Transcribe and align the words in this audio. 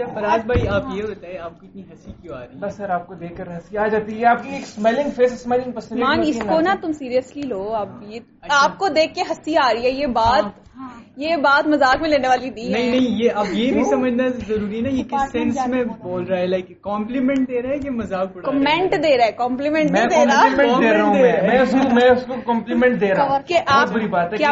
اچھا 0.00 0.14
فراز 0.14 0.44
بھائی 0.46 0.68
آپ 0.68 0.82
یہ 0.94 1.02
بتائیں 1.02 1.38
آپ 1.38 1.60
کو 1.60 1.66
اتنی 1.66 1.82
ہنسی 1.82 2.12
کیوں 2.22 2.36
آ 2.36 2.40
رہی 2.40 2.54
ہے؟ 2.54 2.58
بس 2.60 2.74
سر 2.76 2.90
آپ 2.90 3.06
کو 3.06 3.14
دیکھ 3.14 3.36
کر 3.36 3.46
ہنسی 3.46 3.78
آ 3.78 3.86
جاتی 3.86 4.20
ہے۔ 4.20 4.26
آپ 4.26 4.42
کی 4.42 4.48
ایک 4.48 4.62
اسمیلنگ 4.62 5.10
فیس 5.16 5.32
اسمیلنگ 5.32 5.72
پسند 5.72 5.98
مان 5.98 6.20
اس 6.26 6.38
کو 6.48 6.60
نا 6.60 6.74
تم 6.80 6.92
سیریسلی 6.92 7.42
لو 7.42 7.74
اب 7.74 7.88
یہ 8.02 8.20
آپ 8.48 8.78
کو 8.78 8.88
دیکھ 8.88 9.14
کے 9.14 9.20
ہنسی 9.20 9.56
آ 9.56 9.72
رہی 9.74 9.84
ہے 9.84 9.90
یہ 9.90 10.06
بات۔ 10.06 10.44
یہ 11.18 11.36
بات 11.36 11.66
مذاق 11.66 12.00
میں 12.00 12.10
لینے 12.10 12.28
والی 12.28 12.50
دی 12.50 12.66
ہے 12.66 12.78
نہیں 12.78 12.90
نہیں 12.90 13.24
یہ 13.24 13.30
اب 13.34 13.46
یہ 13.52 13.72
بھی 13.72 13.84
سمجھنا 13.84 14.26
ضروری 14.48 14.80
نا 14.80 14.88
یہ 14.88 15.02
کس 15.04 15.32
سینس 15.32 15.58
میں 15.66 15.84
بول 15.84 16.24
رہا 16.24 16.38
ہے؟ 16.38 16.46
لائک 16.46 16.82
کمپلیمنٹ 16.82 17.48
دے 17.48 17.62
رہا 17.62 17.70
ہے 17.70 17.78
کہ 17.78 17.90
مذاق 17.90 18.28
اڑا 18.34 18.52
رہا 18.52 18.60
ہے؟ 18.60 18.78
کمنٹ 18.78 18.92
دے 18.92 19.18
رہا 19.18 19.24
ہے 19.26 19.32
کمپلیمنٹ 19.32 19.90
دے 19.90 20.24
رہا۔ 20.24 20.42
کمپلیمنٹ 20.42 20.82
دے 20.82 20.90
رہا 20.90 21.02
ہوں 21.02 21.14
میں۔ 21.14 21.32
میں 21.42 21.58
اس 21.58 21.70
کو 21.70 21.94
میں 21.94 22.10
اس 22.10 22.26
کو 22.26 22.34
کمپلیمنٹ 22.46 23.00
دے 23.00 23.14
رہا 23.14 23.28
ہوں۔ 23.28 23.38
کہ 23.46 23.58
آپ 23.66 23.86
بہت 23.86 23.96
بری 23.96 24.06
بات 24.08 24.32
ہے 24.32 24.36
کہ 24.38 24.44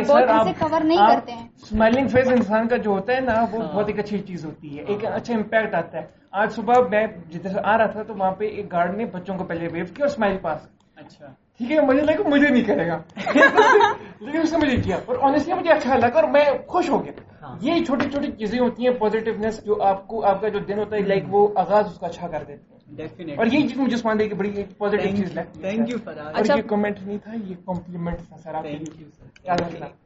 cover 0.65 0.85
نہیں 0.85 0.99
کرتے 0.99 1.33
ہیں۔ 1.33 1.49
اسمائلنگ 1.63 2.09
فیس 2.09 2.29
انسان 2.33 2.69
کا 2.69 2.77
جو 2.77 2.91
ہوتا 2.91 3.13
ہے 3.13 3.21
نا 3.21 3.45
وہ 3.53 3.63
بہت 3.63 3.85
ایک 3.87 3.99
اچھی 3.99 4.19
چیز 4.19 4.45
ہوتی 4.45 4.79
ہے 4.79 4.85
ایک 4.85 5.05
اچھا 5.05 5.35
امپیکٹ 5.35 5.75
آتا 5.75 5.99
ہے۔ 5.99 6.07
آج 6.33 6.53
صبح 6.53 6.75
میں 6.91 7.07
جدھر 7.31 7.51
سے 7.51 7.61
آ 7.65 7.79
رہا 7.79 7.87
تھا 7.87 8.03
تو 8.03 8.15
وہاں 8.15 8.33
پہ 8.33 8.45
ایک 8.45 8.73
گارڈ 8.73 8.97
نے 8.97 9.05
بچوں 9.05 9.39
کو 9.39 9.45
پہلے 9.45 9.69
ویو 9.73 9.85
کیا 9.85 10.05
اور 10.05 10.11
اسمائل 10.11 10.37
پاس 10.43 10.61
اچھا۔ 10.97 11.46
ٹھیک 11.59 11.73
ہے 11.73 11.81
مجھے 11.81 12.01
لگا 12.01 12.29
مجھے 12.29 12.49
نہیں 12.49 12.65
کرے 12.65 12.89
گا۔ 12.89 13.03
لیکن 14.21 14.41
اس 14.41 14.53
نے 14.53 14.59
مجھے 14.59 14.77
کیا۔ 14.77 14.97
اور 15.07 15.17
آنےسٹلی 15.23 15.55
مجھے 15.55 15.71
اچھا 15.73 15.97
لگا 15.97 16.21
اور 16.21 16.25
میں 16.25 16.45
خوش 16.67 16.91
ہو 16.91 17.05
گیا۔ 17.05 17.13
ہاں۔ 17.43 17.57
یہ 17.61 17.85
چھوٹی 17.85 18.11
چھوٹی 18.11 18.33
چیزیں 18.33 18.59
ہوتی 18.59 18.87
ہیں 18.87 18.95
پازیٹیونیس 18.95 19.65
جو 19.65 19.83
آپ 19.83 20.09
کو 20.09 20.25
آپ 20.25 20.41
کا 20.41 20.49
جو 20.49 20.59
دن 20.59 20.79
ہوتا 20.79 20.97
ہے 20.97 21.01
لائک 21.01 21.25
وہ 21.29 21.49
آغاز 21.57 21.87
اس 21.87 21.99
کا 21.99 22.07
اچھا 22.07 22.29
کر 22.29 22.43
دیتے 22.49 22.53
ہیں۔ 22.53 22.97
ڈیفینیٹ 22.97 23.39
اور 23.39 23.47
یہی 23.47 23.69
چیز 23.69 23.77
مجھے 23.77 23.95
عثمان 23.95 24.17
بھائی 24.17 24.29
کی 24.29 24.35
بڑی 24.35 24.63
پازیٹیو 24.79 25.17
چیز 25.17 25.35
لگتی 25.35 25.65
ہے۔ 25.65 25.71
تھینک 25.71 25.91
یو 25.91 25.99
فراز 26.05 26.51
اور۔ 26.51 26.59
یہ 26.59 26.63
کمنٹ 26.63 26.97
نہیں 27.03 27.19
تھا 27.19 27.33
یہ 27.45 27.55
کمپلیمنٹ 27.67 28.19
تھا 28.29 28.37
سر 28.37 28.55
آپ 28.55 28.63
تھینک 28.63 29.01
یو 29.01 29.07
سر 29.19 30.06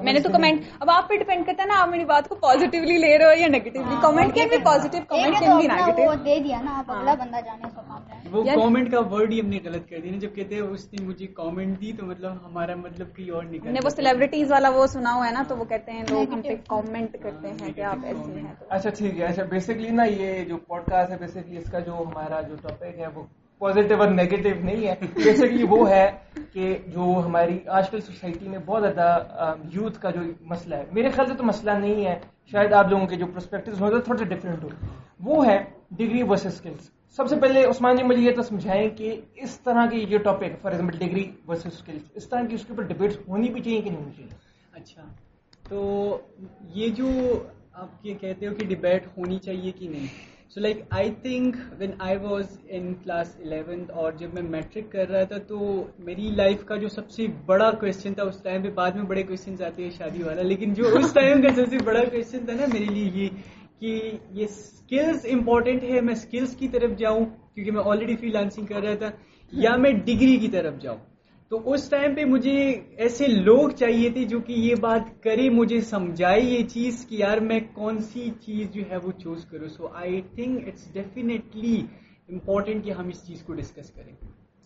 میں 0.00 0.12
نے 0.12 0.20
تو 0.20 0.28
کمنٹ 0.28 0.62
اب 0.80 0.90
آپ 0.90 1.08
پہ 1.08 1.16
ڈیپینڈ 1.16 1.46
کرتا 1.46 1.62
ہے 1.62 1.66
نا 1.68 1.80
آپ 1.80 1.88
میری 1.88 2.04
بات 2.04 2.28
کو 2.28 2.34
پازیٹیولی 2.36 2.96
لے 2.98 3.16
رہے 3.18 3.24
ہو 3.24 3.40
یا 3.40 3.48
نیگیٹولی 3.48 3.96
کمنٹ 4.02 4.34
کین 4.34 4.48
بھی 4.48 4.58
پازیٹیو 4.64 5.00
ایک 5.00 5.08
کمنٹ 5.08 5.38
کین 5.38 5.46
تو 5.46 5.56
بھی 5.56 5.66
نیگیٹو 5.68 6.02
وہ 6.02 6.14
دے 6.24 6.38
دیا 6.40 6.60
نا 6.60 6.76
آپ 6.78 6.90
اگلا 6.90 7.14
بندہ 7.14 7.40
جانے 7.44 7.66
اس 7.66 7.74
کا 7.74 7.82
کام 7.82 8.02
ہے 8.08 8.18
وہ 8.30 8.44
کامنٹ 8.44 8.90
کا 8.92 9.00
ورڈ 9.10 9.32
ہی 9.32 9.40
ہم 9.40 9.48
نے 9.48 9.58
غلط 9.64 9.88
کر 9.90 9.98
دی 9.98 10.10
نا 10.10 10.18
جب 10.18 10.34
کہتے 10.34 10.54
ہیں 10.54 10.62
اس 10.62 10.86
نے 10.92 11.04
مجھے 11.04 11.26
کامنٹ 11.34 11.80
دی 11.80 11.92
تو 11.92 12.06
مطلب 12.06 12.32
ہمارا 12.44 12.74
مطلب 12.76 13.16
کوئی 13.16 13.28
اور 13.30 13.44
نکل 13.44 13.72
نے 13.72 13.80
وہ 13.84 13.90
سیلیبریٹیز 13.90 14.50
والا 14.50 14.68
وہ 14.70 14.86
سنا 14.88 15.14
ہوا 15.14 15.26
ہے 15.26 15.32
نا 15.32 15.42
تو 15.48 15.56
وہ 15.56 15.64
کہتے 15.66 15.92
ہیں 15.92 16.04
لوگ 16.10 16.32
ہم 16.32 16.42
پہ 16.42 16.56
کامنٹ 16.68 17.16
کرتے 17.22 17.52
ہیں 17.52 17.72
کہ 17.72 17.84
آپ 17.86 18.04
ایسے 18.04 18.40
ہیں 18.40 18.54
اچھا 18.68 18.90
ٹھیک 18.92 19.20
ہے 19.20 19.26
اچھا 19.26 19.44
بیسکلی 19.50 19.90
نا 19.92 20.04
یہ 20.06 20.44
جو 20.44 20.58
پوڈ 20.66 20.90
کاسٹ 20.90 21.12
ہے 21.12 21.18
بیسکلی 21.18 21.56
اس 21.56 21.70
کا 21.70 21.78
جو 21.80 21.98
ہمارا 22.00 22.40
جو 22.40 22.56
ٹاپک 22.62 22.98
ہے 22.98 23.06
وہ 23.14 23.22
پازیٹیو 23.60 24.00
اور 24.00 24.08
نیگیٹو 24.10 24.48
نہیں 24.60 24.86
ہے. 24.86 24.94
بیسکلی 25.14 25.64
وہ 25.70 25.88
ہے 25.90 26.06
کہ 26.52 26.76
جو 26.86 27.22
ہماری 27.26 27.58
آج 27.68 27.90
کل 27.90 28.00
سوسائٹی 28.00 28.48
میں 28.48 28.58
بہت 28.66 28.82
زیادہ 28.82 29.54
یوتھ 29.72 30.00
کا 30.00 30.10
جو 30.10 30.20
مسئلہ 30.50 30.74
ہے. 30.74 30.84
میرے 30.92 31.10
خیال 31.10 31.28
سے 31.28 31.34
تو 31.34 31.44
مسئلہ 31.44 31.78
نہیں 31.78 32.06
ہے. 32.06 32.18
شاید 32.52 32.72
آپ 32.72 32.88
لوگوں 32.90 33.06
کے 33.06 33.16
جو 33.16 33.26
پرسپیکٹو 33.26 33.72
ہوتے 33.80 34.00
تھوڑا 34.00 34.18
سا 34.18 34.24
ڈفرینٹ 34.24 34.62
ہو 34.64 34.68
وہ 35.24 35.46
ہے 35.46 35.58
ڈگری 35.90 36.22
ورسز 36.22 36.46
اسکلس 36.46 36.90
سب 37.18 37.28
سے 37.28 37.36
پہلے 37.36 37.64
عثمان 37.64 37.96
جی 37.96 38.02
مجھے 38.02 38.22
یہ 38.22 38.34
تو 38.36 38.42
سمجھائیں 38.42 38.88
کہ 38.88 39.14
اس 39.36 39.58
طرح 39.60 39.86
کی 39.86 40.04
جو 40.04 40.18
topic 40.18 40.60
for 40.62 40.72
example 40.72 40.98
degree 40.98 41.24
versus 41.48 41.66
skills 41.66 42.02
اس 42.14 42.28
طرح 42.28 42.46
کی 42.46 42.54
اس 42.54 42.64
کے 42.64 42.72
اوپر 42.72 42.84
ڈبیٹس 42.84 43.18
ہونی 43.28 43.48
بھی 43.48 43.62
چاہیے 43.62 43.80
کہ 43.80 43.90
نہیں 43.90 44.00
ہونی 44.00 44.12
چاہیے؟ 44.16 44.34
اچھا. 44.72 45.02
تو 45.68 46.18
یہ 46.74 46.88
جو 46.88 47.08
آپ 47.72 48.06
یہ 48.06 48.14
کہتے 48.14 48.46
ہو 48.46 48.54
کہ 48.54 48.66
ڈبیٹ 48.66 49.06
ہونی 49.16 49.38
چاہیے 49.38 49.72
کہ 49.72 49.88
نہیں؟ 49.88 50.06
So 50.56 50.60
like 50.60 50.78
I 50.90 51.10
think 51.22 51.56
when 51.78 51.90
I 51.98 52.16
was 52.16 52.56
in 52.68 52.92
class 53.02 53.34
eleventh 53.40 53.90
اور 53.92 54.12
جب 54.18 54.32
میں 54.34 54.42
میٹرک 54.42 54.90
کر 54.92 55.08
رہا 55.08 55.24
تھا 55.24 55.38
تو 55.48 55.58
میری 55.98 56.30
لائف 56.36 56.64
کا 56.66 56.76
جو 56.76 56.88
سب 56.88 57.10
سے 57.10 57.26
بڑا 57.46 57.70
کوشچن 57.80 58.14
تھا، 58.14 58.22
اس 58.22 58.40
ٹائم 58.42 58.62
پہ 58.62 58.70
بعد 58.74 58.90
میں 58.90 59.02
بڑے 59.02 59.22
کوشچنس 59.22 59.62
آتے 59.62 59.82
ہیں 59.82 59.90
شادی 59.90 60.22
والا، 60.22 60.42
لیکن 60.42 60.74
جو 60.74 60.88
اس 60.98 61.12
ٹائم 61.12 61.42
کا 61.42 61.54
سب 61.56 61.70
سے 61.70 61.78
بڑا 61.84 62.02
کوشچن 62.04 62.46
تھا 62.46 62.54
نا 62.54 62.66
میرے 62.72 62.84
لیے 62.84 63.10
یہ 63.14 63.28
کہ 63.80 64.18
یہ 64.30 64.44
اسکلس 64.44 65.26
امپورٹنٹ 65.32 65.82
ہے، 65.82 66.00
میں 66.00 66.14
اسکلس 66.14 66.56
کی 66.56 66.68
طرف 66.68 66.98
جاؤں 66.98 67.24
کیونکہ 67.54 67.70
میں 67.72 67.82
آلریڈی 67.84 68.16
فری 68.16 68.30
لانسنگ 68.30 68.66
کر 68.66 68.82
رہا 68.82 68.94
تھا، 68.94 69.10
یا 69.52 69.76
میں 69.76 69.92
ڈگری 70.04 70.36
کی 70.36 70.48
طرف 70.48 70.80
جاؤں۔ 70.80 70.98
تو 71.50 71.72
اس 71.72 71.88
ٹائم 71.90 72.14
پہ 72.14 72.24
مجھے 72.24 72.58
ایسے 72.96 73.26
لوگ 73.26 73.68
چاہیے 73.70 74.10
تھے 74.10 74.24
جو 74.24 74.40
کہ 74.40 74.52
یہ 74.52 74.74
بات 74.80 75.22
کرے 75.22 75.48
مجھے 75.50 75.80
سمجھائے 75.80 76.40
یہ 76.40 76.66
چیز 76.68 77.04
کہ 77.08 77.14
یار 77.14 77.38
میں 77.40 77.58
کون 77.74 77.98
سی 78.02 78.30
چیز 78.40 78.70
جو 78.72 78.82
ہے 78.90 78.96
وہ 78.96 79.12
چوز 79.18 79.44
کروں۔ 79.44 79.68
So 79.68 79.88
I 79.94 80.20
think 80.34 80.68
it's 80.68 80.92
definitely 80.92 81.80
important 82.28 82.84
کہ 82.84 82.90
ہم 82.90 83.08
اس 83.08 83.26
چیز 83.26 83.42
کو 83.42 83.54
ڈسکس 83.54 83.90
کریں۔ 83.90 84.12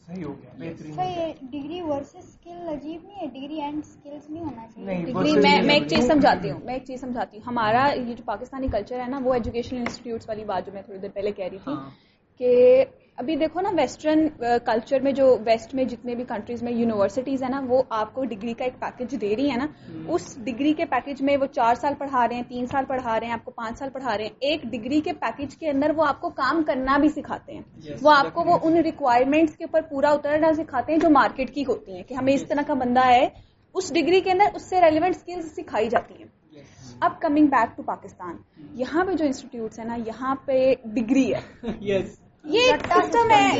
صحیح 0.08 0.24
ہو 0.24 0.32
گیا 0.32 0.50
بہترین 0.58 0.92
سر 0.92 1.10
یہ 1.10 1.32
ڈگری 1.52 1.80
ورسز 1.80 2.16
اسکل 2.18 2.68
عجیب 2.68 3.04
نہیں 3.04 3.20
ہے 3.20 3.26
ڈگری 3.28 3.60
اینڈ 3.60 3.82
نہیں 4.06 4.44
ہونا 4.44 4.66
چاہیے۔ 4.66 5.04
ڈگری 5.04 5.32
میں 5.38 5.60
میں 5.62 5.74
ایک 5.74 5.86
چیز 5.88 6.06
سمجھاتی 6.06 6.50
ہوں 6.50 6.60
میں 6.64 6.74
ایک 6.74 6.84
چیز 6.86 7.00
سمجھاتی 7.00 7.36
ہوں۔ 7.36 7.44
ہمارا 7.46 7.86
یہ 7.94 8.14
جو 8.14 8.22
پاکستانی 8.24 8.68
کلچر 8.68 9.00
ہے 9.00 9.08
نا 9.08 9.20
وہ 9.24 9.34
ایجوکیشنل 9.34 9.78
انسٹیٹیوٹس 9.78 10.28
والی 10.28 10.44
بات 10.44 10.66
جو 10.66 10.72
میں 10.72 10.82
تھوڑی 10.82 10.98
دیر 10.98 11.10
پہلے 11.14 11.32
کہہ 11.32 11.48
رہی 11.50 11.58
تھی 11.58 11.72
ہاں۔ 11.72 11.90
کہ 12.40 12.84
ابھی 13.18 13.36
دیکھو 13.36 13.60
نا 13.60 13.70
ویسٹرن 13.76 14.28
کلچر 14.64 15.00
میں 15.00 15.12
جو 15.12 15.36
ویسٹ 15.46 15.74
میں 15.74 15.84
جتنے 15.84 16.14
بھی 16.14 16.24
کنٹریز 16.24 16.62
میں 16.62 16.72
یونیورسٹیز 16.72 17.42
ہیں 17.42 17.50
نا 17.50 17.60
وہ 17.66 17.82
آپ 17.90 18.14
کو 18.14 18.24
ڈگری 18.24 18.54
کا 18.54 18.64
ایک 18.64 18.78
پیکج 18.80 19.20
دے 19.20 19.36
رہی 19.36 19.50
ہے 19.50 19.56
نا۔ 19.56 19.66
اس 20.08 20.36
ڈگری 20.44 20.72
کے 20.72 20.84
پیکج 20.84 21.22
میں 21.22 21.36
وہ 21.36 21.46
چار 21.46 21.74
سال 21.74 21.94
پڑھا 21.98 22.28
رہے 22.28 22.36
ہیں 22.36 22.42
تین 22.48 22.66
سال 22.66 22.84
پڑھا 22.84 23.20
رہے 23.20 23.26
ہیں 23.26 23.32
آپ 23.32 23.44
کو 23.44 23.50
پانچ 23.50 23.78
سال 23.78 23.90
پڑھا 23.90 24.16
رہے 24.18 24.24
ہیں۔ 24.24 24.30
ایک 24.40 24.62
ڈگری 24.62 25.00
کے 25.00 25.12
پیکج 25.12 25.56
کے 25.56 25.70
اندر 25.70 25.90
وہ 25.96 26.06
آپ 26.06 26.20
کو 26.20 26.30
کام 26.30 26.62
کرنا 26.62 26.96
بھی 26.96 27.08
سکھاتے 27.08 27.54
ہیں۔ 27.54 27.94
وہ 28.02 28.10
آپ 28.16 28.34
کو 28.34 28.44
وہ 28.44 28.58
ان 28.62 28.76
ریکوائرمنٹس 28.76 29.56
کے 29.56 29.64
اوپر 29.64 29.82
پورا 29.82 30.08
اترنا 30.08 30.52
سکھاتے 30.52 30.92
ہیں 30.92 30.98
جو 30.98 31.10
مارکیٹ 31.10 31.54
کی 31.54 31.64
ہوتی 31.68 31.96
ہیں 31.96 32.02
کہ 32.02 32.14
ہمیں 32.14 32.32
اس 32.34 32.44
طرح 32.48 32.62
کا 32.66 32.74
بندہ 32.74 33.06
ہے۔ 33.06 33.26
اس 33.74 33.94
ڈگری 33.94 34.20
کے 34.20 34.30
اندر 34.30 34.54
اس 34.54 34.68
سے 34.70 34.80
ریلیونٹ 34.80 35.16
اسکلس 35.16 35.54
سکھائی 35.56 35.88
جاتی 35.88 36.14
ہیں۔ 36.18 36.62
اب 37.00 37.20
کمنگ 37.20 37.46
بیک 37.46 37.76
ٹو 37.76 37.82
پاکستان 37.82 38.36
یہاں 38.74 39.04
پہ 39.04 39.12
جو 39.12 39.24
انسٹیٹیوٹس 39.24 39.78
ہیں 39.78 39.86
نا 39.86 39.96
یہاں 40.06 40.34
پہ 40.44 40.74
ڈگری 40.84 41.32
ہے۔ 41.34 41.62
یہ 42.44 42.60
ایک 42.60 42.86
سسٹم 43.04 43.30
ہے 43.30 43.58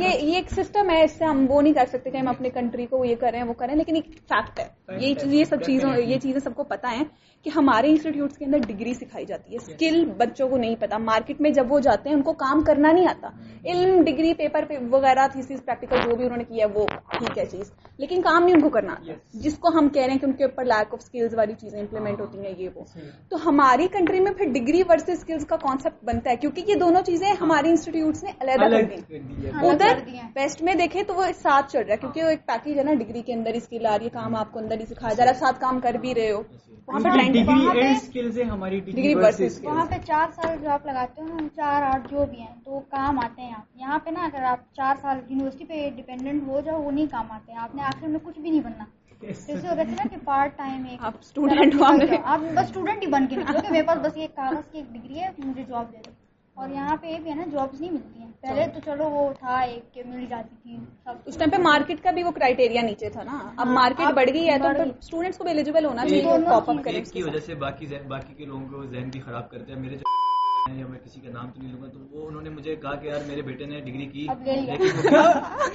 یہ- 0.00 0.34
ایک 0.34 0.50
سسٹم 0.50 0.90
ہے 0.90 1.04
اس 1.04 1.12
سے 1.12 1.24
ہم 1.24 1.46
وہ 1.48 1.62
نہیں 1.62 1.72
کر 1.72 1.86
سکتے 1.88 2.10
کہ 2.10 2.16
ہم 2.16 2.28
اپنے 2.28 2.50
کنٹری 2.50 2.86
کو 2.86 3.04
یہ 3.04 3.14
کریں 3.20 3.42
وہ 3.42 3.52
کریں 3.52 3.74
لیکن 3.74 3.94
ایک 3.94 4.06
فیکٹ 4.06 4.60
ہے۔ 4.60 4.64
یہ 4.98 5.14
یہ 5.26 5.44
سب 5.44 5.56
چیزوں. 5.62 5.90
یہ 6.06 6.18
چیزیں 6.18 6.40
سب 6.40 6.54
کو 6.54 6.64
پتا 6.64 6.94
ہے 6.98 7.02
کہ 7.44 7.50
ہمارے 7.56 7.88
انسٹیٹیوٹس 7.88 8.38
کے 8.38 8.44
اندر 8.44 8.58
ڈگری 8.66 8.94
سکھائی 8.94 9.26
جاتی 9.26 9.52
ہے۔ 9.52 9.56
اسکل 9.56 10.04
بچوں 10.16 10.48
کو 10.48 10.56
نہیں 10.56 10.76
پتا 10.80 10.98
مارکیٹ 10.98 11.40
میں 11.40 11.50
جب 11.50 11.72
وہ 11.72 11.80
جاتے 11.80 12.08
ہیں 12.08 12.16
ان 12.16 12.22
کو 12.22 12.32
کام 12.32 12.60
کرنا 12.60 12.92
نہیں 12.92 13.06
آتا۔ 13.08 13.28
علم 13.64 14.02
ڈگری 14.02 14.34
پیپر 14.34 14.64
پہ 14.68 14.74
وغیرہ 14.90 15.26
تھیسس 15.32 15.64
پریکٹیکل 15.64 15.96
جو 16.04 16.16
بھی 16.16 16.24
انہوں 16.24 16.38
نے 16.38 16.44
کیا 16.44 16.66
وہ 16.74 16.86
ٹھیک 17.18 17.38
ہے 17.38 17.46
چیز۔ 17.46 17.72
لیکن 17.98 18.22
کام 18.22 18.42
نہیں 18.42 18.54
ان 18.54 18.60
کو 18.60 18.68
کرنا 18.68 18.92
آتا. 18.92 19.04
جس 19.34 19.58
کو 19.58 19.68
ہم 19.68 19.88
کہہ 19.88 20.02
رہے 20.02 20.12
ہیں 20.12 20.18
کہ 20.18 20.26
ان 20.26 20.32
کے 20.32 20.44
اوپر 20.44 20.64
لیک 20.64 20.94
آف 20.94 21.00
اسکلز 21.02 21.34
والی 21.34 21.52
چیزیں 21.52 21.80
امپلیمنٹ 21.80 22.20
ہوتی 22.20 22.38
ہیں 22.38 22.54
یہ 22.58 22.68
وہ۔ 22.74 22.84
تو 23.28 23.48
ہماری 23.48 23.86
کنٹری 23.92 24.20
میں 24.20 24.32
پھر 24.32 24.46
ڈگری 24.46 24.82
ورسز 24.88 25.10
اسکلز 25.10 25.46
کا 25.46 25.56
کانسیپٹ 25.56 26.04
بنتا 26.04 26.30
ہے۔ 26.30 26.36
کیونکہ 26.36 26.62
یہ 26.66 26.74
دونوں 26.74 27.02
چیزیں 27.02 27.32
ہمارے 27.40 27.68
انسٹیٹیوٹس 27.68 28.24
نے 28.26 28.32
علیحدہ 28.40 28.68
کر 28.70 28.82
دی۔ 28.82 29.16
ہے۔ 29.46 29.68
ادھر۔ 29.68 29.98
ویسٹ 30.36 30.62
میں 30.62 30.74
دیکھیں 30.74 31.02
تو 31.02 31.14
وہ 31.14 31.24
ساتھ 31.34 31.72
چل 31.72 31.78
رہا 31.78 31.92
ہے 31.92 31.96
کیونکہ 31.96 32.24
وہ 32.24 32.28
ایک 32.28 32.46
پیکج 32.46 32.78
ہے 32.78 32.84
نا 32.84 32.94
ڈگری 32.94 33.22
کے 33.22 33.34
اندر 33.34 33.54
اسکل 33.54 33.86
آ 33.86 33.96
رہی 33.98 34.04
ہے 34.04 34.10
کام 34.10 34.34
آپ 34.36 34.52
کو 34.52 34.58
اندر 34.58 34.80
ہی 34.80 34.86
سکھایا 34.86 35.14
جا 35.14 35.24
رہا 35.24 35.32
ہے 35.32 35.38
ساتھ 35.38 35.60
کام 35.60 35.80
کر 35.80 35.94
بھی 35.94 36.14
رہے 36.14 36.30
ہو۔ 36.30 36.42
وہاں 36.88 37.00
پہ 37.00 37.08
ڈگری 37.08 37.42
وہاں 37.42 37.74
پہ- 37.74 37.82
اینڈ 37.82 37.96
اسکلز 38.02 38.38
ہے 38.38 38.44
ہماری 38.44 38.76
Degree 38.76 38.92
ڈگری 38.92 39.14
versus 39.14 39.40
ورسز 39.40 39.64
وہاں 39.64 39.86
پہ 39.86 39.94
چار 40.04 40.26
سال 40.34 40.56
جو 40.62 40.70
آپ 40.70 40.86
لگاتے 40.86 41.22
ہو 41.22 41.26
نا 41.26 41.48
چار 41.56 41.82
آٹھ 41.82 42.10
جو 42.10 42.24
بھی 42.30 42.40
ہیں 42.40 42.54
تو 42.64 42.70
وہ 42.70 42.80
کام 42.90 43.18
آتے 43.18 43.42
ہیں۔ 43.42 43.52
آپ 43.52 43.76
یہاں 43.76 43.98
پہ 43.98 44.10
نا 44.10 44.20
اگر 44.24 44.42
آپ 44.42 44.74
چار 44.74 44.94
سال 45.00 45.20
یونیورسٹی 45.28 45.64
پہ 45.64 45.90
ڈیپینڈنٹ 45.96 46.42
ہو 46.46 46.60
جاؤ 46.60 46.82
وہ 46.82 46.90
نہیں 46.90 47.06
کام 47.10 47.30
آتے۔ 47.30 47.52
ہیں 47.52 47.58
آپ 47.58 47.74
نے 47.74 47.82
آخر 47.82 48.06
میں 48.06 48.20
کچھ 48.22 48.40
بھی 48.40 48.50
نہیں 48.50 48.60
بننا۔ 48.60 48.84
جیسے 49.20 49.52
ہو 49.52 49.74
رہا 49.76 49.82
تھا 49.82 49.90
نا 49.90 50.08
کہ 50.10 50.16
پارٹ 50.24 50.56
ٹائم 50.56 50.84
ایک 50.90 51.04
آپ 51.04 51.14
آپ 52.24 52.40
بس 52.40 52.58
اسٹوڈنٹ 52.58 53.02
ہی 53.02 53.10
بن 53.10 53.26
کے 53.26 53.36
نکلو 53.36 53.60
کہ 53.60 53.68
میرے 53.70 53.82
پاس 53.82 53.98
بس 53.98 54.16
یہ 54.16 54.26
کاغذ 54.34 54.72
کی 54.72 54.78
ایک 54.78 54.92
ڈگری 54.92 55.20
ہے 55.20 55.28
مجھے 55.38 55.62
جاب 55.68 55.92
دے 55.92 55.96
دو۔ 56.06 56.25
اور 56.56 56.68
یہاں 56.68 56.96
پہ 56.96 57.06
یہ 57.06 57.18
بھی 57.18 57.30
ہے 57.30 57.34
نا 57.34 57.44
جابس 57.52 57.80
نہیں 57.80 57.90
ملتی 57.90 58.20
ہیں۔ 58.20 58.30
پہلے 58.40 58.66
تو 58.74 58.80
چلو 58.84 59.08
وہ 59.10 59.32
تھا 59.38 59.56
ایک 59.60 59.92
کہ 59.94 60.02
مل 60.06 60.24
جاتی 60.30 60.54
تھی 60.62 60.76
سب 61.04 61.14
اس 61.24 61.36
ٹائم 61.36 61.50
پہ 61.50 61.56
مارکیٹ 61.62 62.02
کا 62.02 62.10
بھی 62.10 62.22
وہ 62.22 62.30
کرائٹیریا 62.30 62.82
نیچے 62.82 63.08
تھا 63.10 63.22
نا۔ 63.22 63.38
اب 63.56 63.66
مارکیٹ 63.70 64.14
بڑھ 64.16 64.30
گئی 64.34 64.48
ہے 64.48 64.58
تو 64.58 64.68
اسٹوڈینٹس 64.98 65.38
کو 65.38 65.44
بھی 65.44 65.50
ایلیجیبل 65.50 65.84
ہونا 65.84 66.06
چاہیے 66.06 66.38
ٹاپ 66.44 66.70
اپ 66.70 66.84
کریں 66.84 67.02
کی 67.12 67.22
وجہ 67.22 67.38
سے 67.46 67.54
باقی 67.64 67.86
باقی 68.08 68.34
کے 68.34 68.44
لوگوں 68.44 68.68
کو 68.68 68.84
ذہن 68.84 69.08
بھی 69.08 69.20
خراب 69.20 69.50
کرتے 69.50 69.72
ہیں۔ 69.72 69.80
میرے 69.80 69.96
یا 70.70 70.86
میں 70.86 70.98
کسی 70.98 71.20
کا 71.20 71.30
نام 71.32 71.50
تو 71.50 71.62
نہیں 71.62 71.72
لوں 71.72 71.82
گا 71.82 71.88
تو 71.88 71.98
وہ 72.10 72.26
انہوں 72.28 72.42
نے 72.42 72.50
مجھے 72.50 72.74
کہا 72.76 72.94
کہ 72.94 73.06
یار 73.06 73.20
میرے 73.26 73.42
بیٹے 73.42 73.64
نے 73.66 73.80
ڈگری 73.80 74.06
کی۔ 74.06 74.26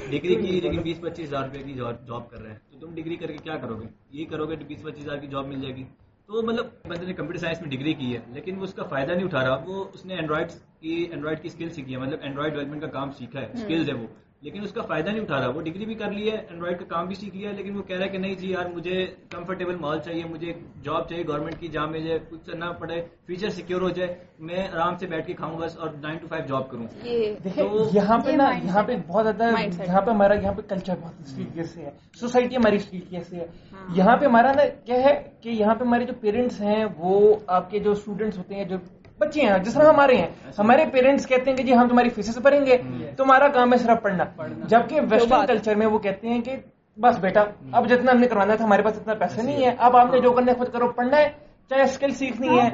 ڈگری 0.10 0.36
کی 0.36 0.60
لیکن 0.62 0.82
بیس 0.82 1.00
پچیس 1.02 1.28
ہزار 1.28 1.44
روپے 1.44 1.64
کی 1.64 1.74
جاب 1.74 2.30
کر 2.30 2.42
رہے 2.42 2.50
ہیں۔ 2.50 2.58
تو 2.72 2.80
تم 2.80 2.94
ڈگری 2.96 3.16
کر 3.16 3.28
کے 3.28 3.38
کیا 3.44 3.56
کرو 3.58 3.76
گے؟ 3.76 3.88
یہ 4.12 4.26
کرو 4.30 4.46
گے 4.46 4.56
بیس 4.68 4.82
پچیس 4.84 5.04
ہزار 5.06 5.18
کی 5.18 5.28
جاب 5.28 5.48
مل 5.48 5.62
جائے 5.62 5.76
گی۔ 5.76 5.84
تو 6.30 6.42
مطلب 6.42 6.66
بندے 6.88 7.06
نے 7.06 7.14
کمپیوٹر 7.14 7.40
سائنس 7.40 7.62
میں 7.62 7.70
ڈگری 7.70 7.94
کی 7.94 8.14
ہے 8.14 8.20
لیکن 8.34 8.58
وہ 8.58 8.64
اس 8.64 8.74
کا 8.74 8.84
فائدہ 8.84 9.12
نہیں 9.12 9.26
اٹھا 9.26 9.44
رہا۔ 9.44 9.56
وہ 9.68 9.84
اس 9.94 10.06
نے 10.06 10.16
اینڈرائڈ 10.16 10.52
کی 10.82 11.08
اینڈرائڈ 11.12 11.42
کی 11.42 11.48
اسکل 11.48 11.70
سیکھی 11.70 11.94
ہے 11.94 12.00
مطلب 12.00 12.20
اینڈرائڈ 12.22 12.54
ڈیولپمنٹ 12.54 12.82
کا 12.82 12.88
کام 12.88 13.12
سیکھا 13.12 13.42
ہے 13.42 13.46
اسکلز 13.54 13.90
ہے 13.90 13.96
وہ۔ 13.96 14.08
لیکن 14.42 14.64
اس 14.64 14.72
کا 14.72 14.82
فائدہ 14.82 15.10
نہیں 15.10 15.22
اٹھا 15.22 15.38
رہا 15.40 15.50
وہ 15.56 15.62
ڈگری 15.62 15.86
بھی 15.86 15.94
کر 15.94 16.12
لی 16.12 16.32
ہے 16.32 16.38
اینڈرائڈ 16.38 16.80
کا 16.80 16.86
کام 16.86 17.08
بھی 17.08 17.16
سیکھ 17.16 17.36
لیا 17.36 17.50
ہے 17.50 17.56
لیکن 17.56 17.78
وہ 17.78 17.82
کہہ 17.82 17.96
رہا 17.98 18.06
ہے 18.06 18.10
کہ 18.10 18.18
نہیں 18.18 18.36
جی 18.36 18.50
یار 18.52 18.66
مجھے 18.66 19.06
کمفرٹیبل 19.30 19.76
مال 19.76 20.00
چاہیے 20.00 20.24
مجھے 20.30 20.54
جاب 20.84 21.10
چاہیے 21.10 21.24
گورنمنٹ 21.28 21.60
کی 21.60 21.68
جہاں 21.68 21.88
مجھے 21.88 22.18
کچھ 22.30 22.46
کرنا 22.46 22.72
پڑے 22.72 23.02
فیوچر 23.26 23.50
سیکیور 23.50 23.82
ہو 23.82 23.90
جائے 23.90 24.16
میں 24.40 24.68
آرام 24.74 24.96
سے 24.98 25.08
بیٹھ 25.08 25.28
کے 25.28 25.34
کھاؤں 25.34 25.58
بس 25.58 25.78
اور 25.78 25.90
نائن 25.90 26.18
ٹو 26.18 26.28
فائیو 26.28 26.46
جاب 26.46 26.70
کروں۔ 26.70 26.86
یہ 27.04 27.36
دیکھیں 27.44 27.64
تو 27.64 27.90
یہاں 27.94 28.18
پہ 28.18 28.32
نا 28.32 28.50
یہاں 28.64 28.84
پہ 28.84 28.96
بہت 29.08 29.26
زیادہ. 29.26 29.60
یہاں 29.88 30.02
پہ 30.02 30.12
ہمارا 30.12 30.34
یہاں 30.34 30.54
پہ 30.54 30.62
کلچر 30.62 30.94
بہت 31.02 31.14
اس 31.20 31.36
طریقے 31.36 31.64
سے 31.64 31.82
ہے۔ 31.82 31.90
سوسائٹی 32.20 32.56
ہماری 32.56 32.76
اس 32.76 32.90
طریقے 32.90 33.20
سے 33.20 33.36
ہے۔ 33.36 33.46
ہاں۔ 33.72 33.96
یہاں 33.96 34.18
پہ 34.18 34.26
ہمارا 34.26 34.52
نا 34.52 34.64
کیا 34.86 34.96
ہے 34.96 35.30
کہ 35.42 35.50
یہاں 35.50 35.76
پہ 35.76 35.84
ہمارے 35.84 36.06
جو 36.06 36.14
پیرنٹس 36.22 36.62
ہیں 36.62 36.86
وہ 36.98 37.36
آپ 37.48 37.72
کے 37.72 37.80
جو 37.80 37.92
اسٹوڈنٹس 37.92 38.38
ہوتے 38.38 38.56
ہیں 38.56 38.64
جو 38.64 38.78
بچے 39.22 39.42
ہیں 39.42 39.58
جس 39.58 39.74
طرح 39.74 39.90
ہمارے 39.90 40.16
ہیں۔ 40.16 40.28
ہمارے 40.60 40.86
پیرنٹس 40.94 41.28
کہتے 41.28 41.50
ہیں 41.50 41.58
کہ 41.58 41.64
جی 41.64 41.74
ہم 41.76 41.88
تمہاری 41.88 42.10
فیسز 42.10 42.38
بھریں 42.38 42.66
گے 42.66 42.78
تمہارا 43.18 43.48
کام 43.48 43.74
ہے 43.74 43.78
صرف 43.78 44.02
پڑھنا۔ 44.02 44.24
جبکہ 44.68 45.00
ویسٹرن۔ 45.12 45.46
کلچر 45.48 45.76
میں 45.76 45.88
وہ 45.88 46.00
کہتے 46.00 46.28
ہیں 46.30 46.42
کہ 46.42 46.56
بس 46.98 47.20
بیٹا 47.20 47.42
اب 47.72 47.90
جتنا 47.90 48.12
ہم 48.12 48.20
نے 48.20 48.28
کروانا 48.28 48.56
تھا 48.56 48.66
ہمارے 48.66 48.82
پاس 48.84 48.98
اتنا 48.98 49.14
پیسے 49.14 49.42
نہیں 49.42 49.66
ہے۔ 49.66 49.72
اب 49.78 49.98
آپ 49.98 50.14
نے 50.14 50.20
جو 50.22 50.32
کرنا 50.32 50.52
ہے 50.52 50.58
خود 50.58 50.70
کرو۔ 50.70 50.92
پڑھنا 50.92 51.18
ہے 51.18 51.30
چاہے 51.70 51.82
اسکل 51.82 52.10
سیکھنی 52.12 52.48
ہے۔ 52.48 52.70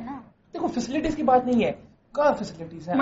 نا؟ 0.00 0.18
دیکھو 0.52 0.66
فیسلٹیز 0.66 1.16
کی 1.16 1.22
بات 1.22 1.46
نہیں 1.46 1.64
ہے۔ 1.64 1.72
کہاں 2.14 2.32
فیسلٹیز 2.32 2.88
ہیں؟ 2.88 2.96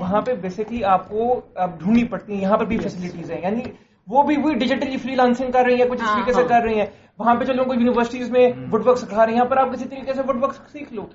وہاں 0.00 0.20
پہ 0.20 0.32
بیسکلی 0.34 0.84
آپ 0.84 1.08
کو 1.08 1.40
اب 1.54 1.78
ڈھونڈنی 1.78 2.04
پڑتی 2.04 2.34
ہیں۔ 2.34 2.40
یہاں 2.40 2.56
پر 2.56 2.64
بھی 2.64 2.78
فیسلٹیز 2.78 3.30
ہیں۔ 3.30 3.40
یعنی 3.42 3.60
وہ 4.08 4.22
بھی 4.22 4.36
وہی 4.36 4.54
ڈیجیٹلی 4.54 4.96
فری 4.96 5.14
لانسنگ 5.14 5.50
کر 5.50 5.64
رہی 5.64 5.80
ہیں 5.80 5.88
کچھ 5.88 6.02
اس 6.02 6.08
ہاں، 6.08 6.14
طریقے 6.14 6.32
سے 6.32 6.40
ہاں۔ 6.40 6.48
کر 6.48 6.62
رہی 6.62 6.78
ہیں۔ 6.78 6.86
وہاں 7.18 7.34
پہ 7.34 7.44
چلو 7.44 7.64
کوئی 7.64 7.78
یونیورسٹیز 7.78 8.30
میں 8.30 8.48
وڈ 8.72 8.86
ورک 8.86 8.98
سکھا 8.98 9.24
رہے 9.26 9.32
ہیں 9.32 9.38
یہاں 9.38 9.48
پر 9.48 9.56
آپ 9.56 9.72
کسی 9.72 9.84
طریقے 9.84 10.12
سے 10.12 10.22
وڈ 10.26 10.42
ورک 10.42 10.54
سیکھ 10.72 10.92
لو 10.92 11.06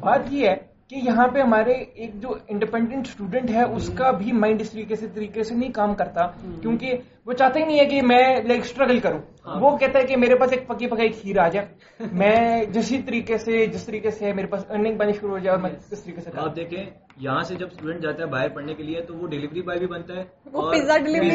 بات 0.00 0.20
یہ 0.30 0.48
ہے 0.48 0.54
کہ 0.88 1.00
یہاں 1.02 1.26
پہ 1.28 1.40
ہمارے 1.40 1.72
ایک 1.72 2.20
جو 2.22 2.34
انڈیپینڈنٹ 2.48 3.06
اسٹوڈنٹ 3.06 3.50
ہے 3.50 3.62
اس 3.62 3.90
کا 3.94 4.10
بھی 4.10 4.32
مائنڈ 4.32 4.60
اس 4.60 4.70
طریقے 4.70 4.96
سے 4.96 5.06
طریقے 5.14 5.42
سے 5.42 5.54
نہیں 5.54 5.72
کام 5.72 5.94
کرتا۔ 5.94 6.26
کیونکہ 6.62 6.96
وہ 7.26 7.32
چاہتا 7.32 7.60
ہی 7.60 7.64
نہیں 7.64 7.78
ہے 7.80 7.84
کہ 7.84 8.02
میں 8.02 8.42
لائک 8.42 8.60
اسٹرگل 8.60 8.98
کروں. 9.00 9.18
ہاں۔ 9.46 9.60
وہ 9.60 9.76
کہتا 9.76 9.98
ہے 9.98 10.04
کہ 10.04 10.16
میرے 10.16 10.34
پاس 10.34 10.52
ایک 10.52 10.66
پکی 10.66 10.86
پکائی 10.86 11.08
کھیر 11.08 11.38
آ 11.38 11.48
جائے. 11.48 11.66
میں 12.12 12.64
جسی 12.64 13.02
طریقے 13.02 13.38
سے 13.38 13.66
جس 13.66 13.84
طریقے 13.84 14.10
سے 14.10 14.32
میرے 14.32 14.46
پاس 14.46 14.64
ارننگ 14.70 14.96
بنی 14.96 15.12
شروع 15.12 15.30
ہو 15.30 15.38
جائے 15.38 15.50
اور 15.50 15.62
میں 15.62 15.70
اس 15.92 16.02
طریقے 16.02 16.20
سے 16.20 16.30
آپ 16.34 16.56
دیکھیں 16.56 16.84
یہاں 17.16 17.42
سے 17.42 17.54
جب 17.54 17.66
اسٹوڈنٹ 17.72 18.02
جاتا 18.02 18.22
ہے 18.22 18.28
باہر 18.28 18.48
پڑھنے 18.48 18.74
کے 18.74 18.82
لیے 18.82 19.00
تو 19.00 19.14
وہ 19.14 19.26
ڈیلیوری 19.26 19.62
بوائے 19.62 19.78
بھی 19.78 19.86
بنتا 19.86 20.16
ہے 20.16 20.24
وہ 20.52 20.70
ڈلیوری 20.72 21.20
بھی. 21.20 21.30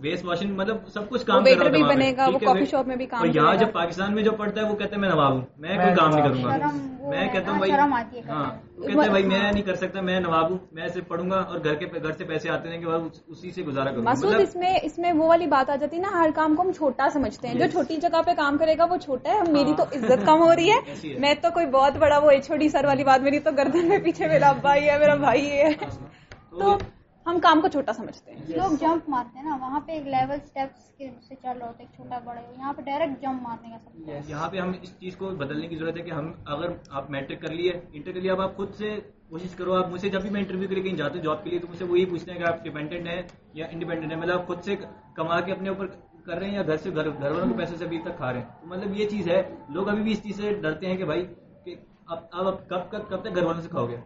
ویسٹ 0.00 0.24
واشنگ 0.24 0.54
مطلب 0.56 0.76
سب 0.88 1.08
کچھ 1.08 1.26
کام 1.26 1.42
waiter 1.42 1.56
رہا 1.56 1.64
ہوتا 1.64 1.70
بھی 1.70 1.82
ہے 1.82 1.88
بنے 1.88 2.12
گا، 2.16 2.26
وہ 2.26 2.38
shop 2.72 2.86
میں 2.86 2.96
بھی 2.96 3.06
کام 3.06 3.20
اور 3.20 3.28
یہاں۔ 3.28 3.54
جب 3.54 3.72
پاکستان 3.72 4.14
میں 4.14 4.22
جو 4.22 4.32
پڑھتا 4.32 4.60
ہے 4.60 4.66
وہ 4.66 4.76
کہتا 4.76 4.96
ہے 4.96 5.00
میں 5.00 5.08
نواب 5.08 5.32
ہوں 5.32 5.40
میں 5.56 5.76
کوئی 5.76 5.94
کام 5.94 6.10
نہیں 6.10 6.22
کروں 6.24 6.44
گا۔ 6.44 6.70
میں 7.08 7.28
کہتا 7.32 7.52
ہوں 7.52 7.58
بھائی 7.58 7.72
ہاں 8.28 8.50
کہتے 8.80 9.00
ہیں 9.00 9.08
بھائی 9.08 9.24
میں 9.24 9.52
نہیں 9.52 9.62
کر 9.62 9.74
سکتا 9.74 10.00
میں 10.00 10.20
نواب 10.20 10.50
ہوں 10.50 10.58
میں 10.72 10.88
صرف 10.88 11.08
پڑھوں 11.08 11.30
گا 11.30 11.36
اور 11.40 11.58
گھر 11.64 11.74
کے 11.74 11.86
گھر 12.02 12.12
سے 12.12 12.24
پیسے 12.24 12.50
آتے 12.50 12.68
رہیں 12.68 12.80
گے 12.80 12.86
اور 12.86 13.00
اسی 13.26 13.50
سے 13.50 13.62
گزارا 13.62 13.90
کروں 13.90 14.04
گا. 14.04 14.10
مسعود 14.10 14.32
مطلب 14.34 14.48
اس 14.48 14.56
میں 14.56 14.74
اس 14.82 14.98
میں 14.98 15.12
وہ 15.12 15.26
والی 15.28 15.46
بات 15.46 15.70
آ 15.70 15.76
جاتی 15.76 15.96
ہے 15.96 16.02
نا 16.02 16.08
ہر 16.12 16.30
کام 16.34 16.54
کو 16.54 16.62
ہم 16.62 16.72
چھوٹا 16.72 17.08
سمجھتے 17.12 17.48
ہیں 17.48 17.54
جو. 17.54 17.64
چھوٹی 17.72 17.96
جگہ 17.96 18.22
پہ 18.26 18.30
کام 18.36 18.58
کرے 18.58 18.78
گا 18.78 18.84
وہ 18.84 18.96
چھوٹا 18.96 19.32
ہے 19.32 19.52
میری 19.52 19.72
تو 19.76 19.82
عزت 19.82 20.26
کم 20.26 20.42
ہو 20.42 20.54
رہی 20.54 20.70
ہے۔ 20.70 21.18
میں 21.18 21.34
تو 21.42 21.48
کوئی 21.54 21.66
بہت 21.66 21.96
بڑا 21.96 22.18
وہ 22.18 22.30
چھوٹی 22.44 22.68
سر 22.68 22.84
والی 22.84 23.04
بات 23.04 23.20
میری 23.20 23.38
تو 23.38 23.50
گردن 23.50 23.88
میں 23.88 23.98
پیچھے 23.98 24.28
میرا 24.28 24.48
ابا 24.48 24.74
ہی 24.74 24.88
ہے 24.90 24.98
میرا 24.98 25.14
بھائی 25.14 25.50
ہے۔ 25.50 25.68
تو 26.50 26.76
ہم 27.26 27.38
کام 27.40 27.60
کو 27.60 27.68
چھوٹا 27.68 27.92
سمجھتے 27.92 28.32
ہیں۔ 28.32 28.56
لوگ 28.56 28.74
جمپ 28.76 29.08
مارتے 29.08 29.38
ہیں 29.38 29.44
نا 29.44 29.56
وہاں 29.60 29.80
پہ 29.80 29.92
ایک 29.92 30.06
لیول 30.06 30.30
اسٹیپس 30.34 30.84
کے 30.92 31.08
سے 31.28 31.34
چل 31.34 31.58
رہا 31.58 31.66
ہوتا 31.66 31.78
ہے 31.78 31.84
ایک 31.84 31.94
چھوٹا 31.96 32.18
بڑے 32.24 32.40
یہاں 32.50 32.72
پہ 32.72 32.82
ڈائریکٹ 32.82 33.20
جمپ 33.22 33.42
مارنے 33.42 33.70
کا 33.70 33.78
سب 33.80 34.28
یہاں 34.30 34.48
پہ 34.48 34.58
ہم 34.58 34.72
اس 34.82 34.98
چیز 34.98 35.16
کو 35.16 35.28
بدلنے 35.36 35.68
کی 35.68 35.76
ضرورت 35.76 35.96
ہے 35.96 36.02
کہ 36.02 36.10
ہم 36.10 36.32
اگر 36.46 36.70
آپ 36.90 37.10
میٹرک 37.10 37.40
کر 37.40 37.52
لیے 37.52 37.72
انٹر 37.92 38.12
کر 38.12 38.20
لیے 38.20 38.30
اب 38.30 38.40
آپ 38.40 38.56
خود 38.56 38.74
سے 38.74 38.94
کوشش 39.28 39.54
کرو 39.54 39.74
آپ 39.74 39.88
مجھ 39.88 40.00
سے 40.00 40.08
جب 40.08 40.22
بھی 40.22 40.30
میں 40.30 40.40
انٹرویو 40.40 40.68
کے 40.68 40.74
لیے 40.74 40.82
کہیں 40.82 40.96
جاتا 40.96 41.14
ہوں 41.14 41.22
جاب 41.22 41.42
کے 41.44 41.50
لیے 41.50 41.58
تو 41.58 41.66
مجھ 41.70 41.78
سے 41.78 41.84
وہی 41.84 42.04
پوچھتے 42.06 42.32
ہیں 42.32 42.38
کہ 42.38 42.44
آپ 42.44 42.62
ڈیپینڈنٹ 42.64 43.06
ہیں 43.06 43.22
یا 43.54 43.66
انڈیپینڈنٹ 43.66 44.12
ہیں؟ 44.12 44.18
مطلب 44.20 44.38
آپ 44.38 44.46
خود 44.46 44.62
سے 44.62 44.76
کما 45.14 45.40
کے 45.40 45.52
اپنے 45.52 45.68
اوپر 45.68 45.86
کر 46.26 46.38
رہے 46.38 46.46
ہیں 46.46 46.54
یا 46.54 46.62
گھر 46.62 46.76
سے 46.76 46.90
گھر 46.90 47.10
گھر 47.10 47.30
والوں 47.30 47.48
کے 47.48 47.56
پیسے 47.56 47.76
سے 47.76 47.84
ابھی 47.84 47.98
تک 48.00 48.16
کھا 48.16 48.32
رہے 48.32 48.40
ہیں؟ 48.40 48.48
تو 48.60 48.66
مطلب 48.66 48.96
یہ 48.96 49.08
چیز 49.08 49.28
ہے 49.28 49.42
لوگ 49.68 49.88
ابھی 49.88 50.02
بھی 50.02 50.12
اس 50.12 50.22
چیز 50.22 50.36
سے 50.36 50.52
ڈرتے 50.62 50.86
ہیں 50.86 50.96
کہ 50.96 51.04
بھائی 51.04 51.24
کہ 51.64 51.74
اب 52.06 52.18
اب 52.32 52.46
آپ 52.46 52.68
کب 52.68 52.90
کب 52.90 53.08
کب 53.08 53.22
تک 53.22 53.34
گھر 53.34 53.42
والوں 53.42 53.62
سے 53.62 53.68
کھاؤ 53.68 53.86
گے؟ 53.88 53.96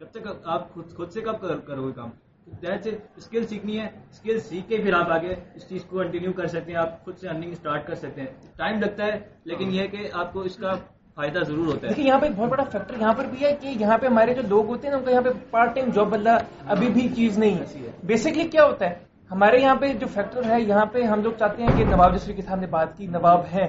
کب 0.00 0.10
تک 0.10 0.26
آپ 0.44 0.72
خود 0.74 0.94
خود 0.96 1.10
سے 1.10 1.20
کب 1.20 1.40
کر- 1.40 1.64
کرو 1.66 1.86
گے 1.86 1.92
کام؟ 1.92 2.10
اسکل 2.46 3.46
سیکھنی 3.46 3.78
ہے 3.80 3.86
اسکل 4.10 4.38
سیکھ 4.40 4.68
کے 4.68 4.76
پھر 4.76 4.92
آپ 4.92 5.10
آگے 5.12 5.34
اس 5.54 5.68
چیز 5.68 5.84
کو 5.84 5.98
کنٹینیو 5.98 6.32
کر 6.32 6.46
سکتے 6.46 6.72
ہیں 6.72 6.78
آپ 6.78 7.04
خود 7.04 7.18
سے 7.18 7.28
ارننگ 7.28 7.52
اسٹارٹ 7.52 7.86
کر 7.86 7.94
سکتے 7.94 8.20
ہیں 8.20 8.28
ٹائم 8.56 8.80
لگتا 8.80 9.06
ہے 9.06 9.18
لیکن 9.44 9.70
یہ 9.70 9.86
کہ 9.86 10.08
آپ 10.12 10.32
کو 10.32 10.40
اس 10.40 10.56
کا 10.56 10.72
فائدہ 11.16 11.38
ضرور 11.38 11.66
ہوتا 11.66 11.86
ہے 11.86 11.88
دیکھیں 11.88 12.04
یہاں 12.04 12.18
پہ 12.18 12.26
ایک 12.26 12.36
بہت 12.36 12.50
بڑا 12.50 12.64
فیکٹر 12.64 13.00
یہاں 13.00 13.12
پر 13.12 13.24
بھی 13.24 13.44
ہے 13.44 13.52
کہ 13.56 13.72
یہاں 13.80 13.98
پہ 13.98 14.06
ہمارے 14.06 14.34
جو 14.34 14.42
لوگ 14.48 14.66
ہوتے 14.66 14.86
ہیں 14.86 14.94
نا 14.94 14.98
ان 14.98 15.04
کا 15.04 15.10
یہاں 15.10 15.22
پہ 15.22 15.28
پارٹ 15.50 15.74
ٹائم 15.74 15.90
جاب 15.90 16.12
والا 16.12 16.36
ابھی 16.66 16.88
بھی 16.88 17.08
چیز 17.16 17.38
نہیں 17.38 17.58
ہے۔ 17.58 17.90
بیسکلی 18.02 18.48
کیا 18.48 18.64
ہوتا 18.64 18.90
ہے 18.90 18.94
ہمارے 19.30 19.58
یہاں 19.58 19.74
پہ 19.74 19.92
جو 19.92 20.06
فیکٹر 20.14 20.44
ہے 20.44 20.60
یہاں 20.60 20.84
پہ 20.86 21.02
ہم 21.02 21.22
لوگ 21.22 21.32
چاہتے 21.38 21.62
ہیں 21.62 21.76
کہ 21.76 21.84
نواب 21.84 22.14
جس 22.14 22.24
طریقے 22.24 22.42
سے 22.42 22.48
ہم 22.48 22.60
نے 22.60 22.66
بات 22.66 22.96
کی 22.96 23.06
نواب 23.06 23.44
ہیں 23.54 23.66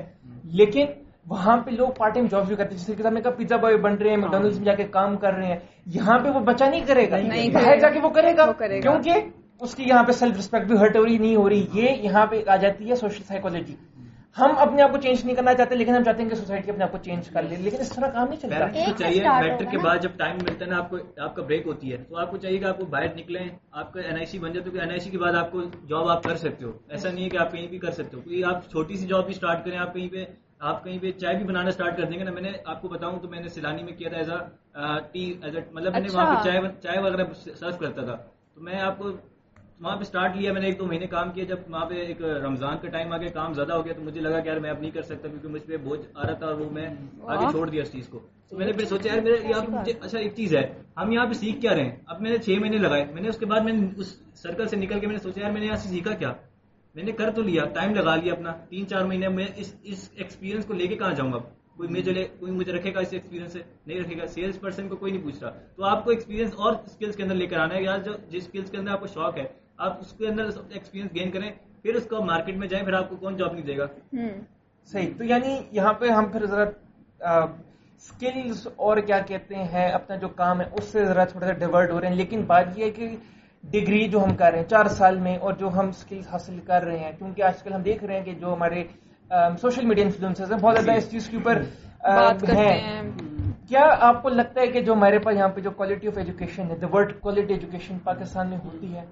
لیکن 0.54 0.86
وہاں 1.30 1.58
پہ 1.58 1.72
لوگ 1.72 1.90
پارٹ 1.98 2.14
ٹائم 2.14 2.26
جاب 2.32 2.48
بھی 2.48 2.56
کرتے 2.56 2.70
ہیں 2.70 2.78
جس 2.78 2.86
طریقے 2.86 3.02
سے 3.04 3.08
ہم 3.08 3.14
نے 3.14 3.22
کہا 3.22 3.32
پیزا 3.32 3.56
بوائے 3.56 3.78
بن 3.78 3.94
رہے 3.94 4.10
ہیں 4.10 4.18
میکڈونلڈس 4.18 4.58
میں 4.58 4.66
جا 4.66 4.76
کے 4.76 4.84
کام 4.84 5.18
کر 5.18 5.34
رہے 5.34 5.46
ہیں۔ 5.46 5.60
یہاں 5.86 6.20
پہ 6.20 6.30
وہ 6.30 6.40
بچہ 6.40 6.64
نہیں 6.64 6.86
کرے 6.88 7.10
گا 7.12 7.18
نہیں 7.18 7.50
باہر۔ 7.50 7.80
جا 7.80 7.90
کے 7.90 8.00
وہ 8.00 8.10
کرے 8.10 8.38
گا۔ 8.38 8.52
کیونکہ 8.82 9.14
اس 9.60 9.76
کی 9.76 9.84
یہاں 9.84 10.04
پہ 10.04 10.12
سیلف 10.12 10.36
ریسپیکٹ 10.36 10.66
بھی 10.66 10.78
ہرٹ 10.78 10.96
ہو 10.98 11.06
رہی 11.06 11.18
نہیں 11.18 11.36
ہو 11.36 11.50
رہی۔ 11.50 11.66
یہ 11.74 11.90
یہاں 12.02 12.26
پہ 12.26 12.42
آ 12.48 12.56
جاتی 12.56 12.90
ہے 12.90 12.96
سوشل 12.96 13.24
سائیکولوجی 13.24 13.76
ہم 14.40 14.50
اپنے 14.58 14.82
آپ 14.82 14.92
کو 14.92 14.98
چینج 14.98 15.26
نہیں 15.26 15.36
کرنا 15.36 15.54
چاہتے 15.54 15.76
لیکن 15.76 15.96
ہم 15.96 16.04
چاہتے 16.04 16.22
ہیں 16.24 16.30
کہ 16.30 16.36
سوسائٹی 16.36 16.72
اپنے 16.72 16.84
آپ 16.84 16.92
کو 16.92 16.98
چینج 16.98 17.30
کر 17.30 17.44
لے۔ 17.44 17.56
لیکن 17.56 17.78
اس 17.80 17.90
طرح 17.90 18.10
کام 18.10 18.28
نہیں 18.28 18.40
چلتا۔ 18.40 18.68
کو 18.68 18.98
چاہیے 19.00 19.22
میٹرک 19.22 19.72
کے۔ 19.72 19.78
بعد 19.78 19.98
جب 20.02 20.10
ٹائم 20.18 20.36
ملتا 20.36 20.66
ہے 20.66 20.70
نا 20.70 20.78
آپ 20.78 20.90
کو 20.90 20.98
آپ 21.18 21.36
کا 21.36 21.42
بریک 21.44 21.68
ہوتی 21.68 21.92
ہے۔ 21.92 21.98
تو 21.98 22.18
آپ 22.18 22.32
کو 22.32 22.38
چاہیے 22.38 22.58
کہ 22.58 22.66
آپ 22.66 22.78
کو 22.78 22.86
باہر 22.86 23.16
نکلیں 23.16 23.48
آپ 23.72 23.94
کا 23.94 24.02
این 24.02 24.16
آئی 24.16 24.26
سی 24.26 24.40
بن 24.40 24.54
جائے 24.54 24.70
تو 24.70 24.80
این 24.80 24.90
آئی 24.90 25.00
سی 25.00 25.10
کے 25.10 25.18
بعد 25.18 25.34
آپ 25.34 25.52
کو 25.52 25.62
جاب 25.64 26.10
آپ 26.10 26.24
کر 26.24 26.36
سکتے 26.36 26.66
ہو۔ 26.66 26.72
ایسا 26.90 27.10
نہیں 27.12 27.24
ہے 27.26 27.30
کہ 27.30 27.38
آپ 27.38 27.52
کہیں 27.52 27.68
بھی 27.68 27.78
کر 27.78 27.92
سکتے 27.92 28.18
ہو۔ 28.18 28.54
آپ 28.54 28.72
چھوٹی 28.72 28.98
سی 28.98 29.08
جاب 29.08 29.26
بھی 29.26 29.34
اسٹارٹ 29.34 29.66
کریں 29.66 29.78
آپ 29.78 29.94
کہیں 29.94 30.08
پہ 30.10 30.26
آپ 30.64 30.84
کہیں 30.84 30.98
پہ 31.02 31.12
چائے 31.14 31.36
بھی 31.36 31.44
بنانا 31.46 31.70
اسٹارٹ 31.70 31.98
کر 31.98 32.06
دیں 32.06 32.20
گے 32.20 32.24
نا 32.24 32.32
میں 32.32 32.42
نے 32.42 32.52
آپ 32.66 32.82
کو 32.82 32.88
بتاؤں 32.88 33.20
تو 33.20 33.28
میں 33.28 33.40
نے 33.40 33.50
سیلانی 33.50 33.84
میں 33.84 33.94
کیا 33.94 34.10
تھا 34.10 34.18
as 34.18 34.30
a 34.30 35.00
T 35.12 35.24
as 35.42 35.56
a 35.56 35.62
مطلب 35.72 35.92
میں 35.94 36.02
نے 36.02 36.08
وہاں 36.14 36.26
پہ 36.26 36.32
اچھا۔ 36.32 36.44
چائے 36.44 36.72
چائے 36.84 37.00
وغیرہ 37.00 37.24
سرو 37.34 37.78
کرتا 37.80 38.02
تھا 38.02 38.16
تو 38.56 38.62
میں 38.62 38.80
آپ 38.82 38.98
کو 38.98 39.12
وہاں 39.82 39.96
پہ 39.96 40.02
اسٹارٹ 40.02 40.36
لیا 40.36 40.52
میں 40.54 40.62
نے 40.62 40.68
ایک 40.68 40.78
دو 40.80 40.86
مہینے 40.86 41.08
کام 41.08 41.32
کیا 41.32 41.44
جب 41.46 41.60
وہاں 41.70 41.86
پہ 41.86 41.96
ایک 42.02 42.22
رمضان 42.44 42.78
کا 42.82 42.90
ٹائم 42.90 43.12
آ 43.14 43.18
گیا 43.18 43.30
کام 43.32 43.54
زیادہ 43.54 43.74
ہو 43.74 43.86
گیا 43.86 43.94
تو 43.94 44.02
مجھے 44.02 44.22
لگا 44.22 44.40
کہ 44.40 44.48
یار 44.48 44.58
میں 44.58 44.70
اب 44.70 44.80
نہیں 44.80 44.92
کر 44.92 45.02
سکتا 45.04 45.28
کیونکہ 45.28 45.48
مجھ 45.48 45.62
پہ 45.64 45.78
بوجھ 45.84 46.00
آ 46.14 46.28
رہا 46.28 46.34
تھا 46.34 46.48
اور 46.48 46.56
وہ 46.56 46.70
میں 46.72 46.88
آگے۔ 47.26 47.52
چھوڑ 47.52 47.70
دیا 47.70 47.84
اس 47.84 47.92
چیز 47.92 48.08
کو 48.08 48.20
تو 48.50 48.58
میں 48.58 48.66
نے 48.66 48.72
پھر 48.72 48.86
سوچا 48.86 49.10
یار 49.10 49.22
میرے 49.22 49.38
یہاں 49.44 49.62
پہ 49.62 49.72
مجھے 49.72 49.94
اچھا 50.02 50.18
ایک 50.20 50.36
چیز 50.36 50.56
ہے 50.56 50.64
ہم 50.98 51.12
یہاں 51.12 51.26
پہ 51.26 51.34
سیکھ 51.36 51.62
کیا 51.62 51.76
رہے 51.76 51.84
ہیں 51.84 51.96
اب 52.06 52.22
میں 52.22 52.32
نے 52.32 52.38
چھ 52.38 52.60
مہینے 52.60 52.78
لگائے 52.80 53.06
میں 53.14 53.22
نے 53.22 53.30
اس 53.30 53.38
کے 53.38 53.46
بعد 53.46 53.62
میں 53.62 53.74
اس 53.98 54.16
سرکل 54.36 54.68
سے 54.68 54.76
نکل 54.78 55.00
کے 55.00 55.08
میں 55.08 55.16
نے 55.16 55.22
سوچا 55.22 55.42
یار 55.42 55.52
میں 55.52 55.60
نے 55.60 55.66
یہاں 55.66 55.78
سے 55.78 55.90
سیکھا 55.90 56.14
کیا 56.16 56.34
میں 56.96 57.04
نے 57.04 57.12
کر 57.12 57.32
تو 57.32 57.42
لیا 57.42 57.64
ٹائم 57.66 57.96
لگا 57.96 58.16
لیا 58.16 58.34
اپنا 58.34 58.52
تین 58.70 58.88
چار 58.88 59.02
مہینے 59.02 59.28
میں 59.28 59.46
اس 59.56 59.74
اس 59.84 60.10
ایکسپیرینس 60.16 60.66
کو 60.66 60.74
لے 60.74 60.88
کے 60.88 60.96
کہاں 60.96 61.14
جاؤں 61.14 61.32
گا؟ 61.34 61.38
کوئی 61.78 61.90
مجھے 61.90 62.12
لے 62.12 62.28
کوئی 62.40 62.52
مجھے 62.52 62.72
رکھے 62.72 62.94
گا 62.94 63.00
اس 63.00 63.14
ایکسپیرینس 63.14 63.54
سے؟ 63.54 63.60
نہیں 63.86 64.00
رکھے 64.00 64.18
گا۔ 64.22 64.28
سیلس 64.28 64.60
پرسن 64.62 64.88
کو 64.88 64.96
کوئی 64.96 65.12
نہیں 65.12 65.24
پوچھ 65.24 65.44
رہا۔ 65.44 65.50
تو 65.76 65.84
آپ 65.84 66.04
کو 66.04 66.10
ایکسپیرینس 66.10 66.54
اور 66.56 66.76
اسکلس 66.86 67.16
کے 67.16 67.24
اندر 67.24 67.36
لے 67.36 67.48
کر 67.48 67.58
آنا 67.58 67.76
ہے۔ 67.76 67.84
یا 67.84 67.98
جو 67.98 68.12
جس 68.30 68.44
اسکلس 68.46 68.70
کے 68.70 68.78
اندر 68.78 68.92
آپ 68.92 69.00
کو 69.00 69.08
شوق 69.08 69.38
ہے 69.38 69.44
آپ 69.78 70.00
اس 70.00 70.12
کے 70.12 70.28
اندر 70.28 70.46
ایکسپیرینس 70.70 71.16
گین 71.16 71.32
کریں 71.32 71.52
پھر 71.82 71.96
اس 71.96 72.06
کو 72.10 72.26
مارکیٹ 72.26 72.56
میں 72.56 72.68
جائیں 72.68 72.86
پھر 72.86 72.94
آپ 72.94 73.10
کو 73.10 73.16
کون 73.16 73.38
جاب 73.38 73.54
نہیں 73.54 73.66
دے 73.66 73.78
گا؟ 73.78 73.88
صحیح۔ 74.86 75.10
تو 75.18 75.24
یعنی 75.24 75.58
یہاں 75.72 75.94
پہ 75.94 76.10
ہم 76.10 76.26
پھر 76.26 76.46
ذرا 76.46 76.66
اسکلز 77.98 78.68
اور 78.76 78.98
کیا 78.98 79.20
کہتے 79.20 79.56
ہیں 79.56 79.92
اپنا 79.92 80.16
جو 80.16 80.28
کام 80.28 80.62
ہے 80.62 80.66
اس 80.78 80.84
سے 80.84 81.06
ذرا 81.06 81.24
تھوڑا 81.24 81.48
سا 81.48 81.54
ڈیورٹ 81.54 81.92
ہو 81.92 82.02
رہے 82.02 82.08
ہیں۔ 82.08 82.16
لیکن 82.16 82.42
بات 82.42 82.66
یہ 82.76 82.86
ہے 82.86 82.90
کہ 82.90 83.16
ڈگری 83.64 84.08
جو 84.08 84.24
ہم 84.24 84.36
کر 84.36 84.52
رہے 84.52 84.60
ہیں 84.60 84.68
چار 84.68 84.86
سال 84.86 85.20
میں 85.20 85.38
اور 85.38 85.54
جو 85.54 85.68
ہم 85.68 85.88
اسکلز 85.88 86.28
حاصل 86.28 86.60
کر 86.60 86.84
رہے 86.84 86.98
ہیں 86.98 87.12
کیونکہ 87.12 87.44
آج 87.44 87.64
کل 87.64 87.74
ہم 87.74 87.82
دیکھ 87.82 88.04
رہے 88.04 88.18
ہیں 88.18 88.24
کہ 88.26 88.34
جو 88.34 88.54
ہمارے 88.54 88.84
سوشل 89.62 89.86
میڈیا 89.86 90.06
انفلوئنسز 90.06 90.52
ہیں 90.52 90.60
بہت 90.60 90.76
زیادہ 90.76 90.98
اس 90.98 91.12
چیز 91.12 91.30
کے 91.30 91.38
اوپر 91.38 91.62
ہیں۔ 92.56 93.02
کیا 93.68 93.86
آپ 94.00 94.22
کو 94.24 94.30
لگتا 94.30 94.62
ہے 94.62 94.68
کہ 94.68 94.82
جو 94.82 94.94
ہمارے 94.94 95.20
پاس 95.20 95.36
یہاں 95.38 95.48
پہ 95.48 95.62
جو 95.62 95.72
کوالٹی 95.72 96.08
آف 96.08 96.18
ایجوکیشن 96.18 96.70
ہے 96.70 96.76
the 96.76 96.88
word 96.94 97.20
quality 97.20 97.54
education 97.54 98.00
Pakistan 98.04 98.50
میں 98.50 98.58
ہوتی 98.58 98.94
ہے؟ 98.96 99.06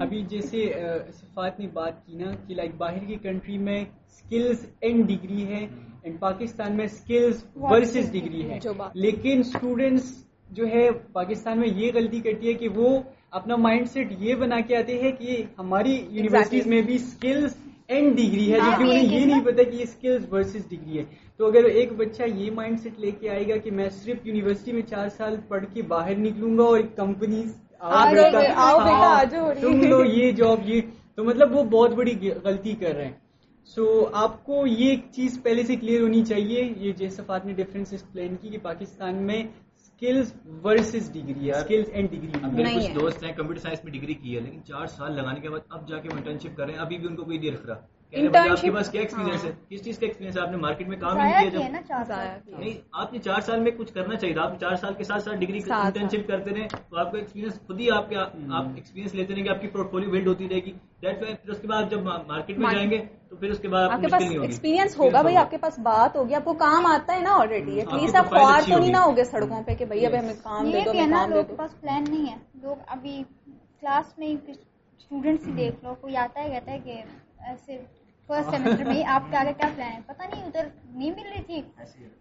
ابھی 0.00 0.22
جیسے 0.22 0.64
صفات 1.12 1.60
نے 1.60 1.66
بات 1.66 2.06
کی 2.06 2.16
نا 2.16 2.30
کہ 2.46 2.54
لائک 2.54 2.74
باہر 2.74 3.04
کی 3.04 3.16
کنٹری 3.16 3.58
میں 3.58 3.80
اسکلز 3.80 4.66
اینڈ 4.80 5.06
ڈگری 5.08 5.46
ہے 5.46 5.66
اینڈ 6.02 6.18
پاکستان 6.20 6.76
میں 6.76 6.84
اسکلز 6.84 7.44
ورسز 7.56 8.12
ڈگری 8.12 8.50
ہے 8.50 8.58
لیکن 8.94 9.38
اسٹوڈینٹس 9.38 10.12
جو 10.50 10.66
ہے 10.66 10.90
پاکستان 11.12 11.58
میں 11.58 11.68
یہ 11.68 11.92
غلطی 11.94 12.20
کرتی 12.20 12.48
ہے 12.48 12.54
کہ 12.54 12.68
وہ 12.68 12.98
اپنا 13.32 13.56
مائنڈ 13.56 13.88
سیٹ 13.88 14.12
یہ 14.18 14.34
بنا 14.34 14.60
کے 14.60 14.76
آتے 14.76 14.98
ہیں 14.98 15.12
کہ 15.12 15.42
ہماری 15.58 16.06
یونیورسٹیز 16.10 16.66
میں 16.66 16.82
بھی 16.82 16.94
اسکلز 16.94 17.54
اینڈ 17.88 18.16
ڈگری 18.16 18.52
ہے 18.52 18.58
ہاں، 18.58 18.70
جبکہ 18.70 18.82
انہیں 18.82 19.20
یہ 19.20 19.24
نہیں 19.26 19.44
پتا 19.44 19.62
کہ 19.62 19.76
یہ 19.76 19.82
اسکلز 19.82 20.32
ورسز 20.32 20.68
ڈگری 20.68 20.98
ہے۔ 20.98 21.04
تو 21.36 21.46
اگر 21.46 21.64
ایک 21.64 21.92
بچہ 21.92 22.22
یہ 22.34 22.50
مائنڈ 22.50 22.80
سیٹ 22.80 23.00
لے 23.00 23.10
کے 23.10 23.30
آئے 23.30 23.48
گا 23.48 23.56
کہ 23.56 23.70
میں 23.70 23.88
صرف 23.90 24.26
یونیورسٹی 24.26 24.72
میں 24.72 24.82
چار 24.82 25.08
سال 25.08 25.36
پڑھ 25.48 25.64
کے 25.74 25.82
باہر 25.82 26.16
نکلوں 26.16 26.58
گا 26.58 26.62
اور 26.62 26.80
کمپنیز 26.96 27.56
جاؤ۔ 29.30 29.52
تم 29.60 29.80
لو 29.80 30.04
یہ 30.04 30.32
جاب 30.32 30.58
یہ۔ 30.64 30.80
تو 31.14 31.24
مطلب 31.24 31.56
وہ 31.56 31.64
بہت 31.64 31.94
بڑی 31.94 32.30
غلطی 32.44 32.72
کر 32.72 32.94
رہے 32.94 33.04
ہیں۔ 33.04 33.12
سو 33.64 34.08
آپ 34.12 34.44
کو 34.44 34.66
یہ 34.66 34.90
ایک 34.90 35.00
چیز 35.12 35.38
پہلے 35.42 35.62
سے 35.62 35.76
کلیئر 35.76 36.00
ہونی 36.00 36.24
چاہیے 36.24 36.72
یہ 36.76 36.92
جیسے 36.92 37.16
صفات 37.16 37.46
نے 37.46 37.52
ڈفرینس 37.52 37.92
ایکسپلین 37.92 38.36
کی 38.36 38.48
کہ 38.48 38.58
پاکستان 38.62 39.14
میں 39.14 39.42
skills 40.02 40.32
versus 40.64 41.12
degree 41.12 41.52
skills 41.52 41.88
and 41.92 42.10
degree 42.10 42.46
میرے 42.52 42.74
کچھ 42.74 42.88
ہے۔ 42.88 42.94
دوست 42.94 43.24
ہیں 43.24 43.32
کمپیوٹر 43.32 43.60
سائنس 43.60 43.84
میں 43.84 43.92
ڈگری 43.92 44.14
کی 44.14 44.34
ہے 44.34 44.40
لیکن 44.40 44.64
چار 44.64 44.86
سال 44.86 45.16
لگانے 45.16 45.40
کے 45.40 45.50
بعد 45.50 45.60
اب 45.68 45.88
جا 45.88 45.98
کے 45.98 46.08
وہ 46.12 46.16
انٹرنشپ 46.16 46.56
کر 46.56 46.64
رہے 46.64 46.72
ہیں 46.72 46.80
ابھی 46.80 46.98
بھی 46.98 47.08
ان 47.08 47.16
کو 47.16 47.24
کوئی 47.24 47.38
نہیں 47.38 47.50
رکھ 47.50 47.66
رہا۔ 47.66 47.80
بھائی، 48.10 48.26
آپ 48.26 48.32
کے 48.32 48.38
Internship- 48.38 48.74
پاس 48.74 48.90
کیا 48.90 49.00
ایکسپیرینس 49.00 49.44
ہے۔ 49.44 49.50
کس 49.68 49.84
چیز 49.84 49.98
کا 49.98 50.06
ایکسپیرینس 50.06 50.36
ہے؟ 50.36 50.42
آپ 50.42 50.50
نے 50.50 50.56
مارکیٹ 50.56 50.88
میں 50.88 50.96
کام 50.96 51.16
نہیں 51.16 51.50
کیا۔ 51.50 51.68
نہیں 52.58 52.80
آپ 52.92 53.12
نے 53.12 53.18
چار 53.18 53.40
سال 53.40 53.60
میں 53.60 53.70
کچھ 53.70 53.94
کرنا 53.94 54.16
چاہیے 54.16 54.34
تھا۔ 54.34 54.42
آپ 54.42 54.60
چار 54.60 54.74
سال 54.76 54.94
کے 54.94 55.04
ساتھ 55.04 55.22
ساتھ 55.22 55.36
ڈگری 55.36 55.60
انٹرنشپ 55.70 56.28
کرتے 56.28 56.50
رہے۔ 56.50 56.66
تو 56.90 56.98
آپ 56.98 57.10
کو 57.10 57.16
ایکسپیرینس 57.16 57.60
خود 57.66 57.80
ہی 57.80 57.90
آپ 57.90 58.08
کے 58.08 58.16
آپ 58.16 58.32
ایکسپیرینس 58.74 59.14
لیتے 59.14 59.34
رہیں 59.34 59.44
گے 59.44 59.50
آپ 59.50 59.60
کی 59.60 59.68
پورٹ 59.68 59.90
فولیو 59.90 60.10
بلڈ 60.10 60.26
ہوتی 60.28 60.48
رہے 60.48 60.56
گی۔ 60.56 60.72
دیٹ 61.02 61.22
وائی 61.22 61.34
پھر 61.34 61.50
اس 61.50 61.60
کے 61.60 61.68
بعد 61.68 61.82
جب 61.90 62.02
مارکیٹ 62.02 62.58
میں 62.58 62.66
Market- 62.66 62.88
جائیں 62.88 62.90
گے 62.90 62.98
تو 63.28 63.36
پھر 63.36 63.50
اس 63.50 63.58
کے 63.58 63.68
بعد 63.68 63.88
آپ 63.90 64.00
کے 64.00 64.06
پاس 64.08 64.22
ایکسپیرینس 64.22 64.98
ہوگا 64.98 65.22
بھائی 65.22 65.36
آپ 65.36 65.50
کے 65.50 65.56
پاس 65.58 65.78
بات 65.78 66.16
ہوگی۔ 66.16 66.34
آپ 66.34 66.44
کو 66.44 66.52
کام 66.52 66.86
آتا 66.86 67.14
ہے 67.14 67.20
نا 67.20 67.30
آلریڈی 67.32 67.78
ایٹ 67.78 67.92
لیسٹ 67.92 68.16
آپ 68.16 68.30
خوار 68.30 68.70
تو 68.70 68.78
نہیں۔ 68.78 68.92
نہ 68.92 68.96
ہوگے 68.96 69.24
سڑکوں 69.24 69.62
پہ 69.62 69.74
کہ 69.74 69.84
بھائی 69.84 70.06
اب 70.06 70.12
ہمیں 70.18 70.34
کام 70.42 70.70
دے 70.70 70.80
دو 70.84 70.90
بھی 70.90 70.98
ہے 70.98 71.04
ہمیں 71.04 71.12
نا 71.12 71.20
کام 71.20 71.30
دے 71.30 71.34
لوگ 71.34 71.42
دو۔ 71.42 71.48
کے 71.48 71.54
پاس 71.56 71.80
پلان 71.80 72.04
نہیں 72.08 72.32
ہے۔ 72.32 72.36
لوگ 72.62 72.76
ابھی 72.86 73.22
کلاس 73.80 74.18
میں 74.18 74.28
اسٹوڈینٹس 74.96 75.46
ہی 75.46 75.52
دیکھ 75.52 75.84
لو 75.84 75.94
کوئی 76.00 76.16
آتا 76.16 76.42
ہے 76.42 76.50
کہتا 76.50 76.72
ہے 76.72 76.78
کہ 76.78 77.02
ایسے 77.38 77.99
فرسٹ 78.30 78.50
سیمسٹر 78.50 78.84
میں 78.84 79.02
آپ 79.08 79.30
کے 79.30 79.36
آگے 79.36 79.52
کیا 79.52 79.68
پلان 79.68 79.92
ہے 79.92 80.00
پتہ 80.06 80.22
نہیں 80.24 80.42
ادھر 80.44 80.66
نہیں 80.90 81.10
مل 81.12 81.28
رہی 81.28 81.42
تھی 81.42 81.62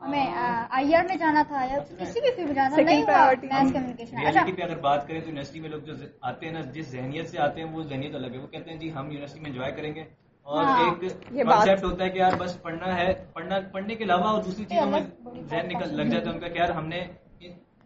ہمیں 0.01 0.25
آئی 0.69 0.95
آر 0.95 1.03
میں 1.03 1.15
جانا 1.17 1.43
تھا 1.47 1.63
یا 1.65 1.79
کسی 1.91 2.19
بھی 2.19 2.31
فیلڈ 2.31 2.47
میں 2.47 2.55
جانا 2.55 2.75
تھا 2.75 2.83
نہیں 2.83 3.73
کمیونیکیشن 3.73 4.17
ریالٹی 4.17 4.51
پہ 4.51 4.61
اگر 4.61 4.79
بات 4.79 5.07
کریں 5.07 5.19
تو 5.19 5.27
یونیورسٹی 5.27 5.59
میں 5.59 5.69
لوگ 5.69 5.81
جو 5.81 5.93
آتے 6.21 6.45
ہیں 6.45 6.53
نا 6.53 6.61
جس 6.73 6.91
ذہنیت 6.91 7.29
سے 7.29 7.39
آتے 7.39 7.61
ہیں 7.61 7.69
وہ 7.73 7.83
ذہنیت 7.83 8.15
الگ 8.15 8.33
ہے 8.33 8.37
وہ 8.37 8.47
کہتے 8.47 8.71
ہیں 8.71 8.79
جی 8.79 8.91
ہم 8.93 9.11
یونیورسٹی 9.11 9.39
میں 9.39 9.49
انجوائے 9.49 9.71
کریں 9.71 9.93
گے 9.95 10.03
اور 10.45 10.65
ایک 10.65 10.99
کانسیپٹ 10.99 11.83
ہوتا 11.83 12.03
ہے 12.03 12.09
کہ 12.09 12.17
یار 12.17 12.37
بس 12.39 12.61
پڑھنا 12.61 12.95
ہے 12.97 13.13
پڑھنا 13.33 13.59
پڑھنے 13.71 13.95
کے 13.95 14.03
علاوہ 14.03 14.29
اور 14.29 14.43
دوسری 14.43 14.65
چیزوں 14.65 14.85
میں 14.85 14.99
الگ 14.99 15.23
بڑی 15.23 15.43
ذہن 15.43 15.67
نکل 15.67 15.95
لگ 15.95 16.09
جاتا 16.09 16.29
ہے 16.29 16.33
ان 16.33 16.39
کا 16.39 16.47
کہ 16.47 16.57
یار 16.57 16.69
ہم 16.69 16.87
نے 16.87 17.05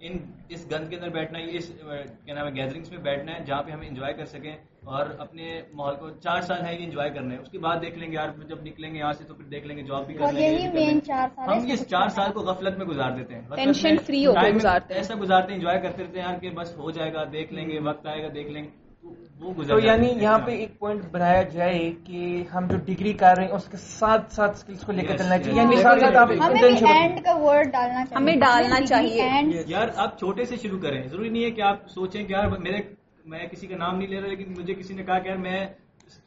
ان- 0.04 0.20
اس 0.50 0.66
گند 0.72 0.90
کے 0.90 0.96
اندر 0.96 1.10
بیٹھنا 1.10 1.40
ہے 1.40 1.58
اس 1.58 1.68
کیا 2.24 2.34
نام 2.36 2.48
ہے 2.48 2.54
گیدرنگس 2.56 2.92
میں 2.92 3.00
بیٹھنا 3.00 3.34
ہے 3.34 3.44
جہاں 3.46 3.62
پہ 3.64 3.72
ہم 3.72 3.82
انجوائے 3.82 4.14
کر 4.14 4.26
سکیں 4.26 4.56
اور 4.86 5.06
اپنے 5.18 5.46
ماحول 5.74 5.96
کو 5.96 6.10
چار 6.20 6.42
سال 6.42 6.66
ہے 6.66 6.74
یہ 6.74 6.84
انجوائے 6.84 7.10
کرنا 7.10 7.34
ہے 7.34 7.40
اس 7.40 7.50
کے 7.50 7.60
بعد 7.60 7.78
دیکھ 7.82 7.98
لیں 7.98 8.10
گے 8.10 8.16
یار 8.16 8.30
جب 8.48 8.64
نکلیں 8.64 8.94
گے 8.94 9.00
یہاں 9.00 9.12
سے 9.14 9.24
تو 9.24 9.34
پھر 9.34 9.46
دیکھ 9.46 9.68
لیں 9.68 9.78
گے 9.78 9.84
جاب 9.84 10.06
بھی 10.08 10.14
کر 10.16 10.34
لیں 10.34 10.50
گے 10.50 10.84
ہم 11.40 11.72
اس 11.72 11.88
چار 11.88 12.08
سال۔ 12.10 12.32
کو 12.32 12.42
غفلت 12.42 12.78
میں 12.78 12.86
گزار 12.86 13.12
دیتے 13.12 13.36
ہیں 13.36 13.42
میں 13.84 14.04
free 14.06 14.26
ہو 14.26 14.34
گزارتے 14.56 14.94
ہیں۔ 14.94 15.00
ایسا 15.00 15.14
گزارتے 15.20 15.48
ہیں 15.48 15.56
انجوائے 15.56 15.80
کرتے 15.82 16.04
رہتے 16.04 16.20
ہیں 16.20 16.28
یار 16.28 16.40
کہ 16.40 16.50
بس 16.52 16.78
ہو 16.78 16.92
جائے 16.92 17.14
گا 17.14 17.24
دیکھ 17.32 17.54
لیں 17.54 17.70
گے 17.70 17.80
وقت 17.80 18.08
آئے 18.08 18.24
گا 18.24 18.28
دیکھ 18.34 18.52
لیں 18.52 18.64
گے 18.64 18.70
تو 19.68 19.80
یعنی۔ 19.80 20.08
یہاں 20.18 20.38
پہ 20.40 20.52
ایک 20.52 20.78
پوائنٹ 20.80 21.06
بنایا 21.12 21.42
جائے 21.44 21.80
کہ 22.04 22.20
ہم 22.56 22.68
جو 22.68 22.78
ڈگری 22.86 23.14
کر 23.14 23.34
رہے 23.38 23.46
ہیں 23.46 23.52
اس 23.52 23.66
کے 23.66 23.78
ساتھ 23.78 24.34
ساتھ 24.34 24.52
اسکلس 24.52 24.82
کو 24.82 24.92
لے 24.92 25.02
کر 25.02 25.18
چلنا. 25.18 25.38
چاہیے 25.38 25.58
یعنی 25.58 25.76
ساتھ 25.78 26.00
ساتھ 26.00 26.16
آپ 26.16 26.30
ہمیں 26.30 26.50
بھی 26.52 26.60
internship- 26.60 26.96
اینڈ 26.96 27.24
کا 27.24 27.36
ورڈ 27.38 27.72
ڈالنا 27.72 28.06
چاہیے 28.06 28.16
ہمیں 28.16 28.36
ڈالنا 28.36 28.76
degree 28.76 28.86
چاہیے۔ 28.86 29.22
and 29.32 29.52
یار 29.68 29.88
آپ 29.96 30.20
چھوٹے 30.20 30.46
سے 30.46 30.56
شروع 30.56 30.80
کریں 30.80 31.08
ضروری 31.08 31.30
نہیں 31.30 31.44
ہے 31.44 31.52
کہ 31.52 31.62
آپ 31.62 31.90
سوچیں 31.90 32.24
کہ 32.24 32.32
یار 32.34 32.48
میرے 32.60 32.82
میں 33.26 33.46
کسی 33.52 33.68
کا 33.68 33.78
نام 33.78 33.98
نہیں 33.98 34.08
لے 34.08 34.22
رہا 34.22 34.28
لیکن 34.28 34.54
مجھے 34.58 34.74
کسی 34.74 34.94
نے 34.94 35.04
کہا 35.04 35.20
کہ 35.20 35.28
یار 35.28 35.38
میں 35.38 35.66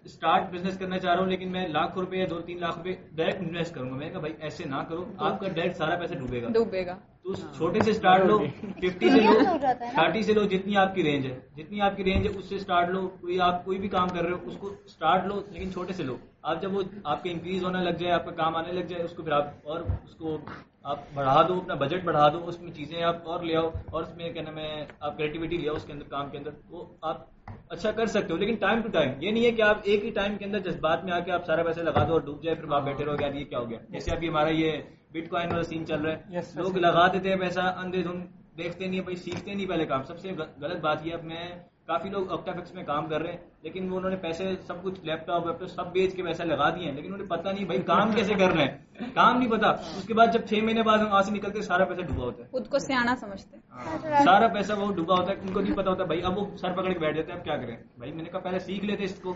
اسٹارٹ 0.05 0.52
بزنس 0.52 0.78
کرنا 0.78 0.99
چاہ 0.99 1.14
رہا 1.14 1.23
ہوں 1.23 1.28
لیکن 1.28 1.52
میں 1.52 1.69
لاکھ 1.69 1.99
روپے 1.99 2.16
یا 2.16 2.26
دو 2.31 2.40
تین 2.40 2.61
لاکھ 2.61 2.78
روپے 2.78 2.95
ڈائریکٹ 3.12 3.40
انویسٹ 3.40 3.75
کروں 3.75 3.90
گا۔ 3.90 3.97
میں 3.97 4.07
نے 4.07 4.12
کہا 4.12 4.21
بھائی 4.21 4.35
ایسے 4.40 4.64
نہ 4.64 4.83
کرو 4.88 5.05
آپ 5.19 5.40
کا 5.40 5.49
ڈائریکٹ 5.49 5.76
سارا 5.76 5.97
پیسہ 5.97 6.14
ڈوبے 6.14 6.43
گا۔ 6.43 6.49
ڈوبے 6.49 6.87
گا۔ 6.87 6.97
تو 7.23 7.35
چھوٹے 7.35 7.81
سے 7.81 7.90
اسٹارٹ 7.90 8.25
لو 8.25 8.38
ففٹی 8.38 8.88
سے 8.90 9.07
لو 9.07 9.16
Experience 9.16 9.52
ہو 9.52 9.57
جاتا 9.62 9.87
ہے 9.87 9.93
نا۔ 9.93 10.02
تھرٹی 10.02 10.23
سے 10.23 10.33
لو 10.33 10.43
جتنی 10.47 10.76
آپ 10.76 10.95
کی 10.95 11.02
رینج 11.02 11.26
ہے۔ 11.26 11.40
جتنی 11.57 11.81
آپ 11.81 11.97
کی 11.97 12.05
رینج 12.05 12.26
ہے 12.26 12.38
اس 12.38 12.45
سے 12.45 12.55
اسٹارٹ 12.55 12.88
لو۔ 12.88 13.09
کوئی 13.21 13.40
آپ 13.40 13.64
کوئی 13.64 13.78
بھی 13.78 13.88
کام 13.88 14.09
کر 14.09 14.23
رہے 14.23 14.31
ہو 14.31 14.37
اس 14.43 14.57
کو 14.59 14.75
اسٹارٹ 14.85 15.26
لو 15.26 15.43
لیکن 15.50 15.73
چھوٹے 15.73 15.93
سے 15.93 16.02
لو۔ 16.02 16.16
آپ 16.43 16.62
جب 16.62 16.76
وہ 16.76 16.83
آپ 17.05 17.23
کے 17.23 17.31
انکریز 17.31 17.64
ہونا 17.64 17.83
لگ 17.83 17.90
جائے 17.90 18.12
آپ 18.12 18.25
کا 18.25 18.31
کام 18.31 18.57
آنے 18.57 18.73
لگ 18.73 18.85
جائے 18.85 19.02
اس 19.02 19.12
کو 19.12 19.23
پھر 19.23 19.33
آپ 19.33 19.45
اور 19.64 19.81
اس 20.05 20.14
کو 20.14 20.38
آپ 20.83 20.99
بڑھا 21.14 21.43
دو 21.49 21.55
اپنا 21.55 21.75
بجٹ 21.75 22.05
بڑھا 22.05 22.28
دو 22.28 22.47
اس 22.47 22.61
میں 22.61 22.73
چیزیں 22.73 23.02
آپ 23.02 23.16
اور 23.28 23.40
لے 23.43 23.57
آؤ۔ 23.57 23.69
اور 23.90 24.02
اس 24.02 24.16
میں 24.16 24.33
کیا 24.33 24.43
نام 24.43 24.59
ہے 24.59 24.85
آپ 25.00 25.19
کریٹیوٹی 25.19 25.57
لے 25.57 25.69
آؤ 25.69 25.75
اس 25.75 25.85
کے 25.85 25.93
اندر 25.93 26.05
کام 26.09 26.31
کے 26.31 26.38
اندر۔ 26.38 26.50
وہ 26.71 26.85
آپ 27.02 27.36
اچھا 27.70 27.90
کر 27.90 28.06
سکتے 28.06 28.32
ہو 28.32 28.38
لیکن 28.38 28.54
ٹائم 28.54 28.80
ٹو 28.80 28.88
ٹائم 28.88 29.12
یہ 29.20 29.30
نہیں 29.30 29.44
ہے 29.44 29.50
کہ 29.50 29.62
آپ 29.62 29.78
ایک 29.82 30.04
ہی 30.04 30.11
ٹائم 30.11 30.37
کے 30.37 30.44
اندر 30.44 30.58
جذبات 30.58 31.04
میں 31.04 31.12
آ 31.12 31.18
کے 31.20 31.32
آپ 31.32 31.46
سارا 31.46 31.62
پیسے 31.62 31.82
لگا 31.82 32.06
دو 32.08 32.12
اور 32.12 32.20
ڈوب 32.20 32.42
جائے 32.42 32.56
پھر 32.56 32.73
آپ 32.73 32.85
بیٹھے 32.85 33.04
رہو 33.04 33.14
یار 33.20 33.32
یہ 33.32 33.44
کیا 33.44 33.58
ہو 33.58 33.70
گیا؟ 33.70 33.78
جیسے 33.88 34.11
ابھی 34.11 34.28
ہمارا 34.28 34.49
یہ 34.49 34.73
بٹ 35.12 35.28
کوائن 35.30 35.50
والا 35.50 35.62
سین 35.62 35.87
چل 35.87 36.00
رہا 36.00 36.12
ہے۔ 36.12 36.40
لوگ. 36.54 36.76
لگا 36.76 37.06
دیتے 37.12 37.28
ہیں 37.28 37.37
پیسہ 37.37 37.61
اندھے 37.61 38.02
دھن 38.02 38.25
دیکھتے 38.58 38.87
نہیں 38.87 39.00
بھائی 39.00 39.16
سیکھتے 39.16 39.54
نہیں 39.54 39.66
پہلے 39.66 39.87
کام۔ 39.87 40.04
سب 40.04 40.18
سے 40.18 40.32
غلط 40.61 40.80
بات 40.80 41.06
یہ 41.06 41.14
اب 41.14 41.25
میں 41.25 41.49
کافی 41.88 42.09
لوگ 42.09 42.33
آکٹافکس 42.33 42.75
میں 42.75 42.85
کام 42.85 43.07
کر 43.09 43.21
رہے 43.23 43.33
ہیں 43.33 43.38
لیکن 43.62 43.93
وہ 43.93 43.97
انہوں 43.97 44.11
نے 44.11 44.16
پیسے 44.16 44.45
سب 44.66 44.83
کچھ 44.83 45.00
لیپ 45.02 45.26
ٹاپ 45.26 45.47
ویپ 45.47 45.59
ٹاپ 45.61 45.69
سب 45.69 45.93
بیچ 45.93 46.14
کے 46.16 46.23
پیسے 46.23 46.45
لگا 46.45 46.71
دیے 46.71 46.85
ہیں 46.85 46.93
لیکن 46.93 47.14
انہیں 47.14 47.28
پتا 47.28 47.52
نہیں 47.52 47.64
بھائی 47.64 47.83
کام 47.83 48.12
کیسے 48.12 48.35
کر 48.35 48.50
رہے 48.50 48.64
ہیں۔ 48.64 49.07
کام 49.14 49.38
نہیں 49.38 49.50
پتا 49.50 49.69
اس 49.69 50.07
کے 50.07 50.14
بعد 50.14 50.26
جب 50.33 50.40
چھ 50.47 50.55
مہینے 50.55 50.83
بعد 50.83 50.99
ہم 50.99 51.07
وہاں 51.07 51.23
سے 51.23 51.31
نکلتے 51.31 51.62
سارا 51.62 51.85
پیسہ 51.85 52.00
ڈوبا 52.00 52.25
ہوتا 52.25 52.43
ہے۔ 52.43 52.49
خود 52.50 52.69
کو 52.69 52.78
سیاح 52.78 53.14
سمجھتے۔ 53.21 53.57
ہیں 53.57 53.62
ہاں، 53.73 54.25
سارا 54.25 54.49
پیسہ 54.49 54.73
وہ 54.73 54.93
ڈوبا 54.93 55.14
ہوتا 55.14 55.33
ہے 55.33 55.37
ان 55.40 55.52
کو 55.52 55.61
نہیں 55.61 55.76
پتا 55.76 55.90
ہوتا 55.90 56.05
بھائی 56.05 56.23
اب 56.23 56.38
وہ 56.38 56.57
سر 56.57 56.73
پکڑ 56.73 56.93
کے 56.93 56.99
بیٹھ 56.99 57.16
جاتے 57.16 57.33
ہیں 57.33 57.38
اب 57.38 57.45
کیا 57.45 57.57
کریں؟ 57.57 57.76
بھائی 57.99 58.12
میں 58.12 58.23
نے 58.23 58.31
کہا 58.31 58.38
پہلے 58.38 58.59
سیکھ 58.59 58.85
لیتے 58.85 59.05
اس 59.05 59.14
کو۔ 59.14 59.35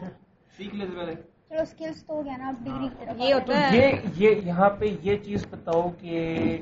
سیکھ 0.56 0.74
لیتے 0.74 0.98
پہلے۔ 0.98 1.14
چلو 1.14 1.62
اسکلس 1.62 2.06
تو 2.06 2.14
ہو 2.14 2.24
گیا 2.24 2.36
نا 2.36 2.48
اب 2.48 2.54
ڈگری 2.64 3.28
یہ 3.28 3.34
ہوتا۔ 3.34 3.70
ہے۔ 3.70 3.76
یہ 3.78 3.92
یہ 4.16 4.40
یہاں 4.44 4.70
پہ 4.70 4.84
یہ 5.02 5.16
چیز 5.16 5.46
بتاؤ 5.50 5.88
کہ 6.00 6.58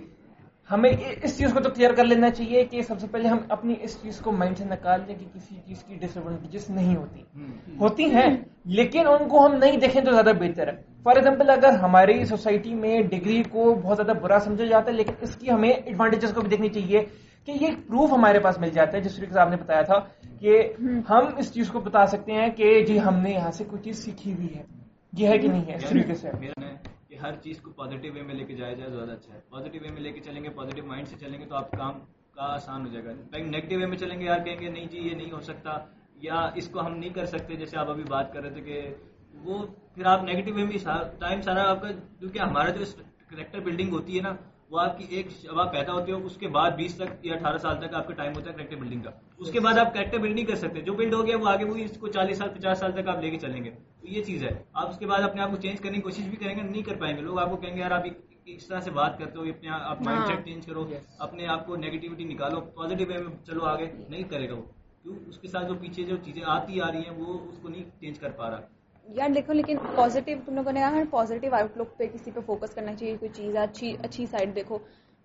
ہمیں 0.71 0.91
اس 1.23 1.39
چیز 1.39 1.53
کو 1.53 1.61
تو 1.61 1.71
کلیئر 1.71 1.93
کر 1.93 2.05
لینا 2.05 2.31
چاہیے 2.31 2.65
کہ 2.65 2.83
سب 2.83 3.01
سے 3.01 3.07
پہلے 3.11 3.29
ہم 3.29 3.39
اپنی 3.49 3.75
اس 3.81 4.03
چیز 4.03 4.19
کو 4.19 4.33
مائنڈ 4.33 4.59
سے 4.59 4.65
نکال 4.65 5.01
دیں 5.09 5.15
کہ 5.15 5.27
کسی 5.35 5.55
چیز 5.67 5.85
کی 5.85 5.95
ڈس 5.95 6.17
ایڈوانٹیجز 6.17 6.71
نہیں 6.71 6.97
ہوتی۔ 6.97 7.23
ہوتی 7.81 8.05
ہیں 8.05 8.37
لیکن 8.65 9.07
ان 9.07 9.29
کو 9.29 9.47
ہم 9.47 9.55
نہیں 9.55 9.77
دیکھیں 9.77 10.03
تو 10.03 10.11
زیادہ 10.11 10.33
بہتر 10.39 10.67
ہے۔ 10.69 10.73
فار 11.03 11.17
ایگزامپل 11.17 11.51
اگر 11.51 11.71
ہماری 11.71 12.25
سوسائٹی 12.25 12.75
میں 12.75 13.01
ڈگری 13.03 13.43
کو 13.43 13.75
بہت 13.83 13.97
زیادہ 13.97 14.19
برا 14.19 14.39
سمجھا 14.39 14.65
جاتا 14.65 14.91
ہے 14.91 14.97
لیکن 14.97 15.13
اس 15.21 15.37
کی 15.37 15.51
ہمیں 15.51 15.71
ایڈوانٹیجز 15.71 16.33
کو 16.33 16.41
بھی 16.41 16.49
دیکھنی 16.49 16.69
چاہیے 16.69 17.01
کہ 17.47 17.53
یہ 17.61 17.69
پروف 17.87 18.13
ہمارے 18.13 18.39
پاس 18.39 18.59
مل 18.59 18.71
جاتا 18.71 18.97
ہے 18.97 19.03
جس 19.03 19.17
طریقے 19.17 19.33
سے 19.33 19.41
آپ 19.41 19.51
نے 19.51 19.57
بتایا 19.57 19.83
تھا 19.83 19.99
کہ 20.39 20.73
ہم 21.11 21.35
اس 21.37 21.55
چیز 21.55 21.71
کو 21.71 21.81
بتا 21.81 22.07
سکتے 22.07 22.33
ہیں 22.33 22.51
کہ 22.51 22.85
جی 22.85 23.01
ہم 23.01 23.19
نے 23.19 23.31
یہاں 23.31 23.51
سے 23.51 23.65
کوئی 23.65 23.83
چیز 23.83 24.05
سیکھی 24.05 24.33
ہوئی 24.33 24.55
ہے۔ 24.57 24.63
یہ 25.13 25.29
ہے 25.29 25.39
کہ 25.39 25.49
نہیں 25.49 25.65
ہے 25.69 25.75
اس 25.75 25.89
طریقے 25.89 26.15
سے۔ 26.15 26.29
کہ 27.19 27.27
ہر 27.27 27.37
چیز 27.43 27.61
کو 27.61 27.71
پازیٹیو 27.73 28.13
وے 28.15 28.23
میں 28.23 28.35
لے 28.35 28.45
کے 28.45 28.55
جایا 28.55 28.73
جائے 28.73 28.91
زیادہ 28.91 29.11
اچھا 29.11 29.35
ہے۔ 29.35 29.41
پازیٹیو 29.51 29.81
وے 29.83 29.91
میں 29.93 30.01
لے 30.01 30.13
کے 30.13 30.21
چلیں 30.21 30.43
گے 30.45 30.49
پازیٹیو 30.49 30.85
مائنڈ 30.85 31.09
سے 31.09 31.17
چلیں 31.21 31.39
گے 31.41 31.45
تو 31.45 31.55
آپ 31.55 31.71
کام 31.71 31.99
کا 32.35 32.45
آسان 32.55 32.87
ہو 32.87 32.91
جائے 32.93 33.05
گا۔ 33.05 33.13
لیکن 33.33 33.51
نیگیٹو 33.51 33.79
وے 33.79 33.87
میں 33.87 33.97
چلیں 33.97 34.19
گے، 34.21 34.25
یار 34.25 34.39
کہیں 34.39 34.61
گے، 34.61 34.69
نہیں 34.69 34.87
جی 34.87 34.99
یہ 34.99 35.15
نہیں 35.15 35.33
ہو 35.33 35.41
سکتا، 35.41 35.79
یا 36.17 36.39
اس 36.55 36.69
کو 36.69 36.81
ہم 36.81 36.97
نہیں 36.97 37.13
کر 37.13 37.27
سکتے، 37.27 37.57
جیسے 37.57 37.79
آپ 37.79 37.91
ابھی 37.91 38.05
بات 38.09 38.33
کر 38.33 38.43
رہے 38.43 38.51
تھے 38.51 38.61
کہ 38.61 38.95
وہ 39.35 39.67
پھر 39.95 40.07
آپ 40.07 40.23
نیگیٹو 40.23 40.55
وے 40.55 40.65
میں 40.65 40.79
ٹائم 41.19 41.41
سارا 41.41 41.69
آپ 41.71 41.83
کا 41.83 41.89
کیونکہ 42.19 42.39
ہمارا 42.39 42.71
جو 42.71 42.85
کریکٹر 43.29 43.61
بلڈنگ 43.61 43.93
ہوتی 43.93 44.17
ہے 44.17 44.23
نا 44.23 44.35
وہ 44.71 44.81
آپ 44.81 44.99
کی 44.99 45.07
ایک 45.11 45.27
شبہ 45.31 45.65
پیدا 45.65 45.93
ہوتی 45.93 46.13
ہے 46.13 46.17
اس 46.17 46.37
کے 46.37 46.49
بعد 46.49 46.71
بیس 46.71 46.97
تک 46.97 47.27
یا 47.27 47.35
اٹھارہ 47.35 47.59
سال 47.59 47.87
تک 47.87 47.95
آپ 47.95 48.09
کا 48.09 48.15
ٹائم 48.15 48.33
ہوتا 48.37 48.51
ہے 48.51 48.55
کریکٹر 48.55 48.77
بلڈنگ 48.77 49.01
کا۔ 49.01 49.11
اس 49.39 49.51
کے 49.51 49.61
بعد 49.61 49.79
آپ 49.79 49.95
کریکٹر 49.95 50.19
بلڈ 50.19 50.35
نہیں 50.35 50.45
کر 50.45 50.55
سکتے۔ 50.55 50.81
جو 50.81 50.93
بلڈ 50.93 51.15
ہو 51.15 51.27
گیا 51.27 51.37
وہ 51.37 51.49
آگے 51.49 51.65
وہ 51.65 51.77
اس 51.77 51.97
کو 52.01 52.09
چالیس 52.09 52.39
سال 52.39 52.49
پچاس 52.49 52.79
سال 52.79 52.93
تک 52.93 53.09
آپ 53.09 53.23
لے 53.23 53.31
کے 53.31 53.39
چلیں 53.39 53.65
گے۔ 53.65 53.71
تو 53.71 54.07
یہ 54.09 54.23
چیز 54.23 54.45
ہے۔ 54.45 54.63
آپ 54.73 54.89
اس 54.89 54.99
کے 54.99 55.07
بعد 55.07 55.21
اپنے 55.21 55.43
آپ 55.43 55.51
کو 55.51 55.57
چینج 55.57 55.81
کرنے 55.81 55.97
کی 55.97 56.03
کوشش 56.03 56.23
بھی 56.23 56.37
کریں 56.37 56.57
گے 56.57 56.63
نہیں 56.63 56.83
کر 56.83 56.97
پائیں 56.97 57.17
گے۔ 57.17 57.23
لوگ 57.23 57.39
آپ 57.39 57.51
کو 57.51 57.57
کہیں 57.57 57.75
گے 57.75 57.81
یار 57.81 57.91
آپ 57.91 58.03
اس 58.47 58.67
طرح 58.67 58.81
سے 58.81 58.91
بات 58.91 59.19
کرتے 59.19 59.39
ہو 59.39 59.45
اپنے 59.45 59.69
آپ 59.69 60.03
مائنڈ 60.03 60.27
سیٹ 60.27 60.45
چینج 60.45 60.67
کرو۔ 60.67 60.91
اپنے 61.19 61.47
آپ 61.47 61.67
کو 61.67 61.77
نیگیٹیوٹی 61.77 62.25
نکالو۔ 62.25 62.61
پازیٹیو 62.61 63.07
وے 63.09 63.19
میں 63.19 63.47
چلو 63.47 63.65
آگے 63.65 63.87
نہیں 64.09 64.23
کرے 64.23 64.49
گا 64.49 64.55
وہ۔ 64.55 64.63
کیوں؟ 65.03 65.15
اس 65.27 65.39
کے 65.39 65.49
ساتھ 65.49 65.67
جو 65.67 65.75
پیچھے 65.75 66.03
جو 66.03 66.17
چیزیں 66.25 66.43
آتی 66.47 66.81
آ 66.81 66.93
رہی 66.93 66.99
ہیں 66.99 67.19
وہ 67.19 67.39
اس 67.49 67.59
کو 67.63 67.69
نہیں 67.69 67.83
چینج 68.01 68.19
کر 68.19 68.31
پا 68.31 68.51
رہا۔ 68.51 68.61
یار 69.09 69.29
دیکھو 69.29 69.53
لیکن 69.53 69.77
پازیٹیو 69.95 70.39
تم 70.47 70.55
لوگوں 70.55 70.73
نے 70.73 70.81
کہا 70.81 71.03
پازیٹیو 71.11 71.55
آؤٹ 71.55 71.77
لک 71.77 71.97
پہ 71.97 72.07
کسی 72.13 72.31
پہ 72.31 72.41
فوکس 72.47 72.75
کرنا 72.75 72.95
چاہیے 72.95 73.17
کوئی 73.21 73.29
چیز 73.35 73.57
ہے 73.57 73.61
اچھی 73.61 73.97
اچھی 74.03 74.27
سائڈ 74.27 74.55
دیکھو۔ 74.55 74.79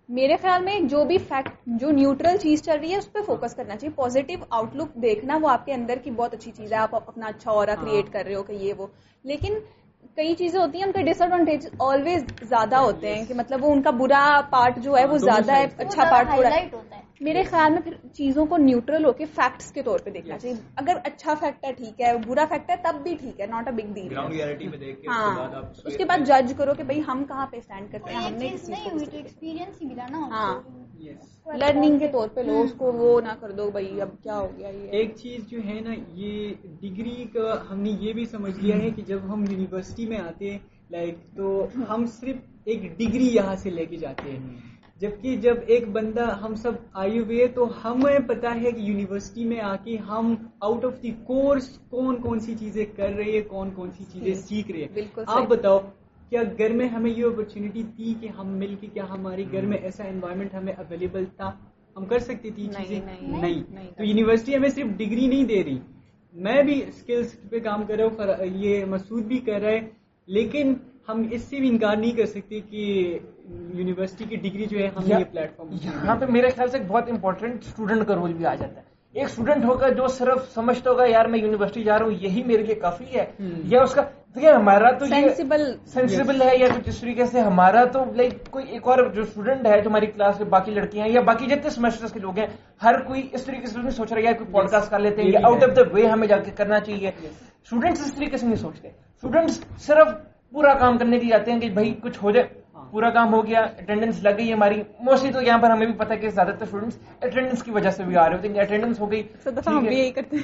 میرے 0.08 0.36
خیال 0.36 0.62
میں 0.62 0.80
جو 0.80 1.04
بھی 1.04 1.18
فیکٹ 1.18 1.48
جو 1.66 1.90
نیوٹرل 1.90 2.36
چیز 2.36 2.62
چل 2.62 2.78
رہی 2.80 2.92
ہے 2.92 2.96
اس 2.96 3.12
پہ 3.12 3.18
فوکس 3.26 3.54
کرنا 3.54 3.76
چاہیے۔ 3.76 3.92
پازیٹیو 3.96 4.38
آؤٹ 4.50 4.76
لک 4.76 4.94
دیکھنا 4.94 5.38
وہ 5.42 5.48
آپ 5.48 5.66
کے 5.66 5.74
اندر 5.74 5.98
کی 6.02 6.10
بہت 6.10 6.34
اچھی 6.34 6.52
چیز 6.56 6.72
ہے۔ 6.72 6.78
آپ 6.78 6.94
اپنا 6.94 7.26
اچھا 7.26 7.50
اور 7.50 7.68
کریٹ 7.80 8.12
کر 8.12 8.24
رہے 8.26 8.34
ہو 8.34 8.42
کہ 8.42 8.52
یہ 8.52 8.72
وہ۔ 8.72 8.86
لیکن 9.24 9.58
کئی 10.16 10.34
چیزیں 10.34 10.60
ہوتی 10.60 10.78
ہیں 10.78 10.84
ان 10.84 10.92
کے 10.92 11.02
ڈس 11.02 11.20
ایڈوانٹیج 11.20 11.66
آلویز 11.80 12.24
زیادہ 12.42 12.76
ہوتے 12.76 13.14
ہیں 13.14 13.24
کہ 13.24 13.34
مطلب 13.34 13.64
وہ 13.64 13.72
ان 13.72 13.82
کا 13.82 13.90
برا 13.90 14.24
پارٹ 14.50 14.78
جو 14.78 14.96
ہے 14.96 15.04
وہ 15.06 15.18
زیادہ 15.18 15.52
ہے 15.52 15.66
اچھا 15.78 16.04
پارٹ 16.10 16.28
ہے۔ 16.28 16.66
ہوتا 16.72 16.96
ہے 16.96 17.02
میرے 17.20 17.42
خیال 17.42 17.72
میں 17.72 17.80
پھر 17.80 17.94
چیزوں 18.12 18.46
کو 18.46 18.56
نیوٹرل 18.56 19.04
ہو 19.04 19.12
کے 19.12 19.24
فیکٹس 19.34 19.72
کے 19.72 19.82
طور 19.82 19.98
پہ 19.98 20.10
دیکھنا 20.10 20.38
چاہیے۔ 20.38 20.54
اگر 20.76 20.96
اچھا 21.04 21.34
فیکٹ 21.34 21.64
ہے 21.64 21.72
ٹھیک 21.72 22.00
ہے 22.00 22.12
برا 22.26 22.44
فیکٹ 22.48 22.70
ہے 22.70 22.76
تب 22.82 23.02
بھی 23.02 23.14
ٹھیک 23.20 23.40
ہے 23.40 23.46
not 23.46 23.68
a 23.68 23.72
big 23.72 23.92
deal 23.94 24.08
ground 24.10 24.32
reality 24.32 24.68
میں 24.68 24.78
دیکھ 24.78 25.00
کے 25.00 25.08
اس 25.08 25.14
کے 25.16 25.20
ہاں 25.20 25.62
اس 25.84 25.96
کے 25.96 26.04
بعد 26.04 26.26
جج 26.26 26.52
کرو 26.58 26.74
کہ 26.74 26.82
بھائی 26.82 27.00
ہم 27.08 27.24
کہاں 27.24 27.46
پہ 27.46 27.56
اسٹینڈ 27.56 27.92
کرتے 27.92 28.14
ہیں 28.14 28.20
ہم 28.20 28.34
نے 28.34 28.46
ایکسپیرینس 28.46 29.82
ہی 29.82 29.86
ملا 29.86 30.06
نا۔ 30.10 30.26
ہاں۔ 30.30 30.54
لرننگ 31.46 31.98
کے 31.98 32.08
طور 32.08 32.28
پہ 32.34 32.40
لو 32.40 32.60
اس 32.60 32.72
کو 32.78 32.92
وہ 32.92 33.20
نہ 33.20 33.32
کر 33.40 33.50
دو 33.50 33.70
بھائی 33.70 34.00
اب 34.00 34.08
کیا 34.22 34.38
ہو 34.38 34.48
گیا 34.58 34.68
یہ؟ 34.68 34.88
ایک 34.90 35.16
چیز 35.16 35.48
جو 35.48 35.58
ہے 35.64 35.80
نا 35.80 35.94
یہ 36.12 36.54
ڈگری 36.80 37.24
کا 37.32 37.62
ہم 37.70 37.80
نے 37.80 37.90
یہ 37.90 38.12
بھی 38.12 38.24
سمجھ 38.24 38.58
لیا 38.58 38.76
ہے 38.76 38.90
کہ 38.90 39.02
جب 39.02 39.18
ہم 39.28 39.44
یونیورسٹی 39.50 40.06
میں 40.06 40.18
آتے 40.18 40.50
ہیں 40.50 40.58
لائک 40.90 41.14
تو 41.36 41.66
ہم 41.88 42.04
صرف 42.06 42.36
ایک 42.64 42.98
ڈگری 42.98 43.26
یہاں 43.26 43.56
سے 43.56 43.70
لے 43.70 43.86
کے 43.86 43.96
جاتے 43.96 44.30
ہیں۔ 44.30 44.56
جبکہ 45.00 45.36
جب 45.36 45.54
ایک 45.66 45.88
بندہ 45.88 46.38
ہم 46.40 46.54
سب 46.54 46.72
آئے 46.92 47.18
ہوئے 47.18 47.46
تو 47.46 47.68
ہمیں 47.84 48.18
پتا 48.18 48.54
ہے 48.54 48.72
کہ 48.72 48.80
یونیورسٹی 48.80 49.44
میں 49.44 49.60
آ 49.60 49.76
کے 49.76 49.96
ہم 49.96 50.34
آؤٹ 50.60 50.84
آف 50.84 51.02
دی 51.02 51.10
کورس 51.26 51.78
کون 51.90 52.16
کون 52.22 52.40
سی 52.40 52.54
چیزیں 52.60 52.84
کر 52.96 53.08
رہے 53.08 53.32
ہیں 53.32 53.42
کون 53.42 53.70
کون 53.70 53.90
سی 53.90 54.04
چیزیں 54.12 54.34
سیکھ 54.34 54.70
رہے 54.70 54.84
ہیں۔ 54.84 55.08
آپ۔ 55.26 55.48
بتاؤ 55.48 55.78
کیا 56.30 56.42
گھر 56.58 56.72
میں 56.72 56.88
ہمیں 56.88 57.10
یہ 57.10 57.24
اپرچونیٹی 57.24 57.82
تھی 57.96 58.14
کہ 58.20 58.28
ہم 58.38 58.48
مل 58.48 58.74
کے 58.80 58.86
کیا 58.86 59.04
ہمارے 59.10 59.44
گھر 59.52 59.66
میں 59.66 59.78
ایسا 59.78 60.04
انوائرمنٹ 60.04 60.54
ہمیں 60.54 60.72
اویلیبل 60.72 61.24
تھا؟ 61.24 61.50
ہم 61.96 62.04
کر 62.04 62.18
سکتے 62.18 62.48
یہ 62.48 62.52
نہیں، 62.56 62.84
چیزیں؟ 62.84 63.00
نہیں، 63.20 63.90
تو 63.96 64.04
یونیورسٹی 64.04 64.56
ہمیں 64.56 64.68
صرف 64.68 64.86
ڈگری 64.96 65.26
نہیں 65.26 65.44
دے 65.44 65.64
رہی۔ 65.64 65.78
میں 66.32 66.62
بھی 66.62 66.82
اسکلس 66.88 67.50
پہ 67.50 67.58
کام 67.58 67.86
کر 67.86 67.96
رہا 67.96 68.04
ہوں 68.04 68.46
یہ 68.54 68.84
مسعود 68.84 69.22
بھی 69.22 69.38
کر 69.38 69.60
رہا 69.60 69.70
ہے۔ 69.70 69.80
لیکن 70.26 70.74
ہم 71.08 71.22
اس 71.30 71.42
سے 71.42 71.60
بھی 71.60 71.68
انکار 71.68 71.96
نہیں 71.96 72.10
کر 72.10 72.26
سکتے 72.26 72.60
کہ 72.60 73.18
یونیورسٹی 73.74 74.24
کی 74.24 74.36
ڈگری 74.36 74.66
جو 74.66 74.78
ہے 74.78 74.88
یا- 75.06 75.20
یہ 75.20 75.24
پلیٹ 75.24 75.56
فارم 75.56 75.68
یہاں 75.84 76.16
پہ 76.16 76.24
میرے 76.28 76.48
خیال 76.48 76.68
سے 76.68 76.78
ایک 76.78 76.86
بہت 76.90 77.10
امپورٹنٹ 77.10 77.54
اسٹوڈنٹ 77.60 78.06
کا 78.06 78.14
رول 78.14 78.32
بھی 78.32 78.46
آ 78.46 78.54
جاتا 78.54 78.76
ہے۔ 78.76 78.94
ایک 79.12 79.24
اسٹوڈنٹ 79.24 79.64
ہوگا 79.64 79.88
جو 79.88 80.06
صرف 80.06 80.54
سمجھتا 80.54 80.90
ہوگا 80.90 81.04
یار 81.06 81.26
میں 81.26 81.38
یونیورسٹی 81.38 81.84
جا 81.84 81.98
رہا 81.98 82.06
ہوں 82.06 82.12
یہی 82.20 82.42
میرے 82.46 82.62
لیے 82.62 82.74
کافی 82.74 83.04
ہے۔ 83.14 83.24
یا 83.64 83.82
اس 83.82 83.94
کا 83.94 84.02
دیکھیں 84.36 84.52
ہمارا 84.52 84.90
تو 84.90 85.04
یہ 85.06 85.10
سینسیبل 85.10 85.62
سینسیبل 85.86 86.42
ہے 86.42 86.56
یا 86.56 86.66
کچھ 86.68 86.88
اس 86.88 86.98
طریقے 87.00 87.24
سے 87.24 87.40
ہمارا 87.40 87.84
تو 87.84 88.04
لائک 88.04 88.50
کوئی 88.50 88.64
ایک 88.68 88.88
اور 88.88 88.98
جو 89.10 89.22
اسٹوڈنٹ 89.22 89.66
ہے 89.66 89.80
جو 89.80 89.90
ہماری 89.90 90.06
کلاس 90.06 90.38
کے 90.38 90.44
باقی 90.44 90.72
لڑکیاں 90.72 91.06
ہیں 91.06 91.12
یا 91.12 91.20
باقی 91.20 91.46
جتنے 91.46 91.70
سیمسٹر 91.70 92.06
کے 92.12 92.20
لوگ 92.20 92.38
ہیں 92.38 92.46
ہر 92.82 92.98
کوئی 93.00 93.28
اس 93.32 93.44
طریقے 93.44 93.66
سے 93.66 93.78
نہیں 93.78 93.90
سوچ 93.90 94.12
رہا 94.12 94.28
ہے 94.28 94.34
کوئی 94.34 94.52
پوڈ 94.52 94.70
کاسٹ 94.70 94.90
کر 94.90 94.98
لیتے 94.98 95.22
ہیں 95.22 95.30
یا 95.30 95.40
آؤٹ۔ 95.44 95.62
آف 95.62 95.76
دا 95.76 95.82
وے 95.92 96.06
ہمیں 96.06 96.26
جا 96.26 96.36
کے 96.36 96.50
کرنا 96.50 96.80
چاہیے۔ 96.80 97.08
اسٹوڈنٹس 97.08 98.00
اس 98.00 98.14
طریقے 98.14 98.36
سے 98.36 98.46
نہیں 98.46 98.56
سوچتے۔ 98.56 98.88
اسٹوڈنٹس 98.88 99.64
صرف 99.78 100.08
پورا 100.50 100.74
کام 100.74 100.98
کرنے 100.98 101.18
کے 101.18 101.24
لیے 101.24 101.34
آتے 101.34 101.52
ہیں 101.52 101.60
کہ 101.60 101.70
بھائی 101.70 101.94
کچھ 102.02 102.18
ہو 102.22 102.30
جائے۔ 102.30 102.63
پورا 102.94 103.08
کام 103.10 103.32
ہو 103.34 103.40
گیا 103.46 103.60
اٹینڈنس 103.78 104.22
لگ 104.22 104.36
گئی 104.38 104.52
ہماری. 104.52 104.82
موسٹلی 105.00 105.32
تو 105.32 105.42
یہاں 105.42 105.58
پر 105.58 105.70
ہمیں 105.70 105.86
بھی 105.86 105.94
پتا 105.98 106.14
کہ 106.14 106.28
زیادہ 106.30 106.50
تر 106.58 106.64
اسٹوڈنٹس 106.64 106.98
اٹینڈنس 107.22 107.62
کی 107.62 107.70
وجہ 107.70 107.90
سے 107.90 108.04
بھی 108.04 108.16
آ 108.16 108.28
رہے 108.28 108.36
ہوتے 108.36 108.48
ہیں. 108.48 108.60
اٹینڈنس 108.60 109.00
ہو 109.00 109.10
گئی. 109.10 109.22
کرتے 110.14 110.36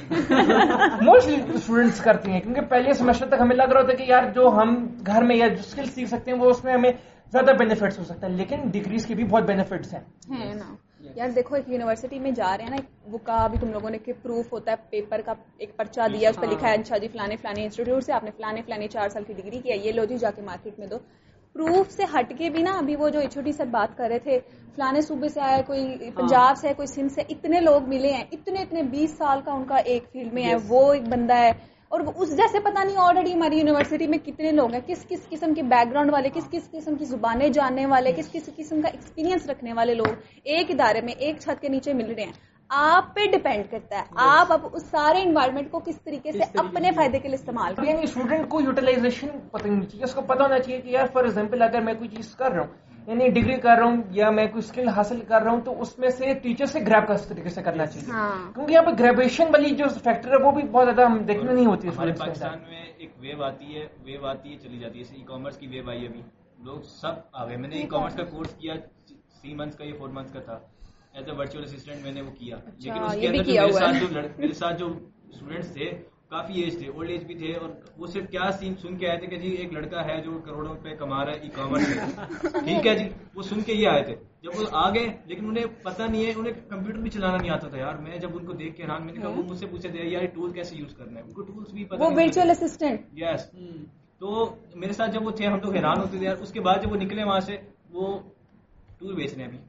موسٹلی 1.01 1.35
اسٹوڈنٹس 1.53 2.01
کرتی 2.03 2.31
ہیں 2.31 2.39
کیونکہ 2.41 2.61
پہلے 2.69 2.93
سیمسٹر 2.93 3.27
تک 3.27 3.41
ہمیں 3.41 3.55
لگ 3.55 3.71
رہا 3.71 3.81
ہوتا 3.81 3.91
ہے 3.91 3.97
کہ 3.97 4.11
یار 4.11 4.31
جو 4.35 4.47
ہم 4.57 4.75
گھر 5.05 5.23
میں 5.23 5.35
یا 5.35 5.47
جو 5.47 5.59
اسکل 5.59 5.85
سیکھ 5.85 6.09
سکتے 6.09 6.31
ہیں 6.31 6.39
وہ 6.39 6.49
اس 6.49 6.63
میں 6.63 6.73
ہمیں 6.73 6.91
زیادہ 7.33 7.51
بینیفٹس 7.57 7.99
ہو 7.99 8.03
سکتا 8.03 8.27
ہے. 8.27 8.31
لیکن 8.33 8.69
ڈگریز 8.71 9.05
کے 9.05 9.15
بھی 9.15 9.23
بہت 9.23 9.43
بینیفٹس 9.47 9.93
ہیں. 9.93 10.01
یار 11.15 11.29
دیکھو 11.35 11.55
ایک 11.55 11.69
یونیورسٹی 11.69 12.19
میں 12.19 12.31
جا 12.31 12.55
رہے 12.57 12.63
ہیں 12.63 12.71
نا 12.71 12.81
وہ 13.11 13.17
کا 13.23 13.45
بھی 13.51 13.57
تم 13.57 13.71
لوگوں 13.71 13.89
نے 13.89 13.97
کہ 13.97 14.13
پروف 14.21 14.51
ہوتا 14.53 14.71
ہے 14.71 14.77
پیپر 14.89 15.21
کا 15.25 15.33
ایک 15.57 15.75
پرچہ 15.77 16.07
دیا 16.13 16.29
اس 16.29 16.39
پہ 16.41 16.45
لکھا 16.45 16.67
ہے 16.69 16.73
اچھا 16.73 16.97
جی 16.97 17.07
فلانے 17.07 17.35
فلانے 17.41 17.63
انسٹیٹیوٹ 17.63 18.03
سے 18.03 18.13
آپ 18.13 18.23
نے 18.23 18.31
فلانے 18.37 18.61
فلانے 18.65 18.87
چار 18.87 19.09
سال 19.09 19.23
کی 19.23 19.33
ڈگری 19.33 19.59
کیا 19.59 19.75
یہ 19.83 19.91
لو 19.91 20.05
جی 20.05 20.17
جا 20.17 20.31
کے 20.31 20.41
مارکیٹ 20.41 20.79
میں 20.79 20.87
دو. 20.87 20.97
پروف 21.55 21.91
سے 21.91 22.03
ہٹ 22.13 22.33
کے 22.37 22.49
بھی 22.49 22.61
نا 22.63 22.71
ابھی 22.77 22.95
وہ 22.95 23.09
جو 23.09 23.41
ڈی 23.41 23.51
سے 23.51 23.65
بات 23.65 23.97
کر 23.97 24.07
رہے 24.09 24.19
تھے 24.19 24.39
فلانے 24.75 25.01
صوبے 25.01 25.29
سے 25.29 25.41
آیا 25.41 25.61
کوئی 25.67 26.11
پنجاب 26.15 26.57
سے 26.57 26.67
ہے 26.67 26.73
کوئی 26.73 26.87
سندھ 26.87 27.13
سے 27.13 27.21
اتنے 27.29 27.59
لوگ 27.59 27.87
ملے 27.89 28.11
ہیں 28.11 28.23
اتنے 28.31 28.61
اتنے 28.61 28.83
بیس 28.83 29.11
سال 29.17 29.41
کا 29.45 29.51
ان 29.51 29.63
کا 29.63 29.75
ایک 29.75 30.03
فیلڈ 30.11 30.33
میں 30.33 30.43
ہے 30.43 30.55
وہ 30.67 30.93
ایک 30.93 31.03
بندہ 31.09 31.33
ہے۔ 31.33 31.51
اور 31.91 31.99
اس 32.15 32.37
جیسے 32.37 32.59
پتا 32.59 32.83
نہیں 32.83 32.97
آلریڈی 32.97 33.33
ہماری 33.33 33.57
یونیورسٹی 33.57 34.07
میں 34.07 34.17
کتنے 34.17 34.51
لوگ 34.51 34.73
ہیں 34.73 34.81
کس 34.87 35.05
کس 35.09 35.29
قسم 35.29 35.53
کے 35.53 35.63
بیک 35.63 35.91
گراؤنڈ 35.91 36.13
والے 36.13 36.29
کس 36.33 36.43
کس 36.51 36.71
قسم 36.71 36.95
کی 36.95 37.05
زبانیں 37.05 37.49
جاننے 37.49 37.85
والے 37.85 38.11
کس 38.11 38.31
کس 38.31 38.49
قسم 38.55 38.81
کا 38.81 38.87
ایکسپیرینس 38.87 39.49
رکھنے 39.49 39.73
والے 39.73 39.93
لوگ 39.93 40.13
ایک 40.43 40.71
ادارے 40.71 41.01
میں 41.01 41.13
ایک 41.13 41.39
چھت 41.39 41.61
کے 41.61 41.69
نیچے 41.69 41.93
مل 41.93 42.13
رہے 42.13 42.23
ہیں۔ 42.23 42.50
آپ 42.71 43.15
پہ 43.15 43.25
ڈپینڈ 43.31 43.71
کرتا 43.71 43.97
ہے۔ 43.97 44.03
آپ 44.15 44.53
اب 44.53 44.67
اس 44.73 44.85
سارے 44.85 45.21
انوائرمنٹ 45.21 45.71
کو 45.71 45.79
کس 45.79 46.01
طریقے 46.01 46.31
سے 46.31 46.43
اپنے 46.57 46.91
فائدے 46.91 47.19
کے 47.19 47.27
لیے 47.27 47.35
استعمال 47.35 47.75
کریں۔ 47.75 47.87
یعنی 47.89 48.03
اسٹوڈنٹ 48.03 48.49
کو 48.49 48.61
یوٹیلائزیشن 48.61 49.27
پتہ 49.51 49.67
نہیں 49.67 49.81
چاہیے 49.81 50.03
اس 50.03 50.13
کو 50.13 50.21
پتا 50.21 50.43
ہونا 50.43 50.59
چاہیے 50.59 50.81
کہ 50.81 50.89
یار 50.89 51.05
فار 51.13 51.23
ایگزامپل 51.23 51.61
اگر 51.61 51.81
میں 51.81 51.93
کوئی 51.93 52.09
چیز 52.09 52.35
کر 52.35 52.51
رہا 52.51 52.61
ہوں 52.61 52.91
یعنی 53.07 53.27
ڈگری 53.29 53.55
کر 53.59 53.75
رہا 53.77 53.85
ہوں 53.85 54.01
یا 54.11 54.29
میں 54.29 54.45
کوئی 54.47 54.59
اسکل 54.59 54.87
حاصل 54.87 55.21
کر 55.21 55.41
رہا 55.41 55.51
ہوں 55.51 55.61
تو 55.61 55.81
اس 55.81 55.99
میں 55.99 56.09
سے 56.09 56.33
ٹیچر 56.33 56.65
سے 56.65 56.79
گریب 56.79 57.07
کا 57.07 57.13
اس 57.13 57.27
طریقے 57.27 57.49
سے 57.49 57.63
کرنا 57.63 57.85
چاہیے۔ 57.85 58.11
ہاں۔ 58.11 58.53
کیونکہ 58.53 58.73
یہاں 58.73 58.83
پہ 58.83 58.91
گریجویشن 58.99 59.43
والی 59.43 59.75
جو 59.75 59.85
فیکٹر 60.03 60.29
ہے 60.29 60.45
وہ 60.45 60.51
بھی 60.51 60.63
بہت 60.63 60.85
زیادہ 60.85 61.11
ہم 61.11 61.17
دیکھنے 61.17 61.53
نہیں 61.53 61.65
ہوتی 61.65 61.87
ہے 61.87 61.93
ہمارے۔ 61.93 62.11
پاکستان 62.19 62.59
میں 62.69 62.83
ایک 62.97 63.11
ویو 63.19 63.43
آتی 63.43 63.75
ہے 63.75 63.87
ویو 64.03 64.25
آتی 64.25 64.53
ہے 64.53 64.57
چلی 64.57 64.79
جاتی 64.79 64.99
ہے 64.99 65.15
ای 65.15 65.23
کامرس 65.23 65.57
کی 65.57 65.67
ویو 65.67 65.89
آئی 65.89 66.07
ابھی۔ 66.07 66.21
لوگ 66.59 66.81
سب 66.81 67.13
آ 67.33 67.47
گئے 67.47 67.57
میں 67.57 67.69
نے 67.69 67.75
ای 67.75 67.87
کامرس 67.87 68.15
کا 68.15 68.23
کورس 68.23 68.55
کیا 68.55 68.73
تھری 69.07 69.53
منتھس 69.53 69.77
کا 69.77 69.85
یا 69.85 69.93
فور 69.99 70.09
منتھس 70.09 70.33
کا 70.33 70.39
تھا۔ 70.39 70.59
ایز 71.13 71.27
اے 71.29 71.35
ورچوئل 71.37 71.63
اسسٹنٹ 71.63 72.03
میں 72.03 72.11
نے 72.11 72.21
وہ 72.21 72.31
کیا۔ 72.31 72.57
لیکن 72.79 73.03
اس 73.03 73.15
کے 73.15 73.27
اندر 73.27 73.41
میرے۔ 73.41 73.73
ساتھ 73.73 73.97
جو 73.99 74.07
میرے 74.37 74.53
ساتھ 74.53 74.79
جو 74.79 74.87
اسٹوڈینٹس 75.29 75.73
تھے 75.73 75.89
کافی 76.31 76.61
ایج 76.61 76.77
تھے 76.79 76.87
اولڈ 76.87 77.09
ایج 77.09 77.23
بھی 77.23 77.35
تھے 77.35 77.51
اور 77.53 77.69
وہ 77.97 78.07
صرف 78.07 78.29
کیا 78.31 78.49
سین 78.59 78.73
سن 78.81 78.97
کے 78.97 79.07
آئے 79.09 79.17
تھے 79.19 79.27
کہ 79.27 79.37
جی 79.37 79.49
ایک 79.51 79.73
لڑکا 79.73 80.03
ہے 80.05 80.15
جو 80.21 80.31
کروڑوں 80.39 80.73
روپے 80.75 80.95
کما 80.95 81.23
رہا 81.25 81.33
ہے 81.33 81.39
ای 81.39 81.49
کامرس 81.49 81.87
سے 81.87 82.59
ٹھیک 82.59 82.87
ہے 82.87 82.95
جی 82.95 83.07
وہ 83.35 83.41
سن 83.41 83.61
کے 83.61 83.73
ہی 83.73 83.85
آئے 83.87 84.03
تھے۔ 84.03 84.15
جب 84.43 84.59
وہ 84.59 84.65
آ 84.73 84.89
گئے 84.89 85.07
لیکن 85.25 85.45
انہیں 85.47 85.65
پتہ 85.83 86.03
نہیں 86.03 86.25
ہے 86.25 86.31
انہیں 86.37 86.53
کمپیوٹر 86.69 86.99
بھی 86.99 87.09
چلانا 87.09 87.37
نہیں 87.37 87.51
آتا 87.51 87.67
تھا۔ 87.67 87.77
یار 87.77 87.95
میں 87.95 88.17
جب 88.17 88.29
ان 88.33 88.45
کو 88.45 88.53
دیکھ 88.53 88.75
کے 88.75 88.83
حیران 88.83 89.05
میں 89.05 89.13
نے 89.13 89.21
کہا 89.21 89.29
وہ 89.29 89.43
مجھ 89.49 89.57
سے 89.59 89.65
پوچھے 89.65 89.89
تھے 89.89 90.07
یار 90.09 90.25
ٹول 90.35 90.51
کیسے 90.53 90.75
یوز 90.77 90.93
کرنا 90.95 91.19
ہے؟ 91.19 91.23
ان 91.25 91.31
کو 91.31 91.41
ٹولس 91.41 91.73
بھی 91.73 91.83
پتہ 91.85 92.01
وہ 92.03 92.09
نہیں 92.09 92.27
ورچوئل 92.27 92.49
اسسٹنٹ 92.49 93.19
یس 93.19 93.49
تو 94.21 94.29
میرے 94.75 94.93
ساتھ 94.93 95.11
جب 95.11 95.25
وہ 95.25 95.31
تھے 95.31 95.45
ہم 95.47 95.59
تو 95.59 95.71
حیران 95.71 95.99
ہوتے 95.99 96.17
تھے 96.17 96.25
یار 96.25 96.37
اس 96.39 96.51
کے 96.51 96.61
بعد 96.61 96.83
جب 96.83 96.91
وہ 96.91 96.97
نکلے 96.97 97.23
وہاں 97.23 97.39
سے 97.39 97.57
وہ 97.91 98.07
ٹول 98.99 99.13
بیچ 99.15 99.33
رہے 99.33 99.43
ہیں 99.43 99.49
ابھی۔ 99.49 99.59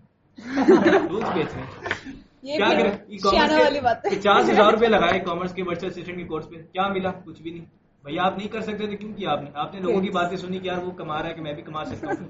پچاس 4.03 4.51
ہزار 4.51 4.73
روپے 4.73 4.89
لگائے 4.89 5.21
کامرس 5.21 5.53
کے 5.55 5.63
ورچوئل 5.63 5.91
اسسٹنٹ 5.91 6.17
کے 6.17 6.25
کورس 6.25 6.49
پہ 6.51 6.57
کیا 6.73 6.89
ملا 6.89 7.11
کچھ 7.25 7.43
بھی 7.43 7.51
نہیں 7.51 7.65
بھیا 8.05 8.23
آپ 8.23 8.39
نہیں 8.39 8.49
کر 8.49 8.61
سکتے 8.61 8.87
تھے 8.87 8.97
کیوں 8.97 9.13
کیا 9.13 9.31
آپ 9.31 9.43
نے 9.43 9.51
آپ 9.55 9.75
نے 9.75 9.81
لوگوں 9.81 10.01
کی 10.03 10.11
باتیں 10.11 10.37
سنی 10.37 10.59
کہ 10.59 10.67
یار 10.67 10.79
وہ 10.79 10.91
کما 10.91 11.19
رہا 11.19 11.29
ہے 11.29 11.35
کہ 11.35 11.43
میں 11.43 11.53
بھی 11.53 11.63
کما 11.63 11.85
سکتا 11.85 12.07
ہوں 12.09 12.27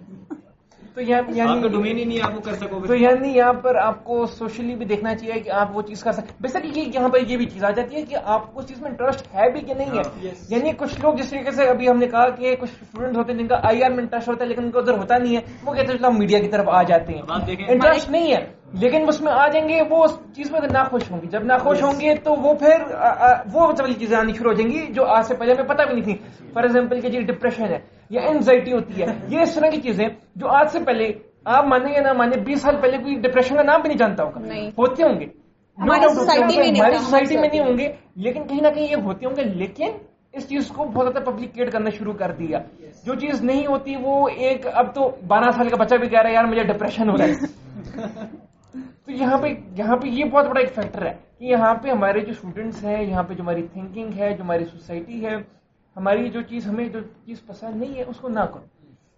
تو 0.94 1.00
یعنی 1.00 1.68
ڈومین 1.68 1.98
ہی 1.98 2.05
نہیں 2.05 2.18
آپ 2.22 2.35
وہ 2.35 2.40
کر 2.40 2.55
سکو 2.55 2.87
تو 2.87 2.94
گے 2.94 2.98
یعنی 2.98 3.28
یہاں 3.28 3.52
پر 3.52 3.74
آپ 3.74 4.05
کو 4.05 4.26
سوشلی 4.26 4.74
بھی 4.74 4.87
دیکھنا 4.87 5.14
چاہیے 5.14 5.40
کہ 5.40 5.50
آپ 5.50 5.76
وہ 5.76 5.83
چیز 5.83 6.02
کر 6.02 6.12
سکتے 6.12 6.33
بیسکلی 6.40 6.90
یہاں 6.94 7.09
پر 7.09 7.18
یہ 7.26 7.37
بھی 7.37 7.46
چیز 7.46 7.64
آ 7.64 7.70
جاتی 7.70 7.96
ہے 7.96 8.02
کہ 8.02 8.16
آپ 8.24 8.55
کو 8.55 8.61
اس 8.61 8.68
چیز 8.68 8.83
میں 8.83 8.90
انٹرسٹ 8.90 9.35
ہے 9.35 9.50
بھی 9.52 9.61
کہ 9.61 9.74
نہیں 9.74 9.90
ہے۔ 9.90 9.96
ہاں،. 9.96 10.26
یعنی 10.48 10.72
کچھ 10.76 11.00
لوگ 11.00 11.14
جس 11.14 11.31
طریقے 11.31 11.50
سے 11.50 11.64
ابھی 11.68 11.88
ہم 11.88 11.98
نے 11.98 12.07
کہا 12.07 12.28
کہ 12.31 12.57
کچھ 12.61 12.70
اسٹوڈنٹ 12.83 13.16
ہوتے 13.16 13.33
ہیں 13.33 13.38
جن 13.38 13.46
کا 13.46 13.57
آئی 13.62 13.85
آر 13.85 13.90
میں 13.90 13.98
انٹرسٹ 13.98 14.28
ہوتا 14.28 14.44
ہے 14.44 14.48
لیکن 14.48 14.64
ان 14.64 14.70
کو 14.70 14.78
ادھر 14.78 14.98
ہوتا 14.98 15.18
نہیں 15.18 15.37
ہے 15.37 15.40
وہ 15.64 15.74
کہتے 15.74 15.92
ہیں 15.92 16.07
ہم 16.07 16.18
میڈیا 16.18 16.38
کی 16.38 16.48
طرف 16.48 16.68
آ 16.68 16.83
جاتے 16.83 17.12
ہیں۔ 17.12 17.22
انٹرسٹ 17.68 18.11
نہیں 18.11 18.33
ہے۔ 18.33 18.62
لیکن 18.72 19.04
اس 19.08 19.20
میں 19.20 19.32
آ 19.32 19.48
جائیں 19.48 19.68
گے 19.68 19.82
وہ 19.90 20.04
اس 20.04 20.18
چیز 20.37 20.50
میں 20.50 20.61
ناخوش 20.72 21.11
ہوں 21.11 21.20
گی۔ 21.22 21.26
جب 21.26 21.44
ناخوش 21.44 21.82
ہوں 21.82 22.00
گے 22.00 22.14
تو 22.14 22.35
وہ 22.35 22.54
پھر 22.54 22.94
آ، 22.94 23.08
آ، 23.08 23.42
وہ 23.52 23.61
والی 23.61 23.94
چیزیں 23.94 24.18
آنی 24.18 24.32
شروع 24.32 24.50
ہو 24.50 24.56
جائیں 24.56 24.72
گی 24.72 24.92
جو 24.92 25.04
آج 25.04 25.24
سے 25.24 25.35
پہلے 25.37 25.52
ہمیں 25.52 25.68
پتہ 25.68 25.82
بھی 25.82 26.00
نہیں 26.00 26.04
تھی۔ 26.04 26.46
فار 26.52 26.62
ایگزامپل 26.62 27.00
کہ 27.00 27.08
جی 27.08 27.20
ڈپریشن 27.20 27.64
ہے 27.64 27.78
یا 28.11 28.20
اینزائٹی 28.20 28.72
ہوتی 28.72 29.02
ہے۔ 29.02 29.06
یہ 29.28 29.40
اس 29.40 29.54
طرح 29.54 29.70
کی 29.70 29.80
چیزیں 29.80 30.06
جو 30.37 30.48
آج 30.48 30.68
سے 30.70 30.78
پہلے 30.87 31.12
آپ 31.44 31.64
مانیں 31.64 31.92
یا 31.94 32.02
نہ 32.02 32.12
مانیں 32.12 32.44
بیس 32.44 32.62
سال 32.62 32.76
پہلے 32.80 32.98
کوئی 32.98 33.14
ڈپریشن 33.14 33.56
کا 33.56 33.62
نام 33.62 33.80
بھی 33.80 33.88
نہیں 33.88 33.98
جانتا 33.98 34.24
ہوگا۔ 34.24 34.40
ہوتے 34.78 35.02
ہوں 35.02 35.20
گے۔ 35.20 35.26
ہماری 36.80 36.94
سوسائٹی 37.04 37.37
میں 37.37 37.48
نہیں 37.48 37.61
ہوں 37.61 37.78
گے۔ 37.78 37.92
لیکن 38.16 38.46
کہیں 38.46 38.61
نہ 38.62 38.68
کہیں 38.68 38.87
یہ 38.90 38.96
ہوتے 39.04 39.26
ہوں 39.26 39.37
گے 39.37 39.42
لیکن 39.42 39.88
اس 40.32 40.48
چیز 40.48 40.68
کو 40.68 40.85
بہت 40.85 41.12
زیادہ 41.12 41.24
پبلیکیٹ 41.24 41.72
کرنا 41.72 41.90
شروع 41.90 42.12
کر 42.12 42.32
دیا۔ 42.32 42.58
جو 43.06 43.14
چیز 43.14 43.42
نہیں 43.44 43.66
ہوتی 43.66 43.94
وہ 44.02 44.28
ایک 44.28 44.66
اب 44.74 44.94
تو 44.94 45.11
بارہ 45.26 45.50
سال 45.50 45.68
کا 45.68 45.76
بچہ 45.80 45.94
بھی 45.94 46.08
کہہ 46.08 46.20
رہا 46.20 46.30
ہے 46.30 46.35
یار 46.35 46.44
مجھے 46.44 46.62
ڈپریشن 46.62 47.11
ہو 47.11 47.16
رہا 47.16 47.24
ہے۔ 47.24 47.62
تو 49.12 49.18
یہاں 49.18 49.38
پہ 49.38 49.46
یہاں 49.77 49.96
پہ 49.96 50.07
یہ 50.07 50.25
بہت 50.25 50.46
بڑا 50.46 50.61
ایک 50.61 50.75
فیکٹر 50.75 51.07
ہے 51.07 51.12
کہ 51.38 51.44
یہاں 51.44 51.75
پہ 51.75 51.88
ہمارے 51.88 52.20
جو 52.20 52.31
اسٹوڈنٹس 52.31 52.85
ہیں 52.85 53.03
یہاں 53.05 53.22
پہ 53.22 53.35
جو 53.35 53.42
ہماری 53.42 53.62
تھنکنگ 53.62 54.12
ہے 54.18 54.37
جو 54.37 54.42
ہماری 54.42 54.64
سوسائٹی 54.64 55.27
ہے 55.27 55.35
ہماری 55.96 56.29
جو 56.29 56.42
چیز 56.42 56.68
ہمیں 56.68 56.85
جو 56.85 57.01
چیز 57.01 57.46
پسند 57.46 57.77
نہیں 57.77 57.94
ہے 57.94 58.03
اس 58.03 58.16
کو 58.16 58.29
نہ 58.29 58.40
کرو۔ 58.40 58.64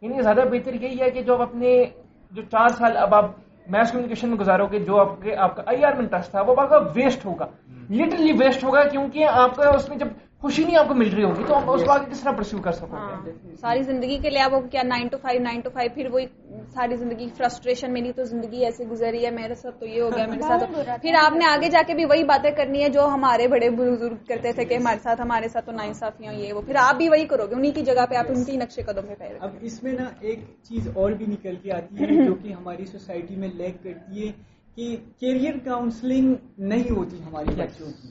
یعنی 0.02 0.22
زیادہ 0.22 0.40
بہتر 0.50 0.74
یہی 0.74 1.00
ہے 1.00 1.10
کہ 1.10 1.22
جو 1.22 1.34
آپ 1.34 1.40
اپنے 1.40 1.84
جو 2.32 2.42
چار 2.42 2.68
سال 2.68 2.96
اب 2.96 3.14
آپ 3.14 3.24
میس 3.66 3.90
کمیونیکیشن 3.90 4.28
میں 4.28 4.38
گزارو 4.38 4.66
گے 4.66 4.78
جو 4.78 5.00
آپ 5.00 5.22
کے 5.22 5.36
آپ 5.36 5.56
کا 5.56 5.62
آئی 5.66 5.84
آر 5.84 5.92
میں 5.92 6.00
انٹرسٹ 6.00 6.30
تھا 6.30 6.40
وہ 6.40 6.54
آپ 6.58 6.68
کا 6.68 6.76
ویسٹ 6.94 7.26
ہوگا۔ 7.26 7.46
لٹرلی 7.90 8.32
ویسٹ 8.32 8.64
ہوگا 8.64 8.84
کیونکہ 8.88 9.24
آپ 9.30 9.56
کا 9.56 9.68
اس 9.68 9.88
میں 9.88 9.98
جب 9.98 10.06
خوشی 10.44 10.64
نہیں 10.64 10.76
آپ 10.76 10.88
کو 10.88 10.94
مل 10.94 11.14
رہی 11.14 11.24
ہوگی 11.24 11.44
تو 11.46 11.54
آپ 11.54 11.70
اس 11.70 11.82
کو 11.84 11.90
آگے 11.92 12.10
کس 12.10 12.20
طرح 12.20 12.32
پرسیو 12.32 12.58
کر 12.60 12.72
سکو؟ 12.72 12.96
ہاں 12.96 13.24
گے 13.24 13.32
ساری 13.60 13.82
زندگی 13.82 14.18
کے 14.18 14.30
لیے 14.30 14.40
آپ 14.40 14.52
کیا 14.70 14.82
nine 14.84 15.08
to 15.08 15.18
five 15.22 15.42
nine 15.42 15.60
to 15.60 15.70
five 15.70 15.90
پھر 15.94 16.08
وہی 16.12 16.26
ساری 16.74 16.96
زندگی 16.96 17.28
فرسٹریشن 17.36 17.92
میری 17.92 18.12
تو 18.12 18.24
زندگی 18.24 18.64
ایسے 18.64 18.84
گزری 18.84 19.24
ہے 19.24 19.30
میرے 19.30 19.54
ساتھ 19.54 19.78
تو 19.80 19.86
یہ 19.86 20.00
ہو 20.02 20.10
گیا 20.10 20.26
میرے 20.26 20.42
ساتھ 20.42 20.64
پھر 21.02 21.14
آپ 21.14 21.36
نے 21.36 21.44
آگے 21.44 21.68
جا 21.68 21.82
کے 21.86 21.94
بھی 21.94 22.04
وہی 22.04 22.24
باتیں 22.24 22.50
کرنی 22.50 22.82
ہے 22.82 22.88
جو 22.88 23.06
ہمارے 23.06 23.48
بڑے 23.48 23.70
بزرگ 23.70 24.16
کرتے 24.28 24.52
تھے 24.52 24.64
کہ 24.64 24.74
ہمارے 24.74 24.98
ساتھ 25.02 25.20
ہمارے 25.20 25.48
ساتھ 25.48 25.66
تو 25.66 25.72
ناانصافیاں 25.72 26.32
یہ 26.32 26.52
وہ۔ 26.52 26.62
پھر 26.62 26.76
آپ 26.78 26.96
بھی 26.96 27.08
وہی 27.08 27.26
کرو 27.26 27.46
گے 27.46 27.54
انہیں 27.54 27.72
کی 27.72 27.82
جگہ 27.82 28.06
پہ 28.10 28.14
آپ 28.14 28.26
ان 28.28 28.44
کی 28.44 28.56
نقشے 28.56 28.82
قدم 28.82 29.06
پہ 29.08 29.14
پہرے 29.18 29.38
اب 29.40 29.50
اس 29.60 29.82
میں 29.82 29.92
نا 29.92 30.08
ایک 30.20 30.40
چیز 30.62 30.88
اور 30.94 31.12
بھی 31.12 31.26
نکل 31.26 31.54
کے 31.62 31.72
آتی 31.72 32.02
ہے 32.02 32.24
جو 32.24 32.34
کہ 32.34 32.52
ہماری 32.52 32.86
سوسائٹی 32.86 33.36
میں 33.36 33.48
لیک 33.54 33.82
کرتی 33.84 34.26
ہے 34.26 34.32
کہ 34.76 34.96
کیریئر 35.20 35.54
کاؤنسلنگ 35.64 36.34
نہیں 36.58 36.90
ہوتی 36.90 37.22
ہماری 37.22 37.54
بچوں 37.56 37.90
کی۔ 38.02 38.08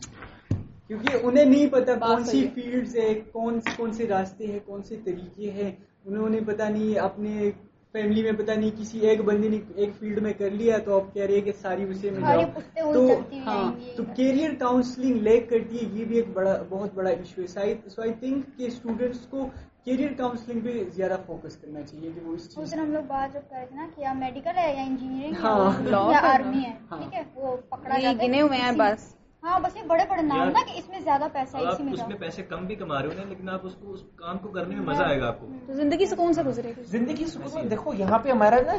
کیونکہ 0.89 1.17
انہیں 1.23 1.45
نہیں 1.45 1.67
پتا 1.71 1.93
کون 1.97 2.23
سی 2.23 2.31
صحیح 2.31 2.43
ہے۔ 2.43 2.49
فیلڈز 2.55 2.95
ہے 2.95 3.13
کون 3.31 3.59
کون 3.77 3.91
سے 3.93 4.07
راستے 4.07 4.47
ہیں 4.47 4.59
کون 4.65 4.83
سے 4.83 4.97
طریقے 5.03 5.51
ہیں 5.51 5.71
انہوں 6.05 6.29
نے 6.29 6.39
پتا 6.47 6.69
نہیں 6.69 6.97
اپنے 6.99 7.49
فیملی 7.93 8.21
میں 8.23 8.31
پتا 8.31 8.53
نہیں 8.55 8.69
کسی 8.77 8.99
ایک 8.99 9.21
بندے 9.21 9.49
نے 9.49 9.57
ایک 9.75 9.89
فیلڈ 9.99 10.19
میں 10.19 10.33
کر 10.33 10.49
لیا 10.51 10.77
تو 10.77 10.95
آپ 10.95 11.13
کہہ 11.13 11.23
رہے 11.23 11.33
ہیں 11.33 11.41
کہ 11.41 11.51
ساری 11.61 11.83
اسی 11.85 12.09
میں 12.09 12.21
جاؤ 12.21 12.93
تو 12.93 13.05
ہاں۔ 13.45 13.71
تو 13.97 14.03
کیریئر 14.15 14.53
کاؤنسلنگ 14.59 15.21
لیک 15.21 15.49
کرتی 15.49 15.77
ہے 15.77 15.89
یہ 15.93 16.05
بھی 16.05 16.15
ایک 16.15 16.29
بڑا 16.33 16.55
بہت 16.69 16.93
بڑا 16.93 17.09
ایشو 17.09 17.41
ہے 17.57 17.73
سو 17.87 18.01
آئی 18.01 18.13
تھنک 18.19 18.57
کہ 18.57 18.63
اسٹوڈینٹس 18.63 19.25
کو 19.29 19.47
کیریئر 19.85 20.13
کاؤنسلنگ 20.17 20.59
پہ 20.59 20.83
زیادہ 20.91 21.17
فوکس 21.25 21.57
کرنا 21.57 21.81
چاہیے 21.81 22.11
کہ 22.15 22.25
وہ 22.25 22.33
اس 22.35 22.49
چیز 22.49 22.71
دن 22.71 22.79
ہم 22.79 22.91
لوگ 22.91 23.03
بات 23.07 23.33
جب 23.33 23.49
کر 23.49 23.55
رہے 23.55 23.65
تھے 23.65 23.75
نا 23.75 23.87
کہ 23.95 24.01
یا 24.01 24.13
میڈیکل 24.17 24.57
ہے 24.57 24.73
یا 24.73 24.83
انجینئرنگ 24.83 25.35
ہاں، 25.35 26.11
یا۔ 26.11 26.19
آرمی 26.25 26.63
ہے 26.63 26.73
ہاں۔ 26.91 26.97
ٹھیک 26.99 27.13
ہے 27.13 27.23
وہ 27.35 27.55
پکڑا 27.69 27.95
ہے 27.97 28.13
گنے 28.21 28.41
ہوئے 28.41 28.59
ہیں 28.59 28.71
بس 28.77 29.13
ہاں 29.43 29.59
بس 29.59 29.75
یہ 29.75 29.81
بڑے 29.87 30.03
بڑے 30.09 30.21
نام 30.21 30.49
نا 30.49 30.59
کہ 30.65 30.77
اس 30.77 30.89
میں 30.89 30.99
زیادہ 30.99 31.27
پیسہ 31.33 31.57
ہے 31.57 31.61
اسی 31.63 31.83
میں 31.83 31.93
اس 31.93 32.07
میں 32.07 32.17
پیسے 32.17 32.43
کم 32.43 32.65
بھی 32.65 32.75
کما 32.75 32.99
رہے 32.99 33.07
ہو 33.07 33.13
نا 33.17 33.23
لیکن 33.29 33.49
آپ 33.49 33.59
اس 33.63 33.73
کو 33.75 33.93
اس 33.93 33.99
کام 34.15 34.37
کو 34.37 34.47
کرنے 34.49 34.75
میں 34.75 34.85
مزہ 34.85 35.03
آئے 35.03 35.19
گا 35.21 35.27
آپ 35.27 35.39
کو۔ 35.39 35.47
تو 35.67 35.73
زندگی 35.73 36.05
سکون 36.05 36.33
سے 36.33 36.43
گزرے۔ 36.43 36.71
گی 36.77 36.83
زندگی 36.83 37.25
سکون 37.25 37.51
میں 37.53 37.63
دیکھو 37.63 37.93
یہاں 37.93 38.19
پہ 38.19 38.29
ہمارا 38.29 38.55
نا 38.67 38.73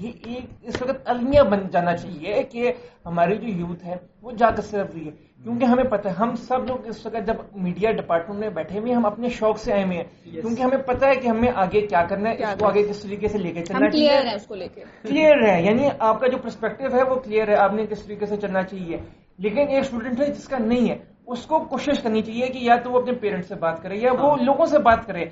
یہ 0.00 0.10
ایک 0.26 0.46
اس 0.62 0.82
وقت 0.82 0.96
المیہ 1.04 1.42
بن 1.42 1.68
جانا 1.72 1.96
چاہیے 1.96 2.42
کہ 2.42 2.72
ہماری 3.06 3.36
جو 3.36 3.48
یوتھ 3.48 3.84
ہے 3.84 3.94
وہ 4.22 4.30
جا 4.32 4.50
کر 4.50 4.62
صرف 4.62 4.94
رہی 4.94 5.06
ہے۔ 5.06 5.10
کیونکہ 5.42 5.64
ہمیں 5.64 5.84
پتہ 5.84 6.08
ہے 6.08 6.12
ہم 6.12 6.36
سب 6.36 6.64
لوگ 6.66 6.86
اس 6.86 7.06
وقت 7.06 7.26
جب 7.26 7.34
میڈیا 7.54 7.90
ڈپارٹمنٹ 7.92 8.38
میں 8.38 8.48
بیٹھے 8.50 8.78
ہوئے 8.78 8.90
ہیں 8.90 8.96
ہم 8.96 9.06
اپنے 9.06 9.28
شوق 9.28 9.58
سے 9.58 9.72
آئے 9.72 9.84
ہوئے 9.84 9.96
ہیں۔ 9.96 10.32
کیونکہ 10.40 10.62
ہمیں 10.62 10.78
پتہ 10.78 11.06
ہے 11.06 11.16
کہ 11.16 11.28
ہمیں 11.28 11.52
آگے 11.54 11.80
کیا 11.80 12.04
کرنا 12.08 12.30
ہے 12.30 12.34
اس 12.34 12.58
کو 12.58 12.66
آگے 12.66 12.82
کس 12.82 13.00
طریقے 13.02 13.28
سے 13.28 13.38
لے 13.38 13.52
کے 13.52 13.64
چلنا 13.64 13.90
کلیئر 13.90 14.12
چاہیے۔ 14.12 14.28
ہیں 14.28 14.34
اس 14.34 14.46
کو 14.46 14.54
لے 14.54 14.68
کے۔ 14.68 14.84
کلیئر 15.02 15.48
ہے 15.48 15.62
یعنی 15.62 15.88
آپ 15.98 16.20
کا 16.20 16.26
جو 16.26 16.38
پرسپیکٹو 16.38 16.96
ہے 16.96 17.02
وہ 17.02 17.14
کلیئر 17.16 17.48
ہے۔ 17.48 17.54
آپ 17.54 17.72
نے 17.74 17.86
کس 17.86 18.02
طریقے 18.02 18.26
سے 18.26 18.36
چلنا 18.36 18.62
چاہیے۔ 18.62 18.96
لیکن 19.38 19.68
ایک 19.68 19.84
اسٹوڈنٹ 19.84 20.20
ہے 20.20 20.26
جس 20.26 20.48
کا 20.48 20.58
نہیں 20.58 20.90
ہے 20.90 20.96
اس 21.26 21.46
کو 21.46 21.58
کوشش 21.58 22.02
کرنی 22.02 22.22
چاہیے 22.22 22.46
کہ 22.46 22.58
یا 22.58 22.76
تو 22.76 22.90
وہ 22.90 23.00
اپنے 23.00 23.12
پیرنٹس 23.12 23.48
سے 23.48 23.54
بات 23.54 23.82
کرے 23.82 23.96
یا 23.96 24.12
وہ 24.20 24.36
لوگوں 24.36 24.66
سے 24.66 24.78
بات 24.78 25.06
کرے۔ 25.06 25.24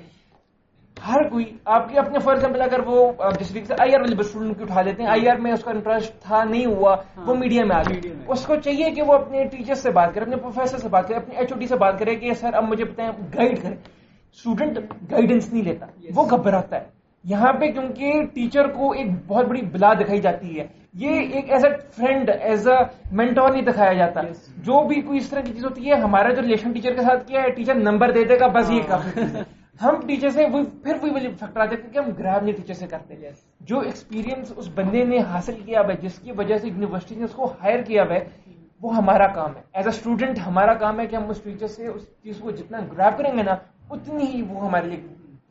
ہر 0.97 1.27
کوئی 1.29 1.45
آپ 1.65 1.89
کے 1.89 1.99
اپنے 1.99 2.19
فار 2.19 2.33
ایگزامپل 2.33 2.61
اگر 2.61 2.79
وہ 2.85 3.11
طریقے 3.39 3.65
سے 3.65 3.73
آئی 3.79 3.95
آر 3.95 3.99
والے 3.99 4.15
اسٹوڈنٹ 4.19 4.57
کی 4.57 4.63
اٹھا 4.63 4.81
لیتے 4.81 5.03
ہیں 5.03 5.09
آئی 5.09 5.27
آر 5.29 5.35
میں 5.35 5.51
اس 5.51 5.63
کا 5.63 5.71
انٹرسٹ 5.71 6.21
تھا 6.21 6.43
نہیں 6.43 6.65
ہوا 6.65 6.95
وہ 7.17 7.35
میڈیا 7.35 7.65
میں 7.65 7.75
آ 7.75 7.81
میں۔ 7.89 7.99
اس 8.27 8.45
کو 8.45 8.55
چاہیے 8.55 8.91
کہ 8.91 9.01
وہ 9.01 9.13
اپنے 9.13 9.43
ٹیچر 9.45 9.73
سے 9.73 9.91
بات 9.91 10.13
کرے 10.13 10.23
اپنے 10.23 10.35
پروفیسر 10.35 10.77
سے 10.77 10.89
بات 10.89 11.07
کرے 11.07 11.17
اپنے 11.17 11.35
ایچ 11.35 11.53
او 11.53 11.59
ڈی 11.59 11.67
سے 11.67 11.75
بات 11.75 11.99
کرے 11.99 12.15
کہ 12.15 12.33
سر 12.33 12.53
اب 12.53 12.63
مجھے 12.63 12.85
بتائیں 12.85 13.11
گائڈ 13.37 13.61
کریں۔ 13.61 13.75
اسٹوڈنٹ 13.75 14.77
گائیڈنس 15.11 15.53
نہیں 15.53 15.63
لیتا 15.63 15.85
وہ 16.15 16.25
گھبراتا 16.25 16.77
ہے۔ 16.77 17.02
یہاں 17.25 17.53
پہ 17.53 17.71
کیونکہ 17.71 18.25
ٹیچر 18.33 18.67
کو 18.67 18.91
ایک 18.91 19.07
بہت 19.27 19.45
بڑی 19.45 19.61
بلا 19.61 19.93
دکھائی 19.93 20.21
جاتی 20.21 20.59
ہے۔ 20.59 20.65
یہ 20.93 21.19
ایک 21.33 21.51
as 21.51 21.65
a 21.65 21.71
friend 21.95 22.29
as 22.41 22.67
a 22.67 22.75
mentor 23.11 23.49
نہیں 23.49 23.61
دکھایا 23.61 23.93
جاتا۔ 23.93 24.21
جو 24.57 24.83
بھی 24.87 25.01
کوئی 25.01 25.17
اس 25.17 25.29
طرح 25.29 25.41
کی 25.41 25.53
چیز 25.53 25.65
ہوتی 25.65 25.89
ہے 25.89 25.95
ہمارا 25.95 26.33
جو 26.33 26.41
ریلیشن 26.41 26.71
ٹیچر 26.71 26.93
کے 26.93 27.01
ساتھ 27.01 27.27
کیا 27.27 27.41
ہے 27.41 27.49
ٹیچر 27.49 27.75
نمبر 27.75 28.11
دے 28.11 28.23
دے 28.23 28.39
گا 28.39 28.47
بس 28.47 28.71
یہ 28.71 28.81
کافی 28.87 29.19
ہے 29.19 29.43
ہم 29.81 29.95
ٹیچر 30.07 30.29
سے 30.29 30.45
پھر 30.83 30.95
وہی 31.01 31.11
وجہ 31.11 31.27
فیکٹر 31.39 31.59
آتے 31.59 31.75
ہیں 31.75 31.93
کہ 31.93 31.99
ہم 31.99 32.09
گراب 32.19 32.43
نہیں 32.43 32.55
ٹیچر 32.55 32.73
سے 32.73 32.87
کرتے 32.87 33.13
Yes. 33.15 33.33
جو 33.61 33.79
ایکسپیرینس 33.79 34.51
اس 34.55 34.69
بندے 34.75 35.03
نے 35.03 35.17
حاصل 35.19 35.55
کیا 35.65 35.81
ہوا 35.81 35.93
ہے 35.93 36.01
جس 36.01 36.19
کی 36.19 36.31
وجہ 36.31 36.57
سے 36.57 36.67
یونیورسٹی 36.67 37.15
نے 37.15 37.23
اس 37.23 37.31
کو 37.31 37.53
ہائر 37.61 37.81
کیا 37.81 38.03
ہوا 38.03 38.15
ہے 38.15 38.23
وہ 38.81 38.95
ہمارا 38.95 39.27
کام 39.27 39.55
ہے۔ 39.55 39.61
ایز 39.73 39.87
اے 39.87 39.93
اسٹوڈنٹ 39.95 40.39
ہمارا 40.47 40.73
کام 40.73 40.99
ہے 40.99 41.05
کہ 41.07 41.15
ہم 41.15 41.29
اس 41.29 41.41
ٹیچر 41.41 41.67
سے 41.67 41.87
اس 41.87 42.01
چیز 42.23 42.37
کو 42.37 42.51
جتنا 42.51 42.79
گراب 42.91 43.17
کریں 43.17 43.37
گے 43.37 43.43
نا 43.43 43.55
اتنی 43.89 44.25
ہی 44.25 44.41
وہ 44.41 44.65
ہمارے 44.67 44.87
لیے 44.87 45.01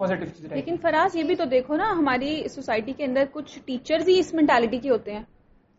پازیٹیو 0.02 0.28
چیز 0.28 0.44
رہے 0.44 0.56
لیکن 0.56 0.76
فراز 0.82 1.16
یہ 1.16 1.22
بھی 1.24 1.34
تو 1.36 1.44
دیکھو 1.50 1.76
نا 1.76 1.90
ہماری 1.92 2.32
سوسائٹی 2.50 2.92
کے 2.94 3.04
اندر 3.04 3.24
کچھ 3.32 3.58
ٹیچرز 3.64 4.08
ہی 4.08 4.18
اس 4.18 4.32
مینٹالٹی 4.34 4.78
کے 4.78 4.90
ہوتے 4.90 5.12
ہیں 5.12 5.22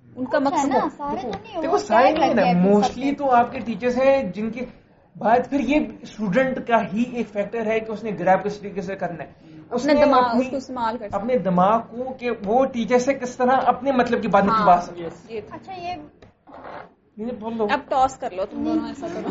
ان 0.05 0.25
کا 0.27 0.39
مقصد 0.41 0.69
نا 0.69 0.87
سارے 0.91 1.21
تو 1.21 1.27
نہیں 1.29 1.61
دیکھو 1.61 1.77
سارے 1.79 2.11
نہیں 2.13 2.33
نا 2.35 2.51
موسٹلی۔ 2.61 3.11
تو 3.15 3.31
آپ 3.33 3.51
کے 3.51 3.59
ٹیچرز 3.61 3.97
ہیں 3.97 4.21
جن 4.33 4.49
کے 4.51 4.65
بعد 5.15 5.49
پھر 5.49 5.59
یہ 5.61 5.79
اسٹوڈنٹ 6.01 6.59
کا 6.67 6.81
ہی 6.93 7.03
ایک 7.11 7.27
فیکٹر 7.29 7.65
ہے 7.65 7.79
کہ 7.79 7.91
اس 7.91 8.03
نے 8.03 8.11
گراب 8.19 8.43
کس 8.43 8.59
طریقے 8.59 8.81
سے 8.81 8.95
کرنا 8.95 9.23
ہے 9.23 9.51
اس 9.71 9.85
نے 9.85 9.93
دماغ 9.95 10.23
اپنی- 10.23 10.41
اس 10.41 10.49
کو 10.49 10.57
استعمال 10.57 10.97
کر 10.97 11.05
سکتے 11.05 11.17
اپنے 11.17 11.37
دماغ 11.43 11.79
کو 11.89 12.13
کہ 12.19 12.31
وہ 12.45 12.63
ٹیچر 12.73 12.99
سے 12.99 13.13
کس 13.15 13.35
طرح 13.37 13.59
اپنے 13.67 13.91
مطلب 13.93 14.21
کی 14.21 14.27
بات 14.29 14.43
ہاں، 14.43 14.49
نکلوا 14.51 14.79
سکے۔ 14.81 15.39
اچھا 15.49 15.73
یہ 15.73 15.95
نہیں 17.17 17.35
بول 17.39 17.57
لو 17.57 17.67
اب 17.69 17.79
ٹاس 17.89 18.17
کر 18.17 18.31
لو 18.31 18.45
تم 18.45 18.63
دونوں 18.63 18.87
ایسا 18.87 19.07
کرو 19.09 19.29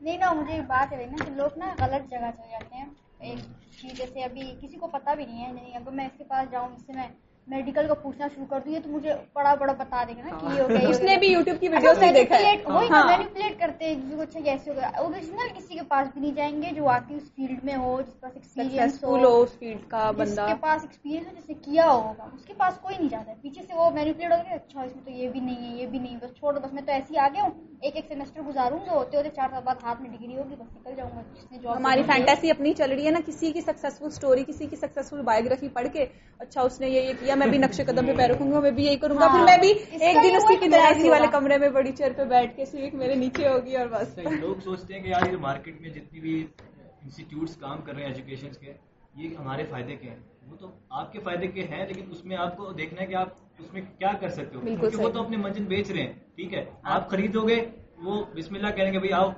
نہیں 0.00 0.18
نا 0.18 0.32
مجھے 0.32 0.60
بات 0.68 0.92
ہے 0.92 1.06
نا 1.06 1.24
کہ 1.24 1.30
لوگ 1.32 1.58
نا 1.58 1.74
غلط 1.78 2.10
جگہ 2.10 2.30
چلے 2.30 2.50
جاتے 2.50 2.76
ہیں 2.76 2.86
ایک 3.20 3.38
چیز 3.80 3.96
جیسے 3.98 4.22
ابھی 4.22 4.42
کسی 4.60 4.76
کو 4.76 4.86
پتا 4.86 5.14
بھی 5.14 5.26
نہیں 5.26 5.46
ہے 5.46 5.52
نہیں 5.52 5.74
اگر 5.74 5.90
میں 5.90 6.06
اس 6.06 6.18
کے 6.18 6.24
پاس 6.24 6.50
جاؤں 6.50 6.68
اس 6.76 6.82
سے 6.86 6.92
میں 6.92 7.08
میڈیکل 7.48 7.86
کا 7.88 7.94
پوچھنا 7.94 8.26
شروع 8.34 8.46
کر 8.46 8.60
دوں 8.64 8.72
یہ 8.72 8.78
تو 8.84 8.90
مجھے 8.90 9.12
بڑا 9.32 9.54
بڑا 9.54 9.72
بتا 9.72 10.02
دے 10.08 10.12
گا 10.12 10.22
نا 10.22 10.38
کہ 10.38 10.46
یہ 10.46 10.60
ہو 10.60 10.68
گیا 10.68 10.78
یہ 10.78 10.84
ہو 10.84 10.90
اس 10.90 10.98
گیا۔ 10.98 11.06
نے 11.06 11.16
بھی 11.16 11.28
یوٹیوب 11.28 11.60
کی 11.60 11.68
ویڈیو 11.68 11.94
سے 11.94 12.12
دیکھا 12.12 12.36
ہے۔ 12.36 12.42
Manipulate- 12.42 12.74
وہی 12.74 12.88
ہاں 12.88 13.04
مینیپولیٹ 13.06 13.58
کرتے 13.60 13.86
ہیں 13.86 14.16
کو 14.16 14.22
اچھا 14.22 14.40
کیسے 14.40 14.70
ہوگا 14.70 14.88
اوریجنل 14.96 15.48
کسی 15.56 15.74
کے 15.74 15.82
پاس 15.88 16.08
بھی 16.12 16.20
نہیں 16.20 16.32
جائیں 16.32 16.62
گے 16.62 16.70
جو 16.74 16.84
واقعی 16.84 17.16
اس 17.16 17.30
فیلڈ 17.36 17.64
میں 17.64 17.76
ہو 17.76 18.00
جس 18.02 18.20
پاس 18.20 18.32
ایکسپیرینس 18.34 19.02
ہو۔ 19.04 19.16
اس 19.34 19.52
فیلڈ 19.58 19.88
کا 19.88 20.10
جس 20.10 20.18
بندہ۔ 20.18 20.46
کے 20.48 20.54
پاس 20.60 20.82
ایکسپیرینس 20.82 21.26
ہو 21.26 21.32
جس 21.36 21.48
نے 21.48 21.54
کیا 21.62 21.86
ہوگا۔ 21.90 22.28
اس 22.32 22.44
کے 22.44 22.54
پاس 22.56 22.78
کوئی 22.82 22.96
نہیں 22.98 23.08
جاتا۔ 23.08 23.30
ہے 23.30 23.36
پیچھے 23.42 23.62
سے 23.62 23.74
وہ 23.74 23.90
مینیپولیٹ 23.90 24.32
ہو 24.32 24.38
گیا 24.46 24.54
اچھا 24.54 24.82
اس 24.82 24.94
میں 24.96 25.04
تو 25.04 25.10
یہ 25.10 25.28
بھی 25.28 25.40
نہیں 25.40 25.70
ہے 25.70 25.76
یہ 25.76 25.86
بھی 25.86 25.98
نہیں 25.98 26.16
بس 26.22 26.36
چھوڑ 26.36 26.54
دو 26.54 26.60
بس 26.60 26.72
میں 26.72 26.82
تو 26.82 26.92
ایسے 26.92 27.14
ہی 27.14 27.18
آ 27.18 27.28
گیا 27.28 27.42
ہوں۔ 27.42 27.50
ایک 27.82 27.96
ایک 27.96 28.04
سیمسٹر 28.08 28.40
گزاروں 28.42 28.78
گا 28.80 28.92
ہوتے 28.92 29.16
ہوتے 29.16 29.28
چار 29.30 29.48
سال 29.50 29.62
بعد 29.64 29.82
ہاتھ 29.82 30.00
میں 30.02 30.10
ڈگری 30.10 30.36
ہوگی 30.36 30.54
بس 30.54 30.76
نکل 30.76 30.94
جاؤں 30.96 31.10
گا 31.10 31.22
جس 31.34 31.50
نے 31.52 31.58
job 31.58 31.76
ہماری۔ 31.76 32.02
فینٹیسی 32.04 32.50
اپنی 32.50 32.72
چل 32.74 32.90
رہی 32.90 33.06
ہے 33.06 33.10
نا 33.10 33.18
کسی 33.26 33.50
کی 33.52 33.60
سکسیسفل 33.62 34.10
سٹوری 34.10 34.44
کسی 34.44 34.66
کی 34.66 34.76
سکسیسفل 34.76 35.22
بایوگرافی 35.24 35.68
پڑھ 35.74 35.86
کے 35.92 36.06
اچھا 36.40 36.62
اس 36.62 36.80
نے 36.80 36.88
یہ 36.88 37.00
یہ 37.02 37.12
کیا 37.20 37.34
میں 37.34 37.46
بھی 37.48 37.58
نقش 37.58 37.80
قدم 37.86 38.06
پہ 38.06 38.16
پیر 38.16 38.30
رکھوں 38.30 38.50
گا 38.52 38.60
میں 38.60 38.70
بھی 38.70 38.84
یہی 38.84 38.96
کروں 38.98 39.16
گا 39.16 39.26
ہاں، 39.26 39.36
پھر 39.36 39.44
میں 39.44 39.56
بھی 39.58 39.70
ایک 40.00 40.16
دن 40.22 40.36
اس 40.36 40.44
کی 40.50 40.56
اسی 40.90 41.08
والے۔ 41.10 41.26
کمرے 41.32 41.58
میں 41.58 41.68
بڑی 41.70 41.92
چیئر 41.92 42.12
پہ 42.16 42.24
بیٹھ 42.26 42.56
کے 42.56 42.64
سیوک 42.66 42.94
میرے 42.96 43.14
نیچے 43.16 43.48
ہوگی 43.48 43.76
اور 43.76 43.86
بس 43.90 44.18
لوگ 44.40 44.56
سوچتے 44.64 44.94
ہیں 44.94 45.02
کہ 45.02 45.08
یار 45.08 45.26
یہ 45.26 45.36
مارکیٹ 45.40 45.80
میں 45.80 45.90
جتنی 45.90 46.20
بھی 46.20 46.36
انسٹیٹیوٹس 46.60 47.56
کام 47.58 47.80
کر 47.82 47.94
رہے 47.94 48.02
ہیں 48.02 48.08
ایجوکیشن 48.08 48.52
کے 48.60 48.72
یہ 49.14 49.36
ہمارے 49.36 49.64
فائدے 49.70 49.96
کے 49.96 50.08
ہیں 50.08 50.16
وہ 50.42 50.56
تو 50.56 50.70
آپ 50.92 51.12
کے 51.12 51.20
فائدے 51.20 51.46
کے 51.48 51.62
ہیں 51.66 51.86
لیکن 51.86 52.10
اس 52.10 52.24
میں 52.24 52.36
آپ 52.38 52.56
کو 52.56 52.72
دیکھنا 52.74 53.00
ہے 53.00 53.06
کہ 53.06 53.14
آپ 53.16 53.28
اس 53.58 53.72
میں 53.72 53.82
کیا 53.98 54.12
کر 54.20 54.28
سکتے 54.28 54.56
ہو؟ 54.56 54.60
کیونکہ 54.60 54.96
وہ۔ 54.96 55.08
تو 55.08 55.20
اپنے 55.20 55.36
منزل 55.36 55.64
بیچ 55.64 55.90
رہے 55.90 56.02
ہیں 56.02 56.12
ٹھیک 56.36 56.54
ہے؟ 56.54 56.64
آپ 56.82 57.08
خریدو 57.10 57.40
گے 57.48 57.64
وہ 58.04 58.24
بسم 58.34 58.54
اللہ 58.54 58.70
کہیں 58.76 58.92
گے 58.92 58.98
بھائی 58.98 59.12
آؤ 59.12 59.28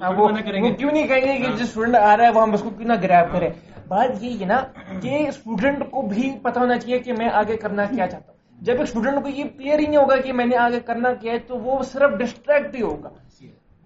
ہاں، 0.00 0.12
وہ 0.12 0.28
کریں 0.46 0.62
گے۔ 0.64 0.72
کیوں 0.74 0.90
نہیں 0.92 1.06
کہیں 1.08 1.20
گے 1.22 1.36
کہ 1.38 1.46
ہاں۔ 1.46 1.56
جو 1.56 1.64
اسٹوڈنٹ 1.64 1.96
آ 1.96 2.16
رہا 2.16 2.24
ہے 2.24 2.30
وہ 2.30 2.42
ہم 2.42 2.52
اس 2.52 2.62
کو 2.62 2.70
کیوں 2.70 2.88
نہ 2.88 2.92
گریب 3.02 3.32
کرے 3.32 3.48
بات 3.88 4.10
یہ 4.20 4.40
ہے 4.40 4.44
نا 4.44 4.58
کہ 5.02 5.28
اسٹوڈنٹ 5.28 5.90
کو 5.90 6.02
بھی 6.02 6.30
پتا 6.42 6.60
ہونا 6.60 6.78
چاہیے 6.78 6.98
کہ 6.98 7.12
میں 7.12 7.28
آگے 7.32 7.56
کرنا 7.56 7.84
کیا 7.84 8.06
چاہتا 8.06 8.32
ہوں۔ 8.32 8.62
جب 8.62 8.72
ایک 8.72 8.80
اسٹوڈنٹ 8.80 9.22
کو 9.22 9.28
یہ 9.28 9.44
کلیئر 9.56 9.78
ہی 9.78 9.86
نہیں 9.86 9.96
ہوگا 9.96 10.16
کہ 10.16 10.32
میں 10.32 10.46
نے 10.46 10.56
آگے 10.56 10.80
کرنا 10.80 11.12
کیا 11.14 11.32
ہے 11.32 11.38
تو 11.38 11.58
وہ 11.58 11.82
صرف 11.82 12.18
ڈسٹریکٹ 12.18 12.74
ہی 12.74 12.82
ہوگا۔ 12.82 13.08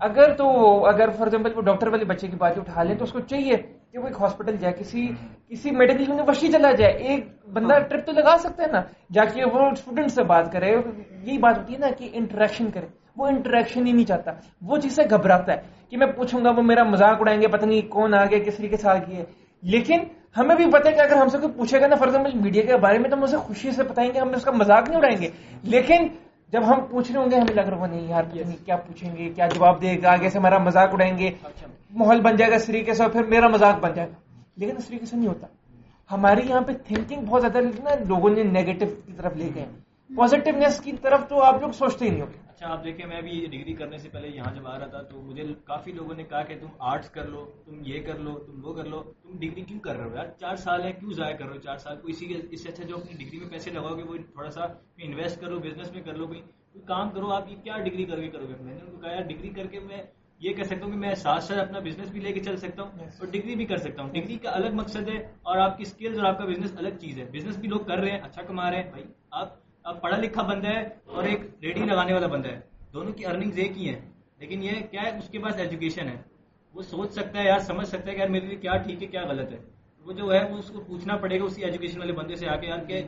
اگر 0.00 0.34
تو 0.34 0.46
اگر 0.86 1.08
فار 1.10 1.26
ایگزامپل 1.26 1.52
وہ 1.56 1.62
ڈاکٹر 1.62 1.88
والے 1.88 2.04
بچے 2.04 2.26
کی 2.26 2.36
بات 2.36 2.58
اٹھا 2.58 2.82
لیں 2.82 2.96
تو 2.96 3.04
اس 3.04 3.12
کو 3.12 3.20
چاہیے۔ 3.20 3.56
کہ 3.92 3.98
وہ 3.98 4.07
ایک 4.07 4.16
ہاسپٹل 4.20 4.57
جائے 4.57 4.74
کسی 4.74 5.09
کسی 5.48 5.70
میڈیکل 5.70 6.05
یونیورسٹی 6.09 6.48
چلا 6.53 6.70
جائے۔ 6.72 6.92
ایک 6.92 7.27
بندہ 7.53 7.79
ٹرپ 7.79 8.07
تو 8.07 8.12
لگا 8.12 8.37
سکتا 8.38 8.62
ہے 8.62 8.72
نا 8.72 8.81
جا 9.12 9.24
کے 9.24 9.44
وہ 9.44 9.70
اسٹوڈنٹ 9.70 10.11
سے 10.11 10.24
بات 10.24 10.53
کرے 10.53 10.70
یہی 11.24 11.38
بات 11.38 11.59
ہوتی 11.59 11.72
ہے 11.72 11.79
نا 11.79 11.87
کہ 11.98 12.09
انٹریکشن 12.12 12.70
کرے۔ 12.70 12.87
وہ 13.16 13.27
انٹریکشن 13.27 13.87
ہی 13.87 13.92
نہیں 13.92 14.05
چاہتا۔ 14.05 14.31
وہ 14.62 14.79
چیز 14.79 14.96
سے 14.96 15.03
گھبراتا 15.11 15.53
ہے 15.53 15.61
کہ 15.90 15.96
میں 15.96 16.07
پوچھوں 16.07 16.44
گا 16.44 16.51
وہ 16.57 16.62
میرا 16.62 16.83
مذاق 16.83 17.16
اڑائیں 17.20 17.40
گے 17.42 17.48
پتہ 17.48 17.66
نہیں 17.66 17.83
کون 17.83 18.14
آ 18.14 18.24
گیا 18.24 18.38
کس 18.38 18.57
طریقے 18.57 18.77
سے 18.77 18.88
آ 18.88 18.94
ہے۔ 19.09 19.24
لیکن 19.62 19.98
ہمیں 20.37 20.57
بھی 20.57 20.66
پتہ 20.70 20.88
ہے 20.88 20.92
کہ 20.92 21.01
اگر 21.01 21.16
ہم 21.16 21.29
سے 21.29 21.38
کوئی 21.38 21.53
پوچھے 21.53 21.81
گا 21.81 21.87
نا 21.87 21.94
فار 21.94 22.07
ایگزامپل 22.07 22.38
میڈیا 22.38 22.62
کے 22.62 22.77
بارے 22.77 22.98
میں 22.98 23.11
تو 23.11 23.16
ہم 23.16 23.22
اسے 23.22 23.37
خوشی 23.37 23.70
سے 23.70 23.83
بتائیں 23.83 24.11
گے 24.14 24.18
ہم 24.18 24.29
اس 24.29 24.44
کا 24.44 24.53
مذاق 24.53 24.88
نہیں 24.88 24.98
اڑائیں 24.98 25.22
گے۔ 25.22 25.29
لیکن 25.62 26.09
جب 26.52 26.62
ہم 26.66 26.80
پوچھ 26.90 27.12
رہے 27.12 27.20
ہوں 27.20 27.30
گے 27.30 27.37
ہمیں 27.37 27.54
لگ 27.54 27.68
رہا 27.68 27.87
نہیں 27.87 28.08
یار 28.08 28.24
کیا 28.64 28.76
پوچھیں 28.76 29.16
گے 29.16 29.28
کیا 29.34 29.46
جواب 29.46 29.82
دے 29.82 29.96
گا 30.02 30.12
آگے 30.12 30.30
سے 30.30 30.38
ہمارا 30.38 30.58
مذاق 30.58 30.88
اڑائیں 30.92 31.18
گے 31.18 31.30
ماحول 31.90 32.20
بن 32.20 32.37
جائے 32.37 32.50
گا 32.50 32.56
اس 32.56 32.66
طریقے 32.66 32.94
سے 32.94 33.02
اور 33.02 33.11
پھر 33.11 33.22
میرا 33.22 33.48
مذاق 33.48 33.80
بن 33.80 33.94
جائے 33.94 34.08
گا۔ 34.08 34.14
لیکن 34.56 34.76
اس 34.76 34.87
طریقے 34.87 35.06
سے 35.06 35.16
نہیں 35.16 35.28
ہوتا۔ 35.28 35.46
ہمارے 36.11 36.40
یہاں 36.48 36.61
پہ 36.61 36.72
تھنکنگ 36.72 37.24
بہت 37.26 37.40
زیادہ 37.40 37.64
نا 37.84 37.94
لوگوں 38.08 38.30
نے 38.30 38.42
نیگیٹو 38.42 38.87
کی 39.06 39.12
طرف 39.12 39.37
لے 39.37 39.48
گئے 39.54 39.66
پازیٹیونیس 40.16 40.80
کی 40.80 40.92
طرف 40.92 41.28
تو 41.28 41.42
آپ 41.42 41.61
لوگ 41.61 41.70
سوچتے 41.70 42.04
ہی 42.04 42.11
نہیں 42.11 42.20
ہوگے 42.20 42.47
اچھا 42.58 42.72
آپ 42.72 42.84
دیکھیں 42.84 43.06
میں 43.06 43.20
بھی 43.22 43.30
یہ 43.30 43.46
ڈگری 43.46 43.72
کرنے 43.72 43.98
سے 43.98 44.08
پہلے 44.08 44.28
یہاں 44.28 44.54
جب 44.54 44.66
آ 44.66 44.78
رہا 44.78 44.86
تھا 44.86 45.02
تو 45.02 45.20
مجھے 45.22 45.42
کافی 45.64 45.92
لوگوں 45.92 46.14
نے 46.14 46.22
کہا 46.22 46.42
کہ 46.42 46.58
تم 46.60 46.66
آرٹس 46.78 47.10
کر 47.10 47.26
لو 47.26 47.44
تم 47.64 47.80
یہ 47.86 48.02
کر 48.02 48.18
لو 48.18 48.38
تم 48.38 48.64
وہ 48.64 48.72
کر 48.74 48.84
لو۔ 48.84 49.02
تم 49.22 49.38
ڈگری 49.38 49.62
کیوں 49.62 49.78
کر 49.80 49.96
رہے 49.96 50.04
ہو 50.04 50.14
یار؟ 50.14 50.26
چار 50.40 50.56
سال 50.56 50.82
ہے 50.82 50.92
کیوں 50.92 51.12
ضائع 51.12 51.36
کر 51.36 51.44
رہے 51.44 51.54
ہو 51.54 51.60
چار 51.60 51.76
سال؟ 51.76 51.96
کو 51.96 52.08
اسی 52.08 52.26
اس 52.50 52.62
سے 52.62 52.68
اچھا 52.68 52.84
جو 52.84 52.96
اپنی 52.96 53.24
ڈگری 53.24 53.38
میں 53.38 53.48
پیسے 53.48 53.70
لگاؤ 53.70 53.96
گے 53.96 54.02
وہ 54.02 54.16
تھوڑا 54.32 54.50
سا 54.50 54.64
انویسٹ 54.98 55.40
کرو 55.40 55.58
بزنس 55.58 55.92
میں 55.92 56.02
کر 56.02 56.14
لو 56.14 56.26
کوئی 56.26 56.40
کوئی 56.72 56.84
کام 56.84 57.10
کرو 57.10 57.30
آپ 57.32 57.50
یہ 57.50 57.56
کیا 57.62 57.78
ڈگری 57.78 58.04
کر 58.04 58.20
کے 58.20 58.28
کرو 58.28 58.46
گے؟ 58.48 58.54
میں 58.60 58.74
نے 58.74 58.80
ان 58.80 58.90
کو 58.90 58.96
کہا 58.96 59.12
یار 59.12 59.22
ڈگری 59.22 59.48
کر 59.48 59.66
کے 59.66 59.80
میں 59.80 60.02
یہ 60.40 60.52
کہہ 60.52 60.62
سکتا 60.62 60.84
ہوں 60.84 60.92
کہ 60.92 60.98
میں 60.98 61.14
ساتھ 61.14 61.44
ساتھ 61.44 61.60
اپنا 61.60 61.78
بزنس 61.78 62.10
بھی 62.10 62.20
لے 62.20 62.32
کے 62.32 62.40
چل 62.40 62.56
سکتا 62.56 62.82
ہوں 62.82 62.98
اور 62.98 63.26
ڈگری 63.26 63.54
بھی 63.54 63.66
کر 63.66 63.76
سکتا 63.76 64.02
ہوں۔ 64.02 64.10
ڈگری 64.10 64.38
کا 64.38 64.50
الگ 64.50 64.74
مقصد 64.74 65.08
ہے 65.08 65.16
اور 65.42 65.58
آپ 65.58 65.76
کی 65.76 65.82
اسکلز 65.82 66.18
اور 66.18 66.26
آپ 66.26 66.38
کا 66.38 66.44
بزنس 66.44 66.76
الگ 66.78 66.98
چیز 67.00 67.18
ہے۔ 67.18 67.24
بزنس 67.32 67.56
بھی 67.56 67.68
لوگ 67.68 67.80
کر 67.80 67.98
رہے 67.98 68.10
ہیں 68.10 68.20
اچھا 68.20 68.42
کما 68.42 68.70
رہے 68.70 68.82
ہیں۔ 68.82 68.90
بھائی 68.90 69.04
آپ 69.30 69.67
اب 69.88 70.01
پڑھا 70.01 70.16
لکھا 70.16 70.42
بندہ 70.42 70.68
ہے 70.68 70.88
اور 71.05 71.24
ایک 71.24 71.40
ریڈی 71.62 71.81
لگانے 71.81 72.12
والا 72.12 72.27
بندہ 72.27 72.48
ہے۔ 72.48 72.61
دونوں 72.92 73.12
کی 73.12 73.27
ارننگ 73.27 73.51
ایک 73.57 73.79
ہی 73.79 73.88
ہیں۔ 73.88 74.01
لیکن 74.38 74.62
یہ 74.62 74.70
کیا 74.90 75.03
ہے؟ 75.03 75.18
اس 75.18 75.29
کے 75.29 75.38
پاس 75.38 75.57
ایجوکیشن 75.57 76.09
ہے۔ 76.09 76.22
وہ 76.74 76.83
سوچ 76.83 77.12
سکتا 77.12 77.40
ہے 77.40 77.46
یار 77.46 77.59
سمجھ 77.59 77.88
سکتا 77.88 78.11
ہے 78.11 78.16
کہ 78.16 78.20
یار 78.20 78.29
میرے 78.29 78.46
لیے 78.46 78.57
کیا 78.57 78.77
ٹھیک 78.77 79.03
ہے 79.03 79.07
کیا 79.07 79.22
غلط 79.29 79.53
ہے۔ 79.53 79.59
وہ 80.05 80.12
جو 80.12 80.33
ہے 80.33 80.51
وہ 80.51 80.59
اس 80.59 80.70
کو 80.70 80.81
پوچھنا 80.81 81.16
پڑے 81.16 81.40
گا 81.40 81.44
اسی 81.44 81.64
ایجوکیشن 81.64 81.98
والے 81.98 82.12
بندے 82.12 82.35
سے 82.35 82.48
آ 82.48 82.57
کے 82.57 82.66
یار 82.66 82.79
کہ 82.79 83.03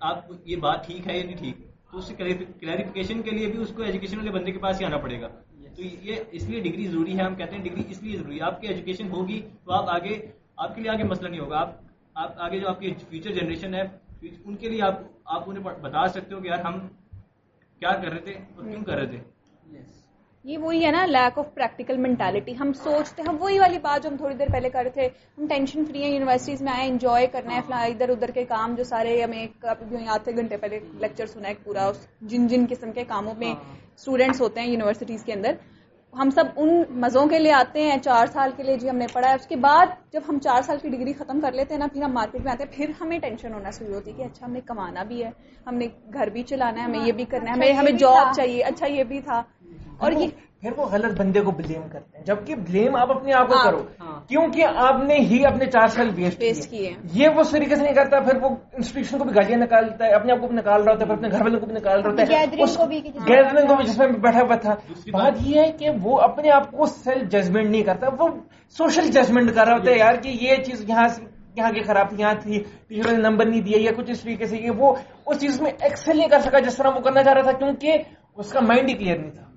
آپ 0.00 0.18
یہ 0.44 0.56
بات 0.56 0.86
ٹھیک 0.86 1.08
ہے 1.08 1.18
یا 1.18 1.24
نہیں 1.24 1.36
ٹھیک؟ 1.36 1.56
تو 1.90 1.98
اس 1.98 2.04
سے 2.04 2.14
کلیریفیکیشن 2.14 3.22
کے 3.22 3.30
لیے 3.30 3.46
بھی 3.46 3.58
اس 3.62 3.72
کو 3.76 3.82
ایجوکیشن 3.82 4.16
والے 4.16 4.30
بندے 4.30 4.52
کے 4.52 4.58
پاس 4.58 4.80
ہی 4.80 4.86
آنا 4.86 4.96
پڑے 4.96 5.20
گا۔ 5.20 5.28
تو 5.76 5.82
یہ 5.82 6.16
اس 6.30 6.48
لیے 6.48 6.60
ڈگری 6.60 6.86
ضروری 6.86 7.18
ہے 7.18 7.22
ہم 7.22 7.34
کہتے 7.34 7.56
ہیں 7.56 7.62
ڈگری 7.62 7.82
اس 7.88 8.02
لیے 8.02 8.16
ضروری 8.16 8.38
ہے۔ 8.38 8.42
آپ 8.42 8.60
کی 8.60 8.66
ایجوکیشن 8.66 9.10
ہوگی 9.10 9.42
تو 9.64 9.72
آپ 9.72 9.88
آگے 9.88 10.26
آپ 10.56 10.74
کے 10.74 10.80
لیے 10.80 10.90
آگے 10.90 11.02
مسئلہ 11.02 11.28
نہیں 11.28 11.40
ہوگا۔ 11.40 11.58
آپ 11.58 11.70
آپ 12.14 12.34
آگے 12.38 12.60
جو 12.60 12.68
آپ 12.68 12.80
کی 12.80 12.94
فیوچر 13.08 13.32
جنریشن 13.32 13.74
ہے 13.74 13.82
ان 14.44 14.56
کے 14.56 14.68
لیے 14.68 14.82
آپ 14.82 15.00
آپ 15.26 15.48
انہیں 15.48 15.64
بتا 15.82 16.06
سکتے 16.08 16.34
ہو 16.34 16.40
کہ 16.40 16.48
یار 16.48 16.64
ہم 16.64 16.78
کیا 17.82 17.92
کر 17.92 18.08
رہے 18.08 18.20
تھے 18.20 18.32
اور 18.56 18.64
کیوں 18.64 18.82
کر 18.84 18.94
رہے 18.94 19.06
تھے؟ 19.06 19.20
یہ 20.44 20.58
وہی 20.58 20.84
ہے 20.84 20.90
نا 20.90 21.04
لیک 21.06 21.38
آف 21.38 21.52
پریکٹیکل 21.54 21.96
مینٹالٹی 21.96 22.52
ہم 22.60 22.72
سوچتے 22.72 23.22
ہیں 23.22 23.34
وہی 23.40 23.58
والی 23.58 23.78
بات 23.78 24.02
جو 24.02 24.08
ہم 24.08 24.16
تھوڑی 24.16 24.34
دیر 24.34 24.48
پہلے 24.52 24.70
کر 24.70 24.82
رہے 24.82 24.90
تھے 24.90 25.08
ہم 25.38 25.46
ٹینشن 25.46 25.84
فری 25.84 26.02
ہیں 26.02 26.10
یونیورسٹیز 26.10 26.62
میں 26.62 26.72
آئے 26.72 26.88
انجوائے 26.88 27.26
کرنا 27.26 27.54
ہے 27.54 27.60
فلاں 27.66 27.84
ادھر 27.84 28.08
ادھر 28.08 28.30
کے 28.30 28.44
کام 28.44 28.74
جو 28.74 28.84
سارے 28.84 29.22
ہمیں 29.22 29.46
آدھے 30.08 30.36
گھنٹے 30.36 30.56
پہلے 30.56 30.80
لیکچر 31.00 31.26
سنا 31.26 31.48
ہے 31.48 31.54
پورا 31.64 31.90
جن 32.22 32.46
جن 32.46 32.66
قسم 32.70 32.92
کے 32.92 33.04
کاموں 33.04 33.34
میں 33.38 33.52
اسٹوڈینٹس 33.52 34.40
ہوتے 34.40 34.60
ہیں 34.60 34.68
یونیورسٹیز 34.68 35.24
کے 35.24 35.32
اندر. 35.32 35.54
ہم 36.18 36.30
سب 36.30 36.44
ان 36.56 36.82
مزوں 36.90 37.26
کے 37.26 37.38
لیے 37.38 37.52
آتے 37.52 37.82
ہیں 37.82 37.96
چار 37.98 38.26
سال 38.26 38.50
کے 38.56 38.62
لیے 38.62 38.76
جی 38.76 38.90
ہم 38.90 38.96
نے 38.96 39.06
پڑھا 39.12 39.28
ہے۔ 39.30 39.34
اس 39.34 39.46
کے 39.46 39.56
بعد 39.56 39.86
جب 40.12 40.20
ہم 40.28 40.38
چار 40.38 40.62
سال 40.62 40.76
کی 40.82 40.88
ڈگری 40.88 41.12
ختم 41.12 41.40
کر 41.40 41.52
لیتے 41.52 41.74
ہیں 41.74 41.78
نا 41.78 41.86
پھر 41.92 42.02
ہم 42.02 42.12
مارکیٹ 42.12 42.44
میں 42.44 42.52
آتے 42.52 42.64
ہیں۔ 42.64 42.76
پھر 42.76 42.90
ہمیں 43.00 43.18
ٹینشن 43.18 43.54
ہونا 43.54 43.70
شروع 43.70 43.94
ہوتی 43.94 44.10
ہے 44.10 44.16
کہ 44.16 44.22
اچھا 44.22 44.46
ہم 44.46 44.52
نے 44.52 44.60
کمانا 44.60 45.02
بھی 45.02 45.24
ہے۔ 45.24 45.30
ہم 45.66 45.74
نے 45.74 45.86
گھر 46.12 46.26
بھی 46.26 46.42
چلانا 46.42 46.80
ہے 46.80 46.84
ہمیں 46.84 47.06
یہ 47.06 47.12
بھی 47.12 47.24
کرنا 47.24 47.50
ہے 47.50 47.56
ہمیں 47.56 47.72
ہمیں 47.72 47.92
جاب 47.92 48.34
چاہیے۔ 48.36 48.62
اچھا 48.62 48.86
یہ 48.86 49.04
بھی 49.04 49.20
تھا۔ 49.20 49.42
اور 49.98 50.12
یہ 50.12 50.26
پھر 50.62 50.70
وہ 50.76 50.84
غلط 50.86 51.20
بندے 51.20 51.40
کو 51.40 51.50
بلیم 51.50 51.82
کرتے 51.92 52.18
ہیں۔ 52.18 52.24
جبکہ 52.24 52.54
بلیم 52.54 52.96
آپ 52.96 53.10
اپنے 53.10 53.32
آپ 53.34 53.48
کو 53.48 53.54
ہاں، 53.54 53.64
کرو۔ 53.64 53.78
ہاں۔ 54.00 54.28
کیونکہ 54.28 54.64
آپ 54.76 55.02
نے 55.02 55.14
ہی 55.14 55.46
اپنے 55.46 55.66
چار 55.66 55.86
سال 55.86 56.10
ویسٹ 56.16 56.70
کیے۔ 56.70 56.90
یہ 57.12 57.28
وہ 57.28 57.40
اس 57.40 57.50
طریقے 57.50 57.76
سے 57.76 57.82
نہیں 57.82 57.94
کرتا 57.94 58.20
پھر 58.20 58.36
وہ 58.42 58.48
انسٹیٹیوشن 58.72 59.18
کو 59.18 59.24
بھی 59.24 59.34
گالیاں 59.34 59.58
نکالتا 59.58 60.06
ہے 60.06 60.12
اپنے 60.12 60.32
آپ 60.32 60.40
کو 60.40 60.46
بھی 60.46 60.56
نکال 60.56 60.82
رہا 60.82 60.92
ہوتا 60.92 61.00
ہے 61.00 61.06
پھر 61.06 61.14
اپنے 61.14 61.28
گھر 61.28 61.42
والوں 61.42 61.60
کو 61.60 61.66
بھی 61.66 61.74
نکال 61.74 62.00
رہا 62.00 62.10
ہوتا 62.10 62.22
ہے۔ 62.22 62.62
اس 62.62 62.76
کو 62.76 62.86
بھی 62.86 63.00
کہ 63.00 63.08
جس 63.08 63.16
میں 63.16 63.36
گیدرنگ 63.36 63.68
کو 63.68 63.74
بھی 63.76 63.84
جس 63.84 63.98
میں 63.98 64.06
بیٹھا 64.08 64.40
ہوا 64.40 64.56
تھا۔ 64.56 64.74
بات۔ 65.12 65.32
یہ 65.40 65.60
ہے 65.60 65.72
کہ 65.72 65.90
وہ 66.02 66.20
اپنے 66.20 66.50
آپ 66.50 66.70
کو 66.70 66.86
سیلف 66.86 67.30
ججمنٹ 67.30 67.70
نہیں 67.70 67.82
کرتا۔ 67.82 68.06
وہ 68.18 68.28
سوشل 68.68 69.10
ججمنٹ 69.10 69.54
کر 69.54 69.64
رہا 69.66 69.72
ہوتا 69.72 69.90
ہے 69.90 69.98
یار 69.98 70.14
کہ 70.14 70.28
یہ 70.40 70.56
چیز 70.56 70.84
یہاں 70.88 71.08
سے 71.08 71.22
یہاں 71.56 71.70
کی 71.70 71.82
خراب 71.82 72.08
تھی 72.08 72.16
یہاں 72.20 72.34
تھی 72.42 72.62
ٹیچر 72.88 73.12
نے 73.12 73.28
نمبر 73.28 73.46
نہیں 73.46 73.60
دیا 73.60 73.78
یا 73.80 73.90
کچھ 73.96 74.10
اس 74.10 74.20
طریقے 74.20 74.46
سے 74.46 74.56
کہ 74.56 74.70
وہ 74.70 74.94
اس 75.26 75.40
چیز 75.40 75.60
میں 75.60 75.70
ایکسل 75.80 76.16
نہیں 76.16 76.28
کر 76.28 76.40
سکا 76.40 76.58
جس 76.58 76.76
طرح 76.76 76.88
وہ 76.88 77.00
کرنا 77.00 77.24
چاہ 77.24 77.32
رہا 77.32 77.42
تھا 77.42 77.52
کیونکہ 77.52 77.98
اس 78.36 78.52
کا 78.52 78.60
مائنڈ 78.60 78.88
ہی 78.88 78.94
کلیئر 78.94 79.18
نہیں 79.18 79.30
تھا۔ 79.30 79.51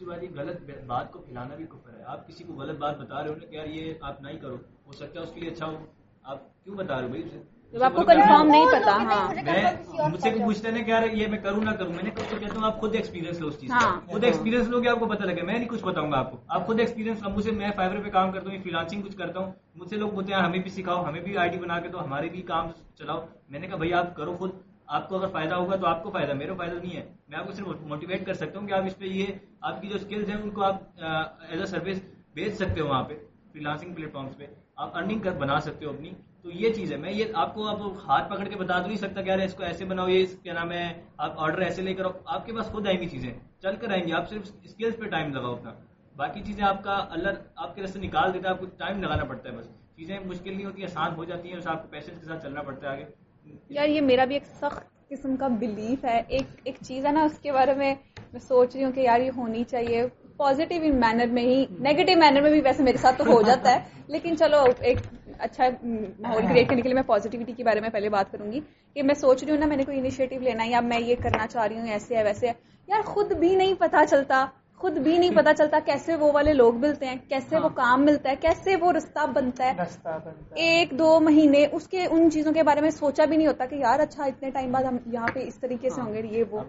دوسری 0.00 0.06
بات 0.06 0.22
یہ 0.22 0.40
غلط 0.40 0.84
بات 0.86 1.12
کو 1.12 1.18
پھیلانا 1.18 1.54
بھی 1.54 1.64
کفر 1.64 1.98
ہے۔ 1.98 2.02
آپ 2.06 2.28
کسی 2.28 2.44
کو 2.44 2.52
غلط 2.52 2.78
بات 2.78 2.98
بتا 2.98 3.22
رہے 3.22 3.30
ہو 3.30 3.34
نا 3.34 3.46
کہ 3.46 3.56
یار 3.56 3.66
یہ 3.66 3.92
آپ 4.00 4.20
نہیں 4.22 4.38
کرو 4.38 4.56
ہو 4.86 4.92
سکتا 4.92 5.20
ہے 5.20 5.24
اس 5.24 5.32
کے 5.34 5.40
لیے 5.40 5.50
اچھا 5.50 5.66
ہو۔ 5.66 5.76
آپ 6.24 6.38
کیوں 6.64 6.76
بتا 6.76 6.96
رہے 6.96 7.04
ہو 7.04 7.08
بھائی 7.08 7.22
اسے؟ 7.22 7.38
جب 7.72 7.82
آپ 7.82 7.94
کو 7.94 8.02
کنفرم 8.02 8.48
نہیں 8.48 8.66
پتا 8.66 8.92
ہاں۔ 8.92 9.34
میں 9.44 10.08
مجھ 10.10 10.20
سے 10.20 10.30
پوچھتے 10.44 10.70
ہیں 10.70 10.84
کہ 10.84 10.90
یار 10.90 11.02
یہ 11.12 11.26
میں 11.26 11.38
کروں 11.38 11.64
نہ 11.64 11.70
کروں 11.70 11.92
میں 11.92 12.02
نے 12.02 12.10
کہتا 12.10 12.54
ہوں 12.56 12.64
آپ 12.64 12.80
خود 12.80 12.94
ایکسپیرینس 12.94 13.40
لو 13.40 13.48
اس 13.48 13.60
چیز 13.60 13.70
کا 13.70 13.76
ہاں۔ 13.76 14.00
خود 14.06 14.24
ایکسپیرینس 14.24 14.68
لو 14.68 14.82
گے 14.82 14.88
آپ 14.88 14.98
کو 14.98 15.06
پتا 15.06 15.24
لگے 15.24 15.42
میں 15.42 15.54
نہیں 15.54 15.68
کچھ 15.68 15.84
بتاؤں 15.84 16.12
گا 16.12 16.18
آپ 16.18 16.30
کو۔ 16.30 16.36
آپ 16.48 16.66
خود 16.66 16.80
ایکسپیرینس 16.80 17.22
مجھ 17.34 17.44
سے 17.44 17.50
میں 17.50 17.70
فائبر 17.76 18.00
پہ 18.04 18.10
کام 18.10 18.32
کرتا 18.32 18.50
ہوں 18.50 18.58
فری 18.62 18.70
لانسنگ 18.70 19.02
کچھ 19.02 19.16
کرتا 19.16 19.40
ہوں۔ 19.40 19.52
مجھ 19.74 19.88
سے 19.88 19.96
لوگ 19.96 20.10
بولتے 20.10 20.34
ہیں 20.34 20.40
ہمیں 20.40 20.58
بھی 20.58 20.70
سکھاؤ 20.70 21.04
ہمیں 21.04 21.20
بھی 21.20 21.36
آئی 21.36 21.50
ڈی 21.50 21.58
بنا 21.58 21.80
کے 21.80 21.88
دو 21.88 22.04
ہمارے 22.04 22.28
بھی 22.28 22.42
کام 22.42 22.70
چلاؤ۔ 22.98 23.26
میں 23.48 23.60
نے 23.60 23.66
کہا 23.66 23.76
بھائی 23.76 23.92
آپ 23.92 24.16
کرو 24.16 24.36
خود۔ 24.36 24.50
آپ 24.90 25.08
کو 25.08 25.18
اگر 25.18 25.28
فائدہ 25.28 25.54
ہوگا 25.54 25.76
تو 25.76 25.86
آپ 25.86 26.02
کو 26.02 26.10
فائدہ 26.10 26.32
میرے 26.32 26.52
فائدہ 26.58 26.74
نہیں 26.74 26.96
ہے۔ 26.96 27.02
میں 27.28 27.38
آپ 27.38 27.46
کو 27.46 27.52
صرف 27.52 27.66
موٹیویٹ 27.80 28.26
کر 28.26 28.34
سکتا 28.34 28.58
ہوں 28.58 28.66
کہ 28.66 28.72
آپ 28.72 28.84
اس 28.86 28.98
پہ 28.98 29.04
یہ، 29.04 29.26
آپ 29.60 29.80
کی 29.82 29.88
جو 29.88 29.96
اسکلز 29.96 30.28
ہیں، 30.28 30.36
ان 30.36 30.50
کو 30.50 30.62
آپ 30.62 30.76
ایز 31.48 31.60
اے 31.60 31.66
سروس 31.66 32.00
بیچ 32.34 32.54
سکتے 32.54 32.80
ہو 32.80 32.88
وہاں 32.88 33.02
پہ 33.02 33.14
فری 33.52 33.60
لانسنگ 33.60 33.94
پلیٹ 33.94 34.12
فارمس 34.12 34.36
پہ۔ 34.36 34.46
آپ 34.76 34.96
ارننگ 34.96 35.18
کر 35.18 35.32
بنا 35.32 35.60
سکتے 35.60 35.84
ہو 35.84 35.90
اپنی۔ 35.90 36.10
تو 36.42 36.50
یہ 36.50 36.72
چیز 36.72 36.92
ہے۔ 36.92 36.96
میں 36.96 37.12
یہ، 37.12 37.24
آپ 37.34 37.54
کو 37.54 37.68
اب 37.68 37.96
ہاتھ 38.08 38.32
پکڑ 38.32 38.44
کے 38.44 38.56
بتا 38.56 38.80
تو 38.80 38.86
نہیں 38.86 38.96
سکتا 38.96 39.22
کہ 39.22 39.28
یار 39.28 39.38
اس 39.38 39.54
کو 39.54 39.62
ایسے 39.62 39.84
بناؤ، 39.84 40.08
یہ 40.08 40.26
کیا 40.42 40.52
نام 40.52 40.72
ہے، 40.72 41.00
آپ 41.16 41.32
آرڈر 41.36 41.58
ایسے 41.58 41.82
لے 41.82 41.94
کر 41.94 42.04
آپ 42.24 42.46
کے 42.46 42.52
پاس 42.52 42.66
خود 42.66 42.86
آئیں 42.86 43.00
گی 43.00 43.08
چیزیں 43.08 43.32
چل 43.62 43.76
کر 43.76 43.90
آئیں 43.90 44.06
گی 44.06 44.12
آپ 44.12 44.30
صرف 44.30 44.52
اسکلس 44.62 44.96
پہ 44.98 45.08
ٹائم 45.08 45.34
لگاؤ 45.34 45.52
اپنا۔ 45.52 45.72
باقی 46.16 46.40
چیزیں 46.40 46.64
آپ 46.64 46.84
کا 46.84 47.06
اللہ، 47.10 47.28
آپ 47.56 47.74
کے 47.74 47.82
راستے 47.82 48.00
نکال 48.00 48.34
دیتا 48.34 48.48
ہے، 48.48 48.54
آپ 48.54 48.60
کو 48.60 48.66
ٹائم 48.66 49.02
لگانا 49.02 49.24
پڑتا 49.24 49.48
ہے 49.48 49.56
بس۔ 49.56 49.68
چیزیں 49.96 50.18
مشکل 50.24 50.56
نہیں 50.56 50.66
ہوتی، 50.66 50.84
آسان 50.84 51.14
ہو 51.14 51.24
جاتی 51.24 51.48
ہیں، 51.48 51.56
بس 51.56 51.66
آپ 51.66 51.82
کو 51.82 51.88
پیشنس 51.88 52.20
کے 52.20 52.26
ساتھ 52.26 52.42
چلنا 52.42 52.62
پڑتا 52.62 52.88
ہے 52.88 52.92
آگے۔ 52.92 53.29
یار 53.68 53.88
یہ 53.88 54.00
میرا 54.00 54.24
بھی 54.24 54.34
ایک 54.34 54.46
سخت 54.46 55.08
قسم 55.08 55.36
کا 55.36 55.48
بلیف 55.48 56.04
ہے۔ 56.04 56.22
ایک 56.28 56.42
ایک 56.64 56.76
چیز 56.86 57.06
ہے 57.06 57.12
نا 57.12 57.22
اس 57.22 57.38
کے 57.38 57.52
بارے 57.52 57.74
میں 57.74 57.94
میں 58.32 58.40
سوچ 58.40 58.76
رہی 58.76 58.84
ہوں 58.84 58.92
کہ 58.92 59.00
یار 59.00 59.20
یہ 59.20 59.30
ہونی 59.36 59.64
چاہیے۔ 59.64 60.06
پازیٹیو 60.36 60.94
مینر 60.94 61.26
میں 61.26 61.42
ہی 61.42 61.64
نیگیٹو 61.70 62.18
مینر 62.18 62.40
میں 62.40 62.50
بھی 62.50 62.60
ویسے 62.60 62.82
میرے 62.82 62.96
ساتھ 62.96 63.18
تو 63.18 63.24
ہو 63.24 63.42
جاتا 63.42 63.74
ہے۔ 63.74 63.78
لیکن 64.08 64.36
چلو 64.36 64.64
ایک 64.80 64.98
اچھا 65.38 65.64
ماحول 66.18 66.46
کریٹ 66.46 66.68
کرنے 66.68 66.80
کے 66.80 66.88
لیے 66.88 66.94
میں 66.94 67.02
پازیٹیوٹی 67.02 67.52
کے 67.52 67.64
بارے 67.64 67.80
میں 67.80 67.88
پہلے 67.88 68.08
بات 68.08 68.32
کروں 68.32 68.52
گی 68.52 68.60
کہ 68.94 69.02
میں 69.02 69.14
سوچ 69.14 69.44
رہی 69.44 69.52
ہوں 69.52 69.58
نا 69.58 69.66
میں 69.66 69.76
نے 69.76 69.84
کوئی 69.84 69.98
انیشیٹو 69.98 70.38
لینا 70.40 70.64
ہے 70.64 70.70
یا 70.70 70.80
میں 70.80 71.00
یہ 71.00 71.14
کرنا 71.22 71.46
چاہ 71.46 71.66
رہی 71.66 71.78
ہوں 71.78 71.88
ایسے 71.88 72.16
ہے 72.16 72.22
ویسے 72.22 72.48
ہے۔ 72.48 72.52
یار 72.88 73.02
خود 73.02 73.32
بھی 73.32 73.56
نہیں 73.56 73.74
پتا 73.78 74.04
چلتا۔ 74.10 74.46
خود 74.80 74.98
بھی 74.98 75.18
نہیں 75.18 75.34
پتا 75.36 75.54
چلتا 75.54 75.78
کیسے 75.84 76.16
وہ 76.16 76.30
والے 76.32 76.52
لوگ 76.52 76.76
ملتے 76.76 77.06
ہیں 77.06 77.16
کیسے 77.28 77.58
وہ 77.58 77.68
کام 77.68 78.04
ملتا 78.04 78.30
ہے 78.30 78.36
کیسے 78.36 78.76
وہ 78.76 78.92
رستہ 78.92 79.26
بنتا 79.26 79.64
ہے۔ 79.64 79.84
ایک 80.54 80.90
دو 80.98 81.20
مہینے 81.20 81.66
اس 81.72 81.88
کے 81.88 82.06
ان 82.10 82.30
چیزوں 82.30 82.52
کے 82.52 82.62
بارے 82.62 82.80
میں 82.80 82.90
سوچا 82.90 83.24
بھی 83.24 83.36
نہیں 83.36 83.46
ہوتا 83.46 83.66
کہ 83.66 83.74
یار 83.74 84.00
اچھا 84.00 84.24
اتنے 84.24 84.50
ٹائم 84.50 84.72
بعد 84.72 84.82
ہم 84.82 84.96
یہاں 85.06 85.28
پہ 85.34 85.40
اس 85.40 85.58
طریقے 85.60 85.90
سے 85.90 86.00
ہوں 86.00 86.12
گے 86.14 86.22
یہ 86.30 86.44
وہ۔ 86.50 86.60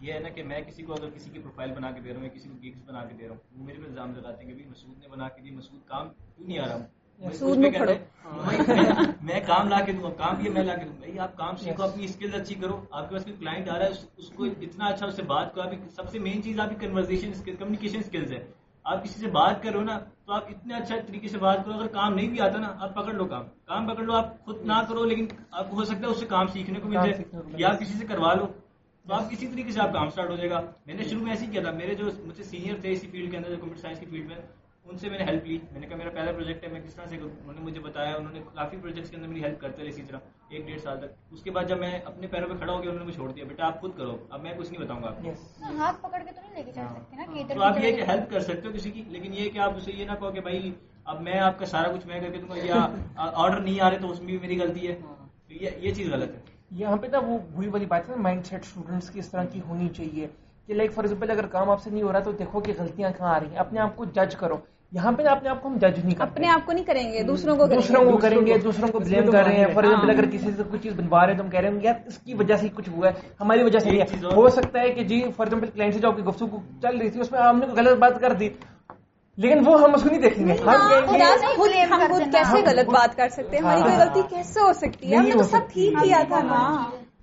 یہ 0.00 0.12
ہے 0.12 0.18
نا 0.18 0.28
کہ 0.28 0.42
میں 0.42 0.60
کسی 0.60 0.82
کو 0.82 0.92
اگر 0.92 1.10
کسی 1.10 1.30
کی 1.30 1.38
پروفائل 1.38 1.72
بنا 1.72 1.90
کے 1.90 2.00
دے 2.00 2.12
رہا 2.12 2.20
ہوں 2.20 2.28
کسی 2.28 2.48
کو 2.48 2.54
گیگس 2.62 2.88
بنا 2.88 3.04
کے 3.04 3.14
دے 3.14 3.28
رہا 3.28 3.34
ہوں 3.34 3.60
وہ 3.60 3.66
میرے 3.66 3.78
پہ 3.78 3.88
الزام 3.88 4.14
لگاتے 4.14 4.44
ہیں 4.44 4.54
کہ 4.54 4.64
مسعود 4.70 4.98
نے 4.98 5.08
بنا 5.08 5.28
کے 5.28 5.42
دی 5.42 5.50
مسعود 5.50 5.88
کام 5.88 6.08
کیوں 6.08 6.46
نہیں 6.48 6.58
آ 6.58 6.66
رہا 6.68 6.78
میں 7.18 7.70
کھڑو 7.70 7.92
میں 9.22 9.40
کام 9.46 9.68
لا 9.68 9.80
کے 9.80 9.92
دوں 9.92 10.02
گا 10.02 10.08
کام 10.08 10.46
یہ 10.46 10.50
میں 10.50 10.62
لا 10.62 10.76
کے 10.76 10.84
دوں۔ 10.84 10.92
بھائی 10.98 11.18
آپ 11.18 11.36
کام 11.36 11.56
سیکھو 11.56 11.82
اپنی 11.82 12.04
اسکلز 12.04 12.34
اچھی 12.34 12.54
کرو۔ 12.54 12.80
آپ 12.90 13.08
کے 13.08 13.14
پاس 13.14 13.24
کوئی 13.24 13.36
کلائنٹ 13.40 13.68
آ 13.68 13.78
رہا 13.78 13.86
ہے 13.86 13.90
اس- 14.16 14.34
کو 14.34 14.44
اتنا 14.44 14.84
اچھا 14.84 15.06
اس 15.06 15.16
سے 15.16 15.22
بات 15.22 15.54
کرو 15.54 15.68
آپ 15.68 15.74
سب 15.96 16.10
سے 16.10 16.18
مین 16.18 16.42
چیز 16.42 16.60
آپ 16.60 16.68
کی 16.68 16.86
کنورزیشن 16.86 17.32
کمیونیکیشن 17.44 17.98
اسکلز 17.98 18.32
ہے۔ 18.32 18.46
آپ 18.84 19.04
کسی 19.04 19.20
سے 19.20 19.26
بات 19.26 19.62
کرو 19.62 19.80
نا 19.80 19.98
تو 20.26 20.32
آپ 20.32 20.44
اتنے 20.48 20.74
اچھا 20.74 20.96
طریقے 21.06 21.28
سے 21.28 21.38
بات 21.38 21.64
کرو۔ 21.64 21.74
اگر 21.74 21.86
کام 21.86 22.14
نہیں 22.14 22.28
بھی 22.28 22.40
آتا 22.40 22.58
نا 22.58 22.74
آپ 22.80 22.94
پکڑ 22.94 23.12
لو 23.12 23.24
کام۔ 23.24 23.42
کام 23.64 23.88
پکڑ 23.88 24.02
لو 24.02 24.12
آپ 24.12 24.44
خود 24.44 24.56
نہ 24.64 24.82
کرو 24.88 25.04
لیکن 25.04 25.26
آپ 25.50 25.70
کو 25.70 25.76
ہو 25.76 25.84
سکتا 25.84 26.00
ہے 26.00 26.06
اس 26.06 26.20
سے 26.20 26.26
کام 26.26 26.46
سیکھنے 26.46 26.80
کو 26.80 26.88
مل 26.88 26.94
جائے 26.94 27.12
یا 27.58 27.68
آپ 27.68 27.80
کسی 27.80 27.98
سے 27.98 28.06
کروا 28.06 28.34
لو۔ 28.34 28.46
تو 29.08 29.14
آپ 29.14 29.30
کسی 29.30 29.46
طریقے 29.46 29.70
سے 29.70 29.80
آپ 29.80 29.92
کام 29.92 30.10
سٹارٹ 30.10 30.30
ہو 30.30 30.36
جائے 30.36 30.50
گا۔ 30.50 30.60
میں 30.86 30.94
نے 30.94 31.04
شروع 31.04 31.22
میں 31.22 31.30
ایسے 31.30 31.46
ہی 31.46 31.50
کیا 31.50 31.62
تھا۔ 31.62 31.70
میرے 31.70 31.94
جو 31.94 32.04
مجھ 32.24 32.36
سے 32.36 32.42
سینئر 32.42 32.80
تھے 32.80 32.92
اسی 32.92 33.06
فیلڈ 33.06 33.30
کے 33.30 33.36
اندر 33.36 33.54
کمپیوٹر 33.54 33.80
سائنس 33.80 34.00
کی 34.00 34.06
فیلڈ 34.06 34.26
میں۔ 34.26 34.36
ان 34.86 34.98
سے 34.98 35.08
میں 35.08 35.18
نے 35.18 35.24
ہیلپ 35.24 35.46
لی۔ 35.46 35.58
میں 35.72 35.80
نے 35.80 35.86
کہا 35.86 35.96
میرا 35.96 36.10
پہلا 36.10 36.32
پروجیکٹ 36.32 36.64
ہے 36.64 36.68
میں 36.72 36.80
کس 36.80 36.94
طرح 36.94 37.06
سے 37.06 37.16
کروں؟ 37.16 37.30
انہوں 37.40 37.54
نے 37.54 37.60
مجھے 37.60 37.80
بتایا 37.80 38.14
انہوں 38.16 38.32
نے 38.32 38.40
کافی 38.54 38.76
پروجیکٹس 38.76 39.10
کے 39.10 39.16
اندر 39.16 39.28
میری 39.28 39.44
ہیلپ 39.44 39.60
کرتے 39.60 39.82
رہے 39.82 39.88
اسی 39.88 40.02
طرح 40.02 40.18
ایک 40.48 40.66
ڈیڑھ 40.66 40.80
سال 40.80 40.98
تک۔ 40.98 41.32
اس 41.32 41.42
کے 41.42 41.50
بعد 41.50 41.64
جب 41.68 41.78
میں 41.78 41.98
اپنے 42.04 42.26
پیروں 42.26 42.48
پہ 42.48 42.54
کھڑا 42.56 42.72
ہو 42.72 42.82
گیا 42.82 42.90
انہوں 42.90 42.98
نے 42.98 43.04
مجھے 43.04 43.16
چھوڑ 43.16 43.30
دیا۔ 43.32 43.44
بیٹا 43.44 43.66
آپ 43.66 43.80
خود 43.80 43.96
کرو 43.96 44.16
اب 44.30 44.42
میں 44.42 44.52
کچھ 44.58 44.72
نہیں 44.72 44.82
بتاؤں 44.82 45.02
گا 45.02 45.08
آپ 45.08 45.22
کو. 45.22 45.32
ہاتھ 45.78 45.96
پکڑ 46.02 46.18
کے 46.18 46.32
تو 46.32 46.40
نہیں 46.40 46.54
لے 46.54 46.62
کے 46.62 46.72
سکتے 46.72 47.54
تو 47.54 47.62
آپ 47.62 47.78
یہ 47.78 47.96
کہ 47.96 48.02
ہیلپ 48.02 48.30
کر 48.30 48.40
سکتے 48.40 48.68
ہو 48.68 48.72
کسی 48.72 48.90
کی؟ 48.90 49.02
لیکن 49.08 49.34
یہ 49.34 49.50
کہ 49.50 49.58
آپ 49.58 49.76
اسے 49.76 49.92
یہ 49.92 50.04
نہ 50.04 50.12
کہو 50.12 50.30
کہ 50.30 50.40
بھائی 50.40 50.72
اب 51.04 51.20
میں 51.22 51.38
آپ 51.40 51.58
کا 51.58 51.66
سارا 51.66 51.92
کچھ 51.92 52.06
میں 52.06 52.20
کر 52.20 52.30
کے 52.30 52.38
دوں 52.38 52.48
گا 52.48 52.54
یا 52.64 52.86
آرڈر 53.16 53.60
نہیں 53.60 53.80
آ 53.80 53.90
رہے 53.90 53.98
تو 53.98 54.10
اس 54.10 54.18
میں 54.20 54.26
بھی 54.26 54.38
میری 54.38 54.60
غلطی 54.60 54.88
ہے۔ 54.88 54.94
تو 55.48 55.54
یہ 55.54 55.94
چیز 55.94 56.12
غلط 56.12 56.30
ہے۔ 56.30 56.40
یہاں 56.70 56.96
پہ 56.96 57.06
نا 57.06 57.18
وہ 57.18 57.38
وہی 57.54 57.68
والی 57.68 57.86
بات 57.86 58.08
ہے 58.08 58.14
نا 58.16 58.22
مائنڈ 58.22 58.46
سیٹ 58.46 58.62
اسٹوڈنٹس 58.62 59.10
کی 59.10 59.18
اس 59.18 59.30
طرح 59.30 59.44
کی 59.44 59.60
ہونی 59.68 59.88
چاہیے 59.88 60.26
کہ 60.66 60.74
لائک 60.74 60.92
فار 60.92 61.04
ایگزامپل 61.04 61.30
اگر 61.30 61.46
کام 61.46 61.70
آپ 61.70 61.82
سے 61.82 61.90
نہیں 61.90 62.02
ہو 62.02 62.12
رہا 62.12 62.18
تو 62.18 62.32
دیکھو 62.32 62.60
کہ 62.60 62.72
غلطیاں 62.78 63.10
کہاں 63.18 63.34
آ 63.34 63.40
رہی 63.40 63.50
ہیں۔ 63.50 63.58
اپنے 63.58 63.80
آپ 63.80 63.96
کو 63.96 64.04
جج 64.04 64.36
کرو۔ 64.36 64.56
یہاں 64.92 65.12
پہ 65.12 65.22
اپنے 65.26 65.48
آپ 65.48 65.62
کو 65.62 65.68
ہم 65.68 65.76
جج 65.78 65.98
نہیں 65.98 66.14
کرتے 66.14 66.30
اپنے 66.30 66.48
آپ 66.48 66.66
کو 66.66 66.72
نہیں 66.72 66.84
کریں 66.84 67.12
گے 67.12 67.22
دوسروں 67.22 67.56
کو 67.56 67.66
کریں 67.66 67.76
دوسروں 67.76 68.04
گے 68.04 68.10
کو 68.10 68.18
کریں 68.18 68.38
گے 68.46 68.58
دوسروں 68.58 68.88
کو 68.88 68.98
بلیم 69.00 69.30
کر 69.30 69.44
رہے 69.44 69.56
ہیں 69.56 69.66
فار 69.66 69.84
ایگزامپل 69.84 70.08
ہاں۔ 70.08 70.14
اگر 70.14 70.28
کسی 70.28 70.52
سے 70.52 70.62
کوئی 70.62 70.80
چیز 70.82 70.94
بنوا 70.94 71.20
رہے 71.20 71.32
ہیں 71.32 71.38
تو 71.38 71.44
ہم 71.44 71.50
کہہ 71.50 71.60
رہے 71.60 71.68
ہیں 71.68 71.82
یار 71.82 71.94
اس 72.06 72.18
کی 72.18 72.34
وجہ 72.34 72.56
سے 72.56 72.68
کچھ 72.74 72.88
ہوا 72.88 73.08
ہے 73.08 73.28
ہماری 73.40 73.62
وجہ 73.62 73.78
سے 73.78 73.98
ہو 74.32 74.48
سکتا 74.50 74.80
ہے 74.80 74.90
کہ 74.90 75.04
جی 75.04 75.20
فار 75.36 75.46
ایگزامپل 75.46 75.70
کلائنٹ 75.70 75.94
سے 75.94 76.00
جو 76.00 76.08
آپ 76.08 76.16
کی 76.16 76.22
گفتگو 76.22 76.60
چل 76.82 76.96
رہی 76.96 77.10
تھی 77.10 77.20
اس 77.20 77.32
میں 77.32 77.40
ہم 77.40 77.58
نے 77.58 77.66
کوئی 77.66 77.78
غلط 77.78 77.98
بات 77.98 78.20
کر 78.20 78.32
دی 78.34 78.48
لیکن 79.38 79.66
وہ 79.66 79.80
ہم 79.80 79.94
اس 79.94 80.02
کو 80.02 80.08
نہیں 80.08 80.20
دیکھیں 80.20 80.46
گے 80.46 80.52
ہم 80.62 80.88
گے 80.88 81.00
خود 81.48 81.70
blame 81.70 81.92
ہم 81.92 82.06
خود۔ 82.08 82.22
کیسے 82.32 82.62
غلط 82.66 82.88
بات 82.90 83.16
کر 83.16 83.28
سکتے 83.28 83.56
ہیں 83.56 83.62
ہماری 83.62 83.82
کوئی 83.82 83.94
ہاں۔ 83.94 84.00
غلطی 84.00 84.22
کیسے 84.30 84.60
ہو 84.60 84.72
سکتی 84.76 85.10
ہے 85.10 85.16
ہم 85.16 85.24
نے 85.24 85.32
تو 85.32 85.42
سب۔ 85.46 85.72
ٹھیک 85.72 86.02
کیا 86.02 86.22
تھا 86.28 86.40
نا 86.44 86.62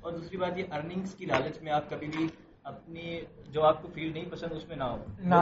اور 0.01 0.11
دوسری 0.11 0.37
بات 0.37 0.57
یہ 0.57 0.63
ارننگس 0.71 1.13
کی 1.15 1.25
لالچ 1.25 1.61
میں 1.61 1.71
آپ 1.71 1.89
کبھی 1.89 2.07
بھی 2.07 2.27
اپنی 2.63 3.19
جو 3.51 3.63
آپ 3.63 3.81
کو 3.81 3.87
فیلڈ 3.93 4.13
نہیں 4.13 4.25
پسند 4.31 4.51
اس 4.51 4.67
میں 4.67 4.75
نہ 4.75 4.83
ہو۔ 4.83 4.97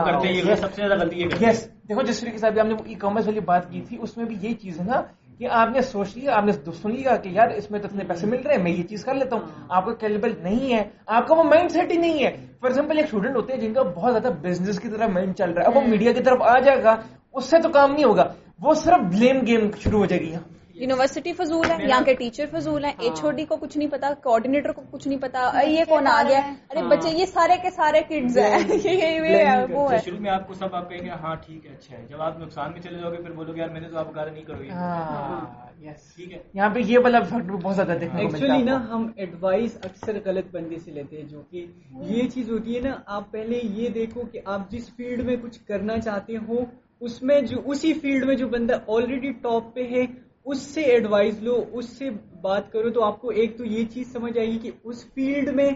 کرتے 0.05 0.27
ہو۔ 0.27 0.33
یہ 0.33 0.55
سب 0.55 0.73
سے 0.73 0.87
زیادہ 0.87 1.01
غلطی 1.01 1.23
ہیں۔ 1.23 1.49
یس 1.49 1.69
دیکھو 1.89 2.01
جس 2.01 2.19
طریقے 2.19 2.37
سے 2.37 2.47
ابھی 2.47 2.61
ہم 2.61 2.67
نے 2.67 2.73
ای 2.85 2.93
کامرس 2.95 3.27
والی 3.27 3.39
بات 3.39 3.71
کی 3.71 3.81
تھی 3.81 3.97
اس 4.01 4.17
میں 4.17 4.25
بھی 4.25 4.35
یہی 4.41 4.53
چیز 4.53 4.79
ہے 4.79 4.85
نا 4.85 5.01
کہ 5.39 5.47
آپ 5.51 5.69
نے 5.69 5.81
سوچ 5.81 6.17
لیا 6.17 6.37
آپ 6.37 6.43
نے 6.43 6.51
سن 6.51 6.91
لیا 6.91 7.15
کہ 7.15 7.29
یار 7.29 7.47
اس 7.49 7.71
میں 7.71 7.79
تو 7.79 7.87
اتنے 7.87 8.03
پیسے 8.03 8.27
مل 8.27 8.41
رہے 8.41 8.55
ہیں 8.55 8.63
میں 8.63 8.71
یہ 8.71 8.83
چیز 8.83 9.05
کر 9.05 9.13
لیتا 9.13 9.35
ہوں۔ 9.35 9.43
آپ 9.69 9.85
کو 9.85 9.95
کیلیبل 9.95 10.33
نہیں 10.43 10.73
ہے 10.73 10.83
آپ 11.07 11.27
کا 11.27 11.35
وہ 11.35 11.43
مائنڈ 11.43 11.71
سیٹ 11.71 11.91
ہی 11.91 11.97
نہیں 11.97 12.23
ہے۔ 12.25 12.31
فار 12.31 12.69
ایگزامپل 12.69 12.97
ایک 12.97 13.05
اسٹوڈنٹ 13.05 13.35
ہوتے 13.35 13.53
ہیں 13.53 13.59
جن 13.59 13.73
کا 13.73 13.81
بہت 13.83 14.11
زیادہ 14.11 14.33
بزنس 14.41 14.79
کی 14.79 14.89
طرف 14.89 15.09
مائنڈ 15.09 15.35
چل 15.35 15.51
رہا 15.51 15.61
ہے۔ 15.61 15.67
اب 15.67 15.77
وہ 15.77 15.81
میڈیا 15.81 16.13
کی 16.13 16.23
طرف 16.23 16.37
آ 16.41 16.59
جائے 16.59 16.83
گا 16.83 16.95
اس 17.33 17.45
سے 17.45 17.57
تو 17.61 17.69
کام 17.69 17.91
نہیں 17.91 18.03
ہوگا۔ 18.03 18.23
وہ 18.59 18.73
صرف 18.73 19.13
بلیم 19.13 19.37
گیم 19.47 19.71
شروع 19.79 19.99
ہو 19.99 20.05
جائے 20.05 20.21
گی 20.21 20.35
یونیورسٹی 20.81 21.33
فضول 21.33 21.69
ہے 21.71 21.75
یہاں 21.81 22.01
کے 22.05 22.13
ٹیچر 22.15 22.45
فضول 22.51 22.85
ہیں 22.85 22.93
ایچ 22.99 23.23
او 23.23 23.31
ڈی 23.31 23.45
کو 23.45 23.55
کچھ 23.57 23.77
نہیں 23.77 23.89
پتا 23.89 24.09
کوآرڈینیٹر 24.23 24.71
کو 24.71 24.81
کچھ 24.91 25.07
نہیں 25.07 25.19
پتا 25.21 25.49
یہ 25.63 25.83
کون 25.89 26.07
آ 26.07 26.21
گیا؟ 26.29 26.39
ارے 26.69 26.81
بچے 26.87 27.09
یہ 27.11 27.25
سارے 27.27 27.57
کے 27.61 27.69
سارے 27.71 28.01
کڈز 28.09 28.37
ہیں۔ 28.37 29.67
وہ 29.69 29.91
ہے۔ 29.91 29.97
شروع 30.05 30.19
میں 30.19 30.31
آپ 30.31 30.47
کو 30.47 30.53
سب 30.53 30.75
آپ 30.75 30.89
کہیں 30.89 31.03
گے 31.03 31.09
ہاں 31.21 31.35
ٹھیک 31.45 31.65
ہے 31.65 31.71
اچھا 31.71 31.97
ہے۔ 31.97 32.05
جب 32.09 32.21
آپ 32.21 32.39
نقصان 32.39 32.71
میں 32.71 32.81
چلے 32.81 32.99
جاؤ 32.99 33.11
گے 33.11 33.17
پھر 33.17 33.31
بولو 33.33 33.53
گے 33.53 33.59
یار 33.59 33.69
میں 33.69 33.81
نے 33.81 33.89
تو 33.89 33.97
آپ 33.97 34.13
تھا 34.13 34.25
نہیں 34.25 34.43
کرو 34.43 34.57
ٹھیک 34.57 36.31
ہے۔ 36.33 36.39
یہاں 36.53 36.69
پہ 36.69 36.79
یہ 36.81 36.99
والا 36.99 37.19
فیکٹر 37.21 37.51
بہت 37.53 37.75
زیادہ 37.75 37.97
دیکھنے 37.99 38.21
کو 38.21 38.31
ملتا 38.31 38.37
ایکچولی 38.37 38.63
نا 38.63 38.79
ہے 38.79 38.91
ہم 38.91 39.07
ایڈوائس 39.15 39.77
اکثر 39.83 40.17
غلط 40.25 40.51
بندے 40.51 40.79
سے 40.79 40.91
لیتے 40.91 41.17
ہیں 41.17 41.27
جو 41.27 41.41
کہ 41.51 41.65
یہ 42.09 42.29
چیز 42.29 42.49
ہوتی 42.49 42.75
ہے 42.75 42.81
نا 42.81 42.95
آپ 43.11 43.31
پہلے 43.31 43.59
یہ 43.73 43.89
دیکھو 43.91 44.21
کہ 44.31 44.39
آپ 44.47 44.69
جس 44.71 44.89
فیلڈ 44.95 45.23
میں 45.25 45.35
کچھ 45.41 45.59
کرنا 45.67 45.97
چاہتے 45.99 46.37
ہو 46.47 46.59
اس 47.01 47.21
میں 47.21 47.39
جو 47.43 47.61
اسی 47.65 47.93
فیلڈ 47.93 48.25
میں 48.25 48.35
جو 48.35 48.47
بندہ 48.47 48.77
آلریڈی 48.87 49.31
ٹاپ 49.41 49.73
پہ 49.75 49.87
ہے 49.91 50.05
اس 50.45 50.61
سے 50.61 50.81
ایڈوائز 50.81 51.43
لو، 51.43 51.63
اس 51.71 51.89
سے 51.89 52.09
بات 52.41 52.71
کرو 52.71 52.89
تو 52.89 53.03
آپ 53.03 53.21
کو 53.21 53.29
ایک 53.29 53.57
تو 53.57 53.65
یہ 53.65 53.85
چیز 53.85 54.11
سمجھ 54.11 54.37
آئے 54.37 54.47
گی 54.47 54.57
کہ 54.57 54.71
اس 54.83 55.05
فیلڈ 55.13 55.49
میں 55.49 55.69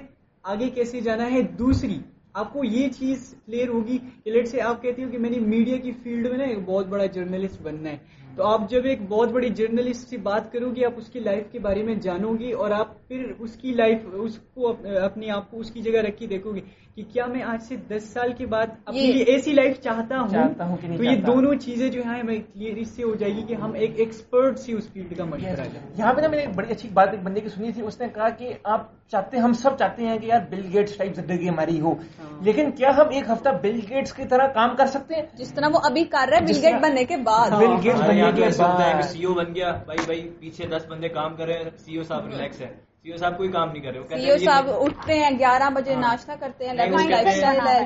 آگے 0.43 0.69
کیسے 0.69 1.01
جانا 1.01 1.31
ہے۔ 1.31 1.41
دوسری، 1.41 1.97
آپ 2.33 2.53
کو 2.53 2.63
یہ 2.63 2.87
چیز 2.89 3.35
کلیئر 3.45 3.67
ہوگی 3.67 3.97
کہ 4.23 4.31
لیٹ 4.31 4.47
سے 4.47 4.61
آپ 4.61 4.81
کہتے 4.81 5.03
ہو 5.03 5.09
کہ 5.11 5.17
میں 5.17 5.29
نے 5.29 5.39
میڈیا 5.39 5.77
کی 5.77 5.91
فیلڈ 5.91 6.27
میں 6.27 6.37
نا 6.37 6.43
ایک 6.43 6.59
بہت 6.65 6.87
بڑا 6.87 7.05
جرنلسٹ 7.05 7.61
بننا 7.61 7.89
ہے۔ 7.89 7.97
تو 8.35 8.43
آپ 8.43 8.69
جب 8.69 8.85
ایک 8.85 8.99
بہت 9.09 9.31
بڑی 9.31 9.49
جرنلسٹ 9.49 10.09
سے 10.09 10.17
بات 10.17 10.51
کرو 10.51 10.69
گی 10.75 10.85
آپ 10.85 10.93
اس 10.97 11.09
کی 11.09 11.19
لائف 11.19 11.51
کے 11.51 11.59
بارے 11.59 11.83
میں 11.83 11.95
جانو 11.95 12.33
گی 12.39 12.51
اور 12.51 12.71
آپ 12.71 13.07
پھر 13.07 13.31
اس 13.39 13.55
کی 13.55 13.71
لائف 13.73 13.99
اس 14.13 14.39
کو 14.53 14.73
اپنی 15.01 15.29
آپ 15.29 15.51
کو 15.51 15.59
اس 15.59 15.71
کی 15.71 15.81
جگہ 15.81 15.99
رکھی 15.99 16.27
دیکھو 16.27 16.55
گی 16.55 16.61
کہ 16.97 17.03
کیا 17.05 17.25
میں 17.25 17.41
آج 17.43 17.61
سے 17.61 17.75
دس 17.87 18.03
سال 18.03 18.31
کے 18.33 18.45
بعد 18.45 18.67
اپنی 18.85 18.99
ایسی 19.23 19.53
لائف 19.53 19.79
چاہتا 19.79 20.17
چاہتا 20.31 20.63
ہوں 20.63 20.69
ہوں 20.69 20.77
کہ 20.77 20.87
نہیں 20.87 20.97
تو 20.97 21.03
یہ۔ 21.03 21.15
دونوں 21.23 21.53
چیزیں 21.57 21.89
جو 21.89 22.01
ہیں 22.03 22.19
ہمیں 22.19 22.37
کلیئر 22.43 22.77
اس 22.77 22.89
سے 22.89 23.03
ہو 23.03 23.15
جائے 23.15 23.33
گی 23.35 23.41
کہ 23.43 23.53
ہم 23.53 23.73
ایک 23.75 23.99
ایکسپرٹ 23.99 24.59
سے 24.59 24.73
اس 24.73 24.87
فیلڈ 24.93 25.17
کا 25.17 25.25
مشورہ 25.25 25.65
یہاں 25.97 26.13
پہ 26.13 26.21
نا 26.21 26.27
میں 26.27 26.37
نے 26.37 26.45
بڑی 26.55 26.71
اچھی 26.71 26.89
بات 26.93 27.09
ایک 27.11 27.23
بندے 27.23 27.41
کی 27.41 27.49
سنی 27.49 27.71
تھی 27.71 27.81
اس 27.81 27.99
نے 28.01 28.07
کہا 28.15 28.29
کہ 28.37 28.53
آپ 28.65 28.87
چاہتے 29.11 29.37
ہم 29.37 29.53
سب 29.55 29.77
چاہتے 29.79 30.07
ہیں 30.07 30.17
کہ 30.19 30.25
یار 30.25 30.47
بل 30.49 30.61
گیٹس 30.73 30.95
ٹائپ 30.97 31.15
زندگی 31.15 31.49
ہماری 31.49 31.79
ہو 31.81 31.93
ہاں۔ 31.93 32.31
لیکن 32.41 32.71
کیا 32.71 32.95
ہم 32.97 33.09
ایک 33.09 33.29
ہفتہ 33.29 33.49
بل 33.61 33.79
گیٹس 33.89 34.13
کی 34.13 34.27
طرح 34.29 34.47
کام 34.53 34.75
کر 34.75 34.87
سکتے 34.87 35.15
ہیں 35.15 35.23
جس 35.35 35.53
طرح 35.53 35.69
وہ 35.73 35.79
ابھی 35.83 36.03
کر 36.09 36.27
رہا 36.29 36.37
ہے 36.37 36.45
جس 36.45 36.57
بل 36.57 36.65
گیٹ 36.65 36.81
بننے 36.81 37.05
کے 37.05 37.17
بعد 37.25 37.51
ہاں۔ 37.51 37.59
بل 37.59 37.75
گیٹس 37.83 38.01
ہمارے 38.01 38.15
یہاں 38.15 38.31
بننے 38.31 38.47
کے 38.47 38.57
بعد 38.57 39.03
سی 39.11 39.23
او 39.23 39.33
بن 39.33 39.55
گیا 39.55 39.71
بھائی 39.85 40.05
بھائی 40.05 40.27
پیچھے 40.39 40.67
دس 40.69 40.89
بندے 40.89 41.09
کام 41.11 41.35
کر 41.35 41.45
رہے 41.45 41.63
ہیں 41.63 41.77
سی 41.77 41.97
او 41.97 42.03
صاحب 42.03 42.27
ریلیکس 42.27 42.61
ہے 42.61 42.73
سی 43.05 43.11
او 43.11 43.17
صاحب 43.17 43.37
کوئی 43.37 43.49
کام 43.51 43.71
نہیں 43.71 43.83
کر 43.83 43.91
رہے 43.91 43.99
وہ 43.99 44.05
کہتے 44.05 44.21
سی 44.21 44.29
او 44.29 44.35
ہیں 44.35 44.45
صاحب 44.45 44.69
اٹھتے 44.75 45.15
ہیں 45.15 45.29
گیارہ 45.39 45.69
بجے 45.71 45.93
ہاں۔ 45.93 46.01
ناشتہ 46.01 46.31
کرتے 46.39 46.67
ہیں 46.67 46.91
وہ 46.91 47.01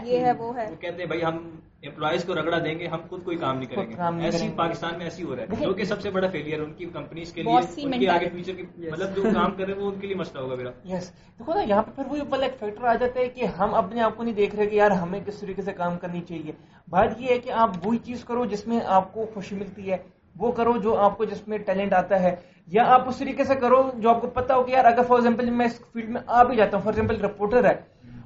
یہ 0.05 0.19
ہے 0.19 0.31
وہ 0.33 0.55
ہے 0.55 0.67
وہ 0.69 0.75
کہتے 0.77 0.97
ہیں 0.97 1.07
بھائی 1.07 1.23
ہم 1.23 1.37
امپلائز 1.83 2.23
کو 2.25 2.35
رگڑا 2.35 2.57
دیں 2.59 2.77
گے 2.79 2.87
ہم 2.87 3.01
خود 3.09 3.23
کوئی 3.23 3.37
کام 3.37 3.57
نہیں 3.57 3.67
کریں 3.67 3.89
گے 3.89 4.25
ایسی۔ 4.25 4.47
پاکستان 4.55 4.97
میں 4.97 5.05
ایسی 5.05 5.23
ہو 5.23 5.35
رہا 5.35 5.43
ہے 5.51 5.63
جو 5.63 5.73
کہ 5.73 5.83
سب 5.85 6.01
سے 6.01 6.09
بڑا 6.11 6.27
فیلئر 6.29 6.61
ان 6.61 6.73
کی 6.73 6.85
کمپنیز 6.93 7.31
کے 7.33 7.43
لیے 7.43 7.57
ان 7.83 7.99
کے 7.99 8.09
آگے. 8.09 8.29
فیوچر 8.29 8.53
کی 8.53 8.63
Yes. 8.63 8.91
مطلب 8.91 9.15
جو 9.15 9.23
کام 9.23 9.51
کر 9.51 9.65
رہے 9.65 9.73
ہیں 9.73 9.81
وہ 9.81 9.91
ان 9.91 9.99
کے 9.99 10.07
لیے 10.07 10.15
مسئلہ 10.15 10.41
ہوگا 10.41 10.55
میرا 10.55 10.71
یس 10.85 11.09
دیکھو 11.39 11.53
نا 11.53 11.61
یہاں 11.63 11.81
پہ 11.81 11.91
پھر 11.95 12.05
وہی 12.07 12.21
والا 12.29 12.45
ایک 12.45 12.59
فیکٹر 12.59 12.85
آ 12.85 12.93
جاتا 12.95 13.19
ہے 13.19 13.27
کہ 13.29 13.45
ہم 13.59 13.73
اپنے 13.75 14.01
آپ 14.01 14.17
کو 14.17 14.23
نہیں 14.23 14.35
دیکھ 14.35 14.55
رہے 14.55 14.65
کہ 14.65 14.75
یار 14.75 14.91
ہمیں 14.97 15.19
کس 15.25 15.39
طریقے 15.39 15.61
سے 15.63 15.73
کام 15.75 15.97
کرنی 15.97 16.21
چاہیے 16.23 16.51
بات 16.87 17.19
یہ 17.19 17.27
ہے 17.27 17.37
کہ 17.39 17.51
آپ 17.57 17.85
وہی 17.85 17.97
چیز 18.05 18.23
کرو 18.25 18.45
جس 18.47 18.65
میں 18.67 18.79
آپ 18.97 19.13
کو 19.13 19.25
خوشی 19.33 19.55
ملتی 19.55 19.91
ہے 19.91 19.97
وہ 20.39 20.51
کرو 20.51 20.77
جو 20.77 20.97
آپ 20.97 21.17
کو 21.17 21.25
جس 21.25 21.47
میں 21.47 21.57
ٹیلنٹ 21.57 21.93
آتا 21.93 22.19
ہے۔ 22.21 22.35
یا 22.67 22.83
آپ 22.87 23.09
اس 23.09 23.17
طریقے 23.17 23.43
سے 23.43 23.55
کرو 23.55 23.91
جو 23.97 24.09
آپ 24.09 24.21
کو 24.21 24.27
پتا 24.27 24.55
ہو 24.55 24.63
کہ 24.63 24.71
یار 24.71 24.85
اگر 24.85 25.03
فار 25.07 25.17
ایگزامپل 25.17 25.49
میں 25.49 25.65
اس 25.65 25.79
فیلڈ 25.93 26.09
میں 26.09 26.21
آ 26.27 26.43
بھی 26.43 26.55
جاتا 26.55 26.77
ہوں 26.77 26.83
فار 26.83 26.93
ایگزامپل 26.93 27.25
رپورٹر 27.25 27.65
ہے۔ 27.65 27.75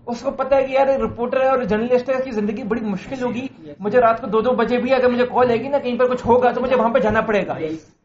اس 0.08 0.22
کو 0.22 0.32
پتا 0.32 0.56
ہے 0.56 0.64
کہ 0.64 0.72
یار 0.72 0.88
رپورٹر 0.88 1.42
ہے 1.42 1.48
اور 1.48 1.64
جرنلسٹ 1.64 2.10
ہے 2.10 2.16
اس 2.16 2.24
کی 2.24 2.32
زندگی 2.32 2.64
بڑی 2.64 2.82
مشکل 2.82 3.24
ہوگی۔ 3.24 3.48
مجھے 3.80 4.00
رات 4.02 4.22
کو 4.22 4.28
دو 4.28 4.42
دو 4.42 4.52
بجے 4.52 4.78
بھی 4.78 4.94
اگر 4.94 5.10
مجھے 5.10 5.26
کال 5.26 5.50
آئے 5.50 5.60
گی 5.60 5.68
نا 5.68 5.78
کہیں 5.80 6.00
پر 6.00 6.06
کچھ 6.10 6.28
ہوگا 6.28 6.52
تو 6.52 6.62
مجھے 6.62 6.76
وہاں 6.76 6.90
پہ 6.90 7.00
جانا 7.00 7.22
پڑے 7.22 7.48
گا۔ 7.48 7.54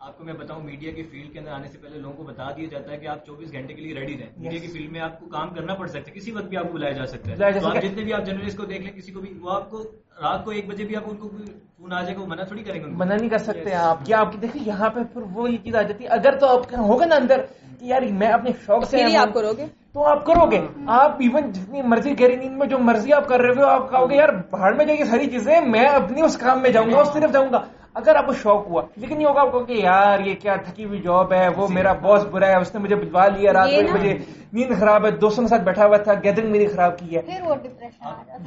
آپ 0.00 0.18
کو 0.18 0.24
میں 0.24 0.32
بتاؤں 0.32 0.62
میڈیا 0.62 0.92
کی 0.92 1.02
فیلڈ 1.02 1.32
کے 1.32 1.38
اندر 1.38 1.50
آنے 1.50 1.68
سے 1.68 1.78
پہلے 1.78 1.98
لوگوں 1.98 2.16
کو 2.16 2.22
بتا 2.22 2.50
دیا 2.56 2.66
جاتا 2.70 2.92
ہے 2.92 2.96
کہ 2.96 3.06
آپ 3.06 3.26
چوبیس 3.26 3.52
گھنٹے 3.52 3.74
کے 3.74 3.82
لیے 3.82 3.94
ریڈی 3.94 4.14
رہیں۔ 4.18 4.30
میڈیا 4.37 4.61
کی 4.61 4.66
فیلڈ 4.66 4.92
میں 4.92 5.00
آپ 5.00 5.20
کو 5.20 5.26
کام 5.26 5.54
کرنا 5.54 5.74
پڑ 5.74 5.87
سکتا 5.87 6.11
ہے 6.11 6.20
کسی 6.20 6.30
وقت 6.32 6.44
بھی 6.44 6.56
آپ 6.56 6.64
کو 6.64 6.72
بلایا 6.72 6.92
جا 6.92 7.06
سکتا 7.06 7.30
ہے۔ 7.30 7.37
جتنے 7.80 8.02
بھی 8.04 8.12
آپ 8.12 8.26
جرنلسٹ 8.26 8.56
کو 8.58 8.64
دیکھ 8.64 8.82
لیں 8.82 8.92
کسی 8.92 9.12
کو 9.12 9.20
بھی 9.20 9.38
وہ 9.40 9.50
آپ 9.50 9.70
کو 9.70 9.82
رات 10.22 10.44
کو 10.44 10.50
ایک 10.50 10.68
بجے 10.68 10.84
بھی 10.84 10.96
آپ 10.96 11.02
ان 11.06 11.16
کو 11.16 11.28
فون 11.28 11.92
آ 11.92 12.02
جائے 12.02 12.16
گا 12.16 12.20
وہ 12.20 12.26
منع 12.26 12.42
تھوڑی 12.42 12.62
کریں 12.62 12.80
گے 12.80 12.84
ان 12.84 12.92
کو۔ 12.92 12.98
منع 12.98 13.14
نہیں 13.14 13.28
کر 13.28 13.38
سکتے 13.38 13.74
آپ۔ 13.74 14.06
کیا 14.06 14.20
آپ 14.20 14.32
کی 14.32 14.38
دیکھیے 14.38 14.62
یہاں 14.66 14.88
پہ 14.90 15.00
پھر 15.12 15.22
وہ 15.34 15.50
یہ 15.52 15.56
چیز 15.64 15.74
آ 15.76 15.82
جاتی 15.82 16.04
ہے۔ 16.04 16.08
اگر 16.08 16.37
تو 16.38 16.46
آپ 16.46 16.74
ہوگا 16.78 17.06
نا 17.06 17.14
اندر 17.14 17.40
کہ 17.78 17.84
یار 17.84 18.02
میں 18.12 18.28
اپنے 18.28 18.50
شوق 18.66 18.88
سے 18.90 19.02
آپ 19.16 19.26
ہوں، 19.28 19.34
کرو 19.34 19.52
گے 19.56 19.66
تو 19.98 20.04
آپ 20.04 20.24
کرو 20.24 20.50
گے 20.50 20.61
آپ 20.87 21.16
ایون 21.18 21.52
جتنی 21.52 21.82
مرضی 21.82 22.20
گہری 22.20 22.37
نیند 22.37 22.56
میں 22.56 22.66
جو 22.66 22.78
مرضی 22.78 23.12
آپ 23.12 23.28
کر 23.28 23.40
رہے 23.40 23.62
ہو، 23.62 23.66
آپ 23.66 23.90
کہو 23.90 24.11
گے، 24.11 24.16
یار، 24.16 24.28
باہر 24.50 24.72
میں 24.72 24.84
جائے 24.84 25.04
ساری 25.04 25.26
چیزیں 25.26 25.61
میں 25.61 25.87
اپنی 25.87 26.22
اس 26.22 26.37
کام 26.37 26.62
میں 26.62 26.70
جاؤں 26.70 26.92
گا، 26.92 27.00
اس 27.00 27.12
طرف 27.12 27.32
جاؤں 27.32 27.52
گا۔ 27.52 27.61
اگر 27.98 28.16
آپ 28.16 28.26
کو 28.26 28.32
شوق 28.34 28.66
ہوا 28.66 28.82
لیکن 28.96 29.20
یہ 29.20 29.26
ہوگا 29.26 29.40
آپ 29.40 29.52
کو 29.52 29.64
کہ 29.64 29.72
یار 29.74 30.20
یہ 30.20 30.34
کیا 30.40 30.54
تھکی 30.64 30.84
ہوئی 30.84 31.00
جاب 31.02 31.32
ہے 31.32 31.46
وہ 31.56 31.68
میرا 31.70 31.92
باس 32.00 32.24
برا 32.30 32.46
ہے 32.48 32.56
اس 32.56 32.74
نے 32.74 32.80
مجھے 32.80 32.96
بجوا 32.96 33.26
لیا 33.28 33.52
رات 33.52 33.68
نا- 33.74 33.94
بجے 33.94 34.12
نیند 34.52 34.78
خراب 34.80 35.04
ہے 35.06 35.11
دوستوں 35.20 35.44
کے 35.44 35.48
ساتھ 35.48 35.62
بیٹھا 35.62 35.87
ہوا 35.87 35.96
تھا 35.98 36.12
گیدرنگ 36.24 36.50
میری 36.50 36.66
خراب 36.66 36.98
کی 36.98 37.16
ہے۔ 37.16 37.22
پھر 37.22 37.42
وہ 37.42 37.54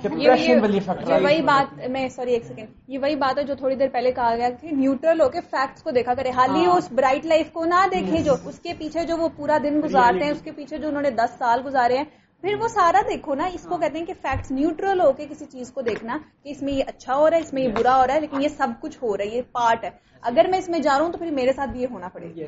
ڈپریشن 0.03 0.59
والی 0.61 0.79
فیکٹر 0.81 1.21
وہی 1.23 1.41
بات 1.43 1.87
میں 1.89 2.07
سوری 2.09 2.33
ایک 2.33 2.45
سیکنڈ 2.45 2.67
یہ 2.87 2.99
وہی 2.99 3.15
بات 3.17 3.37
ہے 3.37 3.43
جو 3.43 3.55
تھوڑی 3.55 3.75
دیر 3.75 3.89
پہلے 3.89 4.11
کہا 4.11 4.35
گیا 4.35 4.49
کہ 4.61 4.71
نیوٹرل 4.73 5.21
ہو 5.21 5.29
کے 5.29 5.41
فیکٹس 5.43 5.83
کو 5.83 5.91
دیکھا 5.91 6.13
کرے۔ 6.13 6.29
حال 6.31 6.55
ہی 6.55 6.65
ہاں۔ 6.65 6.75
اس 6.75 6.91
برائٹ 6.91 7.25
لائف 7.25 7.51
کو 7.51 7.65
نہ 7.65 7.85
دیکھیں 7.91 8.19
جو 8.21 8.35
اس 8.45 8.59
کے 8.59 8.73
پیچھے 8.79 9.05
جو 9.05 9.17
وہ 9.17 9.29
پورا 9.37 9.57
دن 9.63 9.79
گزارتے 9.83 10.23
ہیں 10.23 10.31
اس 10.31 10.41
کے 10.41 10.51
پیچھے 10.51 10.77
جو 10.77 10.87
انہوں 10.87 11.01
نے 11.01 11.09
دس 11.15 11.37
سال 11.37 11.61
گزارے 11.65 11.97
ہیں 11.97 12.03
پھر 12.41 12.55
وہ 12.59 12.67
سارا 12.67 13.01
دیکھو 13.09 13.35
نا 13.35 13.45
اس 13.45 13.63
کو 13.63 13.77
کہتے 13.77 13.97
ہیں 13.99 14.05
کہ 14.05 14.13
فیکٹس 14.21 14.51
نیوٹرل 14.51 15.01
ہو 15.01 15.11
کے 15.11 15.27
کسی 15.29 15.45
چیز 15.45 15.71
کو 15.71 15.81
دیکھنا 15.81 16.17
کہ 16.43 16.49
اس 16.49 16.61
میں 16.61 16.73
یہ 16.73 16.83
اچھا 16.87 17.15
ہو 17.15 17.29
رہا 17.29 17.37
ہے 17.37 17.41
اس 17.41 17.53
میں 17.53 17.61
یہ 17.61 17.67
برا 17.67 17.95
ہو 17.95 18.07
رہا 18.07 18.13
ہے 18.13 18.19
لیکن 18.19 18.43
یہ 18.43 18.47
سب 18.47 18.67
کچھ 18.81 18.97
ہو 19.01 19.17
رہا 19.17 19.23
ہے 19.23 19.29
یہ 19.29 19.41
پارٹ 19.51 19.83
ہے۔ 19.83 19.89
اگر 20.21 20.45
میں 20.49 20.59
اس 20.59 20.69
میں 20.69 20.79
جا 20.79 20.97
رہا 20.97 21.05
ہوں 21.05 21.11
تو 21.11 21.17
پھر 21.17 21.31
میرے 21.31 21.53
ساتھ 21.53 21.69
بھی 21.69 21.81
یہ 21.81 21.87
ہونا 21.91 22.07
پڑے 22.07 22.27
گا۔ 22.27 22.45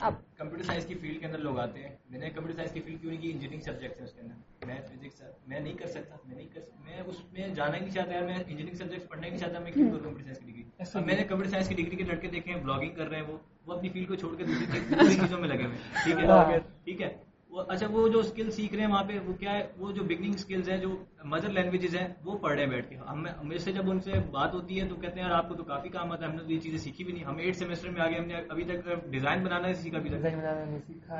اب۔ 0.00 0.14
کمپیوٹر 0.36 0.62
سائنس 0.62 0.86
کی 0.86 0.94
فیلڈ 0.94 1.20
کے 1.20 1.26
اندر 1.26 1.38
لوگ 1.38 1.58
آتے 1.58 1.80
ہیں۔ 1.80 1.96
میں 2.10 2.18
نے 2.18 2.30
کمپیوٹر 2.30 2.56
سائنس 2.56 2.72
کی 2.72 2.80
فیلڈ 2.80 3.00
کیوں 3.00 3.12
نہیں 3.12 3.22
کی؟ 3.22 3.30
انجینئرنگ 3.30 3.60
سبجیکٹ 3.60 4.00
ہے 4.00 4.04
اس 4.04 4.12
کے 4.12 4.20
اندر۔ 4.20 4.66
میتھ 4.66 4.92
فزکس 4.92 5.22
میں 5.46 5.60
نہیں 5.60 5.74
کر 5.74 5.86
سکتا 5.86 6.16
میں 6.24 6.36
نہیں 6.36 6.48
کر 6.54 6.60
میں 6.84 7.00
اس 7.06 7.16
میں 7.32 7.48
جانا 7.48 7.74
ہی 7.74 7.80
نہیں 7.80 7.90
چاہتا 7.90 8.14
یار 8.14 8.22
میں 8.22 8.34
انجینئرنگ 8.34 8.74
سبجیکٹ 8.74 9.08
پڑھنا 9.08 9.24
ہی 9.24 9.30
نہیں 9.30 9.40
چاہتا 9.40 9.58
میں 9.58 9.72
کیوں 9.72 9.90
کروں 9.90 10.00
کمپیوٹر 10.00 10.24
سائنس 10.24 10.38
کی 10.38 10.50
ڈگری 10.50 11.04
میں 11.06 11.16
نے 11.16 11.22
کمپیوٹر 11.22 11.50
سائنس 11.50 11.68
کی 11.68 11.74
ڈگری 11.74 11.96
کے 11.96 12.02
لڑکے 12.02 12.28
دیکھے 12.28 12.52
ہیں 12.52 12.62
بلاگنگ 12.62 12.94
کر 12.94 13.08
رہے 13.08 13.20
ہیں 13.20 13.26
وہ۔ 13.28 13.38
وہ 13.66 13.72
اپنی 13.72 13.88
فیلڈ 13.88 14.08
کو 14.08 14.14
چھوڑ 14.14 14.36
کے 14.36 14.44
دوسری 14.44 14.66
چیز- 14.66 15.00
دوسری 15.00 15.14
چیزوں 15.14 15.38
میں 15.38 15.48
لگے 15.48 15.64
ہوئے 15.64 15.76
ٹھیک 16.04 16.14
ہے؟ 16.14 16.58
ٹھیک 16.84 17.02
ہے؟ 17.02 17.33
اچھا 17.58 17.86
وہ 17.90 18.08
جو 18.08 18.18
اسکل 18.18 18.50
سیکھ 18.50 18.74
رہے 18.74 18.82
ہیں 18.82 18.90
وہاں 18.90 19.04
پہ 19.04 19.18
وہ 19.26 19.32
کیا 19.32 19.52
ہے 19.52 19.66
وہ 19.78 19.92
جو 19.92 20.02
بگننگ 20.04 20.34
اسکلز 20.34 20.68
ہیں 20.70 20.76
جو 20.76 20.96
مدر 21.24 21.48
لینگویجز 21.48 21.96
ہیں 21.96 22.08
وہ 22.24 22.38
پڑھ 22.38 22.52
رہے 22.54 22.62
ہیں 22.62 22.70
بیٹھ 22.70 22.88
کے۔ 22.90 22.96
ہم 23.08 23.22
میرے 23.42 23.58
سے 23.58 23.72
جب 23.72 23.90
ان 23.90 24.00
سے 24.00 24.12
بات 24.30 24.54
ہوتی 24.54 24.80
ہے 24.80 24.88
تو 24.88 24.94
کہتے 24.94 25.20
ہیں 25.20 25.28
یار 25.28 25.36
آپ 25.36 25.48
کو 25.48 25.54
تو 25.54 25.64
کافی 25.64 25.88
کام 25.88 26.12
آتا 26.12 26.26
ہے 26.26 26.30
ہم 26.30 26.36
نے 26.36 26.42
تو 26.42 26.52
یہ 26.52 26.60
چیزیں 26.60 26.78
سیکھی 26.78 27.04
بھی 27.04 27.12
نہیں۔ 27.12 27.24
ہم 27.24 27.36
ایٹ 27.36 27.56
سیمسٹر 27.56 27.90
میں 27.90 28.00
آگے 28.00 28.18
ہم 28.18 28.26
نے 28.26 28.34
ابھی 28.48 28.64
تک 28.64 29.10
ڈیزائن 29.10 29.44
بنانا 29.44 29.68
ہے 29.68 29.74
سیکھا 29.74 29.98
ابھی 29.98 30.10
تک۔ 30.10 30.22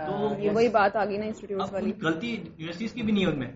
تو 0.07 0.35
یہ 0.39 0.51
وہی 0.51 0.69
بات 0.69 0.97
آ 0.97 1.05
گئی 1.05 1.17
نا 1.17 1.27
انسٹیٹیوٹ 1.27 1.63
اب 1.63 1.69
والی۔ 1.73 1.93
غلطی 2.03 2.31
یونیورسٹیز 2.33 2.93
کی 2.93 3.03
بھی 3.03 3.13
نہیں 3.13 3.25
ہے 3.27 3.31
ان 3.31 3.39
میں۔ 3.39 3.49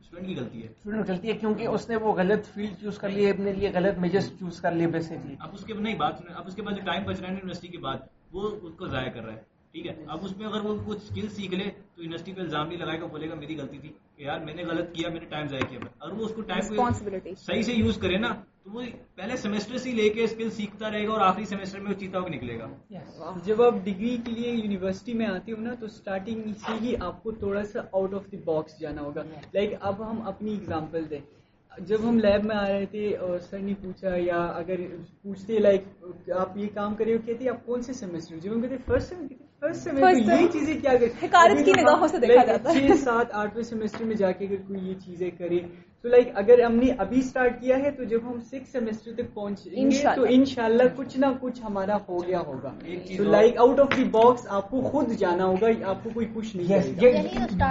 اسٹوڈنٹ 0.00 0.26
کی 0.28 0.36
غلطی 0.36 0.62
ہے۔ 0.62 0.68
اسٹوڈنٹ 0.68 1.08
غلطی 1.08 1.28
ہے 1.28 1.36
کیونکہ 1.38 1.66
اس 1.66 1.88
نے 1.88 1.96
وہ 1.96 2.12
غلط 2.12 2.46
فیلڈ 2.46 2.82
چوز 2.82 2.98
کر 2.98 3.08
لیے 3.08 3.30
اپنے 3.30 3.52
لیے 3.52 3.70
غلط 3.74 3.98
میجرس 3.98 4.30
چوز 4.40 4.60
کر 4.60 4.72
لیے 4.72 4.86
بیسکلی 4.86 5.34
اب 5.40 5.48
اس 5.52 5.64
کے 5.64 5.74
نہیں 5.74 5.94
بات 5.94 6.14
اب 6.36 6.42
اس 6.46 6.54
کے 6.54 6.62
بعد 6.62 6.72
جو 6.72 6.82
ٹائم 6.84 7.04
بچ 7.04 7.20
رہا 7.20 7.28
ہے 7.28 7.34
یونیورسٹی 7.34 7.68
کے 7.68 7.78
بعد 7.78 7.96
وہ 8.32 8.50
اس 8.62 8.74
کو 8.78 8.88
ضائع 8.88 9.10
کر 9.10 9.24
رہا 9.24 9.32
ہے۔ 9.32 9.51
ٹھیک 9.74 9.86
ہے؟ 9.86 9.92
اب 10.06 10.24
اس 10.24 10.36
میں 10.36 10.46
اگر 10.46 10.64
وہ 10.64 10.76
کچھ 10.86 11.02
اسکل 11.02 11.28
سیکھ 11.28 11.54
لے 11.54 11.68
تو 11.94 12.02
یونیورسٹی 12.02 12.32
پہ 12.32 12.40
الزام 12.40 12.66
نہیں 12.68 12.78
لگائے 12.78 13.00
گا 13.00 13.06
بولے 13.06 13.28
گا 13.30 13.34
میری 13.34 13.56
غلطی 13.58 13.78
تھی 13.78 13.88
کہ 14.16 14.22
یار 14.22 14.40
میں 14.40 14.54
نے 14.54 14.62
غلط 14.62 14.92
کیا 14.92 15.08
میں 15.08 15.20
نے 15.20 15.26
ٹائم 15.26 15.46
ضائع 15.48 15.66
کیا۔ 15.70 15.78
اگر 16.00 16.12
وہ 16.12 16.24
اس 16.24 16.34
کو 16.34 16.42
ٹائم 16.42 16.72
رسپانسبلٹی 16.72 17.34
صحیح 17.38 17.62
سے 17.62 17.72
یوز 17.72 17.96
کرے 17.98 18.18
نا 18.18 18.32
تو 18.64 18.70
وہ 18.70 18.82
پہلے 19.14 19.36
سیمسٹر 19.36 19.76
سے 19.78 19.90
ہی 19.90 19.94
لے 19.94 20.08
کے 20.08 20.24
اسکل 20.24 20.50
سیکھتا 20.50 20.90
رہے 20.90 21.06
گا 21.06 21.12
اور 21.12 21.20
آخری 21.20 21.44
سیمسٹر 21.44 21.80
میں 21.80 21.92
وہ 21.92 21.98
چیتا 22.00 22.18
ہو 22.18 22.24
کے 22.24 22.34
نکلے 22.36 22.58
گا۔ 22.58 22.66
جب 23.44 23.62
آپ 23.62 23.74
ڈگری 23.84 24.16
کے 24.24 24.32
لیے 24.32 24.50
یونیورسٹی 24.52 25.12
میں 25.12 25.26
آتے 25.26 25.52
ہو 25.52 25.60
نا 25.60 25.74
تو 25.74 25.86
اسٹارٹنگ 25.86 26.52
سے 26.66 26.72
ہی 26.82 26.94
آپ 27.00 27.22
کو 27.22 27.30
تھوڑا 27.32 27.62
سا 27.62 27.80
آؤٹ 27.92 28.14
آف 28.14 28.30
دی 28.32 28.36
باکس 28.44 28.78
جانا 28.80 29.02
ہوگا۔ 29.02 29.22
لائک 29.54 29.74
اب 29.80 30.10
ہم 30.10 30.22
اپنی 30.26 30.54
اگزامپل 30.54 31.10
دیں۔ 31.10 31.20
جب 31.72 32.08
ہم 32.08 32.18
لیب 32.18 32.44
میں 32.44 32.56
آ 32.56 32.66
رہے 32.68 32.86
تھے 32.86 33.16
اور 33.16 33.38
سر 33.38 33.58
نے 33.58 33.74
پوچھا 33.82 34.14
یا 34.16 34.40
اگر 34.60 34.80
پوچھتے 35.22 35.58
لائک 35.58 35.84
آپ 36.36 36.56
یہ 36.56 36.68
کام 36.74 36.94
کرے 36.94 37.14
ہو 37.14 37.18
کہتے 37.26 37.48
آپ 37.48 37.64
کون 37.66 37.82
سے 37.82 37.92
سیمسٹر 37.92 38.38
جب 38.38 38.52
ہم 38.52 38.60
کہتے 38.60 38.76
فرسٹ 38.86 39.14
حکارت 41.22 41.64
کی 41.64 41.72
نگاہوں 41.72 42.08
سے 42.08 42.18
دیکھا 42.18 42.44
جاتا۔ 42.44 42.74
ہے 42.74 42.88
چھ 42.88 42.98
سات 42.98 43.26
آٹھویں 43.32 43.64
سیمسٹر 43.64 44.04
میں 44.04 44.16
جا 44.16 44.32
کے 44.32 44.46
اگر 44.46 44.56
کوئی 44.56 44.88
یہ 44.88 44.94
چیزیں 44.94 45.30
کرے 45.30 45.58
تو 46.04 46.08
لائک 46.08 46.28
اگر 46.34 46.62
ہم 46.62 46.74
نے 46.74 46.90
ابھی 46.98 47.18
اسٹارٹ 47.18 47.60
کیا 47.60 47.76
ہے 47.78 47.90
تو 47.90 48.04
جب 48.04 48.20
ہم 48.24 48.38
سکس 48.42 48.72
سیمسٹر 48.72 49.12
تک 49.14 49.32
پہنچیں 49.34 49.90
گے. 49.90 50.14
تو 50.16 50.24
انشاءاللہ 50.28 50.82
کچھ 50.96 51.16
نہ 51.18 51.26
کچھ 51.40 51.60
ہمارا 51.64 51.96
ہو 52.08 52.22
گیا 52.26 52.40
ہوگا 52.40 52.72
تو 53.16 53.24
like 53.24 53.58
out 53.58 53.80
of 53.80 53.96
the 53.96 54.04
box 54.12 54.46
آپ 54.50 54.70
کو 54.70 54.80
خود 54.82 55.12
جانا 55.16 55.44
ہوگا 55.44 55.68
آپ 55.84 56.02
کو 56.04 56.10
کوئی 56.14 56.26
کچھ 56.34 56.56
نہیں 56.56 56.68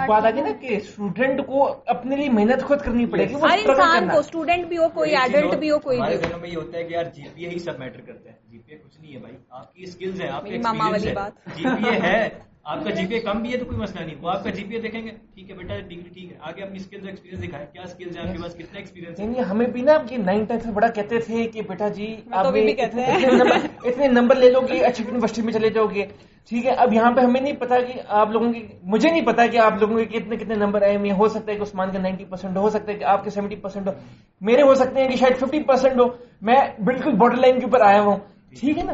بات 0.06 0.24
آ 0.24 0.28
ہے 0.28 0.34
گئی 0.34 0.42
نا۔ 0.42 0.52
کہ 0.60 0.76
اسٹوڈنٹ 0.76 1.46
کو 1.46 1.58
اپنے 1.86 2.16
لیے 2.16 2.28
محنت 2.30 2.62
خود 2.62 2.80
کرنی 2.80 3.06
پڑے 3.06 3.28
گی 3.28 3.34
ہر 3.42 3.58
انسان 3.60 4.08
کو۔ 4.08 4.18
اسٹوڈنٹ 4.18 4.66
بھی 4.68 4.78
ہو 4.78 4.88
کوئی 4.94 5.16
ایڈلٹ 5.16 5.54
بھی 5.56 5.70
ہو 5.70 5.78
کوئی 5.80 5.98
ہمارے 5.98 6.16
ذہنوں 6.16 6.38
میں 6.38 6.48
یہ 6.50 6.56
ہوتا 6.56 6.78
ہے 6.78 6.84
کہ 6.84 6.94
یار 6.94 7.04
جی 7.14 7.24
پی 7.34 7.44
اے 7.44 7.50
ہی 7.50 7.58
سب 7.60 7.78
میٹر 7.78 8.00
کرتا 8.00 8.30
ہے 8.30 8.36
جی 8.48 8.58
پی 8.58 8.72
اے 8.72 8.78
کچھ 8.78 9.00
نہیں 9.00 9.14
ہے 9.14 9.18
بھائی 9.18 9.34
آپ 9.50 9.74
کی 9.74 9.82
اسکلز 9.82 10.20
ہیں 10.20 10.28
آپ 10.30 10.44
میری 10.44 10.58
ماما 10.60 10.88
والی 10.90 11.12
بات۔ 11.14 11.56
جی 11.56 11.64
پی 11.66 11.88
اے 11.88 12.00
ہے 12.02 12.28
آپ 12.64 12.84
کا 12.84 12.90
جی 12.90 13.06
پی 13.06 13.14
اے 13.14 13.20
کم 13.20 13.42
بھی 13.42 13.52
ہے 13.52 13.58
تو 13.58 13.64
کوئی 13.64 13.78
مسئلہ 13.78 14.04
نہیں۔ 14.04 14.14
وہ 14.22 14.30
آپ 14.30 14.44
کا 14.44 14.50
جی 14.50 14.64
پی 14.64 14.74
اے 14.74 14.80
دیکھیں 14.80 15.02
گے۔ 15.02 15.10
ٹھیک 15.34 15.50
ہے 15.50 15.56
بیٹا 15.56 15.78
ڈگری 15.78 16.10
ٹھیک 16.14 16.32
ہے۔ 16.32 16.36
آگے 16.40 16.62
اپنی 16.62 16.76
اسکلز 16.76 17.06
ایکسپیرینس 17.06 17.42
دکھائیں۔ 17.44 17.66
کیا 17.72 17.82
اسکلز 17.82 18.18
ہیں 18.18 18.28
آپ 18.28 18.36
کے 18.36 18.42
پاس؟ 18.42 18.54
کتنا 18.54 18.78
ایکسپیرینس 18.78 19.20
ہے؟ 19.20 19.24
یعنی 19.24 19.40
ہمیں 19.50 19.66
بھی 19.66 19.82
نا 19.82 19.92
یہ 20.10 20.16
نائن 20.16 20.44
ٹینتھ 20.44 20.66
میں 20.66 20.74
بڑا 20.74 20.88
کہتے 20.88 21.18
تھے 21.18 21.46
کہ 21.46 21.62
بیٹا 21.62 21.88
جی 21.88 22.16
آپ 22.30 22.52
بھی 22.52 22.72
کہتے 22.72 22.82
اتنے 22.82 23.02
ہیں۔ 23.02 23.68
اتنے 23.84 24.08
نمبر 24.08 24.36
لے 24.36 24.50
لو 24.50 24.60
گے 24.60 24.78
اچھی 24.80 25.04
یونیورسٹی 25.04 25.42
میں 25.42 25.52
چلے 25.52 25.70
جاؤ 25.70 25.86
گے۔ 25.86 26.06
ٹھیک 26.48 26.66
ہے 26.66 26.70
اب 26.70 26.92
یہاں 26.92 27.10
پہ 27.10 27.20
ہمیں 27.20 27.40
نہیں 27.40 27.56
پتا 27.56 27.80
کہ 27.80 28.00
آپ 28.08 28.30
لوگوں 28.30 28.52
کی 28.52 28.66
مجھے 28.82 29.10
نہیں 29.10 29.26
پتا 29.26 29.46
کہ 29.46 29.58
آپ 29.58 29.72
لوگوں 29.80 29.96
کے 29.96 30.04
کتنے 30.04 30.36
کتنے 30.36 30.54
نمبر 30.54 30.82
آئے۔ 30.82 30.96
ہوئے 30.96 31.10
ہیں 31.10 31.18
ہو 31.18 31.28
سکتا 31.28 31.52
ہے 31.52 31.56
کہ 31.56 31.62
عثمان 31.62 31.90
کے 31.90 31.98
نائنٹی 31.98 32.24
پرسینٹ 32.24 32.56
ہو 32.56 32.68
سکتا 32.68 32.92
ہے 32.92 32.98
کہ 32.98 33.04
آپ 33.04 33.24
کے 33.24 33.30
سیونٹی 33.30 33.56
پرسینٹ 33.56 33.88
ہو۔ 33.88 33.92
میرے 34.40 34.62
ہو 34.62 34.74
سکتے 34.74 35.00
ہیں 35.00 35.08
کہ 35.08 35.16
شاید 35.16 35.36
ففٹی 35.36 35.62
پرسینٹ 35.62 36.00
ہو۔ 36.00 36.04
میں 36.42 36.56
بالکل 36.84 37.12
بارڈر 37.16 37.36
لائن 37.36 37.60
کے 37.60 37.66
اوپر 37.66 37.80
آیا 37.80 38.00
ہوں۔ 38.00 38.16
ٹھیک 38.60 38.78
ہے 38.78 38.82
نا؟ 38.82 38.92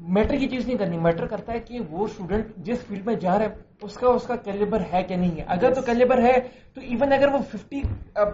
میٹر 0.00 0.36
کی 0.36 0.48
چیز 0.48 0.66
نہیں 0.66 0.78
کرنی 0.78 0.98
میٹر 0.98 1.26
کرتا 1.26 1.52
ہے 1.52 1.58
کہ 1.58 1.78
وہ 1.90 2.04
اسٹوڈنٹ 2.04 2.56
جس 2.56 2.78
فیلڈ 2.86 3.06
میں 3.06 3.14
جا 3.14 3.38
رہا 3.38 3.44
ہے 3.44 3.68
اس 3.82 3.94
کا 3.94 4.08
اس 4.08 4.22
کا 4.22 4.36
کیلیبر 4.36 4.80
ہے 4.92 5.02
کہ 5.02 5.16
نہیں 5.16 5.36
ہے۔ 5.38 5.44
اگر 5.46 5.74
تو 5.74 5.82
کیلیبر 5.82 6.22
ہے 6.22 6.32
تو 6.74 6.80
ایون 6.80 7.12
اگر 7.12 7.32
وہ 7.32 7.38
ففٹی 7.52 7.80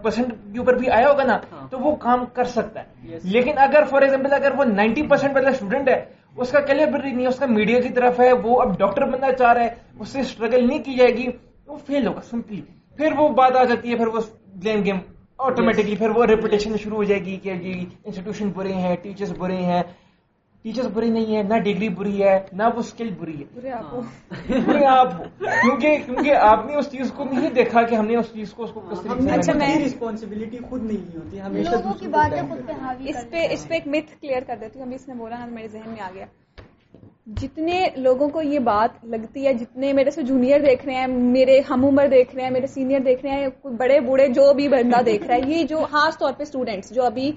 پرسینٹ 0.03 0.33
کے 0.53 0.59
اوپر 0.59 0.75
بھی 0.75 0.91
آیا 0.91 1.09
ہوگا 1.09 1.25
نا 1.25 1.39
ہاں۔ 1.53 1.67
تو 1.71 1.79
وہ 1.79 1.95
کام 1.97 2.25
کر 2.33 2.45
سکتا 2.45 2.81
ہے. 2.81 3.19
لیکن 3.25 3.59
اگر 3.59 3.85
فار 3.91 4.03
ایگزامپل 4.03 4.33
اگر 4.33 4.59
وہ 4.59 4.65
نائنٹی 4.65 5.03
پرسینٹ 5.03 5.35
والا 5.35 5.51
اسٹوڈنٹ 5.51 5.89
ہے 5.89 6.05
اس 6.37 6.51
کا 6.53 6.61
کیلیبر 6.61 7.05
ہی 7.05 7.11
نہیں 7.11 7.23
ہے 7.23 7.29
اس 7.29 7.39
کا 7.39 7.47
میڈیا 7.47 7.81
کی 7.81 7.89
طرف 7.89 8.21
ہے 8.21 8.33
وہ 8.33 8.61
اب 8.63 8.79
ڈاکٹر 8.79 9.07
بننا 9.07 9.33
چاہ 9.33 9.53
رہا 9.53 9.65
ہے 9.65 9.75
اس 10.01 10.09
سے 10.09 10.21
اسٹرگل 10.21 10.67
نہیں 10.69 10.83
کی 10.83 10.95
جائے 10.95 11.17
گی 11.17 11.27
وہ 11.67 11.77
فیل 11.87 12.07
ہوگا 12.07 12.21
سمپلی 12.21 12.61
پھر 12.99 13.19
وہ 13.19 13.29
بات 13.29 13.57
آ 13.57 13.65
جاتی 13.65 13.91
ہے 13.91 13.97
پھر 13.97 14.07
وہ 14.07 14.21
بلیم 14.55 14.85
گیم 14.85 14.99
آٹومیٹکلی 15.39 15.97
پھر 15.97 16.11
وہ 16.11 16.27
ریپوٹیشن 16.27 16.77
شروع 16.77 16.97
ہو 16.97 17.05
جائے 17.05 17.25
گی 17.25 17.37
کہ 17.37 17.55
جی 17.55 17.73
انسٹیٹیوشن 18.05 18.51
برے 18.51 18.73
ہیں 18.73 18.95
ٹیچرز 18.97 19.33
برے 19.39 19.57
ہیں۔ 19.57 19.83
ٹیچرز 20.63 20.87
برے 20.87 21.07
نہیں 21.07 21.37
ہیں 21.37 21.43
نہ 21.43 21.55
ڈگری 21.59 21.89
بری 21.89 22.23
ہے 22.23 22.39
نہ 22.53 22.63
وہ 22.63 22.79
اسکل 22.79 23.11
بری 23.19 23.41
ہے۔ 23.41 23.45
برے 23.55 24.85
آپ 24.87 25.15
ہو۔ 25.15 25.27
کیونکہ 25.39 25.97
کیونکہ 26.07 26.35
آپ 26.35 26.67
نے 26.67 26.75
اس 26.75 26.91
چیز 26.91 27.13
کو 27.13 27.25
نہیں 27.25 27.51
دیکھا 27.51 27.83
کہ 27.83 27.95
ہم 27.95 28.07
نے 28.07 28.17
اس 28.17 28.33
چیز 28.33 28.53
کو 28.53 28.65
اس 28.65 28.71
کو 28.71 28.81
کس 28.81 29.01
طریقے 29.01 29.43
سے 29.43 29.53
اچھا، 29.53 29.53
رسپانسبلٹی 29.87 30.59
خود 30.71 30.83
نہیں 30.83 31.17
ہوتی 31.17 31.41
ہمیشہ 31.41 31.71
دوسروں 31.71 31.93
کی 31.95 32.07
اس 33.09 33.31
پہ۔ 33.31 33.47
اس 33.51 33.69
پہ 33.69 33.75
ایک 33.75 33.87
متھ 33.87 34.21
کلیئر 34.21 34.43
کر 34.47 34.57
دیتی 34.61 34.79
ہوں۔ 34.79 34.87
ابھی 34.87 34.95
اس 34.95 35.09
نے 35.09 35.15
بولا 35.15 35.39
نا 35.39 35.47
میرے 35.47 35.69
ذہن 35.69 35.91
میں 35.91 36.01
آ 36.01 36.09
گیا۔ 36.15 36.27
جتنے 37.27 37.89
لوگوں 37.97 38.29
کو 38.29 38.43
یہ 38.43 38.59
بات 38.59 39.05
لگتی 39.05 39.47
ہے 39.47 39.55
جتنے 39.55 39.93
میرے 39.93 40.11
سے 40.11 40.23
جونیئر 40.23 40.61
دیکھ 40.61 40.85
رہے 40.87 40.95
ہیں 40.95 41.07
میرے 41.07 41.61
ہم 41.71 41.85
عمر 41.85 42.07
دیکھ 42.07 42.35
رہے 42.35 42.43
ہیں 42.43 42.51
میرے 42.51 42.67
سینئر 42.67 43.01
دیکھ 43.01 43.25
رہے 43.27 43.31
ہیں 43.31 43.49
بڑے 43.77 44.01
بوڑھے 44.01 44.29
جو 44.29 44.53
بھی 44.55 44.69
بندہ 44.69 45.01
دیکھ 45.07 45.27
رہا 45.27 45.35
ہے 45.35 45.41
یہ 45.47 45.65
جو 45.65 45.79
خاص 45.91 46.19
طور 46.19 46.33
پہ 46.33 46.43
اسٹوڈینٹس 46.43 46.91
جو 46.91 47.05
ابھی 47.05 47.33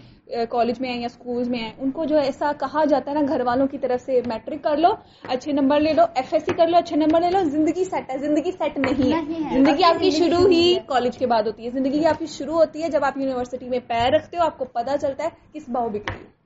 کالج 0.49 0.81
میں 0.81 0.89
ہیں 0.89 0.99
یا 0.99 1.05
اسکولز 1.05 1.49
میں 1.49 1.59
ہیں 1.59 1.71
ان 1.77 1.91
کو 1.91 2.05
جو 2.05 2.17
ایسا 2.17 2.51
کہا 2.59 2.85
جاتا 2.85 3.11
ہے 3.11 3.15
نا 3.15 3.21
گھر 3.27 3.41
والوں 3.45 3.67
کی 3.67 3.77
طرف 3.77 4.01
سے 4.01 4.21
میٹرک 4.27 4.63
کر 4.63 4.77
لو 4.77 4.89
اچھے 5.27 5.51
نمبر 5.51 5.79
لے 5.79 5.93
لو 5.93 6.03
ایف 6.15 6.33
ایس 6.33 6.43
سی 6.45 6.53
کر 6.57 6.67
لو 6.67 6.77
اچھے 6.77 6.95
نمبر 6.95 7.21
لے 7.21 7.29
لو 7.29 7.43
زندگی 7.43 7.83
سیٹ 7.83 8.09
ہے 8.09 8.17
زندگی 8.17 8.51
سیٹ 8.51 8.77
نہیں 8.77 9.13
ہے۔ 9.13 9.21
زندگی 9.53 9.83
آپ 9.83 9.99
کی 9.99 10.09
شروع 10.09 10.47
ہی۔ 10.49 10.75
کالج 10.85 11.17
کے 11.17 11.27
بعد 11.27 11.43
ہوتی 11.43 11.65
ہے 11.65 11.69
زندگی 11.69 12.05
آپ 12.05 12.19
کی 12.19 12.25
شروع 12.25 12.55
ہوتی 12.55 12.83
ہے 12.83 12.89
جب 12.89 13.03
آپ 13.03 13.17
یونیورسٹی 13.17 13.69
میں 13.69 13.79
پیر 13.87 14.13
رکھتے 14.13 14.37
ہو 14.37 14.43
آپ 14.43 14.57
کو 14.57 14.65
پتا 14.65 14.97
چلتا 14.97 15.23
ہے 15.23 15.29
کس 15.53 15.69
باؤ 15.69 15.89
بکری 15.89 16.17
میں- 16.17 16.38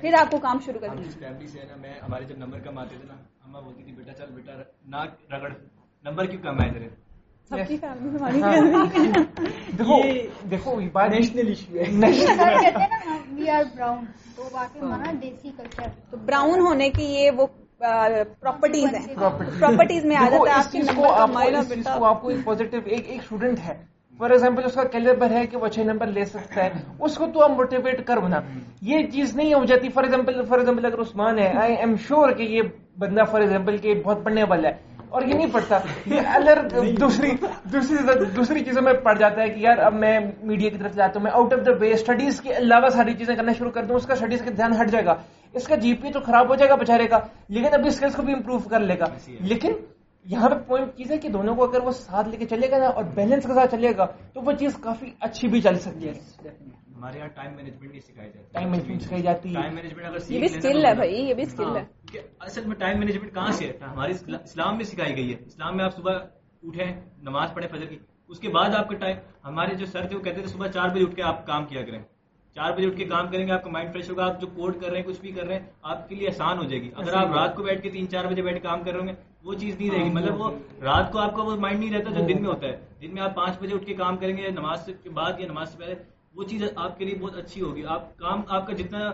پھر 0.00 0.14
آپ 0.18 0.30
کو 0.30 0.38
کام 0.38 0.58
شروع 0.66 0.80
جس 0.96 1.16
فیملی 1.18 1.46
سے 1.46 1.58
ہے 1.58 1.64
نا 1.64 1.76
میں 1.76 1.94
ہمارے 2.02 2.24
جب 2.24 2.38
نمبر 2.38 2.60
کم 2.60 2.78
آتے 2.78 2.96
تھے 2.96 3.08
نا 3.08 3.14
اما 3.44 3.60
بولتی 3.60 3.82
تھی 3.82 3.92
بیٹا 3.92 4.12
چل 4.12 4.32
بیٹا 4.34 4.52
نہ 4.86 5.04
رگڑ 5.32 5.50
نمبر 6.04 6.26
کیوں 6.26 6.42
کم 6.42 6.60
آئے 6.60 6.70
تیرے 6.70 6.88
دیکھو 9.76 10.00
دیکھو 10.50 10.80
نیشنل 10.80 11.48
ایشو 11.48 11.76
ہے 11.76 11.84
براؤن 16.24 16.60
ہونے 16.60 16.88
کی 16.90 17.04
یہ 17.04 17.30
وہ 17.30 17.46
پراپرٹیز 17.78 18.94
ہیں 18.94 19.14
Properties. 19.16 19.58
پراپرٹیز 19.60 20.04
میں 20.04 20.16
آ 20.16 20.28
جاتا 20.28 20.60
ہے 20.74 22.04
آپ 22.04 22.22
کو 22.22 22.28
ایک 22.28 22.44
پازیٹیو 22.44 22.80
ایک 22.86 23.10
اسٹوڈنٹ 23.10 23.58
ہے 23.58 23.74
فار 24.18 24.30
ایگزامپل 24.30 24.64
اس 24.64 24.74
کا 24.74 24.84
کیلیبر 24.84 25.30
ہے 25.30 25.46
کہ 25.46 25.56
وہ 25.56 25.66
اچھے 25.66 25.84
نمبر 25.84 26.06
لے 26.06 26.24
سکتا 26.24 26.64
ہے۔ 26.64 26.70
اس 27.00 27.16
کو 27.16 27.26
تو 27.34 27.42
آپ 27.42 27.50
موٹیویٹ 27.50 28.06
کر 28.06 28.16
بنا۔ 28.16 28.40
یہ 28.82 29.06
چیز 29.06 29.36
نہیں 29.36 29.54
ہو 29.54 29.64
جاتی۔ 29.64 29.88
فار 29.88 30.04
ایگزامپل 30.04 30.44
فار 30.44 30.58
ایگزامپل 30.58 30.84
اگر 30.84 30.98
عثمان 30.98 31.38
ہے 31.38 31.52
آئی 31.62 31.74
ایم 31.74 31.94
شیور 31.96 32.32
کہ 32.32 32.42
یہ 32.42 32.62
بندہ 32.98 33.24
فار 33.30 33.40
ایگزامپل 33.40 33.76
کہ 33.76 33.94
بہت 34.04 34.24
پڑھنے 34.24 34.42
والا 34.48 34.68
ہے 34.68 34.74
اور 35.08 35.22
یہ 35.22 35.34
نہیں 35.34 35.52
پڑھتا۔ 35.52 35.78
یہ 36.06 36.20
الر 36.26 36.68
دوسری 37.00 37.30
دوسری 37.72 37.96
دوسری 38.36 38.64
چیزوں 38.64 38.82
میں 38.82 38.92
پڑ 38.92 39.18
جاتا 39.18 39.42
ہے 39.42 39.48
کہ 39.48 39.60
یار 39.60 39.78
اب 39.78 39.94
میں 39.94 40.18
میڈیا 40.42 40.70
کی 40.70 40.78
طرف 40.78 40.94
جاتا 40.94 41.12
ہوں 41.16 41.22
میں 41.22 41.32
out 41.32 41.52
of 41.52 41.66
the 41.66 41.72
way 41.80 41.90
studies 41.90 42.40
کے 42.40 42.52
علاوہ 42.56 42.88
ساری 42.88 43.14
چیزیں 43.14 43.34
کرنا 43.34 43.52
شروع 43.52 43.70
کر 43.70 43.84
دوں 43.84 43.96
اس 43.96 44.06
کا 44.06 44.12
اسٹڈیز 44.12 44.42
کا 44.42 44.50
دھیان 44.56 44.72
ہٹ 44.80 44.90
جائے 44.90 45.04
گا۔ 45.06 45.14
اس 45.52 45.66
کا 45.68 45.76
جی 45.76 45.94
پی 45.94 46.10
تو 46.12 46.20
خراب 46.20 46.50
ہو 46.50 46.54
جائے 46.54 46.70
گا 46.70 46.74
بےچارے 46.74 47.06
کا 47.06 47.18
لیکن 47.48 47.68
ابھی 47.72 47.88
اسکلس 47.88 48.14
کو 48.14 48.22
بھی 48.22 48.32
امپروو 48.32 48.58
کر 48.58 48.80
لے 48.80 48.98
گا۔ 48.98 49.04
لیکن 49.40 49.72
یہاں 50.24 50.48
پہ 50.50 50.54
پوائنٹ 50.54 50.94
چیز 50.96 51.10
ہے 51.10 51.18
کہ 51.18 51.28
دونوں 51.28 51.54
کو 51.56 51.64
اگر 51.64 51.82
وہ 51.82 51.92
ساتھ 51.92 52.28
لے 52.28 52.36
کے 52.36 52.46
چلے 52.46 52.70
گا 52.70 52.78
نا 52.78 52.86
اور 52.86 53.04
بیلنس 53.04 53.46
کے 53.46 53.54
ساتھ 53.54 53.70
چلے 53.70 53.96
گا 53.96 54.04
تو 54.32 54.40
وہ 54.40 54.52
چیز 54.52 54.76
کافی 54.76 55.10
اچھی 55.20 55.48
بھی 55.48 55.60
چل 55.60 55.78
سکتی 55.78 56.08
ہے۔ 56.08 56.12
ہمارے 56.96 57.18
یہاں 57.18 57.28
ٹائم 57.28 57.54
مینجمنٹ 57.56 57.90
نہیں 57.90 58.00
سکھائی 58.00 58.30
جاتی 58.32 58.48
ٹائم 58.52 58.70
مینجمنٹ 58.70 59.02
سکھائی 59.02 59.22
جاتی 59.22 59.48
ہے۔ 59.48 59.54
ٹائم 59.54 59.74
مینجمنٹ 59.74 60.06
اگر 60.06 60.16
یہ 60.28 60.38
بھی 60.38 60.48
تو 60.48 60.88
ہے 60.88 60.94
بھائی 60.94 61.14
یہ 61.14 61.34
بھی 61.34 61.42
اسکل 61.42 61.76
ہے۔ 61.76 61.84
کہ 62.12 62.20
اصل 62.40 62.64
میں 62.64 62.76
ٹائم 62.76 62.98
مینجمنٹ 62.98 63.34
کہاں 63.34 63.52
سے 63.52 63.66
ہے؟ 63.66 63.72
اسلام 64.42 64.76
میں 64.76 64.84
سکھائی 64.84 65.16
گئی 65.16 65.34
ہے۔ 65.34 65.36
اسلام 65.46 65.76
میں 65.76 65.84
آپ 65.84 65.96
صبح 65.96 66.12
اٹھیں 66.62 67.00
نماز 67.22 67.54
پڑھیں 67.54 67.68
فجر 67.68 67.86
کی۔ 67.86 67.98
اس 68.28 68.38
کے 68.38 68.48
بعد 68.48 68.70
آپ 68.74 68.88
کا 68.88 68.94
ٹائم 68.94 69.16
ہمارے 69.44 69.74
جو 69.74 69.86
سر 69.86 70.06
تھے 70.06 70.16
وہ 70.16 70.22
کہتے 70.22 70.40
تھے 70.40 70.46
صبح 70.46 70.66
چار 70.66 70.88
بجے 70.88 71.04
اٹھ 71.04 71.16
کے 71.16 71.22
آپ 71.22 71.46
کام 71.46 71.66
کیا 71.66 71.82
کریں۔ 71.82 72.02
چار 72.56 72.72
بجے 72.72 72.86
اٹھ 72.86 72.96
کے 72.96 73.04
کام 73.04 73.28
کریں 73.28 73.46
گے 73.46 73.52
آپ 73.52 73.62
کا 73.64 73.70
مائنڈ 73.70 73.92
فریش 73.92 74.10
ہوگا 74.10 74.24
آپ 74.26 74.40
جو 74.40 74.46
کوڈ 74.46 74.76
کر 74.80 74.90
رہے 74.90 74.98
ہیں 74.98 75.04
کچھ 75.06 75.20
بھی 75.20 75.30
کر 75.32 75.46
رہے 75.46 75.54
ہیں 75.54 75.66
آپ 75.82 76.08
کے 76.08 76.14
لیے 76.14 76.28
آسان 76.28 76.58
ہو 76.58 76.64
جائے 76.64 76.82
گی۔ 76.82 76.90
اگر 76.96 77.14
آپ 77.14 77.34
رات 77.34 77.56
کو 77.56 77.62
بیٹھ 77.62 77.82
کے 77.82 77.90
تین 77.90 78.08
چار 78.08 78.24
بجے 78.24 78.42
بیٹھ 78.42 78.54
کے 78.54 78.60
کام 78.60 78.82
کر 78.84 78.92
رہے 78.92 79.00
ہوں 79.00 79.08
گے 79.08 79.14
وہ 79.44 79.54
چیز 79.54 79.78
نہیں 79.80 79.90
رہے 79.90 80.04
گی۔ 80.04 80.10
مطلب 80.10 80.40
وہ 80.40 80.50
رات 80.82 81.12
کو 81.12 81.18
آپ 81.18 81.34
کا 81.36 81.42
وہ 81.42 81.56
مائنڈ 81.56 81.80
نہیں 81.80 81.92
رہتا 81.94 82.10
جو 82.10 82.26
دن 82.28 82.40
میں 82.42 82.50
ہوتا 82.50 82.66
ہے۔ 82.66 82.76
دن 83.00 83.14
میں 83.14 83.22
آپ 83.22 83.34
پانچ 83.34 83.58
بجے 83.60 83.74
اٹھ 83.74 83.86
کے 83.86 83.94
کام 83.94 84.16
کریں 84.16 84.36
گے 84.36 84.50
نماز 84.50 84.90
کے 85.02 85.10
بعد 85.10 85.40
یا 85.40 85.46
نماز 85.46 85.72
سے 85.72 85.78
پہلے 85.78 85.94
وہ 86.34 86.44
چیز 86.44 86.62
آپ 86.76 86.98
کے 86.98 87.04
لیے 87.04 87.14
بہت 87.20 87.36
اچھی 87.36 87.60
ہوگی۔ 87.60 87.84
آپ 87.86 88.16
کام 88.18 88.42
آپ 88.48 88.66
کا 88.66 88.72
جتنا 88.72 89.10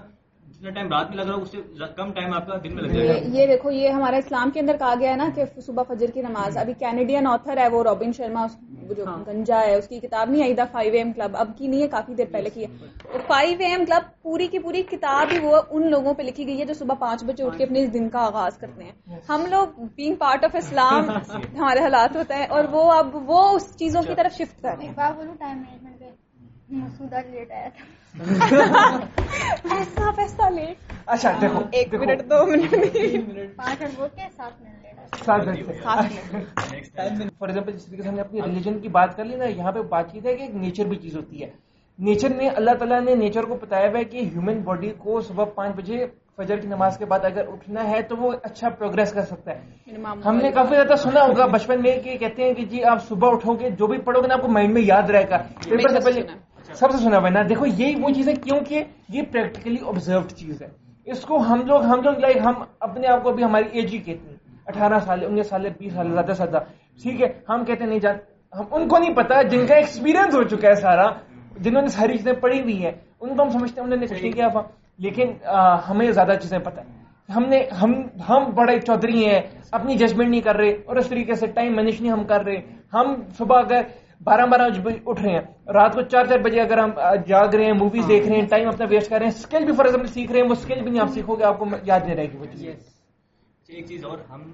جتنا 0.51 0.71
ٹائم 0.71 0.89
رات 0.89 1.09
میں 1.09 1.17
لگ 1.17 1.23
رہا 1.23 1.35
ہو 1.35 1.43
اس 1.43 1.51
سے 1.51 1.59
کم 1.97 2.13
ٹائم 2.13 2.35
آپ 2.35 2.47
کا 2.47 2.57
دن 2.65 2.75
میں 2.75 2.83
لگ 2.83 2.89
جائے 2.89 3.09
گا۔ 3.09 3.15
یہ 3.33 3.47
دیکھو 3.47 3.71
یہ 3.71 3.89
ہمارا 3.89 4.17
اسلام 4.17 4.51
کے 4.51 4.61
اندر 4.61 4.77
کہا 4.77 4.95
گیا 5.01 5.11
ہے 5.11 5.17
نا 5.17 5.29
کہ 5.35 5.45
صبح 5.61 5.83
فجر 5.89 6.11
کی 6.11 6.21
نماز 6.21 6.57
ابھی 6.57 6.73
کینیڈین 6.79 7.27
آتھر 7.27 7.57
ہے 7.57 7.69
وہ 7.69 7.83
رابن 7.83 8.13
شرما 8.13 8.47
جو 8.91 9.05
گنجا 9.27 9.61
ہے 9.61 9.75
اس 9.75 9.89
کی 9.89 10.01
کتاب 10.01 10.31
نہیں 10.31 10.43
آئی 10.43 10.55
دا 10.55 10.65
فائیو 10.73 10.93
ایم 10.93 11.13
کلب 11.13 11.37
اب 11.37 11.51
کی 11.59 11.67
نہیں 11.67 11.83
ہے 11.83 11.89
کافی 11.89 12.15
دیر 12.15 12.27
پہلے 12.33 12.51
کی 12.51 12.65
ہے۔ 12.65 12.69
تو 13.13 13.19
فائیو 13.27 13.57
ایم 13.61 13.85
کلب 13.85 14.23
پوری 14.23 14.47
کی 14.47 14.59
پوری 14.59 14.83
کتاب 14.83 15.33
ہی 15.33 15.39
وہ 15.39 15.61
ان 15.71 15.91
لوگوں 15.91 16.15
پہ 16.15 16.23
لکھی 16.23 16.47
گئی 16.47 16.59
ہے 16.61 16.65
جو 16.65 16.75
صبح 16.75 16.95
پانچ 16.95 17.25
بجے 17.25 17.45
اٹھ 17.45 17.59
کے 17.59 17.65
اپنے 17.65 17.87
دن 17.87 18.09
کا 18.09 18.21
آغاز 18.21 18.59
کرتے 18.59 18.85
ہیں۔ 18.85 19.19
ہم 19.29 19.45
لوگ 19.51 19.81
بینگ 19.97 20.15
پارٹ 20.15 20.45
آف 20.45 20.57
اسلام 20.57 21.11
ہمارے 21.11 21.81
حالات 21.81 22.17
ہوتا 22.17 22.39
ہے 22.39 22.45
اور 22.45 22.65
وہ 22.71 22.91
اب 22.93 23.17
وہ 23.27 23.49
اس 23.51 23.77
چیزوں 23.79 24.03
کی 24.03 24.15
طرف 24.17 24.37
شفٹ 24.39 24.63
کر 24.63 24.75
رہے 24.79 24.87
ایک 24.87 24.97
بار 24.97 25.13
بولوں 25.13 25.35
ٹائم 25.39 25.59
مینجمنٹ 25.59 25.99
پہ۔ 26.01 26.75
مسودہ 26.75 27.21
لیٹ 27.31 27.51
آیا 27.53 27.69
تھا۔ 27.69 27.85
ہیں 27.85 28.00
ایسا 29.71 30.11
پیسہ 30.17 30.49
لیٹ 30.51 30.93
اچھا 31.07 31.31
دیکھو 31.41 31.61
ایک 31.73 31.93
دیکھو، 31.93 32.05
منٹ 32.05 32.23
دو 32.31 32.45
منٹ۔ 32.47 32.71
پانچ 33.57 33.83
منٹ 33.83 34.17
کے 34.17 34.27
سات 34.37 34.53
سات 35.25 35.41
فار 35.85 37.49
ایگزامپل 37.49 37.73
جس 37.73 37.85
طریقے 37.85 38.03
سے 38.03 38.09
ہم 38.09 38.15
نے 38.15 38.21
اپنی 38.21 38.43
ریلیجن 38.43 38.79
کی 38.79 38.89
بات 38.89 39.17
کر 39.17 39.25
لی 39.25 39.37
نا 39.37 39.45
یہاں 39.45 39.73
پہ 39.73 39.83
بات 39.91 40.13
چیت 40.13 40.27
ہے 40.27 40.35
کہ 40.35 40.43
ایک 40.43 40.55
نیچر 40.55 40.85
بھی 40.85 40.97
چیز 40.97 41.17
ہوتی 41.17 41.43
ہے۔ 41.43 41.51
نیچر 41.99 42.35
میں 42.37 42.49
اللہ 42.57 42.75
تعالیٰ 42.79 43.01
نے 43.01 43.15
نیچر 43.15 43.45
کو 43.45 43.55
بتایا 43.61 43.89
ہوا 43.89 43.99
ہے 43.99 44.05
کہ 44.05 44.17
ہیومن 44.25 44.61
باڈی 44.65 44.91
کو 44.99 45.21
صبح 45.21 45.45
پانچ 45.55 45.75
بجے 45.77 46.07
فجر 46.37 46.57
کی 46.57 46.67
نماز 46.67 46.97
کے 46.99 47.05
بعد 47.05 47.25
اگر 47.25 47.49
اٹھنا 47.49 47.89
ہے 47.89 48.01
تو 48.03 48.17
وہ 48.17 48.33
اچھا 48.43 48.69
پروگرس 48.69 49.13
کر 49.13 49.23
سکتا 49.23 49.53
ہے۔ 49.53 49.97
ہم 50.25 50.37
نے 50.37 50.51
کافی 50.51 50.75
زیادہ 50.75 50.97
سنا 50.97 51.23
ہوگا 51.23 51.47
بچپن 51.47 51.83
میں 51.83 51.97
کہ 52.05 52.17
کہتے 52.19 52.45
ہیں 52.45 52.55
کہ 52.55 52.65
جی 52.65 52.83
آپ 52.85 53.07
صبح 53.09 53.31
اٹھو 53.31 53.55
گے 53.55 53.71
جو 53.71 53.87
بھی 53.87 53.99
پڑھو 53.99 54.21
گے 54.23 54.27
نا 54.27 54.35
آپ 54.35 54.43
کو 54.43 54.49
مائنڈ 54.49 54.75
میں 54.75 54.83
یاد 54.83 55.11
رہے 55.11 55.29
گا۔ 55.31 55.39
سب 56.75 56.91
سے 56.91 56.99
سنا 56.99 57.19
ہوا 57.19 57.29
ہے 57.29 57.33
نا 57.33 57.43
دیکھو 57.49 57.67
یہی 57.67 57.95
وہ 58.03 58.11
چیز 58.15 58.29
ہے 58.29 58.35
کیونکہ 58.35 58.85
یہ 59.09 59.23
پریکٹیکلی 59.33 59.77
آبزروڈ 59.87 60.33
چیز 60.33 60.63
ہے۔ 60.63 60.69
اس 61.05 61.21
کو 61.21 61.37
ہم 61.39 61.61
لوگ 61.67 61.85
ہم 61.85 62.01
لوگ 62.03 62.19
لائک 62.19 62.37
ہم 62.37 62.63
اپنے 62.81 63.07
آپ 63.09 63.23
کو 63.23 63.33
بھی 63.33 63.45
ہماری 63.45 63.69
ایج 63.73 63.93
ہی 63.93 63.99
کہتے 63.99 64.29
ہیں۔ 64.29 64.37
اٹھارہ 64.67 64.99
سال 65.05 65.25
انیس 65.25 65.49
سال 65.49 65.67
بیس 65.79 65.93
سال 65.93 66.13
زیادہ 66.13 66.33
سے 66.33 66.35
زیادہ۔ 66.35 66.65
ٹھیک 67.03 67.23
ہے 67.23 67.29
ہم 67.49 67.65
کہتے 67.65 67.83
ہیں 67.83 67.91
نہیں 67.91 68.01
جان 68.01 68.17
ہم 68.53 68.65
ان 68.71 68.89
کو 68.89 68.99
نہیں 68.99 69.15
پتا 69.15 69.43
جن 69.43 69.67
کا 69.67 69.75
ایکسپیرینس 69.75 70.35
ہو 70.35 70.43
چکا 70.43 70.69
ہے 70.69 70.75
سارا 70.75 71.07
جنہوں 71.61 71.83
نے 71.83 71.89
ساری 71.89 72.17
چیزیں 72.17 72.33
پڑھی 72.33 72.61
ہوئی 72.61 72.85
ہیں 72.85 72.93
ان 73.21 73.37
کو 73.37 73.43
ہم 73.43 73.49
سمجھتے 73.49 73.81
ہیں 73.81 73.87
انہوں 73.87 74.01
نے 74.01 74.07
کچھ 74.07 74.23
نہیں 74.23 74.33
کیا 74.33 74.49
تھا 74.49 74.61
لیکن 74.99 75.33
ہمیں 75.91 76.11
زیادہ 76.11 76.35
چیزیں 76.43 76.59
پتہ 76.59 76.81
ہم 77.35 77.45
نے 77.49 77.59
ہم 77.83 77.93
ہم 78.29 78.51
بڑے 78.55 78.79
چودھری 78.81 79.25
ہیں 79.27 79.41
اپنی 79.71 79.95
ججمنٹ 79.95 80.29
نہیں 80.29 80.41
کر 80.41 80.57
رہے 80.57 80.71
اور 80.87 80.97
اس 80.97 81.09
طریقے 81.09 81.35
سے 81.35 81.47
ٹائم 81.47 81.77
مینج 81.77 82.01
نہیں 82.01 82.13
ہم 82.13 82.25
کر 82.25 82.45
رہے۔ 82.45 82.57
ہم 82.95 83.15
صبح 83.39 83.59
اگر 83.59 83.83
بارہ 84.21 84.47
بارہ 84.47 84.69
بجے 84.85 84.99
اٹھ 85.07 85.21
رہے 85.23 85.33
ہیں۔ 85.33 85.41
رات 85.73 85.95
کو 85.95 86.03
چار 86.03 86.25
چار 86.25 86.39
بجے 86.39 86.61
اگر 86.61 86.79
ہم 86.79 86.91
جاگ 87.27 87.55
رہے 87.55 87.65
ہیں 87.65 87.73
موویز 87.73 88.09
دیکھ 88.09 88.29
رہے 88.29 88.37
ہیں 88.37 88.47
ٹائم 88.47 88.69
اپنا 88.69 88.87
ویسٹ 88.91 89.11
کر 89.11 89.19
رہے 89.19 89.27
ہیں 89.27 89.33
اسکل 89.35 89.65
بھی 89.65 89.73
فار 89.73 89.85
ایگزامپل 89.85 90.07
سیکھ 90.07 90.33
رہے 90.33 90.41
ہیں 90.41 90.49
وہ 90.49 90.53
اسکل 90.53 90.83
بھی 90.83 90.91
نہیں 90.91 91.01
آپ 91.01 91.09
سیکھو 91.09 91.35
گے 91.35 91.45
آپ 91.45 91.59
کو 91.59 91.65
یاد 91.85 92.01
نہیں 92.01 92.17
رہے 92.17 92.33
گی 92.33 92.39
وہ 92.39 92.45
چیز۔ 92.45 92.67
ایک 93.69 93.87
چیز 93.87 94.05
اور 94.05 94.19
ہم 94.31 94.51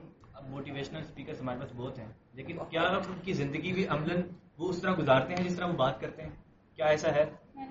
موٹیویشنل 0.48 1.00
اسپیکر 1.00 1.32
ہمارے 1.40 1.58
پاس 1.60 1.72
بہت 1.76 1.98
ہیں 1.98 2.06
لیکن 2.34 2.56
کیا 2.70 2.82
ان 2.82 3.18
کی 3.24 3.32
زندگی 3.32 3.72
بھی 3.72 3.86
عملاً 3.88 4.22
وہ 4.58 4.68
اس 4.68 4.80
طرح 4.82 4.94
گزارتے 4.98 5.34
ہیں 5.34 5.44
جس 5.44 5.56
طرح 5.56 5.66
وہ 5.66 5.72
بات 5.72 6.00
کرتے 6.00 6.22
ہیں؟ 6.22 6.30
کیا 6.78 6.86
ایسا 6.86 7.14
ہے؟ 7.14 7.24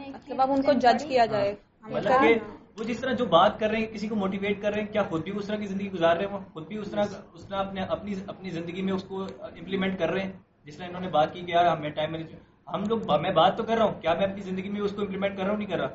مطلب 0.09 0.41
اب 0.41 0.51
ان 0.51 0.61
کو 0.61 0.73
جج 0.73 1.03
کیا 1.03 1.25
جائے۔ 1.25 1.55
ہم 1.83 1.91
مطلب 1.91 2.21
کہ 2.21 2.33
وہ 2.77 2.83
جس 2.83 2.99
طرح 2.99 3.13
جو 3.13 3.25
بات 3.25 3.59
کر 3.59 3.69
رہے 3.69 3.79
ہیں 3.79 3.87
کسی 3.87 4.07
کو 4.07 4.15
موٹیویٹ 4.15 4.61
کر 4.61 4.73
رہے 4.73 4.81
ہیں 4.81 4.91
کیا 4.91 5.03
خود 5.03 5.23
بھی 5.23 5.31
اس 5.35 5.47
طرح 5.47 5.55
کی 5.55 5.65
زندگی 5.65 5.91
گزار 5.91 6.15
رہے 6.17 6.25
ہیں؟ 6.25 6.33
وہ 6.33 6.39
خود 6.53 6.67
بھی 6.67 6.77
اس 6.77 6.91
طرح 6.91 7.03
اس 7.33 7.45
طرح 7.45 7.59
اپنے 7.59 7.81
اپنی 7.81 8.15
اپنی 8.27 8.49
زندگی 8.49 8.81
میں 8.81 8.93
اس 8.93 9.03
کو 9.03 9.21
امپلیمنٹ 9.41 9.99
کر 9.99 10.09
رہے 10.09 10.21
ہیں؟ 10.21 10.31
جس 10.66 10.78
طرح 10.78 10.86
انہوں 10.88 11.01
نے 11.01 11.07
بات 11.07 11.34
کی 11.34 11.41
کہ 11.41 11.51
یار 11.51 11.78
میں 11.78 11.89
ٹائم 11.89 12.11
مینجمنٹ 12.11 12.41
ہم 12.74 12.84
لوگ 12.89 12.99
میں 13.22 13.32
بات 13.32 13.57
تو 13.57 13.63
کر 13.63 13.78
رہا 13.78 13.86
ہوں 13.86 14.01
کیا 14.01 14.13
میں 14.13 14.24
اپنی 14.24 14.41
زندگی 14.41 14.70
میں 14.70 14.82
اس 14.82 14.91
کو 14.91 15.01
امپلیمنٹ 15.01 15.38
کر 15.38 15.43
رہا 15.43 15.51
ہوں؟ 15.51 15.57
نہیں 15.57 15.68
کر 15.68 15.78
رہا۔ 15.78 15.88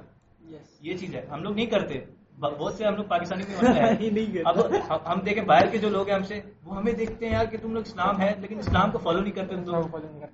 یہ 0.80 0.96
چیز 0.96 1.14
ہے۔ 1.14 1.26
ہم 1.30 1.42
لوگ 1.42 1.54
نہیں 1.54 1.66
کرتے۔ 1.66 1.94
بہت 2.40 2.74
سے 2.74 2.84
ہم 2.84 2.94
لوگ 2.94 3.04
پاکستانی 3.04 3.42
میں۔ 3.42 3.70
اب 4.44 4.58
ہم- 5.06 5.24
دیکھیں 5.26 5.44
باہر 5.44 5.66
کے 5.66 5.78
جو 5.78 5.88
لوگ 5.88 6.06
ہیں 6.06 6.14
ہم 6.14 6.22
سے 6.22 6.40
وہ 6.64 6.76
ہمیں 6.76 6.92
دیکھتے 6.92 7.26
ہیں 7.26 7.32
یار 7.32 7.44
کہ 7.44 7.56
تم 7.62 7.72
لوگ 7.74 7.82
اسلام 7.86 8.20
ہے 8.20 8.32
لیکن 8.38 8.58
اسلام 8.58 8.90
کو 8.90 8.98
فالو 8.98 9.20
نہیں 9.20 9.32
کرتے۔ 9.32 9.54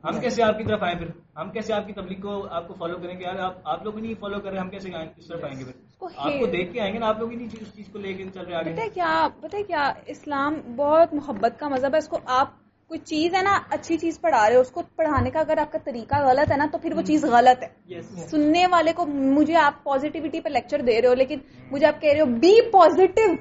ہم 0.04 0.20
کیسے 0.20 0.42
آپ 0.42 0.58
کی 0.58 0.64
طرف 0.64 0.82
آئیں 0.82 0.98
پھر؟ 0.98 1.08
ہم 1.36 1.50
کیسے 1.50 1.74
آپ 1.74 1.86
کی 1.86 1.92
تبلیغ 1.92 2.20
کو 2.20 2.46
آپ 2.50 2.68
کو 2.68 2.74
فالو 2.74 2.98
کریں 2.98 3.18
گے؟ 3.18 3.24
یار 3.24 3.50
آپ 3.64 3.84
لوگ 3.84 3.92
بھی 3.92 4.02
نہیں 4.02 4.14
فالو 4.20 4.40
کر 4.40 4.50
رہے 4.50 4.58
ہم 4.58 4.70
کیسے 4.70 4.90
آئیں- 4.94 5.12
اس 5.16 5.26
طرف 5.28 5.44
آئیں 5.44 5.58
گے 5.58 5.64
پھر؟ 5.64 6.06
آپ 6.16 6.40
کو 6.40 6.46
دیکھ 6.46 6.72
کے 6.72 6.80
آئیں 6.80 6.94
گے 6.94 6.98
نا 6.98 7.06
آپ 7.06 7.18
لوگ 7.18 7.30
ہی 7.30 7.36
نہیں 7.36 7.48
اس 7.60 7.76
چیز 7.76 7.86
کو 7.92 7.98
لے 7.98 8.12
کے 8.12 8.24
چل 8.34 8.40
رہے 8.40 8.54
آگے۔ 8.54 8.74
کیا 8.94 9.28
پتہ 9.40 9.56
کیا 9.66 9.92
اسلام 10.06 10.54
بہت 10.76 11.14
محبت 11.14 11.58
کا 11.58 11.68
مذہب 11.68 11.92
ہے 11.92 11.98
اس 11.98 12.08
کو 12.08 12.18
آپ 12.26 12.48
کوئی 12.90 13.00
چیز 13.00 13.34
ہے 13.34 13.42
نا 13.42 13.58
اچھی 13.70 13.96
چیز 13.96 14.20
پڑھا 14.20 14.48
رہے 14.48 14.56
ہو 14.56 14.60
اس 14.60 14.70
کو 14.70 14.82
پڑھانے 14.96 15.30
کا 15.30 15.40
اگر 15.40 15.58
آپ 15.58 15.72
کا 15.72 15.78
طریقہ 15.84 16.16
غلط 16.26 16.52
ہے 16.52 16.56
نا 16.56 16.66
تو 16.72 16.78
پھر 16.78 16.92
وہ 16.96 17.02
چیز 17.02 17.24
غلط 17.24 17.62
ہے۔ 17.62 18.00
سننے 18.30 18.66
والے 18.66 18.92
کو 18.92 19.06
مجھے 19.06 19.56
آپ 19.56 19.82
پازیٹیوٹی 19.84 20.40
پہ 20.40 20.48
لیکچر 20.48 20.80
دے 20.80 21.00
رہے 21.02 21.08
ہو 21.08 21.14
لیکن 21.14 21.38
مجھے 21.70 21.86
آپ 21.86 22.00
کہہ 22.00 22.12
رہے 22.12 22.20
ہو 22.20 22.26
بی 22.26 22.60
پازیٹیو 22.70 23.34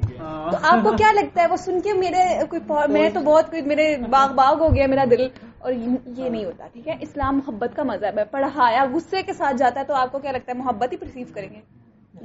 تو 0.51 0.57
آپ 0.61 0.83
کو 0.83 0.91
کیا 0.97 1.11
لگتا 1.11 1.41
ہے؟ 1.41 1.47
وہ 1.47 1.55
سن 1.55 1.81
کے 1.81 1.93
میرے 1.93 2.23
کوئی 2.49 2.61
میں 2.91 3.09
تو 3.09 3.19
بہت 3.19 3.49
کوئی 3.49 3.61
میرے 3.61 3.97
باغ 4.09 4.33
باغ 4.33 4.59
ہو 4.59 4.75
گیا 4.75 4.87
میرا 4.87 5.05
دل 5.11 5.27
اور 5.59 5.71
یہ 5.71 6.29
نہیں 6.29 6.45
ہوتا 6.45 6.67
ٹھیک 6.73 6.87
ہے؟ 6.87 6.95
اسلام 7.01 7.37
محبت 7.37 7.75
کا 7.75 7.83
مذہب 7.83 8.19
ہے۔ 8.19 8.25
پڑھایا 8.25 8.85
غصے 8.93 9.21
کے 9.21 9.33
ساتھ 9.33 9.55
جاتا 9.57 9.79
ہے 9.79 9.85
تو 9.85 9.93
آپ 9.93 10.11
کو 10.11 10.19
کیا 10.19 10.31
لگتا 10.31 10.51
ہے؟ 10.51 10.57
محبت 10.57 10.91
ہی 10.91 10.97
پرسیو 10.97 11.27
کریں 11.33 11.49
گے۔ 11.49 11.59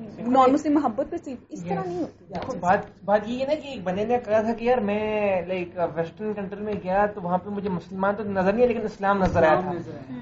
نان 0.01 0.53
مسلم 0.53 0.75
محبت 0.75 1.11
پرسیو 1.11 1.37
اس 1.49 1.63
طرح 1.63 1.83
نہیں 1.83 2.01
ہوتی 2.01 2.59
بات 2.61 2.85
بات 3.05 3.29
یہ 3.29 3.39
ہے 3.41 3.47
نا 3.47 3.55
کہ 3.55 3.69
ایک 3.69 3.83
بندے 3.85 4.05
نے 4.05 4.19
کہا 4.25 4.41
تھا 4.43 4.53
کہ 4.53 4.65
یار 4.65 4.79
میں 4.81 5.01
لائک 5.47 5.79
ویسٹرن 5.95 6.33
کنٹری 6.35 6.65
میں 6.65 6.75
گیا 6.85 7.07
تو 7.07 7.21
وہاں 7.23 7.39
پہ 7.39 7.51
مجھے 7.51 7.69
مسلمان 7.71 8.15
تو 8.15 8.23
نظر 8.25 8.53
نہیں 8.53 8.63
آیا 8.63 8.69
لیکن 8.69 8.85
اسلام 8.85 9.19
نظر 9.19 9.43
آیا 9.43 9.61
تھا۔ 9.61 9.73